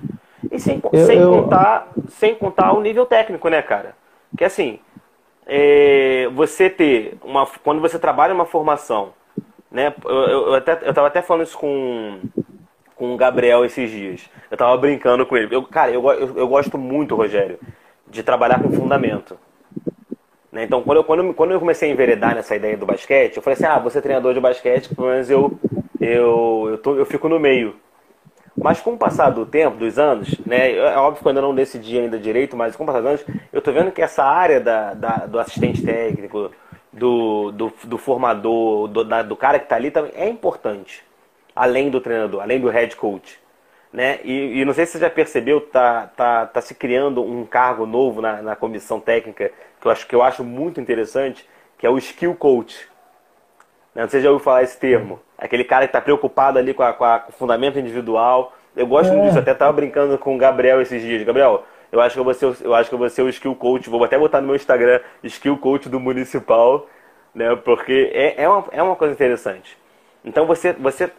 E 0.52 0.60
sem, 0.60 0.82
eu, 0.92 1.06
sem, 1.06 1.20
eu... 1.20 1.30
Contar, 1.30 1.88
sem 2.10 2.36
contar 2.36 2.74
o 2.74 2.82
nível 2.82 3.06
técnico, 3.06 3.50
né, 3.50 3.62
cara? 3.62 3.96
Que 4.38 4.46
assim, 4.46 4.80
é, 5.46 6.30
você 6.34 6.70
ter 6.70 7.18
uma. 7.24 7.46
Quando 7.64 7.82
você 7.82 8.00
trabalha 8.00 8.34
uma 8.34 8.46
formação, 8.46 9.14
né? 9.70 9.94
Eu, 10.06 10.12
eu, 10.12 10.48
eu, 10.48 10.54
até, 10.56 10.80
eu 10.82 10.94
tava 10.94 11.08
até 11.08 11.22
falando 11.22 11.46
isso 11.46 11.58
com, 11.58 12.20
com 12.96 13.14
o 13.14 13.18
Gabriel 13.18 13.66
esses 13.66 13.90
dias. 13.90 14.30
Eu 14.50 14.58
tava 14.58 14.78
brincando 14.78 15.26
com 15.26 15.36
ele. 15.36 15.54
Eu, 15.54 15.64
cara, 15.64 15.92
eu, 15.92 16.02
eu, 16.12 16.38
eu 16.38 16.48
gosto 16.48 16.78
muito, 16.78 17.16
Rogério, 17.16 17.60
de 18.08 18.24
trabalhar 18.24 18.62
com 18.62 18.72
fundamento. 18.72 19.38
Né? 20.56 20.64
Então, 20.64 20.82
quando 20.82 21.00
eu, 21.00 21.04
quando, 21.04 21.34
quando 21.34 21.52
eu 21.52 21.60
comecei 21.60 21.90
a 21.90 21.94
enveredar 21.94 22.34
nessa 22.34 22.56
ideia 22.56 22.78
do 22.78 22.86
basquete, 22.86 23.36
eu 23.36 23.44
falei 23.44 23.56
assim: 23.56 23.66
ah, 23.66 23.78
você 23.78 23.98
é 23.98 24.02
treinador 24.02 24.34
de 24.34 24.40
basquete, 24.40 24.96
pelo 24.96 25.10
menos 25.10 25.30
eu, 25.30 25.60
eu, 26.00 26.68
eu, 26.70 26.78
tô, 26.78 26.96
eu 26.96 27.06
fico 27.06 27.28
no 27.28 27.38
meio. 27.38 27.76
Mas 28.56 28.80
com 28.80 28.94
o 28.94 28.98
passar 28.98 29.32
do 29.32 29.46
tempo, 29.46 29.76
dos 29.76 30.00
anos, 30.00 30.40
né, 30.46 30.72
é 30.78 30.96
óbvio 30.96 31.22
que 31.22 31.28
eu 31.28 31.30
ainda 31.30 31.42
não 31.42 31.54
decidi 31.54 32.00
ainda 32.00 32.18
direito, 32.18 32.56
mas 32.56 32.74
com 32.74 32.86
o 32.86 32.88
passar 32.88 33.02
dos 33.02 33.10
anos, 33.10 33.26
eu 33.52 33.60
estou 33.60 33.74
vendo 33.74 33.92
que 33.92 34.02
essa 34.02 34.24
área 34.24 34.62
da, 34.62 34.94
da, 34.94 35.16
do 35.26 35.38
assistente 35.38 35.84
técnico, 35.84 36.50
do, 36.92 37.52
do, 37.52 37.74
do 37.84 37.98
formador, 37.98 38.88
do, 38.88 39.04
da, 39.04 39.22
do 39.22 39.36
cara 39.36 39.60
que 39.60 39.66
está 39.66 39.76
ali, 39.76 39.92
também 39.92 40.14
é 40.16 40.30
importante. 40.30 41.04
Além 41.54 41.90
do 41.90 42.00
treinador, 42.00 42.42
além 42.42 42.62
do 42.62 42.70
head 42.70 42.96
coach. 42.96 43.38
Né? 43.92 44.20
E, 44.24 44.62
e, 44.62 44.66
não 44.66 44.74
sei 44.74 44.86
se 44.86 44.94
você 44.94 45.00
já 45.00 45.10
percebeu, 45.10 45.60
tá, 45.60 46.08
tá, 46.16 46.46
tá 46.46 46.62
se 46.62 46.76
criando 46.76 47.22
um 47.22 47.46
cargo 47.46 47.86
novo 47.86 48.22
na, 48.22 48.42
na 48.42 48.56
comissão 48.56 49.02
técnica 49.02 49.52
que 49.86 49.88
eu 49.88 49.92
acho 49.92 50.08
que 50.08 50.16
eu 50.16 50.24
acho 50.24 50.44
muito 50.44 50.82
interessante, 50.82 51.48
que 51.78 51.86
é 51.86 51.90
o 51.90 51.98
skill 51.98 52.36
coach. 52.36 52.88
Né? 53.94 54.02
Não 54.04 54.10
sei 54.10 54.20
se 54.20 54.24
já 54.24 54.32
ouviu 54.32 54.44
falar 54.44 54.64
esse 54.64 54.80
termo. 54.80 55.20
Aquele 55.38 55.64
cara 55.64 55.86
que 55.86 55.90
está 55.90 56.02
preocupado 56.02 56.58
ali 56.58 56.74
com, 56.74 56.84
a, 56.84 56.94
com, 56.94 57.04
a, 57.04 57.20
com, 57.20 57.30
o 57.30 57.34
fundamento 57.34 57.78
individual. 57.78 58.54
Eu 58.76 58.88
gosto 58.88 59.12
é. 59.12 59.16
muito 59.16 59.28
disso. 59.28 59.40
Até 59.40 59.52
estava 59.52 59.72
brincando 59.72 60.18
com 60.18 60.36
o 60.36 60.38
Gabriel 60.38 60.82
esses 60.82 61.02
dias. 61.02 61.24
Gabriel, 61.24 61.64
eu 61.92 62.02
acho 62.02 62.16
que 62.16 62.20
eu 62.20 62.24
vou 62.24 62.34
ser, 62.34 62.56
eu 62.62 62.74
acho 62.74 62.90
que 62.90 62.96
eu 62.96 63.00
vou 63.00 63.10
ser 63.10 63.22
o 63.22 63.30
skill 63.30 63.56
coach. 63.56 63.90
Vou 63.90 64.04
até 64.04 64.18
botar 64.18 64.42
no 64.42 64.48
meu 64.48 64.56
Instagram 64.56 65.00
skill 65.24 65.58
coach 65.58 65.88
do 65.88 66.00
municipal, 66.00 66.88
né? 67.34 67.56
Porque 67.58 68.12
é, 68.14 68.44
é, 68.44 68.50
uma, 68.50 68.66
é 68.72 68.82
uma 68.82 68.96
coisa 68.96 69.14
interessante. 69.14 69.78
Então 70.24 70.48
você, 70.48 70.74
você, 70.74 71.12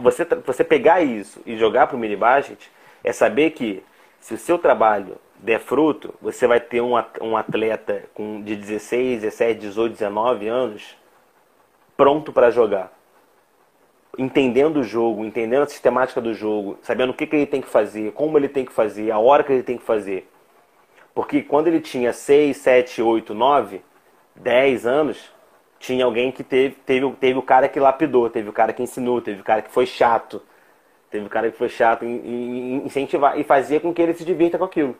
você, 0.00 0.24
você 0.46 0.62
pegar 0.62 1.00
isso 1.00 1.42
e 1.44 1.56
jogar 1.56 1.88
para 1.88 1.96
o 1.96 1.98
mini 1.98 2.14
basket 2.14 2.60
é 3.02 3.12
saber 3.12 3.50
que 3.50 3.82
se 4.20 4.34
o 4.34 4.38
seu 4.38 4.56
trabalho 4.56 5.16
der 5.42 5.58
fruto, 5.58 6.14
você 6.20 6.46
vai 6.46 6.60
ter 6.60 6.80
um, 6.82 6.96
atleta 7.36 8.04
com, 8.14 8.42
de 8.42 8.56
16, 8.56 9.22
17, 9.22 9.60
18, 9.60 9.92
19 9.92 10.48
anos 10.48 10.96
pronto 11.96 12.32
para 12.32 12.50
jogar. 12.50 12.92
Entendendo 14.18 14.78
o 14.78 14.82
jogo, 14.82 15.24
entendendo 15.24 15.62
a 15.62 15.66
sistemática 15.66 16.20
do 16.20 16.34
jogo, 16.34 16.78
sabendo 16.82 17.10
o 17.10 17.14
que, 17.14 17.26
que 17.26 17.36
ele 17.36 17.46
tem 17.46 17.60
que 17.60 17.68
fazer, 17.68 18.12
como 18.12 18.36
ele 18.36 18.48
tem 18.48 18.64
que 18.64 18.72
fazer, 18.72 19.10
a 19.10 19.18
hora 19.18 19.42
que 19.42 19.52
ele 19.52 19.62
tem 19.62 19.78
que 19.78 19.84
fazer. 19.84 20.28
Porque 21.14 21.42
quando 21.42 21.68
ele 21.68 21.80
tinha 21.80 22.12
6, 22.12 22.56
7, 22.56 23.02
8, 23.02 23.34
9, 23.34 23.82
10 24.36 24.86
anos, 24.86 25.32
tinha 25.78 26.04
alguém 26.04 26.30
que 26.30 26.44
teve, 26.44 26.74
teve, 26.84 27.10
teve 27.12 27.38
o 27.38 27.42
cara 27.42 27.68
que 27.68 27.80
lapidou, 27.80 28.28
teve 28.28 28.48
o 28.48 28.52
cara 28.52 28.72
que 28.72 28.82
ensinou, 28.82 29.22
teve 29.22 29.40
o 29.40 29.44
cara 29.44 29.62
que 29.62 29.70
foi 29.70 29.86
chato, 29.86 30.42
teve 31.10 31.24
o 31.26 31.30
cara 31.30 31.50
que 31.50 31.56
foi 31.56 31.68
chato 31.68 32.04
em, 32.04 32.16
em 32.26 32.86
incentivar 32.86 33.38
e 33.38 33.44
fazia 33.44 33.80
com 33.80 33.92
que 33.92 34.02
ele 34.02 34.12
se 34.12 34.24
divirta 34.24 34.58
com 34.58 34.64
aquilo. 34.64 34.96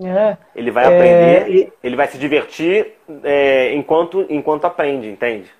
É, 0.00 0.36
ele 0.54 0.70
vai 0.70 0.84
aprender, 0.84 1.66
é, 1.66 1.72
ele 1.82 1.96
vai 1.96 2.06
se 2.06 2.18
divertir 2.18 2.94
é, 3.24 3.74
enquanto, 3.74 4.24
enquanto 4.30 4.64
aprende, 4.64 5.08
entende? 5.08 5.50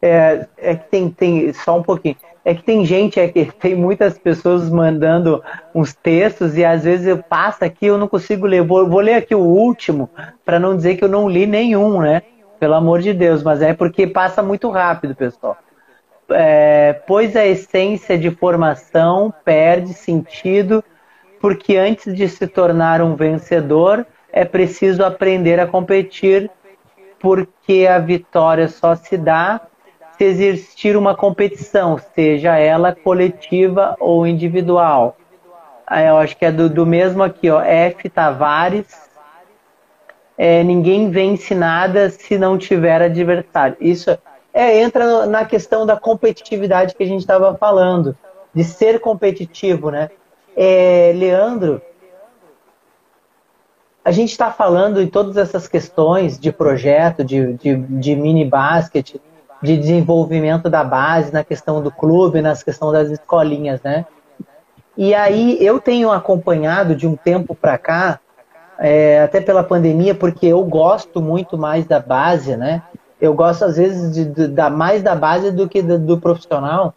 É, 0.00 0.46
é 0.56 0.76
que 0.76 0.88
tem, 0.88 1.10
tem 1.10 1.52
só 1.52 1.78
um 1.78 1.82
pouquinho. 1.82 2.16
É 2.44 2.54
que 2.54 2.62
tem 2.62 2.86
gente, 2.86 3.20
é 3.20 3.28
que 3.28 3.44
tem 3.46 3.74
muitas 3.74 4.18
pessoas 4.18 4.70
mandando 4.70 5.42
uns 5.74 5.92
textos 5.92 6.56
e 6.56 6.64
às 6.64 6.84
vezes 6.84 7.06
eu 7.06 7.18
passo 7.18 7.64
aqui 7.64 7.86
eu 7.86 7.98
não 7.98 8.08
consigo 8.08 8.46
ler. 8.46 8.62
Vou, 8.62 8.88
vou 8.88 9.00
ler 9.00 9.14
aqui 9.14 9.34
o 9.34 9.40
último 9.40 10.08
para 10.44 10.58
não 10.58 10.74
dizer 10.74 10.96
que 10.96 11.04
eu 11.04 11.08
não 11.08 11.28
li 11.28 11.44
nenhum, 11.44 12.00
né? 12.00 12.22
Pelo 12.58 12.74
amor 12.74 13.00
de 13.00 13.12
Deus, 13.12 13.42
mas 13.42 13.60
é 13.60 13.74
porque 13.74 14.06
passa 14.06 14.42
muito 14.42 14.70
rápido, 14.70 15.14
pessoal. 15.14 15.58
É, 16.30 17.00
pois 17.06 17.34
a 17.36 17.44
essência 17.44 18.16
de 18.16 18.30
formação 18.30 19.34
perde 19.44 19.92
sentido 19.92 20.82
porque 21.40 21.76
antes 21.76 22.14
de 22.14 22.28
se 22.28 22.46
tornar 22.46 23.00
um 23.00 23.16
vencedor, 23.16 24.06
é 24.30 24.44
preciso 24.44 25.02
aprender 25.02 25.58
a 25.58 25.66
competir, 25.66 26.50
porque 27.18 27.88
a 27.90 27.98
vitória 27.98 28.68
só 28.68 28.94
se 28.94 29.16
dá 29.16 29.60
se 30.16 30.24
existir 30.24 30.96
uma 30.96 31.16
competição, 31.16 31.98
seja 32.14 32.58
ela 32.58 32.94
coletiva 32.94 33.96
ou 33.98 34.26
individual. 34.26 35.16
Eu 35.90 36.18
acho 36.18 36.36
que 36.36 36.44
é 36.44 36.52
do, 36.52 36.68
do 36.68 36.84
mesmo 36.84 37.22
aqui, 37.22 37.50
ó, 37.50 37.60
F. 37.62 38.08
Tavares. 38.10 39.10
É, 40.36 40.62
ninguém 40.62 41.10
vence 41.10 41.54
nada 41.54 42.10
se 42.10 42.38
não 42.38 42.56
tiver 42.56 43.02
adversário. 43.02 43.76
Isso 43.80 44.16
é, 44.52 44.80
entra 44.80 45.26
na 45.26 45.44
questão 45.44 45.86
da 45.86 45.98
competitividade 45.98 46.94
que 46.94 47.02
a 47.02 47.06
gente 47.06 47.20
estava 47.20 47.56
falando, 47.56 48.16
de 48.54 48.62
ser 48.62 49.00
competitivo, 49.00 49.90
né? 49.90 50.10
É, 50.62 51.14
Leandro, 51.16 51.80
a 54.04 54.10
gente 54.10 54.28
está 54.28 54.50
falando 54.50 55.00
em 55.00 55.08
todas 55.08 55.38
essas 55.38 55.66
questões 55.66 56.38
de 56.38 56.52
projeto, 56.52 57.24
de, 57.24 57.54
de, 57.54 57.76
de 57.76 58.14
mini 58.14 58.44
basket, 58.44 59.16
de 59.62 59.76
desenvolvimento 59.78 60.68
da 60.68 60.84
base, 60.84 61.32
na 61.32 61.42
questão 61.42 61.82
do 61.82 61.90
clube, 61.90 62.42
na 62.42 62.54
questão 62.54 62.92
das 62.92 63.08
escolinhas, 63.08 63.80
né? 63.80 64.04
E 64.98 65.14
aí 65.14 65.56
eu 65.64 65.80
tenho 65.80 66.10
acompanhado 66.10 66.94
de 66.94 67.06
um 67.06 67.16
tempo 67.16 67.54
para 67.54 67.78
cá, 67.78 68.20
é, 68.78 69.22
até 69.22 69.40
pela 69.40 69.64
pandemia, 69.64 70.14
porque 70.14 70.44
eu 70.44 70.62
gosto 70.64 71.22
muito 71.22 71.56
mais 71.56 71.86
da 71.86 72.00
base, 72.00 72.54
né? 72.54 72.82
Eu 73.18 73.32
gosto 73.32 73.64
às 73.64 73.78
vezes 73.78 74.12
de, 74.12 74.26
de, 74.26 74.46
da 74.46 74.68
mais 74.68 75.02
da 75.02 75.14
base 75.14 75.52
do 75.52 75.66
que 75.66 75.80
do, 75.80 75.98
do 75.98 76.20
profissional. 76.20 76.92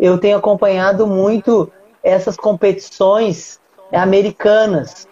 Eu 0.00 0.18
tenho 0.18 0.36
acompanhado 0.36 1.06
muito 1.06 1.70
essas 2.02 2.36
competições 2.36 3.60
americanas 3.92 5.06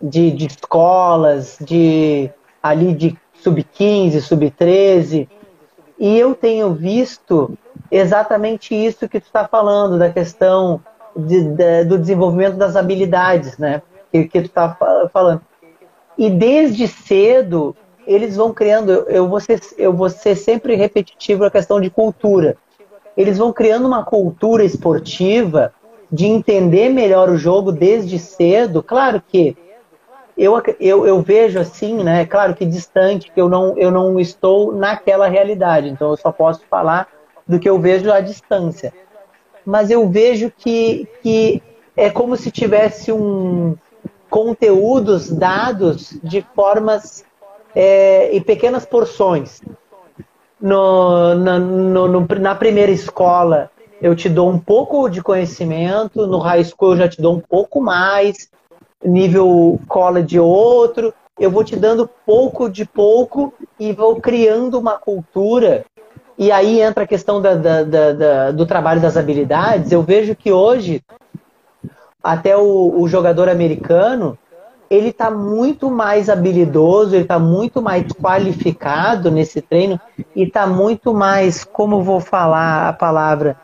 de, 0.00 0.30
de 0.30 0.46
escolas, 0.46 1.56
de 1.60 2.30
ali 2.62 2.94
de 2.94 3.18
sub-15, 3.34 4.20
sub-13. 4.20 5.28
E 5.98 6.18
eu 6.18 6.34
tenho 6.34 6.72
visto 6.74 7.56
exatamente 7.90 8.74
isso 8.74 9.08
que 9.08 9.20
tu 9.20 9.26
está 9.26 9.46
falando, 9.46 9.98
da 9.98 10.10
questão 10.10 10.80
de, 11.16 11.42
de, 11.42 11.84
do 11.84 11.98
desenvolvimento 11.98 12.56
das 12.56 12.76
habilidades, 12.76 13.58
né? 13.58 13.82
Que, 14.10 14.24
que 14.24 14.40
tu 14.40 14.46
está 14.46 14.76
falando. 15.12 15.40
E 16.16 16.30
desde 16.30 16.86
cedo 16.88 17.76
eles 18.06 18.36
vão 18.36 18.52
criando, 18.52 18.90
eu 19.08 19.28
vou 19.28 19.40
ser, 19.40 19.60
eu 19.78 19.92
vou 19.92 20.10
ser 20.10 20.36
sempre 20.36 20.74
repetitivo 20.74 21.44
a 21.44 21.50
questão 21.50 21.80
de 21.80 21.90
cultura. 21.90 22.56
Eles 23.16 23.38
vão 23.38 23.52
criando 23.52 23.86
uma 23.86 24.04
cultura 24.04 24.64
esportiva 24.64 25.72
de 26.14 26.26
entender 26.26 26.90
melhor 26.90 27.28
o 27.28 27.36
jogo 27.36 27.72
desde 27.72 28.20
cedo. 28.20 28.84
Claro 28.84 29.20
que 29.20 29.56
eu, 30.38 30.62
eu, 30.78 31.04
eu 31.04 31.20
vejo 31.20 31.58
assim, 31.58 32.04
né? 32.04 32.24
Claro 32.24 32.54
que 32.54 32.64
distante, 32.64 33.32
que 33.32 33.40
eu 33.40 33.48
não, 33.48 33.76
eu 33.76 33.90
não 33.90 34.20
estou 34.20 34.72
naquela 34.72 35.26
realidade, 35.26 35.88
então 35.88 36.10
eu 36.10 36.16
só 36.16 36.30
posso 36.30 36.64
falar 36.70 37.08
do 37.44 37.58
que 37.58 37.68
eu 37.68 37.80
vejo 37.80 38.12
à 38.12 38.20
distância. 38.20 38.94
Mas 39.66 39.90
eu 39.90 40.08
vejo 40.08 40.52
que, 40.56 41.08
que 41.20 41.60
é 41.96 42.08
como 42.08 42.36
se 42.36 42.48
tivesse 42.52 43.10
um 43.10 43.76
conteúdos 44.30 45.28
dados 45.32 46.16
de 46.22 46.46
formas 46.54 47.24
é, 47.74 48.36
em 48.36 48.40
pequenas 48.40 48.86
porções. 48.86 49.60
No, 50.60 51.34
na, 51.34 51.58
no, 51.58 52.20
na 52.20 52.54
primeira 52.54 52.92
escola, 52.92 53.68
eu 54.04 54.14
te 54.14 54.28
dou 54.28 54.50
um 54.50 54.58
pouco 54.58 55.08
de 55.08 55.22
conhecimento, 55.22 56.26
no 56.26 56.36
high 56.36 56.62
school 56.62 56.90
eu 56.90 56.96
já 56.98 57.08
te 57.08 57.22
dou 57.22 57.36
um 57.36 57.40
pouco 57.40 57.80
mais, 57.80 58.50
nível 59.02 59.80
college 59.88 60.38
outro, 60.38 61.14
eu 61.40 61.50
vou 61.50 61.64
te 61.64 61.74
dando 61.74 62.06
pouco 62.26 62.68
de 62.68 62.84
pouco 62.84 63.54
e 63.80 63.94
vou 63.94 64.20
criando 64.20 64.78
uma 64.78 64.98
cultura. 64.98 65.86
E 66.36 66.52
aí 66.52 66.82
entra 66.82 67.04
a 67.04 67.06
questão 67.06 67.40
da, 67.40 67.54
da, 67.54 67.82
da 67.82 68.50
do 68.50 68.66
trabalho 68.66 69.00
das 69.00 69.16
habilidades. 69.16 69.90
Eu 69.90 70.02
vejo 70.02 70.36
que 70.36 70.52
hoje, 70.52 71.02
até 72.22 72.54
o, 72.54 73.00
o 73.00 73.08
jogador 73.08 73.48
americano, 73.48 74.36
ele 74.90 75.08
está 75.08 75.30
muito 75.30 75.90
mais 75.90 76.28
habilidoso, 76.28 77.14
ele 77.14 77.22
está 77.22 77.38
muito 77.38 77.80
mais 77.80 78.06
qualificado 78.12 79.30
nesse 79.30 79.62
treino 79.62 79.98
e 80.36 80.42
está 80.42 80.66
muito 80.66 81.14
mais, 81.14 81.64
como 81.64 82.02
vou 82.02 82.20
falar 82.20 82.90
a 82.90 82.92
palavra, 82.92 83.63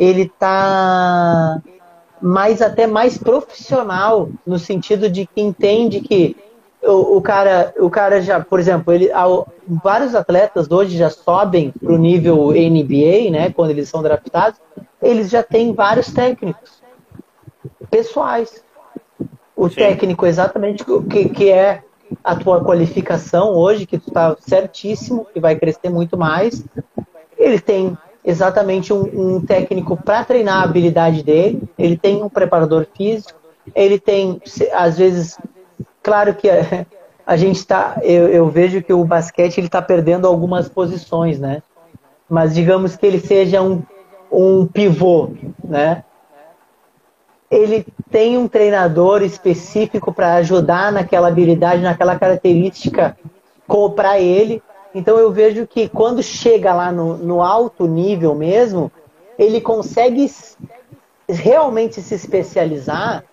ele 0.00 0.22
está 0.22 1.60
mais 2.22 2.62
até 2.62 2.86
mais 2.86 3.18
profissional 3.18 4.30
no 4.46 4.58
sentido 4.58 5.10
de 5.10 5.26
que 5.26 5.42
entende 5.42 6.00
que 6.00 6.34
o, 6.82 7.18
o 7.18 7.22
cara, 7.22 7.74
o 7.78 7.90
cara 7.90 8.22
já, 8.22 8.40
por 8.40 8.58
exemplo, 8.58 8.94
ele, 8.94 9.10
vários 9.84 10.14
atletas 10.14 10.70
hoje 10.70 10.96
já 10.96 11.10
sobem 11.10 11.70
para 11.70 11.92
o 11.92 11.98
nível 11.98 12.48
NBA, 12.52 13.30
né? 13.30 13.52
Quando 13.54 13.70
eles 13.70 13.90
são 13.90 14.02
draftados, 14.02 14.58
eles 15.02 15.28
já 15.28 15.42
têm 15.42 15.74
vários 15.74 16.10
técnicos 16.10 16.80
pessoais 17.90 18.64
o 19.60 19.68
Sim. 19.68 19.74
técnico 19.74 20.24
exatamente 20.24 20.82
que, 21.10 21.28
que 21.28 21.50
é 21.50 21.82
a 22.24 22.34
tua 22.34 22.64
qualificação 22.64 23.50
hoje, 23.50 23.84
que 23.84 23.98
tu 23.98 24.08
está 24.08 24.34
certíssimo, 24.40 25.26
que 25.26 25.38
vai 25.38 25.54
crescer 25.54 25.90
muito 25.90 26.16
mais. 26.16 26.64
Ele 27.36 27.60
tem 27.60 27.96
exatamente 28.24 28.92
um, 28.92 29.36
um 29.36 29.40
técnico 29.44 29.96
para 29.96 30.24
treinar 30.24 30.60
a 30.60 30.64
habilidade 30.64 31.22
dele, 31.22 31.62
ele 31.78 31.96
tem 31.96 32.22
um 32.22 32.28
preparador 32.28 32.86
físico, 32.96 33.38
ele 33.74 33.98
tem, 33.98 34.40
às 34.72 34.98
vezes, 34.98 35.38
claro 36.02 36.34
que 36.34 36.48
a, 36.48 36.86
a 37.26 37.36
gente 37.36 37.56
está, 37.56 37.98
eu, 38.02 38.28
eu, 38.28 38.48
vejo 38.48 38.82
que 38.82 38.92
o 38.92 39.04
basquete 39.04 39.58
ele 39.58 39.66
está 39.66 39.80
perdendo 39.80 40.26
algumas 40.26 40.68
posições, 40.68 41.38
né? 41.38 41.62
Mas 42.28 42.54
digamos 42.54 42.96
que 42.96 43.06
ele 43.06 43.20
seja 43.20 43.62
um, 43.62 43.82
um 44.30 44.66
pivô, 44.66 45.30
né? 45.62 46.04
ele 47.50 47.84
tem 48.10 48.38
um 48.38 48.46
treinador 48.46 49.22
específico 49.22 50.12
para 50.14 50.34
ajudar 50.34 50.92
naquela 50.92 51.28
habilidade, 51.28 51.82
naquela 51.82 52.16
característica 52.16 53.16
para 53.96 54.20
ele. 54.20 54.62
Então 54.94 55.18
eu 55.18 55.30
vejo 55.30 55.66
que 55.66 55.88
quando 55.88 56.22
chega 56.22 56.74
lá 56.74 56.90
no, 56.90 57.16
no 57.16 57.42
alto 57.42 57.86
nível 57.86 58.34
mesmo, 58.34 58.90
ele 59.38 59.60
consegue 59.60 60.30
realmente 61.28 62.00
se 62.00 62.14
especializar 62.14 63.24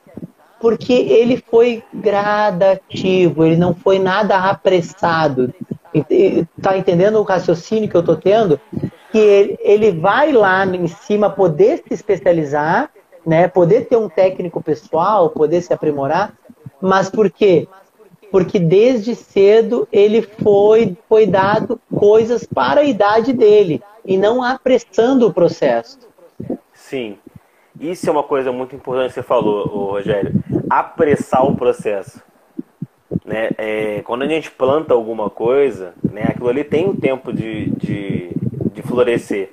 porque 0.60 0.94
ele 0.94 1.38
foi 1.38 1.84
gradativo, 1.94 3.46
ele 3.46 3.58
não 3.58 3.76
foi 3.76 4.00
nada 4.00 4.38
apressado. 4.38 5.54
Tá 6.62 6.78
entendendo 6.78 7.20
o 7.20 7.24
raciocínio 7.24 7.90
que 7.90 7.96
eu 7.96 8.04
tô 8.04 8.16
tendo? 8.16 8.60
Que 9.12 9.18
ele, 9.18 9.58
ele 9.62 9.92
vai 9.92 10.32
lá 10.32 10.66
em 10.66 10.88
cima 10.88 11.30
poder 11.30 11.84
se 11.88 11.94
especializar 11.94 12.92
né? 13.28 13.46
Poder 13.50 13.88
ter 13.88 13.98
um 13.98 14.08
técnico 14.08 14.64
pessoal, 14.64 15.30
poder 15.30 15.62
se 15.62 15.74
aprimorar, 15.74 16.34
mas 16.82 17.10
por 17.10 17.30
quê? 17.30 17.68
Porque 18.32 18.60
desde 18.60 19.16
cedo 19.16 19.88
ele 19.92 20.22
foi, 20.22 20.98
foi 21.08 21.26
dado 21.26 21.80
coisas 21.96 22.46
para 22.46 22.82
a 22.82 22.84
idade 22.84 23.34
dele 23.34 23.82
e 24.06 24.18
não 24.18 24.44
apressando 24.44 25.28
o 25.28 25.34
processo. 25.34 26.00
Sim. 26.74 27.18
Isso 27.80 28.10
é 28.10 28.12
uma 28.12 28.24
coisa 28.24 28.52
muito 28.52 28.76
importante 28.76 29.10
que 29.10 29.14
você 29.16 29.24
falou, 29.24 29.66
Rogério. 29.92 30.34
Apressar 30.70 31.46
o 31.46 31.56
processo. 31.56 32.22
Né? 33.24 33.50
É, 33.58 34.02
quando 34.04 34.24
a 34.24 34.28
gente 34.28 34.50
planta 34.50 34.94
alguma 34.94 35.30
coisa, 35.30 35.94
né, 36.04 36.24
aquilo 36.30 36.50
ali 36.50 36.64
tem 36.64 36.88
um 36.88 36.96
tempo 36.96 37.32
de, 37.32 37.70
de, 37.72 38.32
de 38.74 38.82
florescer. 38.82 39.52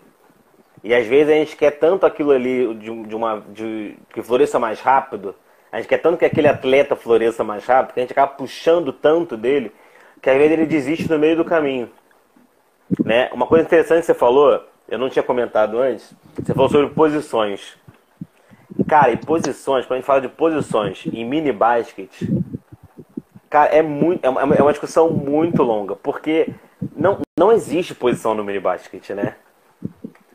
E 0.82 0.94
às 0.94 1.06
vezes 1.06 1.32
a 1.32 1.36
gente 1.36 1.56
quer 1.56 1.72
tanto 1.72 2.06
aquilo 2.06 2.30
ali 2.30 2.74
de, 2.74 3.02
de 3.04 3.14
uma 3.16 3.42
de, 3.52 3.96
que 4.12 4.22
floresça 4.22 4.58
mais 4.58 4.80
rápido, 4.80 5.34
a 5.74 5.78
gente 5.78 5.88
quer 5.88 5.98
tanto 5.98 6.16
que 6.16 6.24
aquele 6.24 6.46
atleta 6.46 6.94
floresça 6.94 7.42
mais 7.42 7.66
rápido, 7.66 7.94
que 7.94 7.98
a 7.98 8.02
gente 8.04 8.12
acaba 8.12 8.30
puxando 8.30 8.92
tanto 8.92 9.36
dele, 9.36 9.72
que 10.22 10.30
às 10.30 10.36
vezes 10.36 10.52
ele 10.52 10.66
desiste 10.66 11.10
no 11.10 11.18
meio 11.18 11.36
do 11.36 11.44
caminho. 11.44 11.90
Né? 13.04 13.28
Uma 13.32 13.44
coisa 13.44 13.64
interessante 13.64 14.02
que 14.02 14.06
você 14.06 14.14
falou, 14.14 14.64
eu 14.88 14.96
não 14.96 15.10
tinha 15.10 15.24
comentado 15.24 15.80
antes, 15.80 16.14
você 16.38 16.54
falou 16.54 16.68
sobre 16.68 16.94
posições. 16.94 17.76
Cara, 18.86 19.10
e 19.10 19.16
posições, 19.16 19.84
quando 19.84 19.94
a 19.94 19.96
gente 19.96 20.06
fala 20.06 20.20
de 20.20 20.28
posições 20.28 21.06
em 21.12 21.24
mini 21.24 21.50
basket, 21.50 22.22
cara, 23.50 23.74
é, 23.74 23.82
muito, 23.82 24.24
é, 24.24 24.28
uma, 24.28 24.54
é 24.54 24.62
uma 24.62 24.70
discussão 24.70 25.10
muito 25.10 25.64
longa, 25.64 25.96
porque 25.96 26.50
não, 26.94 27.18
não 27.36 27.50
existe 27.50 27.96
posição 27.96 28.32
no 28.32 28.44
mini 28.44 28.60
basket, 28.60 29.10
né? 29.10 29.34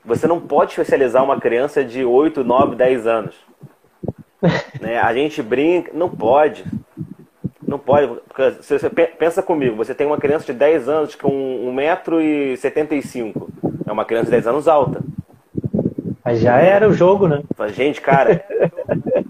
Você 0.04 0.28
não 0.28 0.42
pode 0.42 0.72
especializar 0.72 1.24
uma 1.24 1.40
criança 1.40 1.82
de 1.82 2.04
8, 2.04 2.44
9, 2.44 2.76
10 2.76 3.08
anos. 3.08 3.36
Né? 4.80 5.00
A 5.00 5.14
gente 5.14 5.42
brinca, 5.42 5.92
não 5.94 6.10
pode. 6.10 6.64
Não 7.66 7.78
pode. 7.78 8.08
Porque 8.28 8.64
se 8.64 8.78
você 8.78 8.90
pensa 8.90 9.44
comigo, 9.44 9.76
você 9.76 9.94
tem 9.94 10.08
uma 10.08 10.18
criança 10.18 10.46
de 10.46 10.54
10 10.54 10.90
anos 10.90 11.16
com 11.16 11.30
1,75m. 11.76 13.34
É 13.86 13.92
uma 13.92 14.06
criança 14.06 14.26
de 14.26 14.32
10 14.32 14.48
anos 14.48 14.68
alta. 14.68 15.02
Mas 16.24 16.40
já 16.40 16.58
era 16.58 16.88
o 16.88 16.94
jogo, 16.94 17.28
né? 17.28 17.42
Gente, 17.70 18.02
cara. 18.02 18.44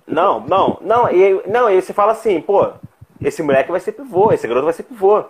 não, 0.07 0.40
não, 0.41 0.77
não. 0.81 1.11
E, 1.11 1.41
não, 1.48 1.69
e 1.69 1.81
você 1.81 1.94
fala 1.94 2.11
assim, 2.14 2.41
pô, 2.41 2.69
esse 3.22 3.44
moleque 3.44 3.72
vai 3.72 3.80
ser 3.80 3.94
pivô, 3.94 4.31
esse 4.31 4.48
garoto 4.48 4.65
vai 4.65 4.73
ser 4.73 4.84
pivô. 4.84 5.23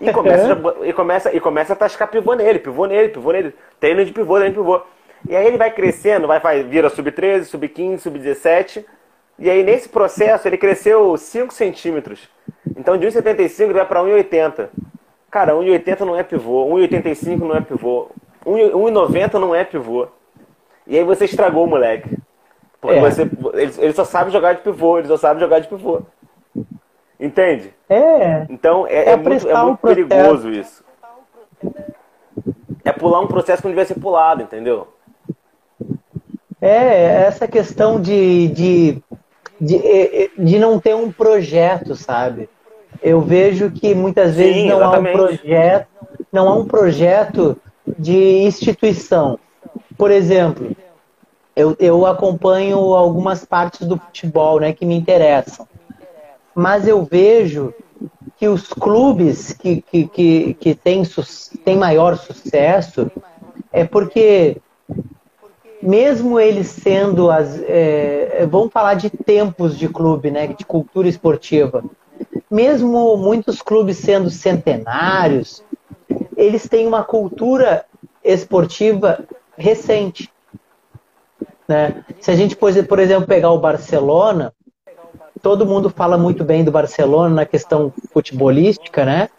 E 0.00 0.12
começa, 0.12 0.52
é. 0.52 0.88
e 0.88 0.92
começa, 0.92 1.36
e 1.36 1.40
começa 1.40 1.72
a 1.72 1.76
tascar 1.76 2.08
pivô 2.08 2.34
nele, 2.34 2.58
pivô 2.58 2.86
nele, 2.86 3.08
pivô 3.08 3.32
nele. 3.32 3.54
Treino 3.80 4.04
de 4.04 4.12
pivô, 4.12 4.36
treino 4.36 4.54
de 4.54 4.60
pivô. 4.60 4.82
E 5.28 5.36
aí 5.36 5.46
ele 5.46 5.56
vai 5.56 5.70
crescendo, 5.70 6.26
vai, 6.26 6.40
vai 6.40 6.62
vira 6.62 6.90
sub-13, 6.90 7.44
sub-15, 7.44 7.98
sub-17. 7.98 8.84
E 9.38 9.50
aí 9.50 9.62
nesse 9.62 9.88
processo 9.88 10.46
ele 10.46 10.56
cresceu 10.56 11.16
5 11.16 11.52
centímetros. 11.52 12.28
Então 12.76 12.96
de 12.96 13.06
1,75 13.06 13.60
ele 13.64 13.72
vai 13.74 13.86
para 13.86 14.00
1,80. 14.00 14.68
Cara, 15.30 15.54
1,80 15.54 16.00
não 16.00 16.16
é 16.16 16.22
pivô, 16.22 16.66
1,85 16.66 17.38
não 17.38 17.56
é 17.56 17.60
pivô, 17.60 18.08
1,90 18.44 19.32
não 19.34 19.54
é 19.54 19.64
pivô. 19.64 20.06
E 20.86 20.98
aí 20.98 21.04
você 21.04 21.24
estragou 21.24 21.64
o 21.64 21.68
moleque. 21.68 22.16
É. 22.84 23.00
você, 23.00 23.22
ele, 23.54 23.72
ele 23.78 23.92
só 23.92 24.04
sabe 24.04 24.30
jogar 24.30 24.54
de 24.54 24.62
pivô, 24.62 24.98
ele 24.98 25.08
só 25.08 25.16
sabe 25.16 25.40
jogar 25.40 25.60
de 25.60 25.68
pivô. 25.68 26.02
Entende? 27.18 27.72
É. 27.88 28.46
Então 28.50 28.86
é, 28.86 29.04
é, 29.04 29.10
é 29.10 29.16
muito, 29.16 29.48
é 29.48 29.62
muito 29.62 29.78
perigoso 29.78 30.50
isso. 30.50 30.84
É 32.84 32.90
pular 32.90 33.20
um 33.20 33.28
processo 33.28 33.62
que 33.62 33.68
não 33.68 33.72
devia 33.72 33.86
ser 33.86 34.00
pulado, 34.00 34.42
entendeu? 34.42 34.88
É, 36.60 37.24
essa 37.26 37.46
questão 37.46 38.00
de, 38.00 38.48
de, 38.48 39.02
de, 39.64 40.30
de 40.38 40.58
não 40.58 40.78
ter 40.80 40.94
um 40.94 41.10
projeto, 41.10 41.94
sabe? 41.94 42.48
Eu 43.02 43.20
vejo 43.20 43.70
que 43.70 43.94
muitas 43.94 44.34
vezes 44.34 44.62
Sim, 44.62 44.68
não 44.68 44.76
exatamente. 44.78 45.16
há 45.16 45.22
um 45.22 45.26
projeto, 45.26 45.88
não 46.32 46.48
há 46.48 46.54
um 46.54 46.64
projeto 46.66 47.56
de 47.98 48.42
instituição. 48.42 49.38
Por 49.96 50.10
exemplo, 50.10 50.76
eu, 51.54 51.76
eu 51.78 52.06
acompanho 52.06 52.78
algumas 52.94 53.44
partes 53.44 53.86
do 53.86 53.96
futebol 53.96 54.60
né, 54.60 54.72
que 54.72 54.84
me 54.84 54.94
interessam 54.94 55.66
mas 56.54 56.86
eu 56.86 57.04
vejo 57.04 57.74
que 58.36 58.48
os 58.48 58.68
clubes 58.68 59.52
que, 59.52 59.82
que, 59.82 60.06
que, 60.08 60.54
que 60.54 60.74
têm, 60.74 61.02
têm 61.64 61.76
maior 61.76 62.16
sucesso 62.16 63.10
é 63.72 63.84
porque 63.84 64.58
mesmo 65.82 66.38
eles 66.38 66.68
sendo 66.68 67.30
as 67.30 67.60
é, 67.66 68.46
vamos 68.50 68.72
falar 68.72 68.94
de 68.94 69.10
tempos 69.10 69.76
de 69.76 69.88
clube 69.88 70.30
né 70.30 70.46
de 70.46 70.64
cultura 70.64 71.08
esportiva 71.08 71.82
mesmo 72.52 73.16
muitos 73.16 73.62
clubes 73.62 73.96
sendo 73.96 74.28
centenários, 74.28 75.64
eles 76.36 76.68
têm 76.68 76.86
uma 76.86 77.02
cultura 77.02 77.86
esportiva 78.22 79.24
recente. 79.56 80.30
Né? 81.66 82.04
Se 82.20 82.30
a 82.30 82.34
gente, 82.36 82.54
por 82.54 82.98
exemplo, 82.98 83.26
pegar 83.26 83.50
o 83.52 83.58
Barcelona, 83.58 84.52
todo 85.40 85.64
mundo 85.64 85.88
fala 85.88 86.18
muito 86.18 86.44
bem 86.44 86.62
do 86.62 86.70
Barcelona 86.70 87.34
na 87.34 87.46
questão 87.46 87.90
futebolística, 88.12 89.02
né? 89.04 89.30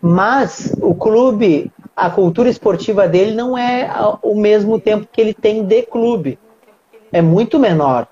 Mas 0.00 0.72
o 0.80 0.94
clube, 0.94 1.72
a 1.96 2.10
cultura 2.10 2.50
esportiva 2.50 3.08
dele 3.08 3.32
não 3.32 3.56
é 3.56 3.90
o 4.22 4.34
mesmo 4.34 4.78
tempo 4.78 5.08
que 5.10 5.18
ele 5.18 5.32
tem 5.32 5.64
de 5.64 5.82
clube. 5.82 6.38
É 7.10 7.22
muito 7.22 7.58
menor. 7.58 8.06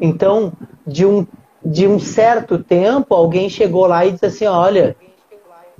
Então, 0.00 0.52
de 0.86 1.04
um, 1.04 1.26
de 1.64 1.88
um 1.88 1.98
certo 1.98 2.62
tempo, 2.62 3.12
alguém 3.12 3.50
chegou 3.50 3.86
lá 3.86 4.06
e 4.06 4.12
disse 4.12 4.26
assim: 4.26 4.46
olha, 4.46 4.96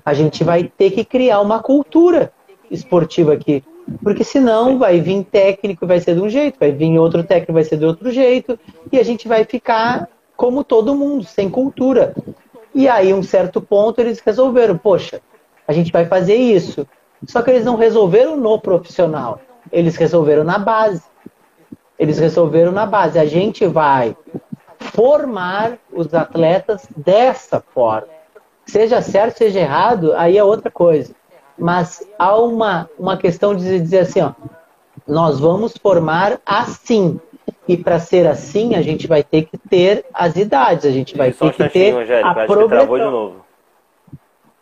a 0.05 0.13
gente 0.13 0.43
vai 0.43 0.65
ter 0.65 0.91
que 0.91 1.05
criar 1.05 1.41
uma 1.41 1.63
cultura 1.63 2.33
esportiva 2.69 3.33
aqui. 3.33 3.63
Porque 4.03 4.25
senão 4.25 4.79
vai 4.79 5.01
vir 5.01 5.25
técnico 5.25 5.87
vai 5.87 6.01
ser 6.01 6.15
de 6.15 6.21
um 6.21 6.29
jeito, 6.29 6.59
vai 6.59 6.73
vir 6.73 6.99
outro 6.99 7.23
técnico 7.23 7.53
vai 7.53 7.65
ser 7.65 7.77
de 7.77 7.85
outro 7.85 8.11
jeito, 8.11 8.59
e 8.91 8.99
a 8.99 9.03
gente 9.03 9.29
vai 9.29 9.45
ficar 9.45 10.09
como 10.37 10.65
todo 10.65 10.97
mundo, 10.97 11.25
sem 11.25 11.49
cultura. 11.49 12.15
E 12.75 12.89
aí, 12.89 13.13
um 13.15 13.23
certo 13.23 13.61
ponto, 13.61 14.01
eles 14.01 14.21
resolveram, 14.21 14.77
poxa, 14.77 15.21
a 15.69 15.73
gente 15.73 15.93
vai 15.93 16.07
fazer 16.07 16.35
isso. 16.35 16.87
Só 17.27 17.43
que 17.43 17.51
eles 17.51 17.65
não 17.65 17.77
resolveram 17.77 18.37
no 18.37 18.59
profissional, 18.59 19.41
eles 19.73 19.97
resolveram 19.97 20.45
na 20.45 20.59
base. 20.59 21.03
Eles 21.99 22.19
resolveram 22.19 22.73
na 22.73 22.87
base. 22.87 23.19
A 23.19 23.25
gente 23.25 23.67
vai 23.67 24.17
formar 24.79 25.79
os 25.93 26.13
atletas 26.13 26.87
dessa 26.97 27.61
forma. 27.61 28.09
Seja 28.67 29.01
certo, 29.01 29.39
seja 29.39 29.61
errado, 29.61 30.13
aí 30.15 30.37
é 30.37 30.45
outra 30.45 30.71
coisa. 30.71 31.15
Mas 31.57 32.07
há 32.19 32.37
uma, 32.37 32.89
uma 32.99 33.17
questão 33.17 33.55
de 33.55 33.63
dizer 33.63 34.01
assim, 34.01 34.21
ó, 34.21 34.33
nós 35.07 35.39
vamos 35.39 35.77
formar 35.77 36.41
assim. 36.45 37.21
E 37.69 37.77
para 37.77 37.99
ser 37.99 38.27
assim, 38.27 38.75
a 38.75 38.83
gente 38.83 39.07
vai 39.07 39.23
ter 39.23 39.45
que 39.45 39.57
ter 39.57 40.05
as 40.13 40.37
idades, 40.37 40.85
a 40.85 40.91
gente 40.91 41.17
vai 41.17 41.33
ter 41.33 41.53
que 41.53 41.69
ter 41.69 41.93
Rogério, 41.93 42.27
a 42.27 42.35
progressão. 42.35 42.69
travou 42.69 42.99
de 42.99 43.05
novo. 43.05 43.45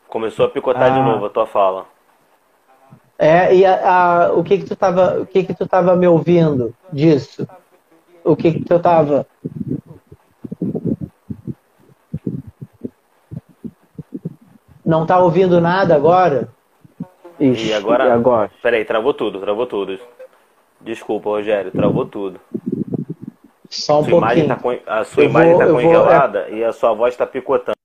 Começou 0.08 0.46
a 0.46 0.48
picotar 0.48 0.92
ah. 0.92 0.98
de 0.98 1.00
novo 1.00 1.26
a 1.26 1.30
tua 1.30 1.46
fala. 1.46 1.86
É, 3.22 3.54
e 3.54 3.64
a, 3.64 3.74
a, 3.88 4.32
o 4.32 4.42
que 4.42 4.58
que 4.58 4.64
tu 4.64 4.74
tava, 4.74 5.20
o 5.20 5.26
que 5.26 5.44
que 5.44 5.54
tu 5.54 5.64
tava 5.64 5.94
me 5.94 6.08
ouvindo 6.08 6.74
disso? 6.92 7.46
O 8.24 8.34
que 8.34 8.50
que 8.50 8.64
tu 8.64 8.80
tava 8.80 9.24
Não 14.84 15.06
tá 15.06 15.20
ouvindo 15.20 15.60
nada 15.60 15.94
agora? 15.94 16.48
Ixi, 17.38 17.68
e 17.68 17.72
agora? 17.72 18.06
E 18.06 18.10
agora? 18.10 18.50
Peraí, 18.60 18.84
travou 18.84 19.14
tudo, 19.14 19.38
travou 19.38 19.68
tudo. 19.68 20.00
Desculpa, 20.80 21.28
Rogério, 21.30 21.70
travou 21.70 22.04
tudo. 22.04 22.40
Só 23.70 24.00
um 24.00 24.04
sua 24.04 24.20
pouquinho. 24.20 24.48
Tá, 24.48 24.98
a 24.98 25.04
sua 25.04 25.22
eu 25.22 25.30
imagem 25.30 25.52
está 25.52 25.66
congelada 25.68 26.40
vou, 26.40 26.48
é... 26.48 26.54
e 26.58 26.64
a 26.64 26.72
sua 26.72 26.92
voz 26.92 27.14
está 27.14 27.24
picotando. 27.24 27.76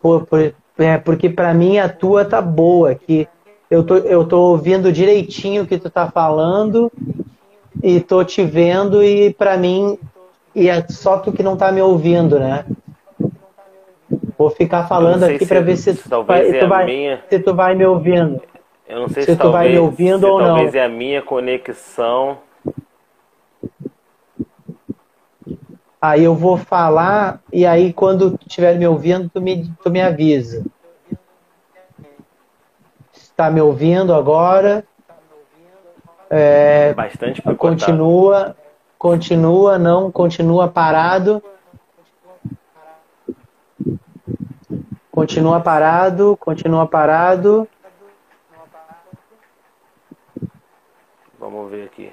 Por, 0.00 0.26
por, 0.26 0.52
é, 0.78 0.98
porque 0.98 1.28
para 1.28 1.54
mim 1.54 1.78
a 1.78 1.88
tua 1.88 2.24
tá 2.24 2.40
boa, 2.40 2.94
que 2.94 3.28
eu 3.70 3.82
tô, 3.82 3.96
eu 3.96 4.24
tô 4.26 4.40
ouvindo 4.50 4.92
direitinho 4.92 5.62
o 5.62 5.66
que 5.66 5.78
tu 5.78 5.90
tá 5.90 6.10
falando 6.10 6.90
e 7.82 8.00
tô 8.00 8.24
te 8.24 8.44
vendo 8.44 9.02
e 9.02 9.32
para 9.32 9.56
mim 9.56 9.98
e 10.54 10.68
é 10.68 10.86
só 10.88 11.18
tu 11.18 11.32
que 11.32 11.42
não 11.42 11.56
tá 11.56 11.70
me 11.70 11.82
ouvindo, 11.82 12.38
né? 12.38 12.64
Vou 14.38 14.50
ficar 14.50 14.86
falando 14.86 15.24
aqui 15.24 15.44
para 15.46 15.60
ver 15.60 15.76
se, 15.76 15.94
se 15.94 16.08
tu, 16.08 16.22
vai, 16.22 16.48
é 16.48 16.60
tu 16.60 16.68
vai, 16.68 16.84
minha... 16.86 17.20
se 17.28 17.38
tu 17.38 17.54
vai 17.54 17.74
me 17.74 17.84
ouvindo. 17.84 18.40
Eu 18.88 19.00
não 19.00 19.08
sei 19.08 19.24
se, 19.24 19.32
se 19.32 19.36
tu 19.36 19.42
talvez, 19.42 19.64
vai 19.64 19.72
me 19.72 19.78
ouvindo 19.78 20.24
ou 20.24 20.38
talvez 20.38 20.48
não. 20.48 20.54
Talvez 20.54 20.74
é 20.74 20.84
a 20.84 20.88
minha 20.88 21.20
conexão. 21.20 22.38
Aí 26.00 26.24
eu 26.24 26.34
vou 26.34 26.56
falar 26.56 27.40
e 27.52 27.64
aí 27.66 27.92
quando 27.92 28.38
estiver 28.46 28.78
me 28.78 28.86
ouvindo, 28.86 29.30
tu 29.30 29.40
me, 29.40 29.72
tu 29.82 29.90
me 29.90 30.00
avisa. 30.02 30.64
Está 33.12 33.50
me 33.50 33.60
ouvindo 33.60 34.14
agora? 34.14 34.84
É, 36.28 36.92
Bastante 36.94 37.40
Continua, 37.56 38.56
continua, 38.98 39.78
não, 39.78 40.10
continua 40.10 40.68
parado. 40.68 41.42
Continua 45.10 45.60
parado, 45.60 46.36
continua 46.38 46.86
parado. 46.86 47.66
Vamos 51.38 51.70
ver 51.70 51.84
aqui. 51.84 52.12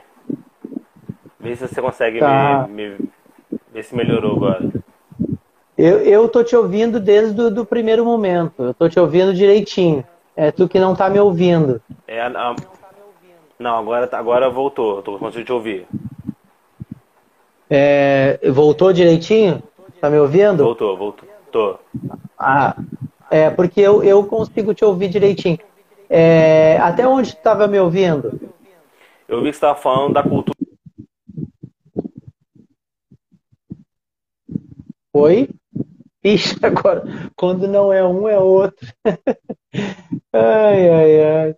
Vê 1.39 1.55
se 1.55 1.67
você 1.67 1.81
consegue 1.81 2.19
tá. 2.19 2.67
me, 2.69 2.91
me, 2.91 3.09
ver 3.73 3.83
se 3.83 3.95
melhorou 3.95 4.35
agora. 4.35 4.69
Eu, 5.75 5.99
eu 5.99 6.29
tô 6.29 6.43
te 6.43 6.55
ouvindo 6.55 6.99
desde 6.99 7.41
o 7.41 7.49
do 7.49 7.65
primeiro 7.65 8.05
momento. 8.05 8.61
Eu 8.61 8.73
tô 8.73 8.87
te 8.87 8.99
ouvindo 8.99 9.33
direitinho. 9.33 10.05
É 10.35 10.51
tu 10.51 10.67
que 10.67 10.79
não 10.79 10.95
tá 10.95 11.09
me 11.09 11.19
ouvindo. 11.19 11.81
É, 12.07 12.21
a, 12.21 12.55
não, 13.57 13.77
agora, 13.77 14.07
tá, 14.07 14.19
agora 14.19 14.49
voltou. 14.49 15.01
Tô 15.01 15.17
conseguindo 15.17 15.45
te 15.45 15.51
ouvir. 15.51 15.87
É, 17.69 18.39
voltou 18.51 18.93
direitinho? 18.93 19.63
Tá 19.99 20.09
me 20.09 20.19
ouvindo? 20.19 20.63
Voltou, 20.63 20.95
voltou. 20.95 21.29
Tô. 21.51 21.75
Ah, 22.37 22.75
é, 23.31 23.49
porque 23.49 23.81
eu, 23.81 24.03
eu 24.03 24.23
consigo 24.25 24.73
te 24.73 24.85
ouvir 24.85 25.07
direitinho. 25.07 25.57
É, 26.09 26.77
até 26.81 27.07
onde 27.07 27.31
tu 27.31 27.37
estava 27.37 27.67
me 27.67 27.79
ouvindo? 27.79 28.39
Eu 29.27 29.41
vi 29.41 29.45
que 29.45 29.53
você 29.53 29.57
estava 29.57 29.75
falando 29.75 30.13
da 30.13 30.21
cultura. 30.21 30.62
Oi? 35.13 35.47
Ixi, 36.23 36.57
agora, 36.65 37.03
quando 37.35 37.67
não 37.67 37.93
é 37.93 38.03
um, 38.03 38.27
é 38.27 38.39
outro. 38.39 38.87
ai, 40.33 40.89
ai, 40.89 41.23
ai. 41.23 41.55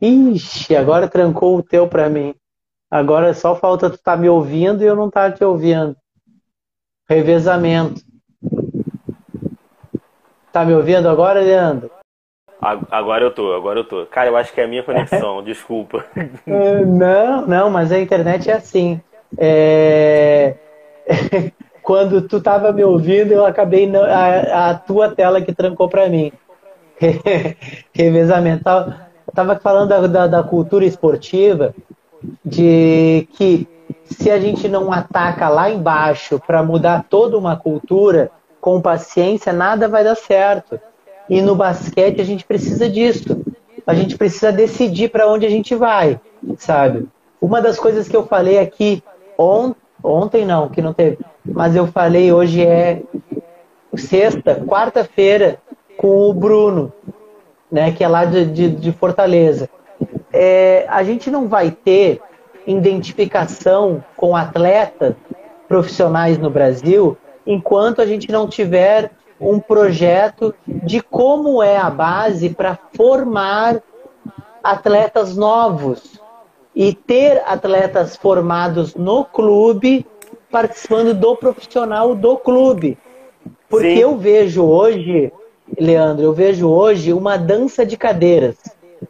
Ixi, 0.00 0.74
agora 0.74 1.08
trancou 1.08 1.58
o 1.58 1.62
teu 1.62 1.86
para 1.86 2.08
mim. 2.08 2.34
Agora 2.90 3.34
só 3.34 3.54
falta 3.54 3.90
tu 3.90 3.96
estar 3.96 4.12
tá 4.12 4.16
me 4.16 4.28
ouvindo 4.28 4.82
e 4.82 4.86
eu 4.86 4.96
não 4.96 5.08
estar 5.08 5.30
tá 5.30 5.36
te 5.36 5.44
ouvindo. 5.44 5.94
Revezamento. 7.08 8.00
Tá 10.50 10.64
me 10.64 10.72
ouvindo 10.72 11.08
agora, 11.08 11.40
Leandro? 11.40 11.90
Agora 12.60 13.24
eu 13.24 13.34
tô, 13.34 13.52
agora 13.54 13.80
eu 13.80 13.84
tô. 13.84 14.06
Cara, 14.06 14.28
eu 14.28 14.36
acho 14.36 14.52
que 14.52 14.60
é 14.60 14.64
a 14.64 14.68
minha 14.68 14.82
conexão, 14.82 15.42
desculpa. 15.44 16.04
Não, 16.46 17.46
não, 17.46 17.70
mas 17.70 17.92
a 17.92 18.00
internet 18.00 18.50
é 18.50 18.54
assim. 18.54 19.00
É... 19.38 20.54
Quando 21.82 22.22
tu 22.22 22.40
tava 22.40 22.72
me 22.72 22.84
ouvindo, 22.84 23.32
eu 23.32 23.44
acabei 23.44 23.90
a, 23.96 24.70
a 24.70 24.74
tua 24.74 25.14
tela 25.14 25.40
que 25.40 25.52
trancou 25.52 25.88
para 25.88 26.08
mim. 26.08 26.30
Revezamento. 27.92 28.68
Eu 28.68 29.34
tava 29.34 29.56
falando 29.56 29.88
da, 29.88 30.06
da, 30.06 30.26
da 30.26 30.42
cultura 30.42 30.84
esportiva 30.84 31.74
de 32.44 33.26
que 33.32 33.66
se 34.04 34.30
a 34.30 34.38
gente 34.38 34.68
não 34.68 34.92
ataca 34.92 35.48
lá 35.48 35.70
embaixo 35.70 36.40
para 36.46 36.62
mudar 36.62 37.06
toda 37.08 37.38
uma 37.38 37.56
cultura 37.56 38.30
com 38.60 38.80
paciência, 38.80 39.52
nada 39.52 39.88
vai 39.88 40.04
dar 40.04 40.16
certo. 40.16 40.78
E 41.28 41.40
no 41.40 41.54
basquete 41.54 42.20
a 42.20 42.24
gente 42.24 42.44
precisa 42.44 42.88
disso. 42.88 43.42
A 43.86 43.94
gente 43.94 44.16
precisa 44.16 44.52
decidir 44.52 45.10
para 45.10 45.28
onde 45.28 45.46
a 45.46 45.50
gente 45.50 45.74
vai, 45.74 46.20
sabe? 46.58 47.08
Uma 47.40 47.62
das 47.62 47.78
coisas 47.78 48.08
que 48.08 48.16
eu 48.16 48.26
falei 48.26 48.58
aqui 48.58 49.02
on, 49.40 49.74
ontem 50.02 50.44
não, 50.44 50.68
que 50.68 50.82
não 50.82 50.92
teve, 50.92 51.18
mas 51.44 51.74
eu 51.74 51.86
falei 51.86 52.32
hoje 52.32 52.64
é 52.64 53.02
sexta, 53.94 54.56
quarta-feira 54.66 55.58
com 55.96 56.28
o 56.28 56.34
Bruno, 56.34 56.92
né, 57.70 57.92
que 57.92 58.04
é 58.04 58.08
lá 58.08 58.24
de, 58.24 58.44
de, 58.46 58.68
de 58.68 58.92
Fortaleza. 58.92 59.68
É, 60.32 60.86
a 60.88 61.02
gente 61.02 61.30
não 61.30 61.48
vai 61.48 61.70
ter 61.70 62.20
identificação 62.66 64.04
com 64.16 64.36
atletas 64.36 65.14
profissionais 65.66 66.38
no 66.38 66.50
Brasil 66.50 67.16
enquanto 67.46 68.00
a 68.00 68.06
gente 68.06 68.30
não 68.30 68.46
tiver 68.46 69.10
um 69.40 69.58
projeto 69.58 70.54
de 70.66 71.00
como 71.00 71.62
é 71.62 71.78
a 71.78 71.88
base 71.88 72.50
para 72.50 72.78
formar 72.94 73.80
atletas 74.62 75.34
novos 75.36 76.19
e 76.80 76.94
ter 76.94 77.42
atletas 77.46 78.16
formados 78.16 78.94
no 78.94 79.24
clube 79.24 80.06
participando 80.50 81.14
do 81.14 81.36
profissional 81.36 82.14
do 82.14 82.36
clube. 82.36 82.96
Porque 83.68 83.96
Sim. 83.96 84.00
eu 84.00 84.16
vejo 84.16 84.64
hoje, 84.64 85.32
Leandro, 85.78 86.24
eu 86.24 86.32
vejo 86.32 86.68
hoje 86.68 87.12
uma 87.12 87.36
dança 87.36 87.84
de 87.84 87.96
cadeiras 87.96 88.56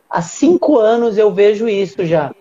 há 0.08 0.22
cinco 0.22 0.78
anos 0.78 1.18
eu 1.18 1.30
vejo 1.32 1.68
isso 1.68 2.04
já, 2.04 2.34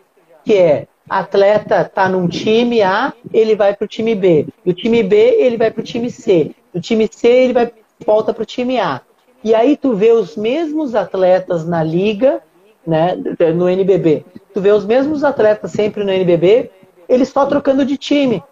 que 0.43 0.53
é 0.53 0.87
atleta 1.09 1.81
está 1.81 2.07
num 2.07 2.27
time 2.27 2.81
A, 2.81 3.13
ele 3.33 3.55
vai 3.55 3.75
para 3.75 3.85
o 3.85 3.87
time 3.87 4.13
B. 4.13 4.47
Do 4.65 4.73
time 4.73 5.01
B, 5.01 5.15
ele 5.39 5.57
vai 5.57 5.71
para 5.71 5.81
o 5.81 5.83
time 5.83 6.09
C. 6.09 6.51
Do 6.73 6.79
time 6.79 7.09
C, 7.11 7.27
ele 7.27 7.53
vai 7.53 7.71
volta 8.05 8.33
para 8.33 8.43
o 8.43 8.45
time 8.45 8.79
A. 8.79 9.01
E 9.43 9.55
aí 9.55 9.75
tu 9.75 9.93
vê 9.93 10.11
os 10.11 10.35
mesmos 10.35 10.95
atletas 10.95 11.65
na 11.65 11.83
liga, 11.83 12.41
né, 12.85 13.15
no 13.55 13.69
NBB. 13.69 14.25
Tu 14.53 14.61
vê 14.61 14.71
os 14.71 14.85
mesmos 14.85 15.23
atletas 15.23 15.71
sempre 15.71 16.03
no 16.03 16.11
NBB, 16.11 16.71
eles 17.07 17.29
só 17.29 17.45
trocando 17.45 17.85
de 17.85 17.97
time. 17.97 18.43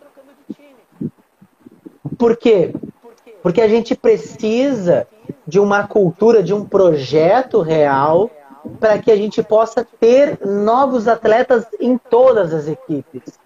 Por 2.17 2.37
quê? 2.37 2.73
Porque 3.41 3.61
a 3.61 3.67
gente 3.67 3.95
precisa 3.95 5.07
de 5.45 5.59
uma 5.59 5.87
cultura, 5.87 6.43
de 6.43 6.53
um 6.53 6.65
projeto 6.65 7.61
real 7.61 8.29
para 8.79 8.99
que 8.99 9.11
a 9.11 9.15
gente 9.15 9.41
possa 9.41 9.85
ter 9.99 10.39
novos 10.45 11.07
atletas 11.07 11.65
em 11.79 11.97
todas 11.97 12.53
as 12.53 12.67
equipes. 12.67 13.39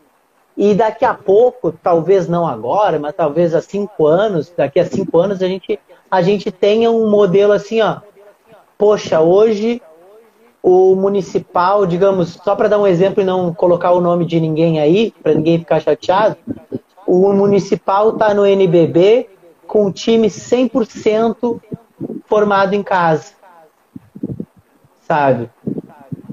E 0.57 0.73
daqui 0.73 1.05
a 1.05 1.13
pouco, 1.13 1.71
talvez 1.71 2.27
não 2.27 2.45
agora, 2.45 2.99
mas 2.99 3.15
talvez 3.15 3.53
há 3.53 3.61
cinco 3.61 4.05
anos, 4.05 4.51
daqui 4.55 4.79
a 4.79 4.85
cinco 4.85 5.17
anos 5.17 5.41
a 5.41 5.47
gente, 5.47 5.79
a 6.09 6.21
gente 6.21 6.51
tenha 6.51 6.91
um 6.91 7.09
modelo 7.09 7.53
assim, 7.53 7.81
ó. 7.81 8.01
Poxa, 8.77 9.21
hoje 9.21 9.81
o 10.61 10.95
municipal, 10.95 11.85
digamos, 11.85 12.39
só 12.43 12.55
para 12.55 12.67
dar 12.67 12.79
um 12.79 12.88
exemplo 12.88 13.21
e 13.21 13.25
não 13.25 13.53
colocar 13.53 13.91
o 13.91 14.01
nome 14.01 14.25
de 14.25 14.39
ninguém 14.39 14.79
aí, 14.79 15.11
para 15.23 15.33
ninguém 15.33 15.59
ficar 15.59 15.79
chateado, 15.79 16.38
o 17.05 17.33
municipal 17.33 18.11
está 18.11 18.33
no 18.33 18.45
NBB 18.45 19.29
com 19.67 19.85
o 19.85 19.91
time 19.91 20.27
100% 20.27 21.59
formado 22.27 22.73
em 22.73 22.83
casa 22.83 23.41
sabe? 25.11 25.49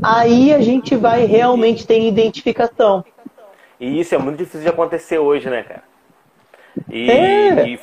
Aí 0.00 0.54
a 0.54 0.60
gente 0.60 0.94
vai 0.94 1.24
realmente 1.24 1.84
ter 1.84 2.00
identificação. 2.00 3.04
E 3.80 4.00
isso 4.00 4.14
é 4.14 4.18
muito 4.18 4.38
difícil 4.38 4.60
de 4.60 4.68
acontecer 4.68 5.18
hoje, 5.18 5.50
né, 5.50 5.64
cara? 5.64 5.82
E, 6.88 7.10
é. 7.10 7.68
e 7.68 7.80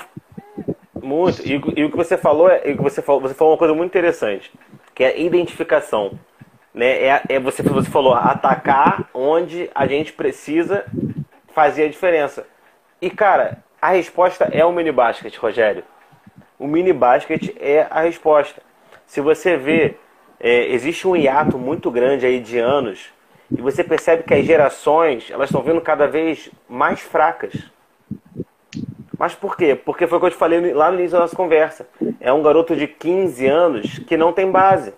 muito. 1.04 1.46
E, 1.46 1.62
e, 1.76 1.84
o 1.84 1.92
que 1.92 1.98
você 1.98 2.18
falou 2.18 2.50
é, 2.50 2.60
que 2.60 2.82
você 2.82 3.02
falou, 3.02 3.22
você 3.22 3.34
falou 3.34 3.54
uma 3.54 3.60
coisa 3.60 3.74
muito 3.74 3.92
interessante, 3.92 4.52
que 4.94 5.04
é 5.04 5.08
a 5.08 5.18
identificação. 5.18 6.18
Né? 6.76 7.06
É, 7.06 7.22
é 7.30 7.40
você, 7.40 7.64
você 7.64 7.90
falou 7.90 8.14
atacar 8.14 9.10
onde 9.14 9.72
a 9.74 9.88
gente 9.88 10.12
precisa 10.12 10.86
fazer 11.54 11.86
a 11.86 11.90
diferença. 11.90 12.46
E 13.02 13.10
cara, 13.10 13.64
a 13.82 13.92
resposta 13.92 14.50
é 14.52 14.64
o 14.66 14.74
mini 14.74 14.92
basket, 14.92 15.36
Rogério. 15.38 15.86
O 16.60 16.68
mini 16.68 16.92
basket 16.92 17.56
é 17.58 17.88
a 17.90 18.02
resposta. 18.02 18.62
Se 19.06 19.22
você 19.22 19.56
vê 19.56 19.96
é, 20.38 20.72
existe 20.74 21.08
um 21.08 21.16
hiato 21.16 21.58
muito 21.58 21.90
grande 21.90 22.26
aí 22.26 22.42
de 22.42 22.60
anos 22.60 23.10
e 23.50 23.62
você 23.62 23.84
percebe 23.84 24.24
que 24.24 24.34
as 24.34 24.46
gerações 24.46 25.32
elas 25.32 25.50
estão 25.50 25.62
vindo 25.62 25.80
cada 25.80 26.08
vez 26.08 26.52
mais 26.68 27.00
fracas. 27.00 27.54
Mas 29.18 29.34
por 29.34 29.56
quê? 29.56 29.76
Porque 29.76 30.08
foi 30.08 30.18
o 30.18 30.22
que 30.22 30.28
eu 30.28 30.32
te 30.32 30.36
falei 30.36 30.74
lá 30.74 30.92
no 30.92 31.00
início 31.00 31.14
da 31.14 31.22
nossa 31.22 31.36
conversa. 31.36 31.88
É 32.20 32.34
um 32.34 32.44
garoto 32.44 32.76
de 32.76 32.86
15 32.86 33.48
anos 33.48 34.00
que 34.00 34.18
não 34.18 34.34
tem 34.34 34.52
base. 34.52 34.94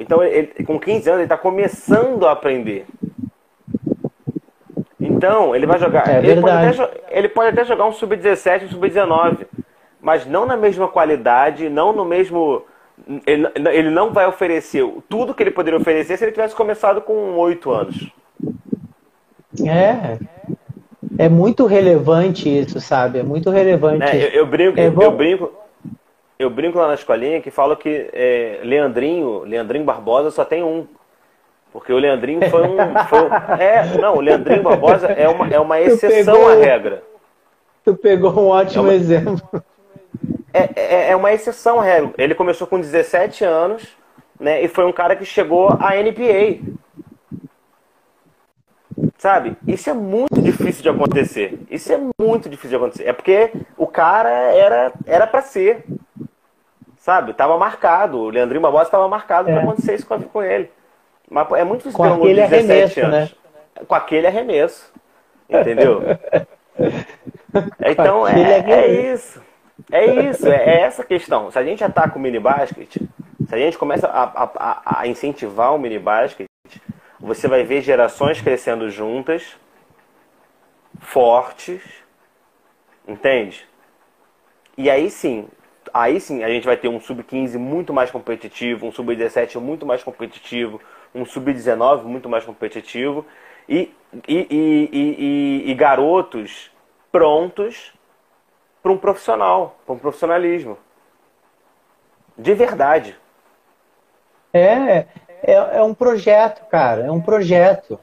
Então, 0.00 0.22
ele, 0.22 0.48
com 0.64 0.80
15 0.80 1.08
anos, 1.08 1.20
ele 1.20 1.22
está 1.24 1.36
começando 1.36 2.26
a 2.26 2.32
aprender. 2.32 2.86
Então, 4.98 5.54
ele 5.54 5.66
vai 5.66 5.78
jogar. 5.78 6.08
É 6.08 6.18
ele, 6.18 6.40
pode 6.40 6.56
até, 6.56 6.90
ele 7.10 7.28
pode 7.28 7.48
até 7.50 7.64
jogar 7.64 7.86
um 7.86 7.92
sub-17, 7.92 8.64
um 8.64 8.68
sub-19, 8.68 9.46
mas 10.00 10.26
não 10.26 10.46
na 10.46 10.56
mesma 10.56 10.88
qualidade, 10.88 11.68
não 11.68 11.92
no 11.92 12.04
mesmo 12.04 12.64
ele, 13.26 13.46
ele 13.72 13.90
não 13.90 14.12
vai 14.12 14.26
oferecer 14.26 14.86
tudo 15.08 15.34
que 15.34 15.42
ele 15.42 15.50
poderia 15.50 15.78
oferecer 15.78 16.16
se 16.16 16.24
ele 16.24 16.32
tivesse 16.32 16.54
começado 16.54 17.00
com 17.00 17.34
oito 17.36 17.70
anos. 17.70 18.10
É. 19.66 20.18
É 21.18 21.28
muito 21.28 21.66
relevante 21.66 22.48
isso, 22.48 22.80
sabe? 22.80 23.18
É 23.18 23.22
muito 23.22 23.50
relevante. 23.50 24.04
É, 24.04 24.28
eu, 24.28 24.30
eu, 24.30 24.46
brinco, 24.46 24.78
é, 24.78 24.86
eu, 24.86 25.02
eu, 25.02 25.10
brinco, 25.10 25.52
eu 26.40 26.48
brinco 26.48 26.78
lá 26.78 26.88
na 26.88 26.94
escolinha 26.94 27.42
que 27.42 27.50
falo 27.50 27.76
que 27.76 28.08
é, 28.14 28.60
Leandrinho, 28.64 29.40
Leandrinho 29.40 29.84
Barbosa 29.84 30.30
só 30.30 30.42
tem 30.42 30.62
um. 30.62 30.86
Porque 31.70 31.92
o 31.92 31.98
Leandrinho 31.98 32.48
foi 32.48 32.62
um. 32.62 32.76
Foi 33.06 33.28
é, 33.62 33.84
não, 34.00 34.16
o 34.16 34.20
Leandrinho 34.20 34.62
Barbosa 34.62 35.06
é 35.08 35.28
uma, 35.28 35.48
é 35.48 35.60
uma 35.60 35.78
exceção 35.78 36.34
pegou, 36.34 36.48
à 36.48 36.54
regra. 36.54 37.02
Tu 37.84 37.94
pegou 37.94 38.32
um 38.32 38.48
ótimo 38.48 38.86
é 38.86 38.88
uma, 38.88 38.94
exemplo 38.94 39.62
é, 40.52 40.70
é, 40.74 41.10
é 41.10 41.16
uma 41.16 41.30
exceção, 41.30 41.78
regra. 41.78 42.12
Ele 42.16 42.34
começou 42.34 42.66
com 42.66 42.80
17 42.80 43.44
anos, 43.44 43.86
né? 44.38 44.64
E 44.64 44.68
foi 44.68 44.86
um 44.86 44.92
cara 44.92 45.14
que 45.14 45.24
chegou 45.26 45.68
à 45.78 45.94
NBA. 45.94 46.60
Sabe? 49.18 49.56
Isso 49.66 49.90
é 49.90 49.92
muito 49.92 50.40
difícil 50.40 50.82
de 50.82 50.88
acontecer. 50.88 51.58
Isso 51.70 51.92
é 51.92 52.00
muito 52.18 52.48
difícil 52.48 52.70
de 52.70 52.76
acontecer. 52.76 53.04
É 53.08 53.12
porque 53.12 53.52
o 53.76 53.86
cara 53.86 54.30
era 54.30 54.92
era 55.06 55.26
para 55.26 55.42
ser. 55.42 55.84
Sabe? 56.98 57.34
Tava 57.34 57.58
marcado. 57.58 58.18
O 58.18 58.30
Leandrinho 58.30 58.60
Barbosa 58.62 58.84
estava 58.84 59.08
marcado 59.08 59.48
é. 59.48 59.52
para 59.52 59.62
acontecer 59.62 59.94
isso 59.94 60.06
com 60.06 60.42
ele. 60.42 60.70
Mas 61.30 61.50
é 61.52 61.64
muito 61.64 61.80
difícil 61.80 61.96
com 61.96 62.04
aquele 62.04 62.42
de 62.42 62.48
17 62.48 63.00
arremesso, 63.00 63.00
anos. 63.00 63.30
Né? 63.30 63.84
Com 63.86 63.94
aquele 63.94 64.26
arremesso. 64.26 64.92
Entendeu? 65.48 66.02
então 67.84 68.26
é, 68.26 68.60
é 68.70 69.12
isso. 69.12 69.40
É 69.90 70.28
isso, 70.28 70.48
é, 70.48 70.56
é 70.56 70.80
essa 70.82 71.04
questão. 71.04 71.50
Se 71.50 71.58
a 71.58 71.64
gente 71.64 71.82
ataca 71.82 72.16
o 72.16 72.20
mini 72.20 72.38
basket, 72.38 72.96
se 72.96 73.54
a 73.54 73.58
gente 73.58 73.78
começa 73.78 74.06
a, 74.06 74.50
a, 74.56 75.00
a 75.00 75.06
incentivar 75.06 75.74
o 75.74 75.78
mini 75.78 75.98
basket, 75.98 76.46
você 77.20 77.46
vai 77.46 77.62
ver 77.64 77.82
gerações 77.82 78.40
crescendo 78.40 78.90
juntas, 78.90 79.56
fortes, 81.00 81.82
entende? 83.06 83.68
E 84.76 84.88
aí 84.88 85.10
sim, 85.10 85.48
aí 85.92 86.18
sim 86.18 86.42
a 86.42 86.48
gente 86.48 86.64
vai 86.64 86.76
ter 86.76 86.88
um 86.88 86.98
sub-15 86.98 87.58
muito 87.58 87.92
mais 87.92 88.10
competitivo, 88.10 88.86
um 88.86 88.92
sub-17 88.92 89.60
muito 89.60 89.84
mais 89.84 90.02
competitivo, 90.02 90.80
um 91.14 91.24
sub-19 91.24 92.04
muito 92.04 92.28
mais 92.28 92.44
competitivo 92.44 93.26
e, 93.68 93.94
e, 94.26 94.90
e, 94.92 95.70
e, 95.70 95.74
garotos 95.74 96.70
prontos 97.12 97.92
para 98.82 98.92
um 98.92 98.96
profissional, 98.96 99.78
para 99.84 99.94
um 99.94 99.98
profissionalismo. 99.98 100.78
De 102.38 102.54
verdade. 102.54 103.18
É, 104.52 105.06
é, 105.42 105.78
é 105.78 105.82
um 105.82 105.94
projeto, 105.94 106.66
cara, 106.68 107.02
é 107.02 107.10
um 107.10 107.20
projeto. 107.20 107.98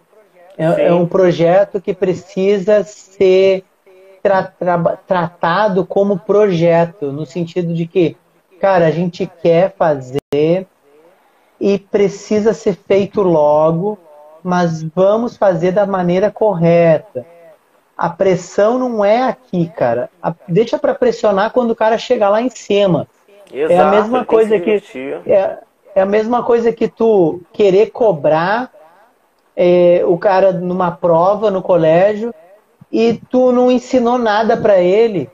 É, 0.57 0.87
é 0.87 0.93
um 0.93 1.05
projeto 1.05 1.79
que 1.79 1.93
precisa 1.93 2.83
ser 2.83 3.63
tra 4.23 4.43
tra 4.43 4.77
tratado 5.07 5.85
como 5.85 6.17
projeto, 6.17 7.11
no 7.11 7.25
sentido 7.25 7.73
de 7.73 7.85
que, 7.85 8.17
cara, 8.59 8.87
a 8.87 8.91
gente 8.91 9.29
quer 9.41 9.73
fazer 9.75 10.65
e 11.59 11.77
precisa 11.77 12.53
ser 12.53 12.75
feito 12.75 13.21
logo, 13.21 13.99
mas 14.43 14.81
vamos 14.81 15.37
fazer 15.37 15.71
da 15.71 15.85
maneira 15.85 16.31
correta 16.31 17.25
a 17.97 18.09
pressão 18.09 18.77
não 18.77 19.03
é 19.03 19.23
aqui, 19.23 19.67
cara. 19.75 20.09
A, 20.21 20.33
deixa 20.47 20.77
para 20.77 20.93
pressionar 20.93 21.51
quando 21.51 21.71
o 21.71 21.75
cara 21.75 21.97
chegar 21.97 22.29
lá 22.29 22.41
em 22.41 22.49
cima. 22.49 23.07
Exato, 23.51 23.73
é 23.73 23.79
a 23.79 23.89
mesma 23.89 24.23
coisa 24.23 24.59
que, 24.59 24.79
que 24.81 25.31
é, 25.31 25.57
é, 25.97 26.01
a 26.01 26.05
mesma 26.05 26.43
coisa 26.43 26.71
que 26.71 26.87
tu 26.87 27.41
querer 27.51 27.89
cobrar 27.89 28.71
é, 29.55 30.03
o 30.05 30.15
cara 30.15 30.51
numa 30.51 30.91
prova 30.91 31.49
no 31.49 31.59
colégio 31.59 32.31
e 32.91 33.19
tu 33.31 33.51
não 33.51 33.71
ensinou 33.71 34.19
nada 34.19 34.55
para 34.55 34.77
ele. 34.77 35.27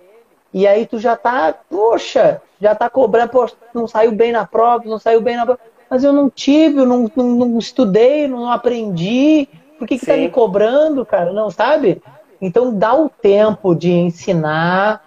E 0.53 0.65
aí 0.65 0.85
tu 0.85 0.99
já 0.99 1.17
tá, 1.17 1.53
poxa, 1.69 2.41
já 2.61 2.73
tá 2.73 2.89
cobrando, 2.89 3.29
poxa, 3.29 3.55
não 3.73 3.89
saiu 3.89 4.13
bem 4.13 4.31
na 4.31 4.45
prova, 4.45 4.85
não 4.85 4.97
saiu 4.97 5.19
bem 5.19 5.35
na 5.35 5.45
prova. 5.45 5.59
Mas 5.89 6.01
eu 6.05 6.13
não 6.13 6.29
tive, 6.29 6.79
eu 6.79 6.85
não, 6.85 7.11
não, 7.13 7.25
não 7.25 7.59
estudei, 7.59 8.29
não 8.29 8.49
aprendi. 8.49 9.49
Por 9.77 9.85
que, 9.85 9.99
que 9.99 10.05
tá 10.05 10.15
me 10.15 10.29
cobrando, 10.29 11.05
cara? 11.05 11.33
Não, 11.33 11.51
sabe? 11.51 12.01
Então 12.39 12.73
dá 12.73 12.95
o 12.95 13.09
tempo 13.09 13.75
de 13.75 13.91
ensinar 13.91 15.03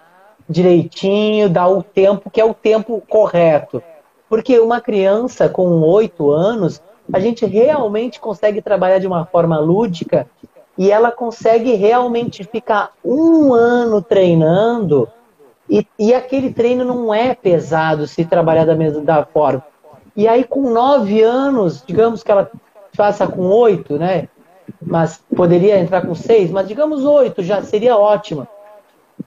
direitinho, 0.47 1.49
dá 1.49 1.67
o 1.67 1.81
tempo 1.81 2.29
que 2.29 2.39
é 2.39 2.45
o 2.45 2.53
tempo 2.53 3.01
correto. 3.09 3.81
Porque 4.29 4.59
uma 4.59 4.81
criança 4.81 5.47
com 5.47 5.81
oito 5.81 6.31
anos, 6.31 6.81
a 7.11 7.19
gente 7.19 7.45
realmente 7.45 8.19
consegue 8.19 8.61
trabalhar 8.61 8.99
de 8.99 9.07
uma 9.07 9.25
forma 9.25 9.59
lúdica 9.59 10.27
e 10.77 10.91
ela 10.91 11.11
consegue 11.11 11.73
realmente 11.73 12.43
ficar 12.43 12.91
um 13.03 13.53
ano 13.53 14.01
treinando 14.01 15.07
e, 15.69 15.85
e 15.97 16.13
aquele 16.13 16.53
treino 16.53 16.83
não 16.83 17.13
é 17.13 17.33
pesado 17.33 18.05
se 18.05 18.25
trabalhar 18.25 18.65
da 18.65 18.75
mesma 18.75 19.01
da 19.01 19.25
forma. 19.25 19.63
E 20.15 20.27
aí 20.27 20.43
com 20.43 20.69
nove 20.69 21.21
anos, 21.21 21.83
digamos 21.85 22.23
que 22.23 22.31
ela 22.31 22.49
faça 22.93 23.27
com 23.27 23.47
oito, 23.47 23.97
né? 23.97 24.27
mas 24.81 25.21
poderia 25.35 25.79
entrar 25.79 26.01
com 26.05 26.13
seis, 26.13 26.51
mas 26.51 26.67
digamos 26.67 27.03
oito, 27.03 27.41
já 27.41 27.61
seria 27.61 27.97
ótima. 27.97 28.47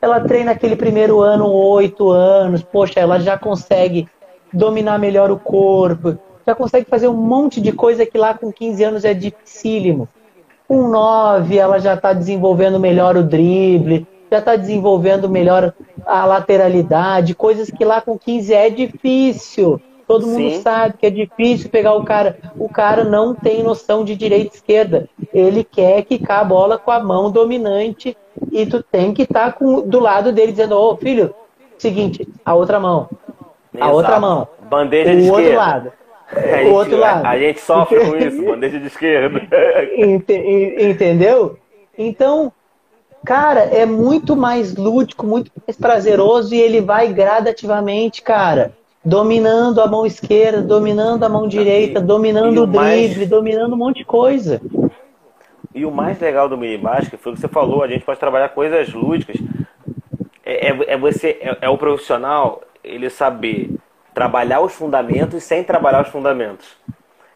Ela 0.00 0.20
treina 0.20 0.52
aquele 0.52 0.76
primeiro 0.76 1.20
ano, 1.20 1.50
oito 1.50 2.10
anos, 2.10 2.62
poxa, 2.62 3.00
ela 3.00 3.18
já 3.18 3.38
consegue 3.38 4.08
dominar 4.52 4.98
melhor 4.98 5.30
o 5.30 5.38
corpo, 5.38 6.18
já 6.46 6.54
consegue 6.54 6.86
fazer 6.88 7.08
um 7.08 7.14
monte 7.14 7.60
de 7.60 7.72
coisa 7.72 8.06
que 8.06 8.18
lá 8.18 8.34
com 8.34 8.52
15 8.52 8.84
anos 8.84 9.04
é 9.04 9.14
dificílimo. 9.14 10.08
com 10.66 10.88
9 10.88 11.56
ela 11.56 11.78
já 11.78 11.94
está 11.94 12.12
desenvolvendo 12.12 12.78
melhor 12.78 13.16
o 13.16 13.22
drible, 13.24 14.06
já 14.30 14.38
está 14.38 14.56
desenvolvendo 14.56 15.28
melhor 15.28 15.74
a 16.06 16.24
lateralidade, 16.24 17.34
coisas 17.34 17.70
que 17.70 17.84
lá 17.84 18.00
com 18.00 18.18
15 18.18 18.54
é 18.54 18.70
difícil. 18.70 19.80
Todo 20.06 20.26
mundo 20.26 20.50
Sim. 20.50 20.60
sabe 20.62 20.94
que 20.98 21.06
é 21.06 21.10
difícil 21.10 21.70
pegar 21.70 21.94
o 21.94 22.02
cara. 22.02 22.36
O 22.58 22.68
cara 22.68 23.04
não 23.04 23.32
tem 23.32 23.62
noção 23.62 24.04
de 24.04 24.16
direita 24.16 24.54
e 24.54 24.56
esquerda. 24.56 25.08
Ele 25.32 25.62
quer 25.62 26.02
quicar 26.02 26.40
a 26.40 26.44
bola 26.44 26.76
com 26.76 26.90
a 26.90 26.98
mão 26.98 27.30
dominante 27.30 28.16
e 28.50 28.66
tu 28.66 28.82
tem 28.82 29.14
que 29.14 29.22
estar 29.22 29.52
tá 29.52 29.64
do 29.86 30.00
lado 30.00 30.32
dele 30.32 30.50
dizendo: 30.50 30.74
Ô 30.74 30.90
oh, 30.90 30.96
filho, 30.96 31.32
seguinte, 31.78 32.26
a 32.44 32.54
outra 32.54 32.80
mão. 32.80 33.08
A 33.74 33.78
Exato. 33.78 33.94
outra 33.94 34.20
mão. 34.20 34.48
Bandeja 34.68 35.12
o 35.12 35.16
de 35.16 35.30
outro 35.30 35.42
esquerda. 35.42 35.60
lado. 35.60 35.92
É, 36.36 36.62
o 36.64 36.72
outro 36.72 36.96
lado. 36.96 37.26
A, 37.26 37.30
a 37.30 37.38
gente 37.38 37.60
sofre 37.60 38.00
com 38.00 38.16
isso, 38.16 38.44
bandeja 38.44 38.78
de 38.78 38.86
esquerda. 38.86 39.40
Entendeu? 40.78 41.58
Então, 41.98 42.52
cara, 43.24 43.60
é 43.60 43.84
muito 43.84 44.36
mais 44.36 44.74
lúdico, 44.76 45.26
muito 45.26 45.50
mais 45.66 45.76
prazeroso 45.76 46.54
e 46.54 46.60
ele 46.60 46.80
vai 46.80 47.12
gradativamente, 47.12 48.22
cara 48.22 48.72
dominando 49.04 49.80
a 49.80 49.86
mão 49.86 50.04
esquerda, 50.04 50.60
dominando 50.60 51.24
a 51.24 51.28
mão 51.28 51.48
direita, 51.48 52.00
dominando 52.00 52.58
o, 52.58 52.62
o 52.64 52.66
drible, 52.66 53.16
mais... 53.16 53.28
dominando 53.28 53.72
um 53.72 53.76
monte 53.76 53.98
de 53.98 54.04
coisa. 54.04 54.60
E 55.74 55.86
o 55.86 55.90
mais 55.90 56.20
legal 56.20 56.48
do 56.48 56.58
mini 56.58 56.76
basket 56.76 57.18
foi 57.18 57.32
o 57.32 57.34
que 57.34 57.40
você 57.40 57.48
falou, 57.48 57.82
a 57.82 57.88
gente 57.88 58.04
pode 58.04 58.18
trabalhar 58.18 58.48
coisas 58.50 58.92
lúdicas. 58.92 59.36
É, 60.44 60.68
é, 60.68 60.92
é 60.94 60.98
você, 60.98 61.38
é, 61.40 61.58
é, 61.62 61.68
o 61.68 61.78
profissional, 61.78 62.60
ele 62.82 63.10
saber 63.10 63.70
trabalhar 64.14 64.60
os 64.60 64.74
fundamentos 64.74 65.42
sem 65.42 65.62
trabalhar 65.64 66.02
os 66.02 66.08
fundamentos. 66.08 66.76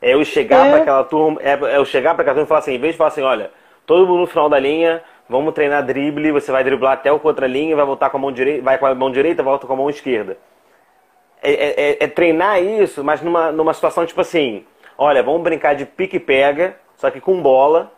É 0.00 0.14
eu 0.14 0.24
chegar 0.24 0.66
é. 0.66 0.70
para 0.70 0.82
aquela 0.82 1.04
turma, 1.04 1.40
é, 1.42 1.52
é 1.52 1.76
eu 1.76 1.84
chegar 1.84 2.14
para 2.14 2.22
aquela 2.22 2.34
turma 2.34 2.46
e 2.46 2.48
falar 2.48 2.60
assim, 2.60 2.74
em 2.74 2.78
vez 2.78 2.94
de 2.94 2.98
falar 2.98 3.08
assim, 3.08 3.22
olha, 3.22 3.50
todo 3.86 4.06
mundo 4.06 4.20
no 4.20 4.26
final 4.26 4.48
da 4.48 4.58
linha, 4.58 5.02
vamos 5.28 5.54
treinar 5.54 5.84
drible, 5.84 6.32
você 6.32 6.52
vai 6.52 6.62
driblar 6.62 6.94
até 6.94 7.08
a 7.08 7.14
outra 7.14 7.46
linha, 7.46 7.76
vai 7.76 7.86
voltar 7.86 8.10
com 8.10 8.16
a 8.16 8.20
mão 8.20 8.32
direita, 8.32 8.62
vai 8.62 8.78
com 8.78 8.86
a 8.86 8.94
mão 8.94 9.10
direita, 9.10 9.42
volta 9.42 9.66
com 9.66 9.72
a 9.72 9.76
mão 9.76 9.88
esquerda 9.88 10.36
é, 11.44 11.52
é, 11.52 11.90
é, 11.90 12.04
é, 12.04 12.06
treinar 12.08 12.62
isso, 12.62 13.04
mas 13.04 13.20
numa, 13.20 13.52
numa 13.52 13.74
situação 13.74 14.06
tipo 14.06 14.20
assim: 14.22 14.64
olha, 14.96 15.22
vamos 15.22 15.42
brincar 15.42 15.74
de 15.74 15.84
pique-pega, 15.84 16.76
só 16.96 17.10
que 17.10 17.20
com 17.20 17.42
bola, 17.42 17.92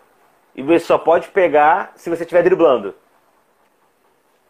e 0.54 0.62
você 0.62 0.80
só 0.80 0.98
pode 0.98 1.28
pegar 1.28 1.92
se 1.94 2.10
você 2.10 2.24
estiver 2.24 2.42
driblando. 2.42 2.92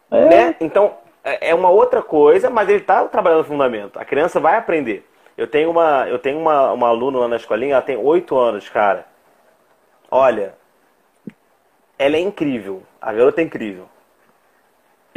É. 0.09 0.25
Né? 0.25 0.55
Então, 0.59 0.95
é, 1.31 1.49
é 1.49 1.55
uma 1.55 1.69
outra 1.69 2.01
coisa, 2.01 2.49
mas 2.49 2.69
ele 2.69 2.79
está 2.79 3.03
trabalhando 3.05 3.39
no 3.39 3.45
fundamento. 3.45 3.99
A 3.99 4.05
criança 4.05 4.39
vai 4.39 4.57
aprender. 4.57 5.07
Eu 5.37 5.47
tenho 5.47 5.69
uma, 5.69 6.07
eu 6.07 6.19
tenho 6.19 6.39
uma, 6.39 6.71
uma 6.73 6.87
aluna 6.87 7.19
lá 7.19 7.27
na 7.27 7.35
escolinha, 7.35 7.73
ela 7.73 7.81
tem 7.81 7.97
oito 7.97 8.37
anos, 8.37 8.69
cara. 8.69 9.05
Olha, 10.09 10.55
ela 11.99 12.15
é 12.15 12.19
incrível. 12.19 12.83
A 13.01 13.13
garota 13.13 13.41
é 13.41 13.43
incrível 13.43 13.87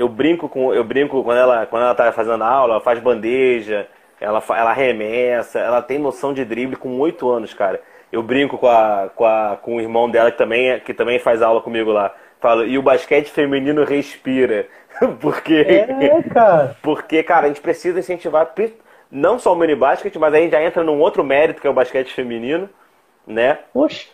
eu 0.01 0.09
brinco 0.09 0.49
com 0.49 0.73
eu 0.73 0.83
brinco 0.83 1.23
quando 1.23 1.37
ela 1.39 1.67
quando 1.67 1.83
ela 1.83 1.95
tá 1.95 2.11
fazendo 2.11 2.43
aula, 2.43 2.75
ela 2.75 2.81
faz 2.83 2.99
bandeja, 2.99 3.87
ela 4.19 4.43
ela 4.51 4.73
remessa, 4.73 5.59
ela 5.59 5.83
tem 5.83 5.99
noção 5.99 6.33
de 6.33 6.43
drible 6.43 6.77
com 6.77 6.99
oito 7.01 7.29
anos, 7.31 7.53
cara. 7.53 7.83
Eu 8.11 8.23
brinco 8.23 8.57
com 8.57 8.67
a, 8.67 9.11
com 9.15 9.27
a 9.27 9.59
com 9.61 9.77
o 9.77 9.81
irmão 9.81 10.11
dela 10.11 10.31
que 10.31 10.39
também 10.39 10.71
é, 10.71 10.81
que 10.81 10.95
também 10.95 11.19
faz 11.19 11.43
aula 11.43 11.61
comigo 11.61 11.93
lá. 11.93 12.15
Falo, 12.41 12.65
e 12.65 12.79
o 12.79 12.83
basquete 12.83 13.31
feminino 13.31 13.85
respira. 13.85 14.67
porque 15.21 15.55
É, 15.55 16.23
cara. 16.23 16.77
Porque, 16.83 17.23
cara, 17.23 17.47
a 17.47 17.49
gente 17.49 17.61
precisa 17.61 17.99
incentivar 17.99 18.53
não 19.11 19.39
só 19.39 19.53
o 19.53 19.57
mini 19.57 19.75
basquete, 19.75 20.19
mas 20.19 20.33
a 20.33 20.39
gente 20.39 20.53
já 20.53 20.63
entra 20.63 20.83
num 20.85 21.01
outro 21.01 21.25
mérito 21.25 21.61
que 21.61 21.67
é 21.67 21.71
o 21.71 21.75
basquete 21.75 22.13
feminino, 22.13 22.69
né? 23.27 23.59
Oxe. 23.75 24.09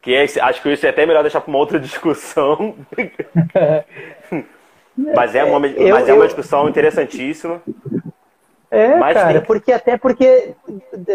Que 0.00 0.14
é, 0.14 0.24
acho 0.24 0.62
que 0.62 0.72
isso 0.72 0.86
é 0.86 0.88
até 0.88 1.06
melhor 1.06 1.22
deixar 1.22 1.40
para 1.40 1.48
uma 1.50 1.58
outra 1.58 1.78
discussão. 1.80 2.74
Mas 4.96 5.34
é 5.34 5.44
uma, 5.44 5.66
eu, 5.66 5.94
mas 5.94 6.08
é 6.08 6.12
uma 6.12 6.26
discussão 6.26 6.68
interessantíssima. 6.68 7.62
É, 8.70 8.96
mas 8.96 9.14
cara, 9.14 9.34
tem... 9.34 9.42
porque 9.42 9.72
até 9.72 9.96
porque, 9.96 10.54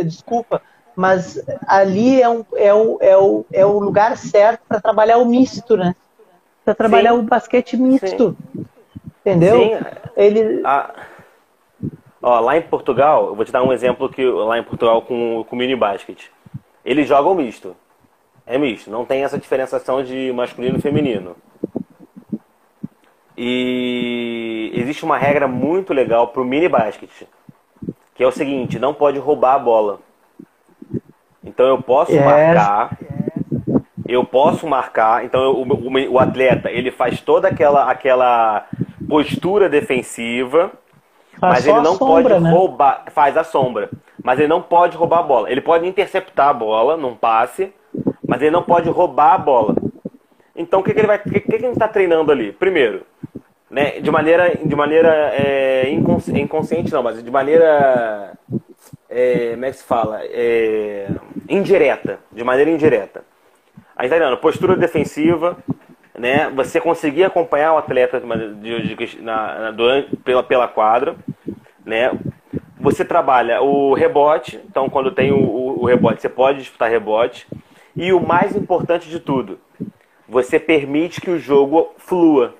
desculpa, 0.04 0.62
mas 0.98 1.40
ali 1.68 2.20
é, 2.20 2.28
um, 2.28 2.44
é, 2.56 2.74
um, 2.74 2.98
é, 3.00 3.16
o, 3.16 3.46
é 3.54 3.64
o 3.64 3.78
lugar 3.78 4.18
certo 4.18 4.62
para 4.68 4.82
trabalhar 4.82 5.20
o 5.20 5.26
misto, 5.26 5.78
né? 5.78 5.96
Para 6.66 6.74
trabalhar 6.74 7.12
Sim. 7.12 7.20
o 7.20 7.22
basquete 7.22 7.78
misto. 7.78 8.36
Sim. 8.52 8.66
Entendeu? 9.22 9.60
Sim. 9.60 9.86
Ele... 10.16 10.62
A... 10.66 10.96
Ó, 12.20 12.40
lá 12.40 12.58
em 12.58 12.64
Portugal, 12.64 13.28
eu 13.28 13.36
vou 13.36 13.46
te 13.46 13.52
dar 13.52 13.62
um 13.62 13.72
exemplo 13.72 14.10
que 14.10 14.26
lá 14.26 14.58
em 14.58 14.64
Portugal 14.64 15.04
com 15.04 15.46
o 15.48 15.56
mini 15.56 15.76
basket. 15.76 16.20
Eles 16.84 17.08
jogam 17.08 17.36
misto. 17.36 17.76
É 18.44 18.58
misto, 18.58 18.90
não 18.90 19.06
tem 19.06 19.24
essa 19.24 19.38
diferenciação 19.38 20.02
de 20.02 20.34
masculino 20.34 20.80
e 20.80 20.82
feminino. 20.82 21.36
E 23.38 24.72
existe 24.74 25.06
uma 25.06 25.20
regra 25.20 25.48
muito 25.48 25.94
legal 25.94 26.30
para 26.30 26.42
o 26.42 26.46
mini 26.46 26.68
basket, 26.68 27.12
que 28.16 28.24
é 28.24 28.28
o 28.28 28.32
seguinte: 28.32 28.80
não 28.80 28.96
pode 28.96 29.20
roubar 29.20 29.54
a 29.54 29.60
bola. 29.60 30.07
Então 31.44 31.68
eu 31.68 31.82
posso 31.82 32.12
yes. 32.12 32.24
marcar, 32.24 32.98
eu 34.08 34.24
posso 34.26 34.68
marcar. 34.68 35.26
Então 35.26 35.42
eu, 35.42 35.52
o, 35.56 36.14
o, 36.14 36.20
atleta 36.20 36.70
ele 36.72 36.92
faz 36.92 37.22
toda 37.22 37.48
aquela 37.48 37.90
aquela 37.90 38.66
postura 39.08 39.70
defensiva, 39.70 40.72
faz 41.40 41.54
mas 41.54 41.68
ele 41.68 41.82
não 41.82 41.96
sombra, 41.96 42.36
pode 42.36 42.44
né? 42.44 42.52
roubar, 42.52 43.04
faz 43.12 43.38
a 43.38 43.44
sombra, 43.44 43.90
mas 44.24 44.40
ele 44.40 44.48
não 44.48 44.62
pode 44.62 44.98
roubar 44.98 45.20
a 45.20 45.24
bola. 45.24 45.52
Ele 45.52 45.62
pode 45.62 45.88
interceptar 45.88 46.50
a 46.50 46.54
bola 46.54 46.98
num 46.98 47.16
passe, 47.16 47.74
mas 48.28 48.42
ele 48.42 48.52
não 48.52 48.64
pode 48.64 48.90
roubar 48.90 49.34
a 49.34 49.38
bola. 49.38 49.76
Então 50.56 50.80
o 50.80 50.84
que, 50.84 50.94
que 50.94 51.00
ele 51.00 51.08
vai, 51.08 51.18
o 51.18 51.22
que, 51.22 51.40
que 51.40 51.56
ele 51.56 51.68
está 51.68 51.88
treinando 51.88 52.32
ali? 52.32 52.52
Primeiro, 52.52 53.06
né, 53.70 54.00
de 54.00 54.10
maneira, 54.10 54.56
de 54.56 54.76
maneira 54.76 55.10
é, 55.34 55.90
inconsci, 55.92 56.32
inconsciente 56.40 56.92
não, 56.92 57.04
mas 57.04 57.22
de 57.24 57.30
maneira, 57.30 58.34
é, 59.10 59.52
como 59.52 59.66
é 59.66 59.72
que 59.72 59.78
se 59.78 59.84
fala, 59.84 60.20
é, 60.24 61.08
indireta, 61.50 62.20
de 62.32 62.44
maneira 62.44 62.70
indireta. 62.70 63.24
A 63.96 64.04
gente 64.06 64.18
tá 64.18 64.38
postura 64.38 64.76
defensiva, 64.76 65.58
né, 66.18 66.50
você 66.50 66.80
conseguir 66.80 67.24
acompanhar 67.24 67.74
o 67.74 67.78
atleta 67.78 68.20
de, 68.20 68.96
de, 68.96 69.22
na, 69.22 69.60
na, 69.60 69.72
durante, 69.72 70.16
pela, 70.18 70.44
pela 70.44 70.68
quadra, 70.68 71.16
né, 71.86 72.12
você 72.80 73.04
trabalha 73.04 73.62
o 73.62 73.94
rebote, 73.94 74.62
então 74.70 74.90
quando 74.90 75.12
tem 75.12 75.32
o, 75.32 75.40
o, 75.40 75.82
o 75.84 75.86
rebote, 75.86 76.22
você 76.22 76.30
pode 76.30 76.60
disputar 76.60 76.90
rebote, 76.90 77.48
e 77.96 78.14
o 78.14 78.20
mais 78.20 78.56
importante 78.56 79.10
de 79.10 79.20
tudo, 79.20 79.60
você 80.28 80.60
permite 80.60 81.20
que 81.20 81.32
o 81.32 81.40
jogo 81.40 81.94
flua. 81.98 82.54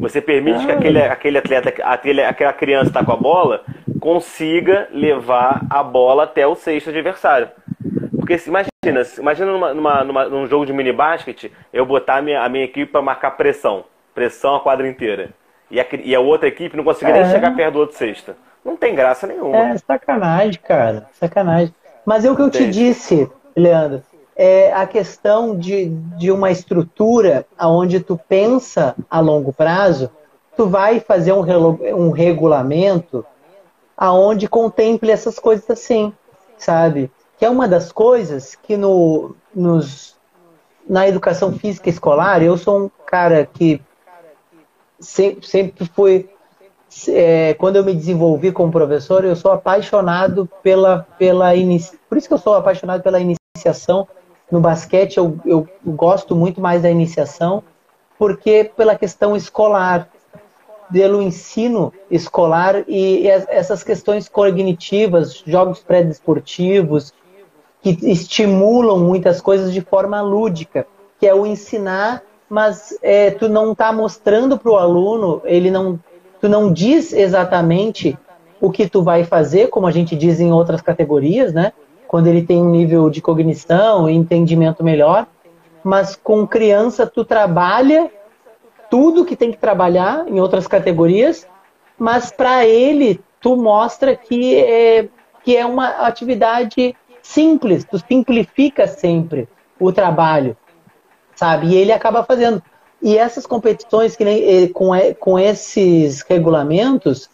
Você 0.00 0.20
permite 0.20 0.62
ah. 0.62 0.66
que 0.66 0.72
aquele, 0.72 1.02
aquele 1.02 1.38
atleta, 1.38 1.74
aquele, 1.84 2.24
aquela 2.24 2.52
criança 2.52 2.84
que 2.84 2.90
está 2.90 3.04
com 3.04 3.12
a 3.12 3.16
bola, 3.16 3.62
consiga 4.00 4.88
levar 4.90 5.60
a 5.68 5.82
bola 5.82 6.24
até 6.24 6.46
o 6.46 6.54
sexto 6.54 6.88
adversário. 6.88 7.50
Porque 8.16 8.38
se, 8.38 8.48
imagina, 8.48 9.02
imagina 9.18 9.52
numa, 9.52 9.74
numa, 9.74 10.04
numa, 10.04 10.24
num 10.28 10.46
jogo 10.46 10.64
de 10.64 10.72
mini 10.72 10.92
basquete, 10.92 11.52
eu 11.72 11.84
botar 11.84 12.16
a 12.16 12.22
minha, 12.22 12.42
a 12.42 12.48
minha 12.48 12.64
equipe 12.64 12.90
para 12.90 13.02
marcar 13.02 13.32
pressão. 13.32 13.84
Pressão 14.14 14.56
a 14.56 14.60
quadra 14.60 14.88
inteira. 14.88 15.30
E 15.70 15.78
a, 15.78 15.86
e 16.02 16.14
a 16.14 16.20
outra 16.20 16.48
equipe 16.48 16.76
não 16.76 16.82
conseguir 16.82 17.12
é. 17.12 17.22
nem 17.22 17.30
chegar 17.30 17.54
perto 17.54 17.74
do 17.74 17.80
outro 17.80 17.96
sexto. 17.96 18.34
Não 18.64 18.76
tem 18.76 18.94
graça 18.94 19.26
nenhuma. 19.26 19.56
É 19.56 19.76
sacanagem, 19.76 20.60
cara. 20.62 21.08
Sacanagem. 21.12 21.74
Mas 22.04 22.24
é 22.24 22.30
o 22.30 22.36
que 22.36 22.42
eu 22.42 22.50
te 22.50 22.68
disse, 22.68 23.30
Leandro 23.54 24.02
é 24.36 24.72
a 24.72 24.86
questão 24.86 25.56
de, 25.56 25.86
de 26.16 26.30
uma 26.30 26.50
estrutura 26.50 27.46
onde 27.60 28.00
tu 28.00 28.18
pensa 28.28 28.94
a 29.10 29.20
longo 29.20 29.52
prazo, 29.52 30.10
tu 30.56 30.66
vai 30.66 31.00
fazer 31.00 31.32
um, 31.32 31.42
um 31.94 32.10
regulamento 32.10 33.24
aonde 33.96 34.48
contemple 34.48 35.10
essas 35.10 35.38
coisas 35.38 35.68
assim, 35.68 36.12
sabe? 36.56 37.10
Que 37.38 37.44
é 37.44 37.50
uma 37.50 37.68
das 37.68 37.92
coisas 37.92 38.54
que 38.54 38.76
no, 38.76 39.34
nos, 39.54 40.16
na 40.88 41.06
educação 41.06 41.52
física 41.52 41.90
escolar, 41.90 42.42
eu 42.42 42.56
sou 42.56 42.84
um 42.84 42.90
cara 43.06 43.44
que 43.44 43.80
sempre, 44.98 45.46
sempre 45.46 45.84
fui 45.86 46.30
é, 47.08 47.54
quando 47.54 47.76
eu 47.76 47.84
me 47.84 47.94
desenvolvi 47.94 48.50
como 48.50 48.72
professor, 48.72 49.24
eu 49.24 49.36
sou 49.36 49.52
apaixonado 49.52 50.48
pela, 50.62 51.06
pela 51.18 51.50
por 52.08 52.18
isso 52.18 52.26
que 52.26 52.34
eu 52.34 52.38
sou 52.38 52.54
apaixonado 52.54 53.02
pela 53.02 53.20
iniciação 53.20 54.08
no 54.50 54.60
basquete 54.60 55.16
eu, 55.16 55.38
eu 55.44 55.68
gosto 55.86 56.34
muito 56.34 56.60
mais 56.60 56.82
da 56.82 56.90
iniciação, 56.90 57.62
porque 58.18 58.70
pela 58.76 58.94
questão 58.94 59.36
escolar, 59.36 60.08
pelo 60.92 61.22
ensino 61.22 61.92
escolar 62.10 62.84
e 62.88 63.26
essas 63.28 63.82
questões 63.82 64.28
cognitivas, 64.28 65.42
jogos 65.46 65.80
pré-desportivos, 65.80 67.12
que 67.80 67.96
estimulam 68.02 68.98
muitas 68.98 69.40
coisas 69.40 69.72
de 69.72 69.80
forma 69.80 70.20
lúdica, 70.20 70.86
que 71.18 71.26
é 71.26 71.34
o 71.34 71.46
ensinar, 71.46 72.22
mas 72.48 72.98
é, 73.02 73.30
tu 73.30 73.48
não 73.48 73.72
está 73.72 73.92
mostrando 73.92 74.58
para 74.58 74.70
o 74.70 74.76
aluno, 74.76 75.40
ele 75.44 75.70
não, 75.70 75.98
tu 76.40 76.48
não 76.48 76.72
diz 76.72 77.12
exatamente 77.12 78.18
o 78.60 78.70
que 78.70 78.88
tu 78.88 79.02
vai 79.02 79.24
fazer, 79.24 79.68
como 79.68 79.86
a 79.86 79.90
gente 79.90 80.14
diz 80.14 80.40
em 80.40 80.52
outras 80.52 80.82
categorias, 80.82 81.54
né? 81.54 81.72
Quando 82.10 82.26
ele 82.26 82.42
tem 82.42 82.60
um 82.60 82.70
nível 82.70 83.08
de 83.08 83.22
cognição 83.22 84.10
e 84.10 84.16
entendimento 84.16 84.82
melhor, 84.82 85.28
mas 85.84 86.16
com 86.16 86.44
criança 86.44 87.06
tu 87.06 87.24
trabalha 87.24 88.10
tudo 88.90 89.24
que 89.24 89.36
tem 89.36 89.52
que 89.52 89.58
trabalhar 89.58 90.26
em 90.26 90.40
outras 90.40 90.66
categorias, 90.66 91.46
mas 91.96 92.32
para 92.32 92.66
ele 92.66 93.20
tu 93.40 93.54
mostra 93.54 94.16
que 94.16 94.56
é, 94.56 95.08
que 95.44 95.56
é 95.56 95.64
uma 95.64 95.86
atividade 96.04 96.96
simples, 97.22 97.84
tu 97.84 97.96
simplifica 98.00 98.88
sempre 98.88 99.48
o 99.78 99.92
trabalho, 99.92 100.56
sabe? 101.36 101.68
E 101.68 101.76
ele 101.76 101.92
acaba 101.92 102.24
fazendo. 102.24 102.60
E 103.00 103.16
essas 103.16 103.46
competições 103.46 104.16
que 104.16 104.24
nem, 104.24 104.66
com, 104.72 104.90
com 105.20 105.38
esses 105.38 106.22
regulamentos, 106.22 107.30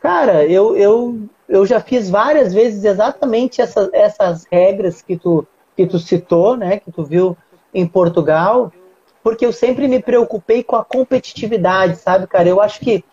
cara, 0.00 0.44
eu, 0.44 0.76
eu, 0.76 1.16
eu 1.48 1.64
já 1.64 1.80
fiz 1.80 2.10
várias 2.10 2.52
vezes 2.52 2.84
exatamente 2.84 3.60
essas, 3.60 3.88
essas 3.92 4.46
regras 4.50 5.02
que 5.02 5.16
tu, 5.16 5.46
que 5.76 5.86
tu 5.86 5.98
citou, 5.98 6.56
né? 6.56 6.78
Que 6.78 6.90
tu 6.90 7.04
viu 7.04 7.36
em 7.72 7.86
Portugal, 7.86 8.72
porque 9.22 9.44
eu 9.44 9.52
sempre 9.52 9.86
me 9.86 10.00
preocupei 10.00 10.62
com 10.62 10.76
a 10.76 10.84
competitividade, 10.84 11.96
sabe, 11.96 12.26
cara? 12.26 12.48
Eu 12.48 12.60
acho 12.60 12.80
que 12.80 13.04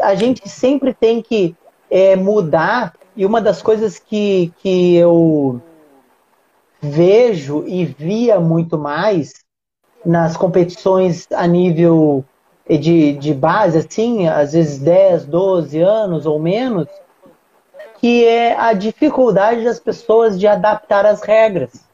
a 0.00 0.14
gente 0.14 0.48
sempre 0.48 0.94
tem 0.94 1.22
que 1.22 1.56
é, 1.90 2.14
mudar, 2.16 2.94
e 3.16 3.26
uma 3.26 3.40
das 3.40 3.60
coisas 3.60 3.98
que, 3.98 4.52
que 4.58 4.94
eu 4.96 5.60
vejo 6.80 7.64
e 7.66 7.84
via 7.84 8.38
muito 8.38 8.78
mais 8.78 9.32
nas 10.04 10.36
competições 10.36 11.26
a 11.32 11.46
nível 11.46 12.24
de, 12.68 13.14
de 13.14 13.34
base, 13.34 13.78
assim, 13.78 14.28
às 14.28 14.52
vezes 14.52 14.78
10, 14.78 15.24
12 15.24 15.80
anos 15.80 16.26
ou 16.26 16.38
menos, 16.38 16.86
que 18.00 18.24
é 18.24 18.56
a 18.58 18.72
dificuldade 18.72 19.64
das 19.64 19.78
pessoas 19.78 20.38
de 20.38 20.46
adaptar 20.46 21.04
as 21.04 21.22
regras 21.22 21.88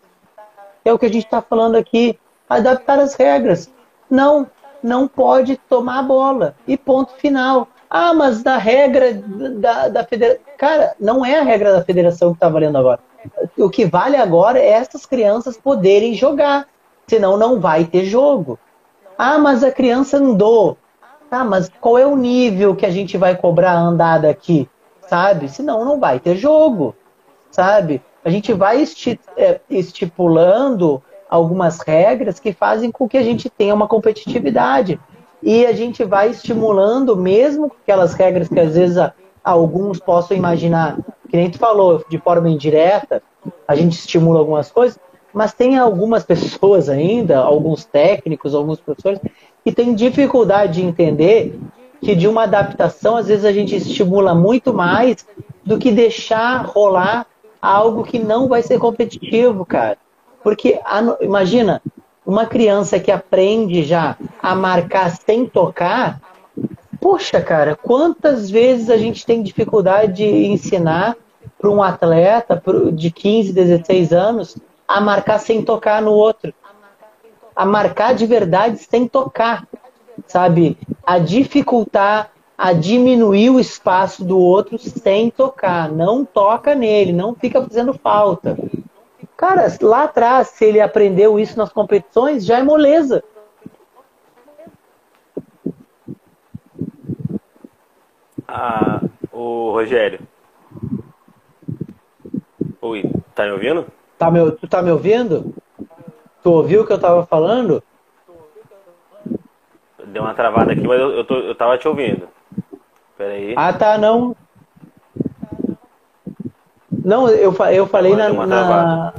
é 0.84 0.92
o 0.92 0.98
que 0.98 1.06
a 1.06 1.12
gente 1.12 1.24
está 1.24 1.40
falando 1.40 1.76
aqui, 1.76 2.18
adaptar 2.48 2.98
as 2.98 3.14
regras. 3.14 3.72
Não, 4.10 4.46
não 4.82 5.08
pode 5.08 5.56
tomar 5.56 6.00
a 6.00 6.02
bola. 6.02 6.54
E 6.68 6.76
ponto 6.76 7.12
final. 7.14 7.68
Ah, 7.88 8.12
mas 8.12 8.42
da 8.42 8.58
regra 8.58 9.14
da, 9.14 9.88
da 9.88 10.04
federação. 10.04 10.42
Cara, 10.58 10.94
não 11.00 11.24
é 11.24 11.38
a 11.38 11.42
regra 11.42 11.72
da 11.72 11.84
federação 11.84 12.30
que 12.30 12.36
está 12.36 12.48
valendo 12.48 12.76
agora. 12.76 13.00
O 13.56 13.70
que 13.70 13.86
vale 13.86 14.16
agora 14.16 14.58
é 14.58 14.68
essas 14.68 15.06
crianças 15.06 15.56
poderem 15.56 16.14
jogar. 16.14 16.66
Senão 17.06 17.36
não 17.36 17.60
vai 17.60 17.84
ter 17.84 18.04
jogo. 18.04 18.58
Ah, 19.16 19.38
mas 19.38 19.64
a 19.64 19.72
criança 19.72 20.18
andou. 20.18 20.76
Tá, 21.30 21.42
mas 21.42 21.70
qual 21.80 21.98
é 21.98 22.06
o 22.06 22.16
nível 22.16 22.76
que 22.76 22.84
a 22.84 22.90
gente 22.90 23.16
vai 23.16 23.34
cobrar 23.36 23.72
a 23.72 23.80
andada 23.80 24.28
aqui? 24.28 24.68
Sabe? 25.08 25.48
Senão 25.48 25.84
não 25.84 25.98
vai 25.98 26.18
ter 26.20 26.36
jogo. 26.36 26.94
Sabe? 27.50 28.02
a 28.24 28.30
gente 28.30 28.52
vai 28.54 28.82
é, 29.36 29.60
estipulando 29.68 31.02
algumas 31.28 31.80
regras 31.80 32.40
que 32.40 32.52
fazem 32.52 32.90
com 32.90 33.06
que 33.06 33.18
a 33.18 33.22
gente 33.22 33.50
tenha 33.50 33.74
uma 33.74 33.86
competitividade. 33.86 34.98
E 35.42 35.66
a 35.66 35.72
gente 35.74 36.02
vai 36.04 36.30
estimulando, 36.30 37.14
mesmo 37.14 37.70
aquelas 37.82 38.14
regras 38.14 38.48
que 38.48 38.58
às 38.58 38.74
vezes 38.74 38.96
alguns 39.42 40.00
possam 40.00 40.34
imaginar, 40.34 40.96
que 41.28 41.36
nem 41.36 41.50
tu 41.50 41.58
falou, 41.58 42.02
de 42.08 42.18
forma 42.18 42.48
indireta, 42.48 43.22
a 43.68 43.74
gente 43.74 43.92
estimula 43.92 44.38
algumas 44.38 44.72
coisas, 44.72 44.98
mas 45.34 45.52
tem 45.52 45.76
algumas 45.76 46.24
pessoas 46.24 46.88
ainda, 46.88 47.40
alguns 47.40 47.84
técnicos, 47.84 48.54
alguns 48.54 48.80
professores, 48.80 49.20
que 49.62 49.70
têm 49.70 49.94
dificuldade 49.94 50.80
de 50.80 50.82
entender 50.82 51.58
que 52.00 52.14
de 52.14 52.28
uma 52.28 52.42
adaptação, 52.42 53.16
às 53.16 53.28
vezes 53.28 53.44
a 53.44 53.52
gente 53.52 53.74
estimula 53.76 54.34
muito 54.34 54.72
mais 54.72 55.26
do 55.64 55.78
que 55.78 55.90
deixar 55.90 56.64
rolar 56.66 57.26
algo 57.60 58.04
que 58.04 58.18
não 58.18 58.46
vai 58.46 58.62
ser 58.62 58.78
competitivo, 58.78 59.64
cara. 59.64 59.96
Porque, 60.42 60.78
imagina, 61.20 61.80
uma 62.26 62.44
criança 62.44 63.00
que 63.00 63.10
aprende 63.10 63.82
já 63.82 64.16
a 64.42 64.54
marcar 64.54 65.10
sem 65.10 65.46
tocar, 65.46 66.20
poxa, 67.00 67.40
cara, 67.40 67.74
quantas 67.74 68.50
vezes 68.50 68.90
a 68.90 68.96
gente 68.96 69.24
tem 69.24 69.42
dificuldade 69.42 70.14
de 70.14 70.46
ensinar 70.46 71.16
para 71.58 71.70
um 71.70 71.82
atleta 71.82 72.62
de 72.92 73.10
15, 73.10 73.52
16 73.52 74.12
anos 74.12 74.56
a 74.86 75.00
marcar 75.00 75.38
sem 75.38 75.62
tocar 75.62 76.02
no 76.02 76.12
outro? 76.12 76.52
A 77.56 77.64
marcar 77.64 78.14
de 78.14 78.26
verdade 78.26 78.78
sem 78.78 79.06
tocar, 79.08 79.66
sabe? 80.26 80.78
A 81.04 81.18
dificultar 81.18 82.30
a 82.56 82.72
diminuir 82.72 83.50
o 83.50 83.60
espaço 83.60 84.24
do 84.24 84.38
outro 84.38 84.78
sem 84.78 85.30
tocar. 85.30 85.90
Não 85.90 86.24
toca 86.24 86.74
nele, 86.74 87.12
não 87.12 87.34
fica 87.34 87.60
fazendo 87.60 87.92
falta. 87.94 88.56
Cara, 89.36 89.66
lá 89.82 90.04
atrás, 90.04 90.48
se 90.48 90.64
ele 90.64 90.80
aprendeu 90.80 91.38
isso 91.38 91.58
nas 91.58 91.72
competições, 91.72 92.44
já 92.44 92.58
é 92.58 92.62
moleza. 92.62 93.22
Ah, 98.46 99.00
o 99.32 99.72
Rogério. 99.72 100.20
Oi, 102.80 103.02
tá 103.34 103.44
me 103.44 103.52
ouvindo? 103.52 103.86
Tá 104.16 104.30
me, 104.30 104.52
tu 104.52 104.68
tá 104.68 104.80
me 104.80 104.90
ouvindo? 104.92 105.52
Tu 106.42 106.50
ouviu 106.50 106.82
o 106.82 106.86
que 106.86 106.92
eu 106.92 107.00
tava 107.00 107.26
falando? 107.26 107.82
Deu 110.06 110.22
uma 110.22 110.34
travada 110.34 110.72
aqui, 110.72 110.86
mas 110.86 111.00
eu, 111.00 111.10
eu, 111.10 111.24
tô, 111.24 111.36
eu 111.36 111.54
tava 111.54 111.78
te 111.78 111.88
ouvindo. 111.88 112.28
Peraí. 113.16 113.54
Ah, 113.56 113.72
tá, 113.72 113.96
não. 113.96 114.36
Não, 117.04 117.28
eu, 117.28 117.54
eu 117.72 117.86
falei 117.86 118.16
na, 118.16 118.46
na, 118.46 119.14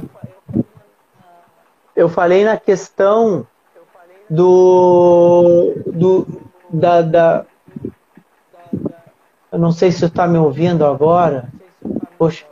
Eu 1.94 2.08
falei 2.08 2.44
na 2.44 2.56
questão 2.56 3.46
do. 4.28 5.74
do 5.86 6.26
da, 6.68 7.02
da. 7.02 7.44
Eu 9.52 9.58
não 9.58 9.70
sei 9.70 9.92
se 9.92 10.00
você 10.00 10.06
está 10.06 10.26
me 10.26 10.38
ouvindo 10.38 10.84
agora. 10.84 11.48
Poxa. 12.18 12.44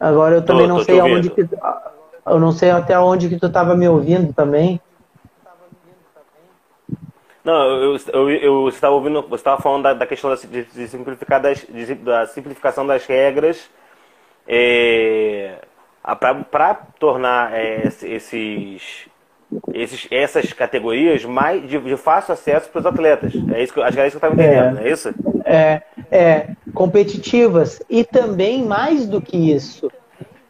Agora 0.00 0.36
eu 0.36 0.42
também 0.44 0.66
tô, 0.66 0.68
não 0.68 0.78
tô 0.78 0.84
sei 0.84 1.00
aonde 1.00 1.30
que. 1.30 1.48
Eu 2.26 2.40
não 2.40 2.52
sei 2.52 2.70
até 2.70 2.98
onde 2.98 3.28
que 3.28 3.38
tu 3.38 3.46
estava 3.46 3.76
me 3.76 3.88
ouvindo 3.88 4.32
também. 4.32 4.80
Não, 7.46 7.64
eu, 7.80 7.96
eu, 8.12 8.30
eu 8.30 8.68
estava 8.68 8.92
ouvindo, 8.92 9.22
você 9.22 9.36
estava 9.36 9.62
falando 9.62 9.84
da, 9.84 9.94
da 9.94 10.04
questão 10.04 10.30
da, 10.30 10.34
de, 10.34 10.64
de, 10.64 10.88
simplificar 10.88 11.40
das, 11.40 11.64
de, 11.64 11.94
da 11.94 12.26
simplificação 12.26 12.84
das 12.84 13.06
regras 13.06 13.70
é, 14.48 15.58
para 16.50 16.74
tornar 16.98 17.54
é, 17.54 17.86
esses, 17.86 19.06
esses, 19.72 20.08
essas 20.10 20.52
categorias 20.52 21.24
mais 21.24 21.62
de, 21.68 21.78
de 21.78 21.96
fácil 21.96 22.34
acesso 22.34 22.68
para 22.68 22.80
os 22.80 22.86
atletas. 22.86 23.32
É 23.54 23.62
isso 23.62 23.72
que, 23.72 23.80
acho 23.80 23.94
que 23.96 24.00
é 24.00 24.08
isso 24.08 24.18
que 24.18 24.24
eu 24.24 24.28
estava 24.28 24.34
entendendo, 24.34 24.80
é, 24.80 24.88
é 24.88 24.92
isso? 24.92 25.14
É, 25.44 25.82
é, 26.10 26.48
competitivas. 26.74 27.80
E 27.88 28.02
também, 28.02 28.64
mais 28.64 29.06
do 29.06 29.20
que 29.20 29.52
isso, 29.54 29.88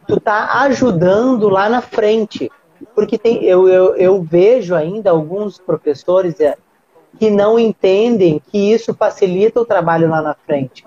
tu 0.07 0.19
tá 0.19 0.61
ajudando 0.61 1.47
lá 1.47 1.69
na 1.69 1.79
frente. 1.79 2.51
Porque 2.95 3.19
tem, 3.19 3.43
eu, 3.43 3.67
eu, 3.67 3.95
eu 3.95 4.23
vejo 4.23 4.73
ainda 4.73 5.11
alguns 5.11 5.59
professores 5.59 6.39
é, 6.39 6.57
que 7.17 7.29
não 7.29 7.59
entendem 7.59 8.41
que 8.51 8.57
isso 8.57 8.93
facilita 8.93 9.59
o 9.59 9.65
trabalho 9.65 10.09
lá 10.09 10.21
na 10.21 10.33
frente. 10.33 10.85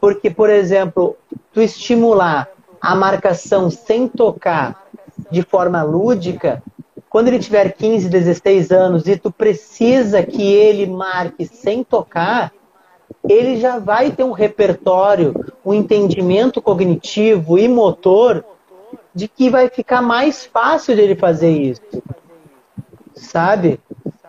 Porque, 0.00 0.30
por 0.30 0.50
exemplo, 0.50 1.16
tu 1.52 1.60
estimular 1.60 2.48
a 2.80 2.94
marcação 2.94 3.70
sem 3.70 4.08
tocar 4.08 4.86
de 5.30 5.42
forma 5.42 5.82
lúdica, 5.82 6.62
quando 7.08 7.28
ele 7.28 7.38
tiver 7.38 7.72
15, 7.72 8.08
16 8.08 8.70
anos 8.70 9.08
e 9.08 9.16
tu 9.16 9.30
precisa 9.30 10.22
que 10.22 10.42
ele 10.52 10.86
marque 10.86 11.46
sem 11.46 11.82
tocar, 11.82 12.52
ele 13.28 13.56
já 13.56 13.78
vai 13.78 14.10
ter 14.10 14.24
um 14.24 14.32
repertório, 14.32 15.34
um 15.64 15.74
entendimento 15.74 16.60
cognitivo 16.60 17.58
e 17.58 17.66
motor 17.68 18.44
de 19.14 19.26
que 19.28 19.48
vai 19.48 19.68
ficar 19.68 20.02
mais 20.02 20.44
fácil 20.44 20.94
dele 20.94 21.16
fazer 21.16 21.50
isso. 21.50 21.80
Sabe? 23.14 23.80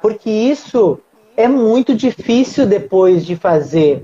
Porque 0.02 0.30
isso 0.30 1.00
é 1.38 1.48
muito 1.48 1.96
difícil 1.96 2.66
depois 2.66 3.24
de 3.24 3.36
fazer 3.36 4.04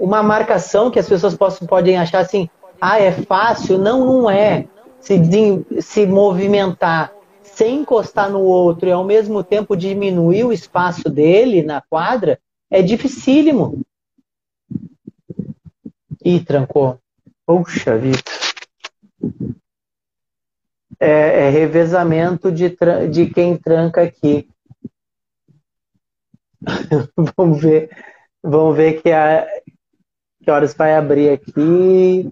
uma 0.00 0.22
marcação 0.22 0.90
que 0.90 0.98
as 0.98 1.06
pessoas 1.06 1.34
possam, 1.36 1.68
podem 1.68 1.98
achar 1.98 2.20
assim, 2.20 2.48
ah, 2.80 2.98
é 2.98 3.12
fácil. 3.12 3.76
Não, 3.76 4.06
não 4.06 4.30
é. 4.30 4.66
Se, 4.98 5.20
se 5.80 6.06
movimentar 6.06 7.12
sem 7.42 7.80
encostar 7.80 8.30
no 8.30 8.40
outro 8.40 8.88
e 8.88 8.92
ao 8.92 9.04
mesmo 9.04 9.44
tempo 9.44 9.76
diminuir 9.76 10.44
o 10.44 10.52
espaço 10.52 11.10
dele 11.10 11.62
na 11.62 11.82
quadra 11.82 12.40
é 12.70 12.80
dificílimo. 12.80 13.82
Ih, 16.24 16.40
trancou. 16.40 16.98
Puxa 17.44 17.98
vida. 17.98 18.22
É, 20.98 21.46
é 21.46 21.50
revezamento 21.50 22.50
de, 22.50 22.74
de 23.10 23.26
quem 23.26 23.56
tranca 23.56 24.02
aqui. 24.02 24.48
vamos 27.36 27.60
ver, 27.60 27.90
vamos 28.42 28.76
ver 28.76 29.02
que, 29.02 29.12
a, 29.12 29.46
que 30.42 30.50
horas 30.50 30.74
vai 30.74 30.94
abrir 30.94 31.30
aqui. 31.30 32.28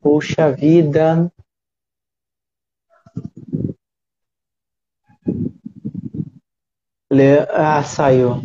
Puxa 0.00 0.50
vida. 0.52 1.30
Le... 7.10 7.46
Ah, 7.50 7.82
saiu. 7.82 8.40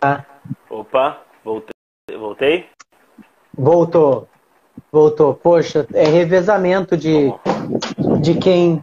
Ah. 0.00 0.24
Opa, 0.70 1.22
voltei. 1.44 1.72
Voltei? 2.16 2.66
Voltou. 3.52 4.28
Voltou. 4.92 5.34
Poxa, 5.34 5.86
é 5.92 6.04
revezamento 6.04 6.96
de, 6.96 7.32
de 8.20 8.34
quem. 8.36 8.82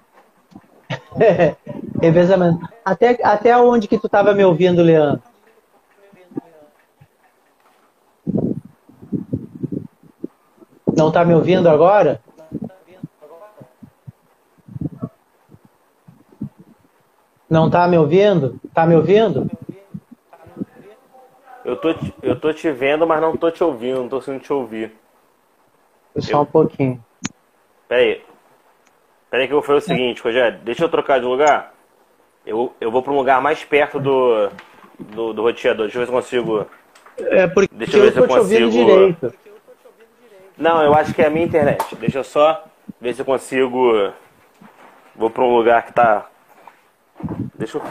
revezamento. 2.02 2.60
Até, 2.84 3.18
até 3.24 3.58
onde 3.58 3.88
que 3.88 3.98
tu 3.98 4.08
estava 4.08 4.34
me 4.34 4.44
ouvindo, 4.44 4.82
Leandro? 4.82 5.24
Não 10.98 11.08
está 11.08 11.24
me 11.24 11.34
ouvindo 11.34 11.70
agora? 11.70 12.22
Não 17.50 17.68
está 17.68 17.88
me 17.88 17.98
ouvindo? 17.98 18.60
Está 18.66 18.86
me 18.86 18.96
ouvindo? 18.96 19.50
Eu 21.66 21.76
tô, 21.76 21.96
eu 22.22 22.40
tô 22.40 22.54
te 22.54 22.72
vendo, 22.72 23.08
mas 23.08 23.20
não 23.20 23.36
tô 23.36 23.50
te 23.50 23.64
ouvindo, 23.64 24.02
não 24.02 24.08
tô 24.08 24.18
conseguindo 24.18 24.44
te 24.44 24.54
ouvir. 24.54 24.94
Só 26.20 26.38
eu... 26.38 26.42
um 26.42 26.46
pouquinho. 26.46 27.04
Peraí. 27.88 28.24
Peraí 29.32 29.48
que 29.48 29.54
eu 29.54 29.58
vou 29.58 29.66
fazer 29.66 29.80
o 29.80 29.82
seguinte, 29.82 30.22
Rogério. 30.22 30.60
Deixa 30.60 30.84
eu 30.84 30.90
trocar 30.90 31.20
de 31.20 31.26
lugar. 31.26 31.74
Eu, 32.46 32.72
eu 32.80 32.92
vou 32.92 33.02
para 33.02 33.12
um 33.12 33.18
lugar 33.18 33.42
mais 33.42 33.64
perto 33.64 34.00
do, 34.00 34.50
do, 35.00 35.34
do 35.34 35.42
roteador. 35.42 35.88
Deixa 35.88 35.98
eu 35.98 36.02
ver 36.02 36.06
se 36.06 36.12
eu 36.12 36.16
consigo. 36.16 36.68
É 37.18 37.48
porque 37.48 37.76
Deixa 37.76 37.98
eu 37.98 38.02
ver 38.02 38.08
eu 38.10 38.14
se 38.14 38.20
eu 38.20 38.28
consigo. 38.28 38.70
Direito. 38.70 39.34
Não, 40.56 40.84
eu 40.84 40.94
acho 40.94 41.16
que 41.16 41.22
é 41.24 41.26
a 41.26 41.32
minha 41.32 41.46
internet. 41.46 41.96
Deixa 41.96 42.20
eu 42.20 42.24
só 42.24 42.64
ver 43.02 43.16
se 43.16 43.22
eu 43.22 43.26
consigo. 43.26 44.14
Vou 45.16 45.32
para 45.32 45.44
um 45.44 45.56
lugar 45.56 45.84
que 45.84 45.94
tá. 45.94 46.30
Deixa 47.56 47.80
eu. 47.80 47.84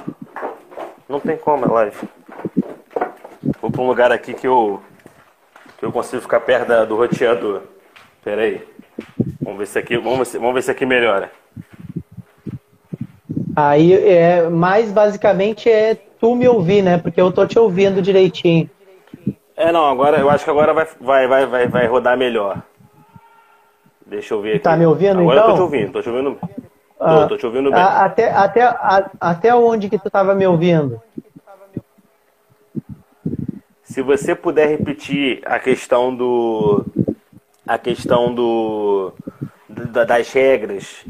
Não 1.09 1.19
tem 1.19 1.37
como, 1.37 1.65
é 1.65 1.69
live. 1.69 2.09
Vou 3.61 3.71
para 3.71 3.83
um 3.83 3.87
lugar 3.87 4.13
aqui 4.13 4.35
que 4.35 4.47
eu, 4.47 4.81
que 5.79 5.85
eu 5.85 5.93
consigo 5.93 6.23
ficar 6.23 6.41
perto 6.41 6.69
da, 6.69 6.85
do 6.85 6.97
roteador. 6.97 7.63
Pera 8.23 8.43
aí. 8.43 8.67
Vamos 9.41 9.59
ver 9.59 9.67
se 9.67 9.79
aqui, 9.79 9.97
vamos 9.97 10.33
ver, 10.33 10.39
vamos 10.39 10.55
ver 10.55 10.63
se 10.63 10.71
aqui 10.71 10.87
melhora. 10.87 11.31
Aí 13.57 13.93
é 13.93 14.49
mais 14.49 14.91
basicamente 14.91 15.71
é 15.71 15.95
tu 15.95 16.35
me 16.35 16.49
ouvir, 16.49 16.83
né? 16.83 16.99
Porque 16.99 17.21
eu 17.21 17.31
tô 17.31 17.47
te 17.47 17.59
ouvindo 17.59 18.03
direitinho. 18.03 18.69
É, 19.57 19.71
não, 19.71 19.87
agora 19.87 20.19
eu 20.19 20.29
acho 20.29 20.45
que 20.45 20.51
agora 20.51 20.73
vai, 20.75 20.87
vai, 21.01 21.29
vai, 21.29 21.47
vai, 21.47 21.69
vai 21.69 21.87
rodar 21.87 22.17
melhor. 22.17 22.63
Deixa 24.05 24.35
eu 24.35 24.41
ver 24.41 24.53
aqui. 24.53 24.61
Tá 24.61 24.77
me 24.77 24.87
ouvindo 24.87 25.21
agora 25.21 25.41
então? 25.41 25.51
eu 25.51 25.53
tô 25.53 25.55
te 25.55 25.63
ouvindo, 25.63 25.93
tô 25.93 26.03
te 26.03 26.09
ouvindo. 26.09 26.39
Ah, 26.99 27.23
tô, 27.23 27.29
tô 27.29 27.37
te 27.37 27.47
ouvindo 27.47 27.71
bem. 27.71 27.81
Até, 27.81 28.31
até, 28.31 28.63
a, 28.63 29.11
até 29.21 29.55
onde 29.55 29.89
que 29.89 29.99
tu 29.99 30.11
tava 30.11 30.35
me 30.35 30.47
ouvindo? 30.47 31.01
Se 33.95 34.03
você 34.03 34.35
puder 34.35 34.69
repetir 34.69 35.41
a 35.45 35.61
questão 35.61 36.13
do 36.13 36.85
a 37.65 37.79
questão 37.79 38.35
do 38.35 39.15
das 39.69 40.33
regras, 40.33 41.07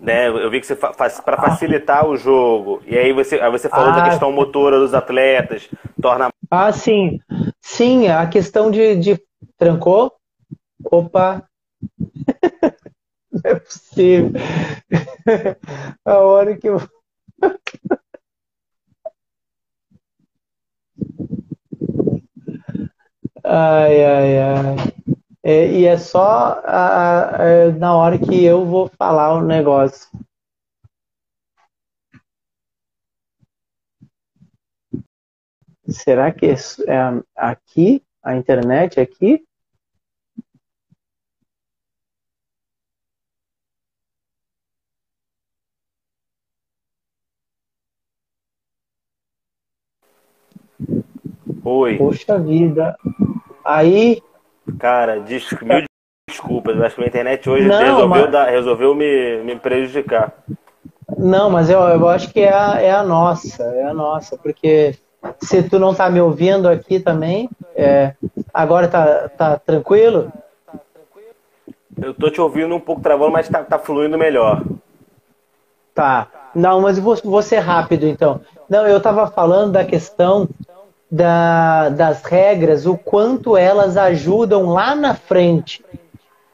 né? 0.00 0.28
Eu 0.28 0.50
vi 0.50 0.58
que 0.58 0.66
você 0.66 0.74
faz 0.74 1.20
para 1.20 1.36
facilitar 1.36 2.08
o 2.08 2.16
jogo. 2.16 2.82
E 2.86 2.96
aí 2.96 3.12
você 3.12 3.38
aí 3.38 3.50
você 3.50 3.68
falou 3.68 3.90
ah, 3.90 3.96
da 3.96 4.08
questão 4.08 4.32
motora 4.32 4.78
dos 4.78 4.94
atletas, 4.94 5.68
torna 6.00 6.30
Ah, 6.50 6.72
sim. 6.72 7.20
Sim, 7.60 8.08
a 8.08 8.26
questão 8.26 8.70
de, 8.70 8.96
de 8.96 9.22
trancou. 9.58 10.14
Opa. 10.90 11.44
Não 13.30 13.42
é 13.44 13.54
possível. 13.56 14.32
a 16.06 16.18
hora 16.20 16.56
que 16.56 16.70
eu 16.70 16.80
Ai, 23.44 24.02
ai, 24.04 24.38
ai. 24.38 24.76
É, 25.42 25.68
e 25.72 25.86
é 25.86 25.98
só 25.98 26.60
a, 26.64 27.66
a, 27.68 27.72
na 27.72 27.94
hora 27.96 28.18
que 28.18 28.44
eu 28.44 28.64
vou 28.66 28.88
falar 28.98 29.34
o 29.34 29.42
negócio. 29.44 30.08
Será 35.88 36.30
que 36.30 36.46
é 36.46 36.54
aqui? 37.34 38.02
A 38.22 38.36
internet 38.36 38.98
é 39.00 39.02
aqui? 39.02 39.42
Oi. 51.64 51.96
Poxa 51.98 52.38
vida. 52.38 52.96
Aí. 53.64 54.22
Cara, 54.78 55.20
des... 55.20 55.50
mil 55.62 55.84
desculpas, 56.28 56.80
acho 56.80 56.96
que 56.96 57.02
a 57.02 57.06
internet 57.06 57.48
hoje 57.48 57.66
não, 57.66 57.78
resolveu, 57.78 58.08
mas... 58.08 58.32
dar, 58.32 58.50
resolveu 58.50 58.94
me, 58.94 59.42
me 59.44 59.56
prejudicar. 59.56 60.32
Não, 61.18 61.50
mas 61.50 61.68
eu, 61.68 61.80
eu 61.80 62.08
acho 62.08 62.32
que 62.32 62.40
é 62.40 62.52
a, 62.52 62.80
é 62.80 62.90
a 62.90 63.02
nossa, 63.02 63.62
é 63.62 63.84
a 63.84 63.94
nossa, 63.94 64.36
porque 64.38 64.96
se 65.40 65.62
tu 65.62 65.78
não 65.78 65.94
tá 65.94 66.10
me 66.10 66.20
ouvindo 66.20 66.68
aqui 66.68 66.98
também, 66.98 67.48
é, 67.76 68.14
agora 68.52 68.88
tá, 68.88 69.28
tá 69.28 69.58
tranquilo? 69.58 70.32
Eu 72.00 72.12
tô 72.14 72.30
te 72.30 72.40
ouvindo 72.40 72.74
um 72.74 72.80
pouco 72.80 73.02
travando, 73.02 73.32
mas 73.32 73.48
tá, 73.48 73.62
tá 73.62 73.78
fluindo 73.78 74.18
melhor. 74.18 74.62
Tá. 75.94 76.26
Não, 76.54 76.80
mas 76.80 76.98
vou, 76.98 77.16
vou 77.22 77.42
ser 77.42 77.58
rápido 77.58 78.06
então. 78.06 78.40
Não, 78.68 78.86
eu 78.86 79.00
tava 79.00 79.26
falando 79.26 79.72
da 79.72 79.84
questão 79.84 80.48
da, 81.14 81.90
das 81.90 82.24
regras, 82.24 82.86
o 82.86 82.98
quanto 82.98 83.56
elas 83.56 83.96
ajudam 83.96 84.70
lá 84.70 84.96
na 84.96 85.14
frente. 85.14 85.84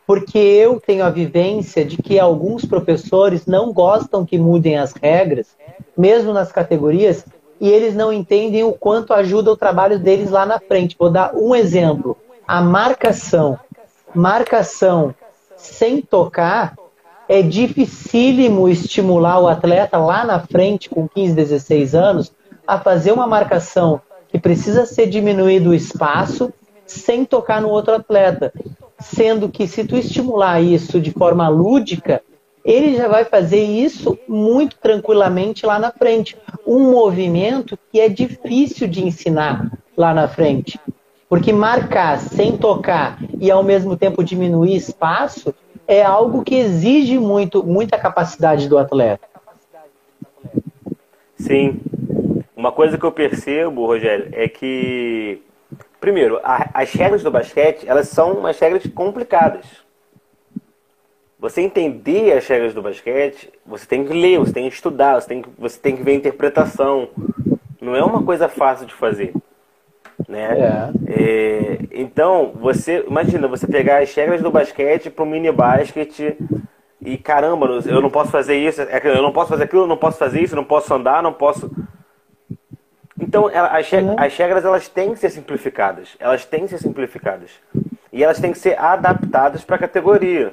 Porque 0.07 0.39
eu 0.39 0.79
tenho 0.79 1.03
a 1.03 1.09
vivência 1.09 1.83
de 1.83 1.97
que 1.97 2.21
alguns 2.21 2.67
professores 2.67 3.47
não 3.47 3.73
gostam 3.73 4.27
que 4.27 4.37
mudem 4.37 4.77
as 4.77 4.93
regras, 4.93 5.57
mesmo 5.97 6.35
nas 6.35 6.53
categorias, 6.53 7.25
e 7.59 7.71
eles 7.71 7.95
não 7.95 8.13
entendem 8.13 8.63
o 8.63 8.73
quanto 8.73 9.15
ajuda 9.15 9.51
o 9.51 9.57
trabalho 9.57 9.99
deles 9.99 10.31
lá 10.31 10.45
na 10.45 10.61
frente. 10.61 10.95
Vou 10.99 11.09
dar 11.09 11.35
um 11.35 11.55
exemplo: 11.55 12.15
a 12.47 12.61
marcação. 12.61 13.59
Marcação 14.15 15.15
sem 15.57 16.03
tocar 16.03 16.75
é 17.27 17.41
dificílimo 17.41 18.69
estimular 18.69 19.41
o 19.41 19.49
atleta 19.49 19.97
lá 19.97 20.23
na 20.23 20.41
frente, 20.41 20.91
com 20.91 21.09
15, 21.09 21.35
16 21.35 21.95
anos, 21.95 22.33
a 22.67 22.79
fazer 22.79 23.13
uma 23.13 23.27
marcação 23.27 24.03
que 24.31 24.39
precisa 24.39 24.87
ser 24.87 25.07
diminuído 25.07 25.71
o 25.71 25.75
espaço 25.75 26.53
sem 26.87 27.25
tocar 27.25 27.61
no 27.61 27.69
outro 27.69 27.95
atleta. 27.95 28.53
Sendo 28.99 29.49
que 29.49 29.67
se 29.67 29.85
tu 29.85 29.97
estimular 29.97 30.61
isso 30.61 31.01
de 31.01 31.11
forma 31.11 31.49
lúdica, 31.49 32.23
ele 32.65 32.97
já 32.97 33.09
vai 33.09 33.25
fazer 33.25 33.63
isso 33.63 34.19
muito 34.29 34.77
tranquilamente 34.77 35.65
lá 35.65 35.79
na 35.79 35.91
frente. 35.91 36.37
Um 36.67 36.91
movimento 36.91 37.79
que 37.91 37.99
é 37.99 38.09
difícil 38.09 38.87
de 38.87 39.05
ensinar 39.05 39.71
lá 39.97 40.13
na 40.13 40.29
frente. 40.29 40.79
Porque 41.29 41.53
marcar 41.53 42.19
sem 42.19 42.57
tocar 42.57 43.19
e 43.39 43.51
ao 43.51 43.63
mesmo 43.63 43.97
tempo 43.97 44.23
diminuir 44.23 44.77
espaço 44.77 45.55
é 45.87 46.03
algo 46.03 46.45
que 46.45 46.55
exige 46.55 47.19
muito, 47.19 47.65
muita 47.65 47.99
capacidade 47.99 48.69
do 48.69 48.79
atleta. 48.79 49.27
Sim, 51.37 51.81
uma 52.61 52.71
coisa 52.71 52.99
que 52.99 53.05
eu 53.05 53.11
percebo, 53.11 53.87
Rogério, 53.87 54.29
é 54.33 54.47
que, 54.47 55.43
primeiro, 55.99 56.39
a, 56.45 56.69
as 56.75 56.93
regras 56.93 57.23
do 57.23 57.31
basquete, 57.31 57.89
elas 57.89 58.09
são 58.09 58.35
umas 58.35 58.59
regras 58.59 58.87
complicadas. 58.95 59.65
Você 61.39 61.63
entender 61.63 62.37
as 62.37 62.47
regras 62.47 62.75
do 62.75 62.83
basquete, 62.83 63.51
você 63.65 63.87
tem 63.87 64.05
que 64.05 64.13
ler, 64.13 64.39
você 64.39 64.53
tem 64.53 64.69
que 64.69 64.75
estudar, 64.75 65.21
você 65.21 65.29
tem 65.29 65.43
que, 65.43 65.49
você 65.59 65.81
tem 65.81 65.97
que 65.97 66.03
ver 66.03 66.13
a 66.13 66.17
interpretação. 66.17 67.09
Não 67.81 67.97
é 67.97 68.05
uma 68.05 68.23
coisa 68.23 68.47
fácil 68.47 68.87
de 68.87 68.93
fazer. 68.93 69.33
Né? 70.29 70.91
É. 71.09 71.23
É, 71.23 71.79
então, 71.93 72.53
você 72.55 73.03
imagina 73.09 73.49
você 73.49 73.67
pegar 73.67 74.03
as 74.03 74.15
regras 74.15 74.43
do 74.43 74.51
basquete 74.51 75.09
para 75.09 75.25
o 75.25 75.27
mini 75.27 75.51
basquete 75.51 76.37
e 77.01 77.17
caramba, 77.17 77.67
eu 77.87 78.03
não 78.03 78.11
posso 78.11 78.31
fazer 78.31 78.57
isso, 78.57 78.83
é 78.83 79.01
eu 79.03 79.23
não 79.23 79.33
posso 79.33 79.49
fazer 79.49 79.65
aquilo, 79.65 79.85
eu 79.85 79.87
não 79.87 79.97
posso 79.97 80.19
fazer 80.19 80.43
isso, 80.43 80.53
eu 80.53 80.59
não 80.59 80.65
posso 80.65 80.93
andar, 80.93 81.23
não 81.23 81.33
posso. 81.33 81.71
Então, 83.21 83.47
as, 83.47 83.93
as 84.17 84.37
regras 84.37 84.65
elas 84.65 84.89
têm 84.89 85.13
que 85.13 85.19
ser 85.19 85.31
simplificadas. 85.31 86.17
Elas 86.19 86.45
têm 86.45 86.63
que 86.63 86.69
ser 86.69 86.79
simplificadas. 86.79 87.51
E 88.13 88.25
elas 88.25 88.41
têm 88.41 88.53
que 88.53 88.59
ser 88.59 88.79
adaptadas 88.79 89.63
para 89.63 89.77
a 89.77 89.79
categoria. 89.79 90.51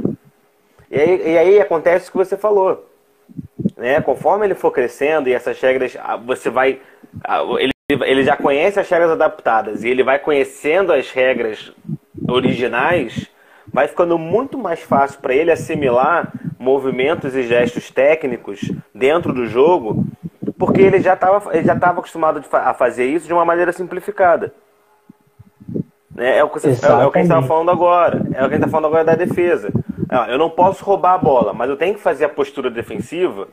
E 0.91 0.99
aí, 0.99 1.31
e 1.33 1.37
aí 1.37 1.59
acontece 1.59 2.09
o 2.09 2.11
que 2.11 2.17
você 2.17 2.37
falou. 2.37 2.87
Né? 3.75 4.01
Conforme 4.01 4.45
ele 4.45 4.55
for 4.55 4.71
crescendo 4.71 5.29
e 5.29 5.33
essas 5.33 5.59
regras, 5.59 5.97
ah, 5.99 6.17
você 6.17 6.49
vai. 6.49 6.79
Ah, 7.23 7.41
ele, 7.59 7.73
ele 7.89 8.23
já 8.23 8.35
conhece 8.35 8.79
as 8.79 8.89
regras 8.89 9.11
adaptadas 9.11 9.83
e 9.83 9.89
ele 9.89 10.03
vai 10.03 10.19
conhecendo 10.19 10.91
as 10.91 11.11
regras 11.11 11.71
originais, 12.27 13.27
vai 13.71 13.87
ficando 13.87 14.17
muito 14.17 14.57
mais 14.57 14.81
fácil 14.81 15.19
para 15.21 15.33
ele 15.33 15.51
assimilar 15.51 16.31
movimentos 16.59 17.35
e 17.35 17.43
gestos 17.43 17.89
técnicos 17.89 18.59
dentro 18.93 19.33
do 19.33 19.45
jogo, 19.45 20.05
porque 20.57 20.81
ele 20.81 20.99
já 20.99 21.13
estava 21.13 21.55
ele 21.55 21.65
já 21.65 21.73
estava 21.73 21.99
acostumado 21.99 22.43
a 22.51 22.73
fazer 22.73 23.05
isso 23.05 23.27
de 23.27 23.33
uma 23.33 23.45
maneira 23.45 23.71
simplificada. 23.71 24.53
Né? 26.13 26.39
É, 26.39 26.43
o 26.43 26.49
que 26.49 26.59
você, 26.59 26.69
é, 26.69 26.89
é 26.89 27.05
o 27.05 27.11
que 27.11 27.19
a 27.19 27.21
gente 27.21 27.31
estava 27.31 27.45
falando 27.45 27.69
agora. 27.69 28.17
É 28.33 28.43
o 28.43 28.49
que 28.49 28.55
a 28.55 28.57
gente 28.57 28.65
está 28.65 28.67
falando 28.67 28.87
agora 28.87 29.05
da 29.05 29.15
defesa. 29.15 29.71
Eu 30.29 30.37
não 30.37 30.49
posso 30.49 30.83
roubar 30.83 31.13
a 31.13 31.17
bola, 31.17 31.53
mas 31.53 31.69
eu 31.69 31.77
tenho 31.77 31.93
que 31.93 31.99
fazer 31.99 32.25
a 32.25 32.29
postura 32.29 32.71
defensiva. 32.71 33.47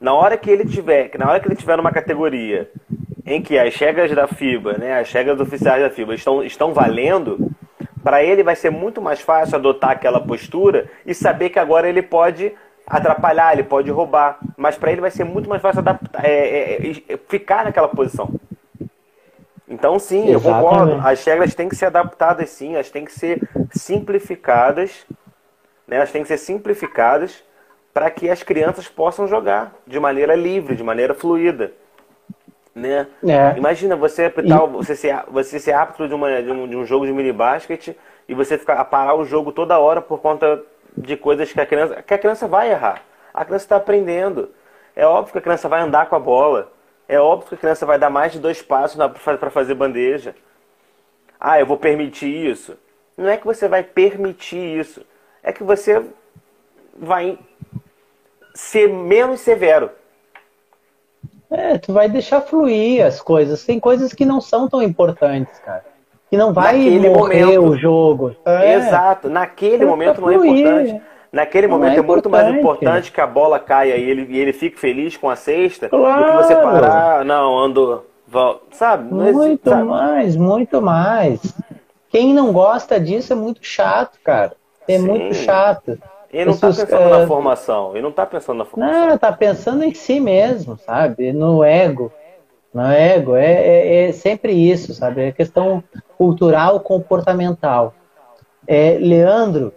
Na 0.00 0.12
hora 0.12 0.36
que 0.36 0.50
ele 0.50 0.66
tiver, 0.66 1.10
na 1.16 1.30
hora 1.30 1.40
que 1.40 1.48
ele 1.48 1.56
tiver 1.56 1.76
numa 1.76 1.92
categoria 1.92 2.70
em 3.24 3.40
que 3.40 3.58
as 3.58 3.74
regras 3.76 4.10
da 4.10 4.26
FIBA, 4.26 4.74
né, 4.74 4.98
as 5.00 5.10
regras 5.10 5.40
oficiais 5.40 5.82
da 5.82 5.88
FIBA 5.88 6.14
estão, 6.14 6.42
estão 6.42 6.74
valendo, 6.74 7.50
para 8.02 8.22
ele 8.22 8.42
vai 8.42 8.54
ser 8.54 8.68
muito 8.68 9.00
mais 9.00 9.20
fácil 9.20 9.56
adotar 9.56 9.90
aquela 9.92 10.20
postura 10.20 10.90
e 11.06 11.14
saber 11.14 11.48
que 11.48 11.58
agora 11.58 11.88
ele 11.88 12.02
pode 12.02 12.52
atrapalhar, 12.86 13.52
ele 13.52 13.62
pode 13.62 13.90
roubar, 13.90 14.38
mas 14.56 14.76
para 14.76 14.92
ele 14.92 15.00
vai 15.00 15.10
ser 15.10 15.24
muito 15.24 15.48
mais 15.48 15.62
fácil 15.62 15.80
adaptar, 15.80 16.24
é, 16.24 16.30
é, 16.30 16.90
é, 17.08 17.16
ficar 17.28 17.64
naquela 17.64 17.88
posição. 17.88 18.28
Então, 19.68 19.98
sim, 19.98 20.28
Exatamente. 20.28 20.46
eu 20.46 20.52
concordo. 20.52 21.06
As 21.06 21.24
regras 21.24 21.54
têm 21.54 21.68
que 21.68 21.76
ser 21.76 21.86
adaptadas, 21.86 22.50
sim, 22.50 22.74
elas 22.74 22.90
têm 22.90 23.04
que 23.04 23.12
ser 23.12 23.40
simplificadas, 23.72 25.06
né? 25.88 25.96
elas 25.96 26.12
têm 26.12 26.22
que 26.22 26.28
ser 26.28 26.38
simplificadas 26.38 27.42
para 27.92 28.10
que 28.10 28.28
as 28.28 28.42
crianças 28.42 28.88
possam 28.88 29.26
jogar 29.26 29.72
de 29.86 29.98
maneira 29.98 30.34
livre, 30.34 30.76
de 30.76 30.82
maneira 30.82 31.14
fluida. 31.14 31.72
Né? 32.74 33.06
É. 33.24 33.56
Imagina 33.56 33.94
você 33.94 34.24
apitar, 34.24 34.64
e... 34.64 34.66
você 34.66 34.96
ser, 34.96 35.22
você 35.28 35.60
ser 35.60 35.72
árbitro 35.72 36.08
de, 36.08 36.14
uma, 36.14 36.42
de, 36.42 36.50
um, 36.50 36.68
de 36.68 36.76
um 36.76 36.84
jogo 36.84 37.06
de 37.06 37.12
mini 37.12 37.32
basquete 37.32 37.96
e 38.28 38.34
você 38.34 38.58
ficar 38.58 38.74
a 38.74 38.84
parar 38.84 39.14
o 39.14 39.24
jogo 39.24 39.52
toda 39.52 39.78
hora 39.78 40.02
por 40.02 40.20
conta 40.20 40.60
de 40.96 41.16
coisas 41.16 41.52
que 41.52 41.60
a 41.60 41.66
criança, 41.66 42.02
que 42.02 42.14
a 42.14 42.18
criança 42.18 42.46
vai 42.46 42.70
errar. 42.70 43.02
A 43.32 43.44
criança 43.44 43.64
está 43.64 43.76
aprendendo. 43.76 44.50
É 44.94 45.06
óbvio 45.06 45.32
que 45.32 45.38
a 45.38 45.42
criança 45.42 45.68
vai 45.68 45.80
andar 45.80 46.08
com 46.08 46.16
a 46.16 46.20
bola. 46.20 46.72
É 47.08 47.18
óbvio 47.18 47.48
que 47.48 47.54
a 47.56 47.58
criança 47.58 47.84
vai 47.84 47.98
dar 47.98 48.10
mais 48.10 48.32
de 48.32 48.38
dois 48.38 48.62
passos 48.62 48.96
para 49.22 49.50
fazer 49.50 49.74
bandeja. 49.74 50.34
Ah, 51.38 51.58
eu 51.58 51.66
vou 51.66 51.76
permitir 51.76 52.28
isso. 52.28 52.78
Não 53.16 53.28
é 53.28 53.36
que 53.36 53.44
você 53.44 53.68
vai 53.68 53.82
permitir 53.82 54.78
isso. 54.78 55.04
É 55.42 55.52
que 55.52 55.62
você 55.62 56.02
vai 56.96 57.38
ser 58.54 58.88
menos 58.88 59.40
severo. 59.40 59.90
É, 61.50 61.78
tu 61.78 61.92
vai 61.92 62.08
deixar 62.08 62.40
fluir 62.40 63.04
as 63.04 63.20
coisas. 63.20 63.64
Tem 63.64 63.78
coisas 63.78 64.12
que 64.12 64.24
não 64.24 64.40
são 64.40 64.68
tão 64.68 64.82
importantes, 64.82 65.58
cara. 65.58 65.84
Que 66.34 66.38
não 66.38 66.52
vai 66.52 66.78
Naquele 66.78 67.08
morrer 67.08 67.44
momento, 67.44 67.62
o 67.62 67.76
jogo. 67.76 68.36
É. 68.44 68.74
Exato. 68.74 69.30
Naquele 69.30 69.84
momento 69.84 70.20
não 70.20 70.30
é 70.30 70.34
importante. 70.34 71.00
Naquele 71.32 71.68
não 71.68 71.76
momento 71.76 71.94
é, 71.94 71.98
é, 71.98 72.02
muito 72.02 72.28
mais 72.28 72.54
importante 72.56 73.12
que 73.12 73.20
a 73.20 73.26
bola 73.26 73.60
caia 73.60 73.96
e 73.96 74.02
ele, 74.02 74.26
e 74.28 74.36
ele 74.36 74.52
fique 74.52 74.78
feliz 74.78 75.16
com 75.16 75.30
a 75.30 75.36
cesta 75.36 75.88
claro. 75.88 76.24
do 76.24 76.30
que 76.30 76.36
você 76.44 76.56
parar, 76.56 77.24
não, 77.24 77.56
ando, 77.56 78.04
volta, 78.26 78.62
sabe? 78.72 79.14
Muito 79.14 79.70
sabe? 79.70 79.84
mais, 79.84 80.36
muito 80.36 80.82
mais. 80.82 81.40
Quem 82.08 82.34
não 82.34 82.52
gosta 82.52 82.98
disso 82.98 83.32
é 83.32 83.36
muito 83.36 83.60
chato, 83.62 84.18
cara. 84.24 84.56
É 84.88 84.98
Sim. 84.98 85.06
muito 85.06 85.34
chato. 85.34 85.98
Ele 86.32 86.46
não 86.46 86.52
está 86.54 86.66
pensando 86.66 87.02
é... 87.02 87.18
na 87.20 87.26
formação. 87.28 87.90
Ele 87.92 88.02
não 88.02 88.10
está 88.10 88.26
pensando 88.26 88.58
na 88.58 88.64
formação. 88.64 89.06
Não, 89.06 89.14
está 89.14 89.32
pensando 89.32 89.84
em 89.84 89.94
si 89.94 90.18
mesmo, 90.18 90.76
sabe? 90.78 91.32
No 91.32 91.62
ego. 91.62 92.12
No 92.72 92.90
ego. 92.90 93.36
É, 93.36 93.52
é, 93.52 94.08
é 94.08 94.12
sempre 94.12 94.52
isso, 94.52 94.92
sabe? 94.94 95.22
É 95.22 95.32
questão 95.32 95.82
cultural, 96.16 96.80
comportamental. 96.80 97.94
É, 98.66 98.96
Leandro, 98.98 99.72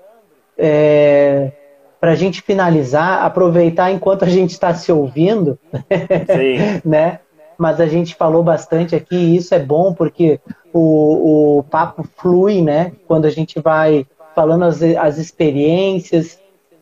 é, 0.58 1.52
para 2.00 2.12
a 2.12 2.16
gente 2.16 2.42
finalizar, 2.42 3.24
aproveitar 3.24 3.92
enquanto 3.92 4.24
a 4.24 4.30
gente 4.30 4.52
está 4.52 4.74
se 4.74 4.92
ouvindo, 4.92 5.58
né? 6.86 7.20
Mas 7.58 7.82
a 7.82 7.88
gente 7.88 8.16
falou 8.16 8.44
bastante 8.44 8.96
aqui, 8.96 9.16
e 9.16 9.36
isso 9.36 9.54
é 9.54 9.60
bom 9.60 9.94
porque 9.94 10.40
o, 10.72 11.58
o 11.58 11.64
papo 11.64 12.04
flui, 12.18 12.62
né? 12.62 12.92
Quando 13.08 13.26
a 13.26 13.32
gente 13.32 13.60
vai 13.60 14.06
falando 14.36 14.64
as, 14.64 14.82
as 14.82 15.18
experiências, 15.18 16.40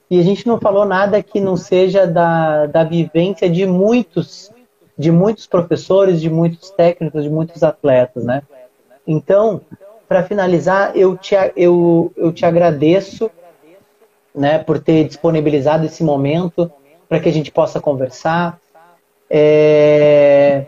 e 0.10 0.19
a 0.19 0.23
gente 0.23 0.45
não 0.45 0.60
falou 0.60 0.86
nada 0.86 1.23
que 1.23 1.40
não 1.40 1.57
seja 1.57 2.06
da, 2.06 2.68
da 2.68 2.84
vivência 2.84 3.49
de 3.49 3.65
muitos, 3.65 4.52
de 4.98 5.11
muitos 5.11 5.48
professores, 5.48 6.22
de 6.22 6.30
muitos 6.30 6.69
técnicos, 6.69 7.23
de 7.23 7.30
muitos 7.30 7.64
atletas, 7.64 8.23
né? 8.23 8.44
Então, 9.07 9.61
para 10.07 10.23
finalizar, 10.23 10.95
eu 10.95 11.18
te, 11.18 11.36
eu, 11.56 12.11
eu 12.15 12.32
te 12.32 12.45
agradeço 12.45 13.30
né, 14.34 14.60
por 14.60 14.80
ter 14.80 15.06
disponibilizado 15.06 15.86
esse 15.86 16.03
momento 16.03 16.72
para 17.07 17.19
que 17.19 17.30
a 17.30 17.32
gente 17.32 17.52
possa 17.52 17.80
conversar. 17.80 18.60
É, 19.30 20.65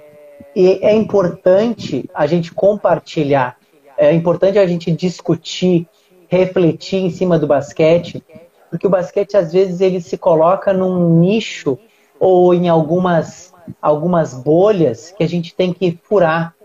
e 0.56 0.80
é 0.82 0.94
importante 0.94 2.10
a 2.14 2.26
gente 2.26 2.54
compartilhar, 2.54 3.58
é 3.98 4.14
importante 4.14 4.58
a 4.58 4.66
gente 4.66 4.92
discutir, 4.92 5.88
refletir 6.28 7.04
em 7.04 7.10
cima 7.10 7.38
do 7.38 7.46
basquete, 7.46 8.24
porque 8.70 8.88
o 8.88 8.90
basquete 8.90 9.38
às 9.38 9.54
vezes 9.54 9.82
ele 9.82 10.02
se 10.02 10.18
coloca 10.18 10.74
num 10.74 11.20
nicho 11.20 11.78
ou 12.20 12.54
em 12.54 12.70
algumas 12.70 13.54
algumas 13.82 14.34
bolhas 14.34 15.12
que 15.12 15.24
a 15.24 15.28
gente 15.28 15.54
tem 15.54 15.74
que 15.74 16.00
furar, 16.04 16.56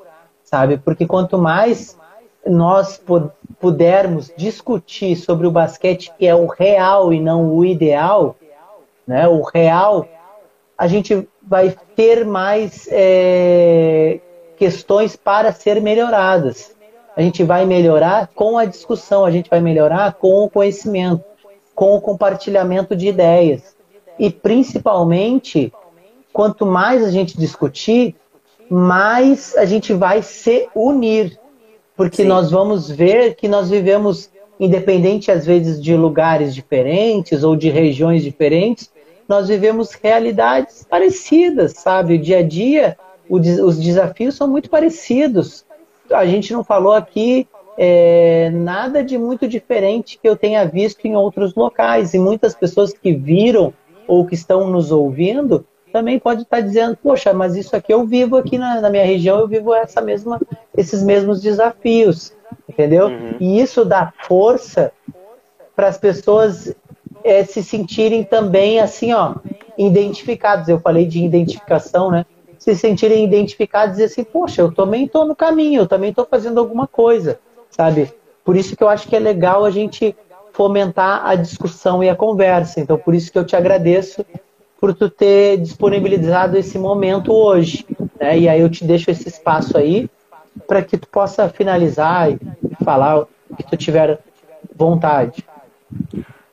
sabe? 0.52 0.76
Porque 0.76 1.06
quanto 1.06 1.38
mais 1.38 1.98
nós 2.46 3.02
pudermos 3.58 4.30
discutir 4.36 5.16
sobre 5.16 5.46
o 5.46 5.50
basquete 5.50 6.12
que 6.18 6.26
é 6.26 6.34
o 6.34 6.46
real 6.46 7.10
e 7.10 7.18
não 7.18 7.56
o 7.56 7.64
ideal, 7.64 8.36
né? 9.06 9.26
O 9.26 9.40
real, 9.40 10.06
a 10.76 10.86
gente 10.86 11.26
vai 11.42 11.74
ter 11.96 12.26
mais 12.26 12.86
é, 12.92 14.20
questões 14.58 15.16
para 15.16 15.52
ser 15.52 15.80
melhoradas. 15.80 16.76
A 17.16 17.22
gente 17.22 17.42
vai 17.42 17.64
melhorar 17.64 18.28
com 18.34 18.58
a 18.58 18.66
discussão, 18.66 19.24
a 19.24 19.30
gente 19.30 19.48
vai 19.48 19.60
melhorar 19.60 20.12
com 20.14 20.44
o 20.44 20.50
conhecimento 20.50 21.24
com 21.74 21.96
o 21.96 22.00
compartilhamento 22.02 22.94
de 22.94 23.08
ideias. 23.08 23.74
E 24.18 24.30
principalmente, 24.30 25.72
quanto 26.30 26.66
mais 26.66 27.02
a 27.02 27.10
gente 27.10 27.38
discutir, 27.38 28.14
mais 28.70 29.56
a 29.56 29.64
gente 29.64 29.92
vai 29.92 30.22
se 30.22 30.68
unir. 30.74 31.38
Porque 31.96 32.22
Sim. 32.22 32.28
nós 32.28 32.50
vamos 32.50 32.90
ver 32.90 33.34
que 33.34 33.46
nós 33.46 33.70
vivemos, 33.70 34.30
independente 34.58 35.30
às 35.30 35.44
vezes 35.44 35.82
de 35.82 35.94
lugares 35.94 36.54
diferentes 36.54 37.44
ou 37.44 37.54
de 37.54 37.68
regiões 37.68 38.22
diferentes, 38.22 38.90
nós 39.28 39.48
vivemos 39.48 39.92
realidades 39.92 40.84
parecidas, 40.88 41.72
sabe? 41.72 42.14
O 42.14 42.18
dia 42.18 42.38
a 42.38 42.42
dia, 42.42 42.96
os 43.28 43.78
desafios 43.78 44.34
são 44.34 44.48
muito 44.48 44.68
parecidos. 44.68 45.64
A 46.10 46.26
gente 46.26 46.52
não 46.52 46.64
falou 46.64 46.92
aqui 46.92 47.46
é, 47.78 48.50
nada 48.50 49.02
de 49.02 49.16
muito 49.16 49.48
diferente 49.48 50.18
que 50.20 50.28
eu 50.28 50.36
tenha 50.36 50.64
visto 50.64 51.04
em 51.06 51.16
outros 51.16 51.54
locais. 51.54 52.14
E 52.14 52.18
muitas 52.18 52.54
pessoas 52.54 52.92
que 52.92 53.12
viram 53.12 53.72
ou 54.06 54.26
que 54.26 54.34
estão 54.34 54.68
nos 54.68 54.90
ouvindo 54.90 55.64
também 55.92 56.18
pode 56.18 56.42
estar 56.42 56.60
dizendo, 56.60 56.96
poxa, 56.96 57.32
mas 57.32 57.54
isso 57.56 57.76
aqui 57.76 57.92
eu 57.92 58.06
vivo 58.06 58.36
aqui 58.36 58.58
na, 58.58 58.80
na 58.80 58.90
minha 58.90 59.04
região, 59.04 59.38
eu 59.38 59.48
vivo 59.48 59.74
essa 59.74 60.00
mesma, 60.00 60.40
esses 60.76 61.02
mesmos 61.02 61.40
desafios, 61.40 62.32
entendeu? 62.68 63.08
Uhum. 63.08 63.36
E 63.38 63.60
isso 63.60 63.84
dá 63.84 64.12
força 64.24 64.92
para 65.76 65.88
as 65.88 65.98
pessoas 65.98 66.74
é, 67.22 67.44
se 67.44 67.62
sentirem 67.62 68.24
também 68.24 68.80
assim, 68.80 69.12
ó, 69.12 69.34
identificados. 69.76 70.68
Eu 70.68 70.80
falei 70.80 71.06
de 71.06 71.24
identificação, 71.24 72.10
né? 72.10 72.26
Se 72.58 72.74
sentirem 72.74 73.24
identificados 73.24 73.98
e 73.98 74.04
assim, 74.04 74.22
poxa, 74.22 74.62
eu 74.62 74.72
também 74.72 75.04
estou 75.04 75.26
no 75.26 75.34
caminho, 75.34 75.82
eu 75.82 75.86
também 75.86 76.10
estou 76.10 76.24
fazendo 76.24 76.60
alguma 76.60 76.86
coisa 76.86 77.38
sabe? 77.72 78.12
Por 78.44 78.56
isso 78.56 78.76
que 78.76 78.84
eu 78.84 78.88
acho 78.88 79.08
que 79.08 79.16
é 79.16 79.18
legal 79.18 79.64
a 79.64 79.70
gente 79.70 80.14
fomentar 80.52 81.26
a 81.26 81.34
discussão 81.34 82.04
e 82.04 82.08
a 82.08 82.14
conversa. 82.14 82.80
Então, 82.80 82.98
por 82.98 83.14
isso 83.14 83.32
que 83.32 83.38
eu 83.38 83.44
te 83.44 83.56
agradeço 83.56 84.24
por 84.82 84.92
tu 84.92 85.08
ter 85.08 85.58
disponibilizado 85.58 86.58
esse 86.58 86.76
momento 86.76 87.32
hoje. 87.32 87.86
Né? 88.18 88.36
E 88.36 88.48
aí 88.48 88.60
eu 88.60 88.68
te 88.68 88.84
deixo 88.84 89.12
esse 89.12 89.28
espaço 89.28 89.78
aí 89.78 90.10
para 90.66 90.82
que 90.82 90.98
tu 90.98 91.06
possa 91.06 91.48
finalizar 91.48 92.32
e 92.32 92.38
falar 92.84 93.20
o 93.20 93.28
que 93.56 93.62
tu 93.62 93.76
tiver 93.76 94.18
vontade. 94.74 95.46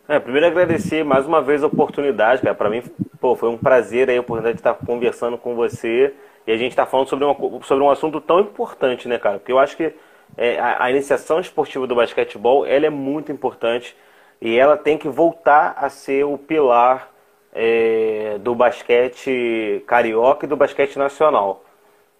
É, 0.07 0.19
primeiro 0.19 0.45
agradecer 0.45 1.03
mais 1.03 1.25
uma 1.25 1.41
vez 1.41 1.63
a 1.63 1.67
oportunidade, 1.67 2.43
cara. 2.43 2.53
Para 2.53 2.69
mim, 2.69 2.83
pô, 3.19 3.35
foi 3.35 3.49
um 3.49 3.57
prazer 3.57 4.11
aí 4.11 4.17
a 4.17 4.21
oportunidade 4.21 4.57
de 4.57 4.59
estar 4.59 4.75
conversando 4.75 5.35
com 5.35 5.55
você 5.55 6.13
e 6.45 6.51
a 6.51 6.57
gente 6.57 6.73
está 6.73 6.85
falando 6.85 7.07
sobre, 7.07 7.25
uma, 7.25 7.35
sobre 7.63 7.83
um 7.83 7.89
assunto 7.89 8.21
tão 8.21 8.41
importante, 8.41 9.07
né, 9.07 9.17
cara? 9.17 9.39
Porque 9.39 9.51
eu 9.51 9.57
acho 9.57 9.75
que 9.75 9.91
é, 10.37 10.59
a, 10.59 10.83
a, 10.83 10.91
iniciação 10.91 11.39
esportiva 11.39 11.87
do 11.87 11.95
basquetebol 11.95 12.63
ela 12.63 12.85
é 12.85 12.91
muito 12.91 13.31
importante 13.31 13.95
e 14.39 14.55
ela 14.55 14.77
tem 14.77 14.99
que 14.99 15.09
voltar 15.09 15.73
a 15.75 15.89
ser 15.89 16.25
o 16.25 16.37
pilar 16.37 17.09
é, 17.53 18.37
do 18.39 18.53
basquete 18.53 19.83
carioca 19.87 20.45
e 20.45 20.49
do 20.49 20.55
basquete 20.55 20.97
nacional. 20.97 21.63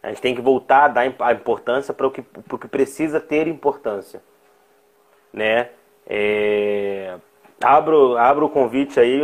A 0.02 0.10
gente 0.10 0.22
tem 0.22 0.34
que 0.34 0.42
voltar 0.42 0.86
a 0.86 0.88
dar 0.88 1.14
a 1.20 1.34
importância 1.34 1.94
para 1.94 2.08
o 2.08 2.12
que, 2.12 2.22
para 2.22 2.56
o 2.56 2.60
que 2.60 2.68
precisa 2.68 3.20
ter 3.20 3.48
importância. 3.48 4.22
Né? 5.34 5.70
É, 6.08 7.16
abro, 7.62 8.18
abro 8.18 8.46
o 8.46 8.50
convite 8.50 9.00
aí 9.00 9.20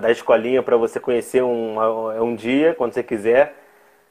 da 0.00 0.10
escolinha 0.10 0.62
para 0.62 0.76
você 0.76 0.98
conhecer 0.98 1.42
um, 1.42 1.78
um 2.20 2.34
dia, 2.34 2.74
quando 2.74 2.92
você 2.92 3.02
quiser. 3.02 3.56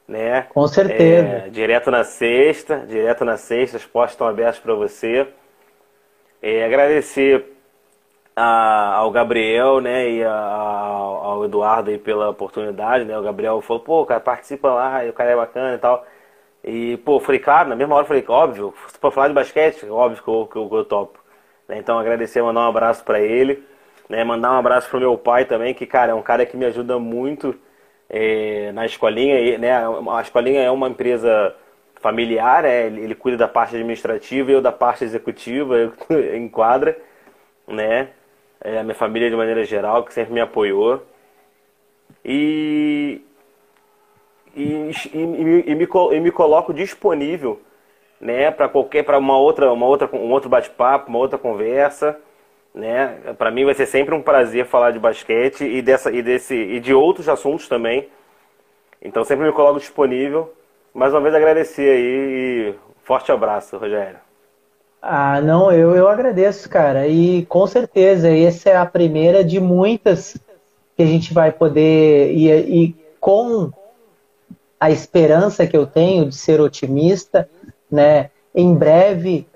Né? 0.08 0.42
Com 0.54 0.66
certeza. 0.66 1.26
É, 1.26 1.48
direto 1.50 1.90
na 1.90 2.04
sexta, 2.04 2.78
direto 2.86 3.24
na 3.24 3.36
sexta, 3.36 3.76
as 3.76 3.84
portas 3.84 4.12
estão 4.12 4.26
abertas 4.26 4.58
para 4.58 4.74
você. 4.74 5.28
É, 6.40 6.64
agradecer 6.64 7.52
a, 8.36 8.94
ao 8.96 9.10
Gabriel, 9.10 9.80
né, 9.80 10.08
e 10.10 10.24
a, 10.24 10.32
ao 10.32 11.44
Eduardo 11.44 11.90
aí 11.90 11.98
pela 11.98 12.30
oportunidade, 12.30 13.04
né? 13.04 13.18
O 13.18 13.22
Gabriel 13.22 13.60
falou, 13.60 13.82
pô, 13.82 14.06
cara, 14.06 14.20
participa 14.20 14.72
lá, 14.72 15.02
o 15.08 15.12
cara 15.12 15.30
é 15.30 15.36
bacana 15.36 15.74
e 15.74 15.78
tal. 15.78 16.06
E, 16.64 16.96
pô, 16.98 17.20
falei, 17.20 17.40
claro, 17.40 17.68
na 17.68 17.76
mesma 17.76 17.94
hora 17.96 18.04
falei, 18.06 18.24
óbvio, 18.28 18.74
se 18.88 18.98
for 18.98 19.12
falar 19.12 19.28
de 19.28 19.34
basquete, 19.34 19.86
óbvio 19.88 20.22
que 20.22 20.28
eu, 20.28 20.46
que 20.46 20.56
eu, 20.56 20.68
que 20.68 20.74
eu 20.76 20.84
topo. 20.84 21.18
Né? 21.68 21.78
Então 21.78 21.98
agradecer, 21.98 22.42
mandar 22.42 22.60
um 22.62 22.68
abraço 22.68 23.04
para 23.04 23.20
ele, 23.20 23.62
né? 24.08 24.24
Mandar 24.24 24.52
um 24.52 24.58
abraço 24.58 24.88
pro 24.90 25.00
meu 25.00 25.16
pai 25.18 25.44
também, 25.44 25.74
que, 25.74 25.86
cara, 25.86 26.12
é 26.12 26.14
um 26.14 26.22
cara 26.22 26.46
que 26.46 26.56
me 26.56 26.64
ajuda 26.66 26.98
muito 26.98 27.54
é, 28.08 28.72
na 28.72 28.86
escolinha, 28.86 29.58
né? 29.58 29.72
A 30.10 30.22
escolinha 30.22 30.62
é 30.62 30.70
uma 30.70 30.88
empresa 30.88 31.54
familiar, 32.00 32.64
é, 32.64 32.86
ele 32.86 33.14
cuida 33.14 33.38
da 33.38 33.48
parte 33.48 33.74
administrativa 33.76 34.50
e 34.50 34.54
eu 34.54 34.60
da 34.62 34.72
parte 34.72 35.04
executiva, 35.04 35.76
eu 35.76 35.92
enquadra, 36.36 36.96
né? 37.66 38.10
É, 38.64 38.78
a 38.78 38.82
minha 38.82 38.94
família 38.94 39.28
de 39.28 39.36
maneira 39.36 39.64
geral, 39.64 40.04
que 40.04 40.14
sempre 40.14 40.32
me 40.32 40.40
apoiou. 40.40 41.02
E, 42.24 43.20
e, 44.54 44.62
e, 44.62 45.18
e, 45.18 45.74
me, 45.74 45.86
e 46.12 46.20
me 46.20 46.30
coloco 46.30 46.72
disponível 46.72 47.60
né, 48.22 48.52
para 48.52 48.68
qualquer 48.68 49.02
para 49.02 49.18
uma 49.18 49.36
outra 49.36 49.72
uma 49.72 49.86
outra 49.86 50.08
um 50.14 50.30
outro 50.30 50.48
bate-papo, 50.48 51.08
uma 51.08 51.18
outra 51.18 51.36
conversa, 51.36 52.18
né? 52.72 53.18
Para 53.36 53.50
mim 53.50 53.64
vai 53.64 53.74
ser 53.74 53.86
sempre 53.86 54.14
um 54.14 54.22
prazer 54.22 54.64
falar 54.66 54.92
de 54.92 54.98
basquete 55.00 55.64
e 55.64 55.82
dessa 55.82 56.12
e 56.12 56.22
desse 56.22 56.54
e 56.54 56.78
de 56.80 56.94
outros 56.94 57.28
assuntos 57.28 57.68
também. 57.68 58.08
Então 59.02 59.24
sempre 59.24 59.44
me 59.44 59.52
coloco 59.52 59.80
disponível. 59.80 60.54
Mais 60.94 61.12
uma 61.12 61.20
vez 61.20 61.34
agradecer 61.34 61.90
aí 61.90 62.70
e 62.70 62.74
forte 63.02 63.32
abraço, 63.32 63.76
Rogério. 63.76 64.31
Ah, 65.04 65.40
não, 65.40 65.72
eu, 65.72 65.96
eu 65.96 66.08
agradeço, 66.08 66.68
cara. 66.68 67.08
E 67.08 67.44
com 67.46 67.66
certeza, 67.66 68.30
essa 68.30 68.70
é 68.70 68.76
a 68.76 68.86
primeira 68.86 69.42
de 69.42 69.58
muitas 69.58 70.36
que 70.96 71.02
a 71.02 71.06
gente 71.06 71.34
vai 71.34 71.50
poder. 71.50 72.32
E, 72.32 72.48
e 72.50 72.96
com 73.20 73.72
a 74.78 74.90
esperança 74.92 75.66
que 75.66 75.76
eu 75.76 75.86
tenho 75.86 76.28
de 76.28 76.36
ser 76.36 76.60
otimista, 76.60 77.48
né? 77.90 78.30
Em 78.54 78.72
breve 78.74 79.46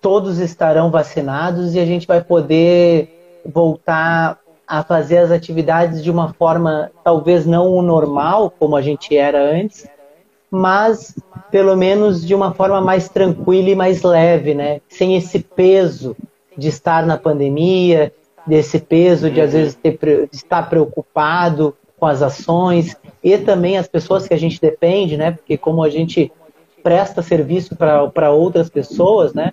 todos 0.00 0.38
estarão 0.38 0.90
vacinados 0.90 1.74
e 1.74 1.80
a 1.80 1.84
gente 1.84 2.06
vai 2.06 2.22
poder 2.22 3.42
voltar 3.44 4.38
a 4.66 4.82
fazer 4.82 5.18
as 5.18 5.30
atividades 5.30 6.02
de 6.02 6.10
uma 6.10 6.32
forma 6.32 6.90
talvez 7.04 7.44
não 7.44 7.74
o 7.74 7.82
normal 7.82 8.50
como 8.50 8.76
a 8.76 8.82
gente 8.82 9.16
era 9.16 9.38
antes, 9.38 9.86
mas 10.50 11.14
pelo 11.50 11.76
menos 11.76 12.26
de 12.26 12.34
uma 12.34 12.52
forma 12.52 12.80
mais 12.80 13.08
tranquila 13.08 13.70
e 13.70 13.74
mais 13.74 14.02
leve, 14.02 14.54
né? 14.54 14.80
Sem 14.88 15.16
esse 15.16 15.40
peso 15.40 16.16
de 16.56 16.68
estar 16.68 17.06
na 17.06 17.16
pandemia, 17.16 18.12
desse 18.46 18.78
peso 18.78 19.30
de 19.30 19.40
às 19.40 19.52
vezes 19.52 19.74
ter, 19.74 19.98
de 20.30 20.36
estar 20.36 20.68
preocupado 20.68 21.76
com 21.98 22.06
as 22.06 22.22
ações 22.22 22.96
e 23.22 23.36
também 23.36 23.76
as 23.76 23.86
pessoas 23.86 24.26
que 24.26 24.34
a 24.34 24.38
gente 24.38 24.60
depende, 24.60 25.16
né? 25.16 25.32
Porque 25.32 25.56
como 25.56 25.82
a 25.82 25.90
gente 25.90 26.32
presta 26.82 27.22
serviço 27.22 27.76
para 27.76 28.30
outras 28.30 28.68
pessoas, 28.68 29.34
né? 29.34 29.52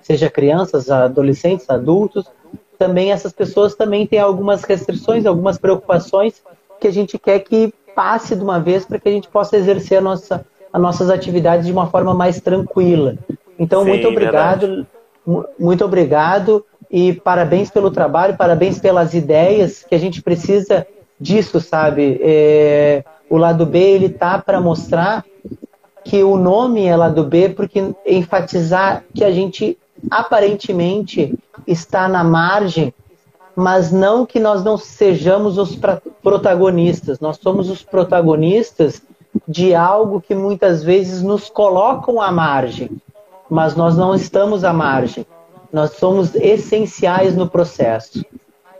Seja 0.00 0.30
crianças, 0.30 0.90
adolescentes, 0.90 1.68
adultos, 1.68 2.30
também 2.78 3.10
essas 3.10 3.32
pessoas 3.32 3.74
também 3.74 4.06
têm 4.06 4.20
algumas 4.20 4.62
restrições, 4.62 5.26
algumas 5.26 5.58
preocupações 5.58 6.42
que 6.80 6.86
a 6.86 6.92
gente 6.92 7.18
quer 7.18 7.40
que 7.40 7.74
passe 7.98 8.36
de 8.36 8.44
uma 8.44 8.60
vez 8.60 8.84
para 8.84 9.00
que 9.00 9.08
a 9.08 9.10
gente 9.10 9.26
possa 9.26 9.56
exercer 9.56 9.98
a 9.98 10.00
nossa, 10.00 10.46
as 10.72 10.80
nossas 10.80 11.10
atividades 11.10 11.66
de 11.66 11.72
uma 11.72 11.88
forma 11.88 12.14
mais 12.14 12.40
tranquila. 12.40 13.16
Então, 13.58 13.82
Sim, 13.82 13.88
muito 13.88 14.06
obrigado, 14.06 14.86
muito 15.58 15.84
obrigado 15.84 16.64
e 16.88 17.14
parabéns 17.14 17.72
pelo 17.72 17.90
trabalho, 17.90 18.36
parabéns 18.36 18.78
pelas 18.78 19.14
ideias 19.14 19.82
que 19.82 19.96
a 19.96 19.98
gente 19.98 20.22
precisa 20.22 20.86
disso, 21.20 21.60
sabe? 21.60 22.20
É, 22.22 23.02
o 23.28 23.36
lado 23.36 23.66
B 23.66 23.80
ele 23.80 24.10
tá 24.10 24.38
para 24.38 24.60
mostrar 24.60 25.24
que 26.04 26.22
o 26.22 26.36
nome 26.36 26.84
é 26.84 26.94
lado 26.94 27.24
B 27.24 27.48
porque 27.48 27.92
enfatizar 28.06 29.02
que 29.12 29.24
a 29.24 29.32
gente 29.32 29.76
aparentemente 30.08 31.36
está 31.66 32.08
na 32.08 32.22
margem 32.22 32.94
mas 33.58 33.90
não 33.90 34.24
que 34.24 34.38
nós 34.38 34.62
não 34.62 34.78
sejamos 34.78 35.58
os 35.58 35.76
protagonistas. 36.22 37.18
Nós 37.18 37.38
somos 37.38 37.68
os 37.68 37.82
protagonistas 37.82 39.02
de 39.48 39.74
algo 39.74 40.20
que 40.20 40.32
muitas 40.32 40.84
vezes 40.84 41.24
nos 41.24 41.50
colocam 41.50 42.22
à 42.22 42.30
margem, 42.30 42.88
mas 43.50 43.74
nós 43.74 43.96
não 43.96 44.14
estamos 44.14 44.62
à 44.62 44.72
margem. 44.72 45.26
Nós 45.72 45.90
somos 45.96 46.36
essenciais 46.36 47.34
no 47.34 47.50
processo. 47.50 48.24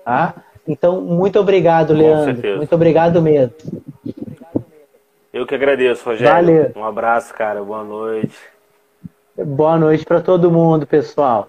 Tá? 0.05 0.37
Então, 0.65 1.01
muito 1.01 1.41
obrigado, 1.41 1.93
Leandro. 1.93 2.59
Muito 2.59 2.73
obrigado 2.73 3.21
mesmo. 3.21 3.55
Eu 5.33 5.45
que 5.45 5.57
agradeço, 5.57 6.05
Rogério. 6.05 6.33
Valeu. 6.33 6.73
Um 6.77 6.85
abraço, 6.85 7.35
cara. 7.35 7.65
Boa 7.65 7.83
noite. 7.83 8.39
Boa 9.37 9.77
noite 9.77 10.07
para 10.07 10.21
todo 10.21 10.53
mundo, 10.53 10.87
pessoal. 10.87 11.49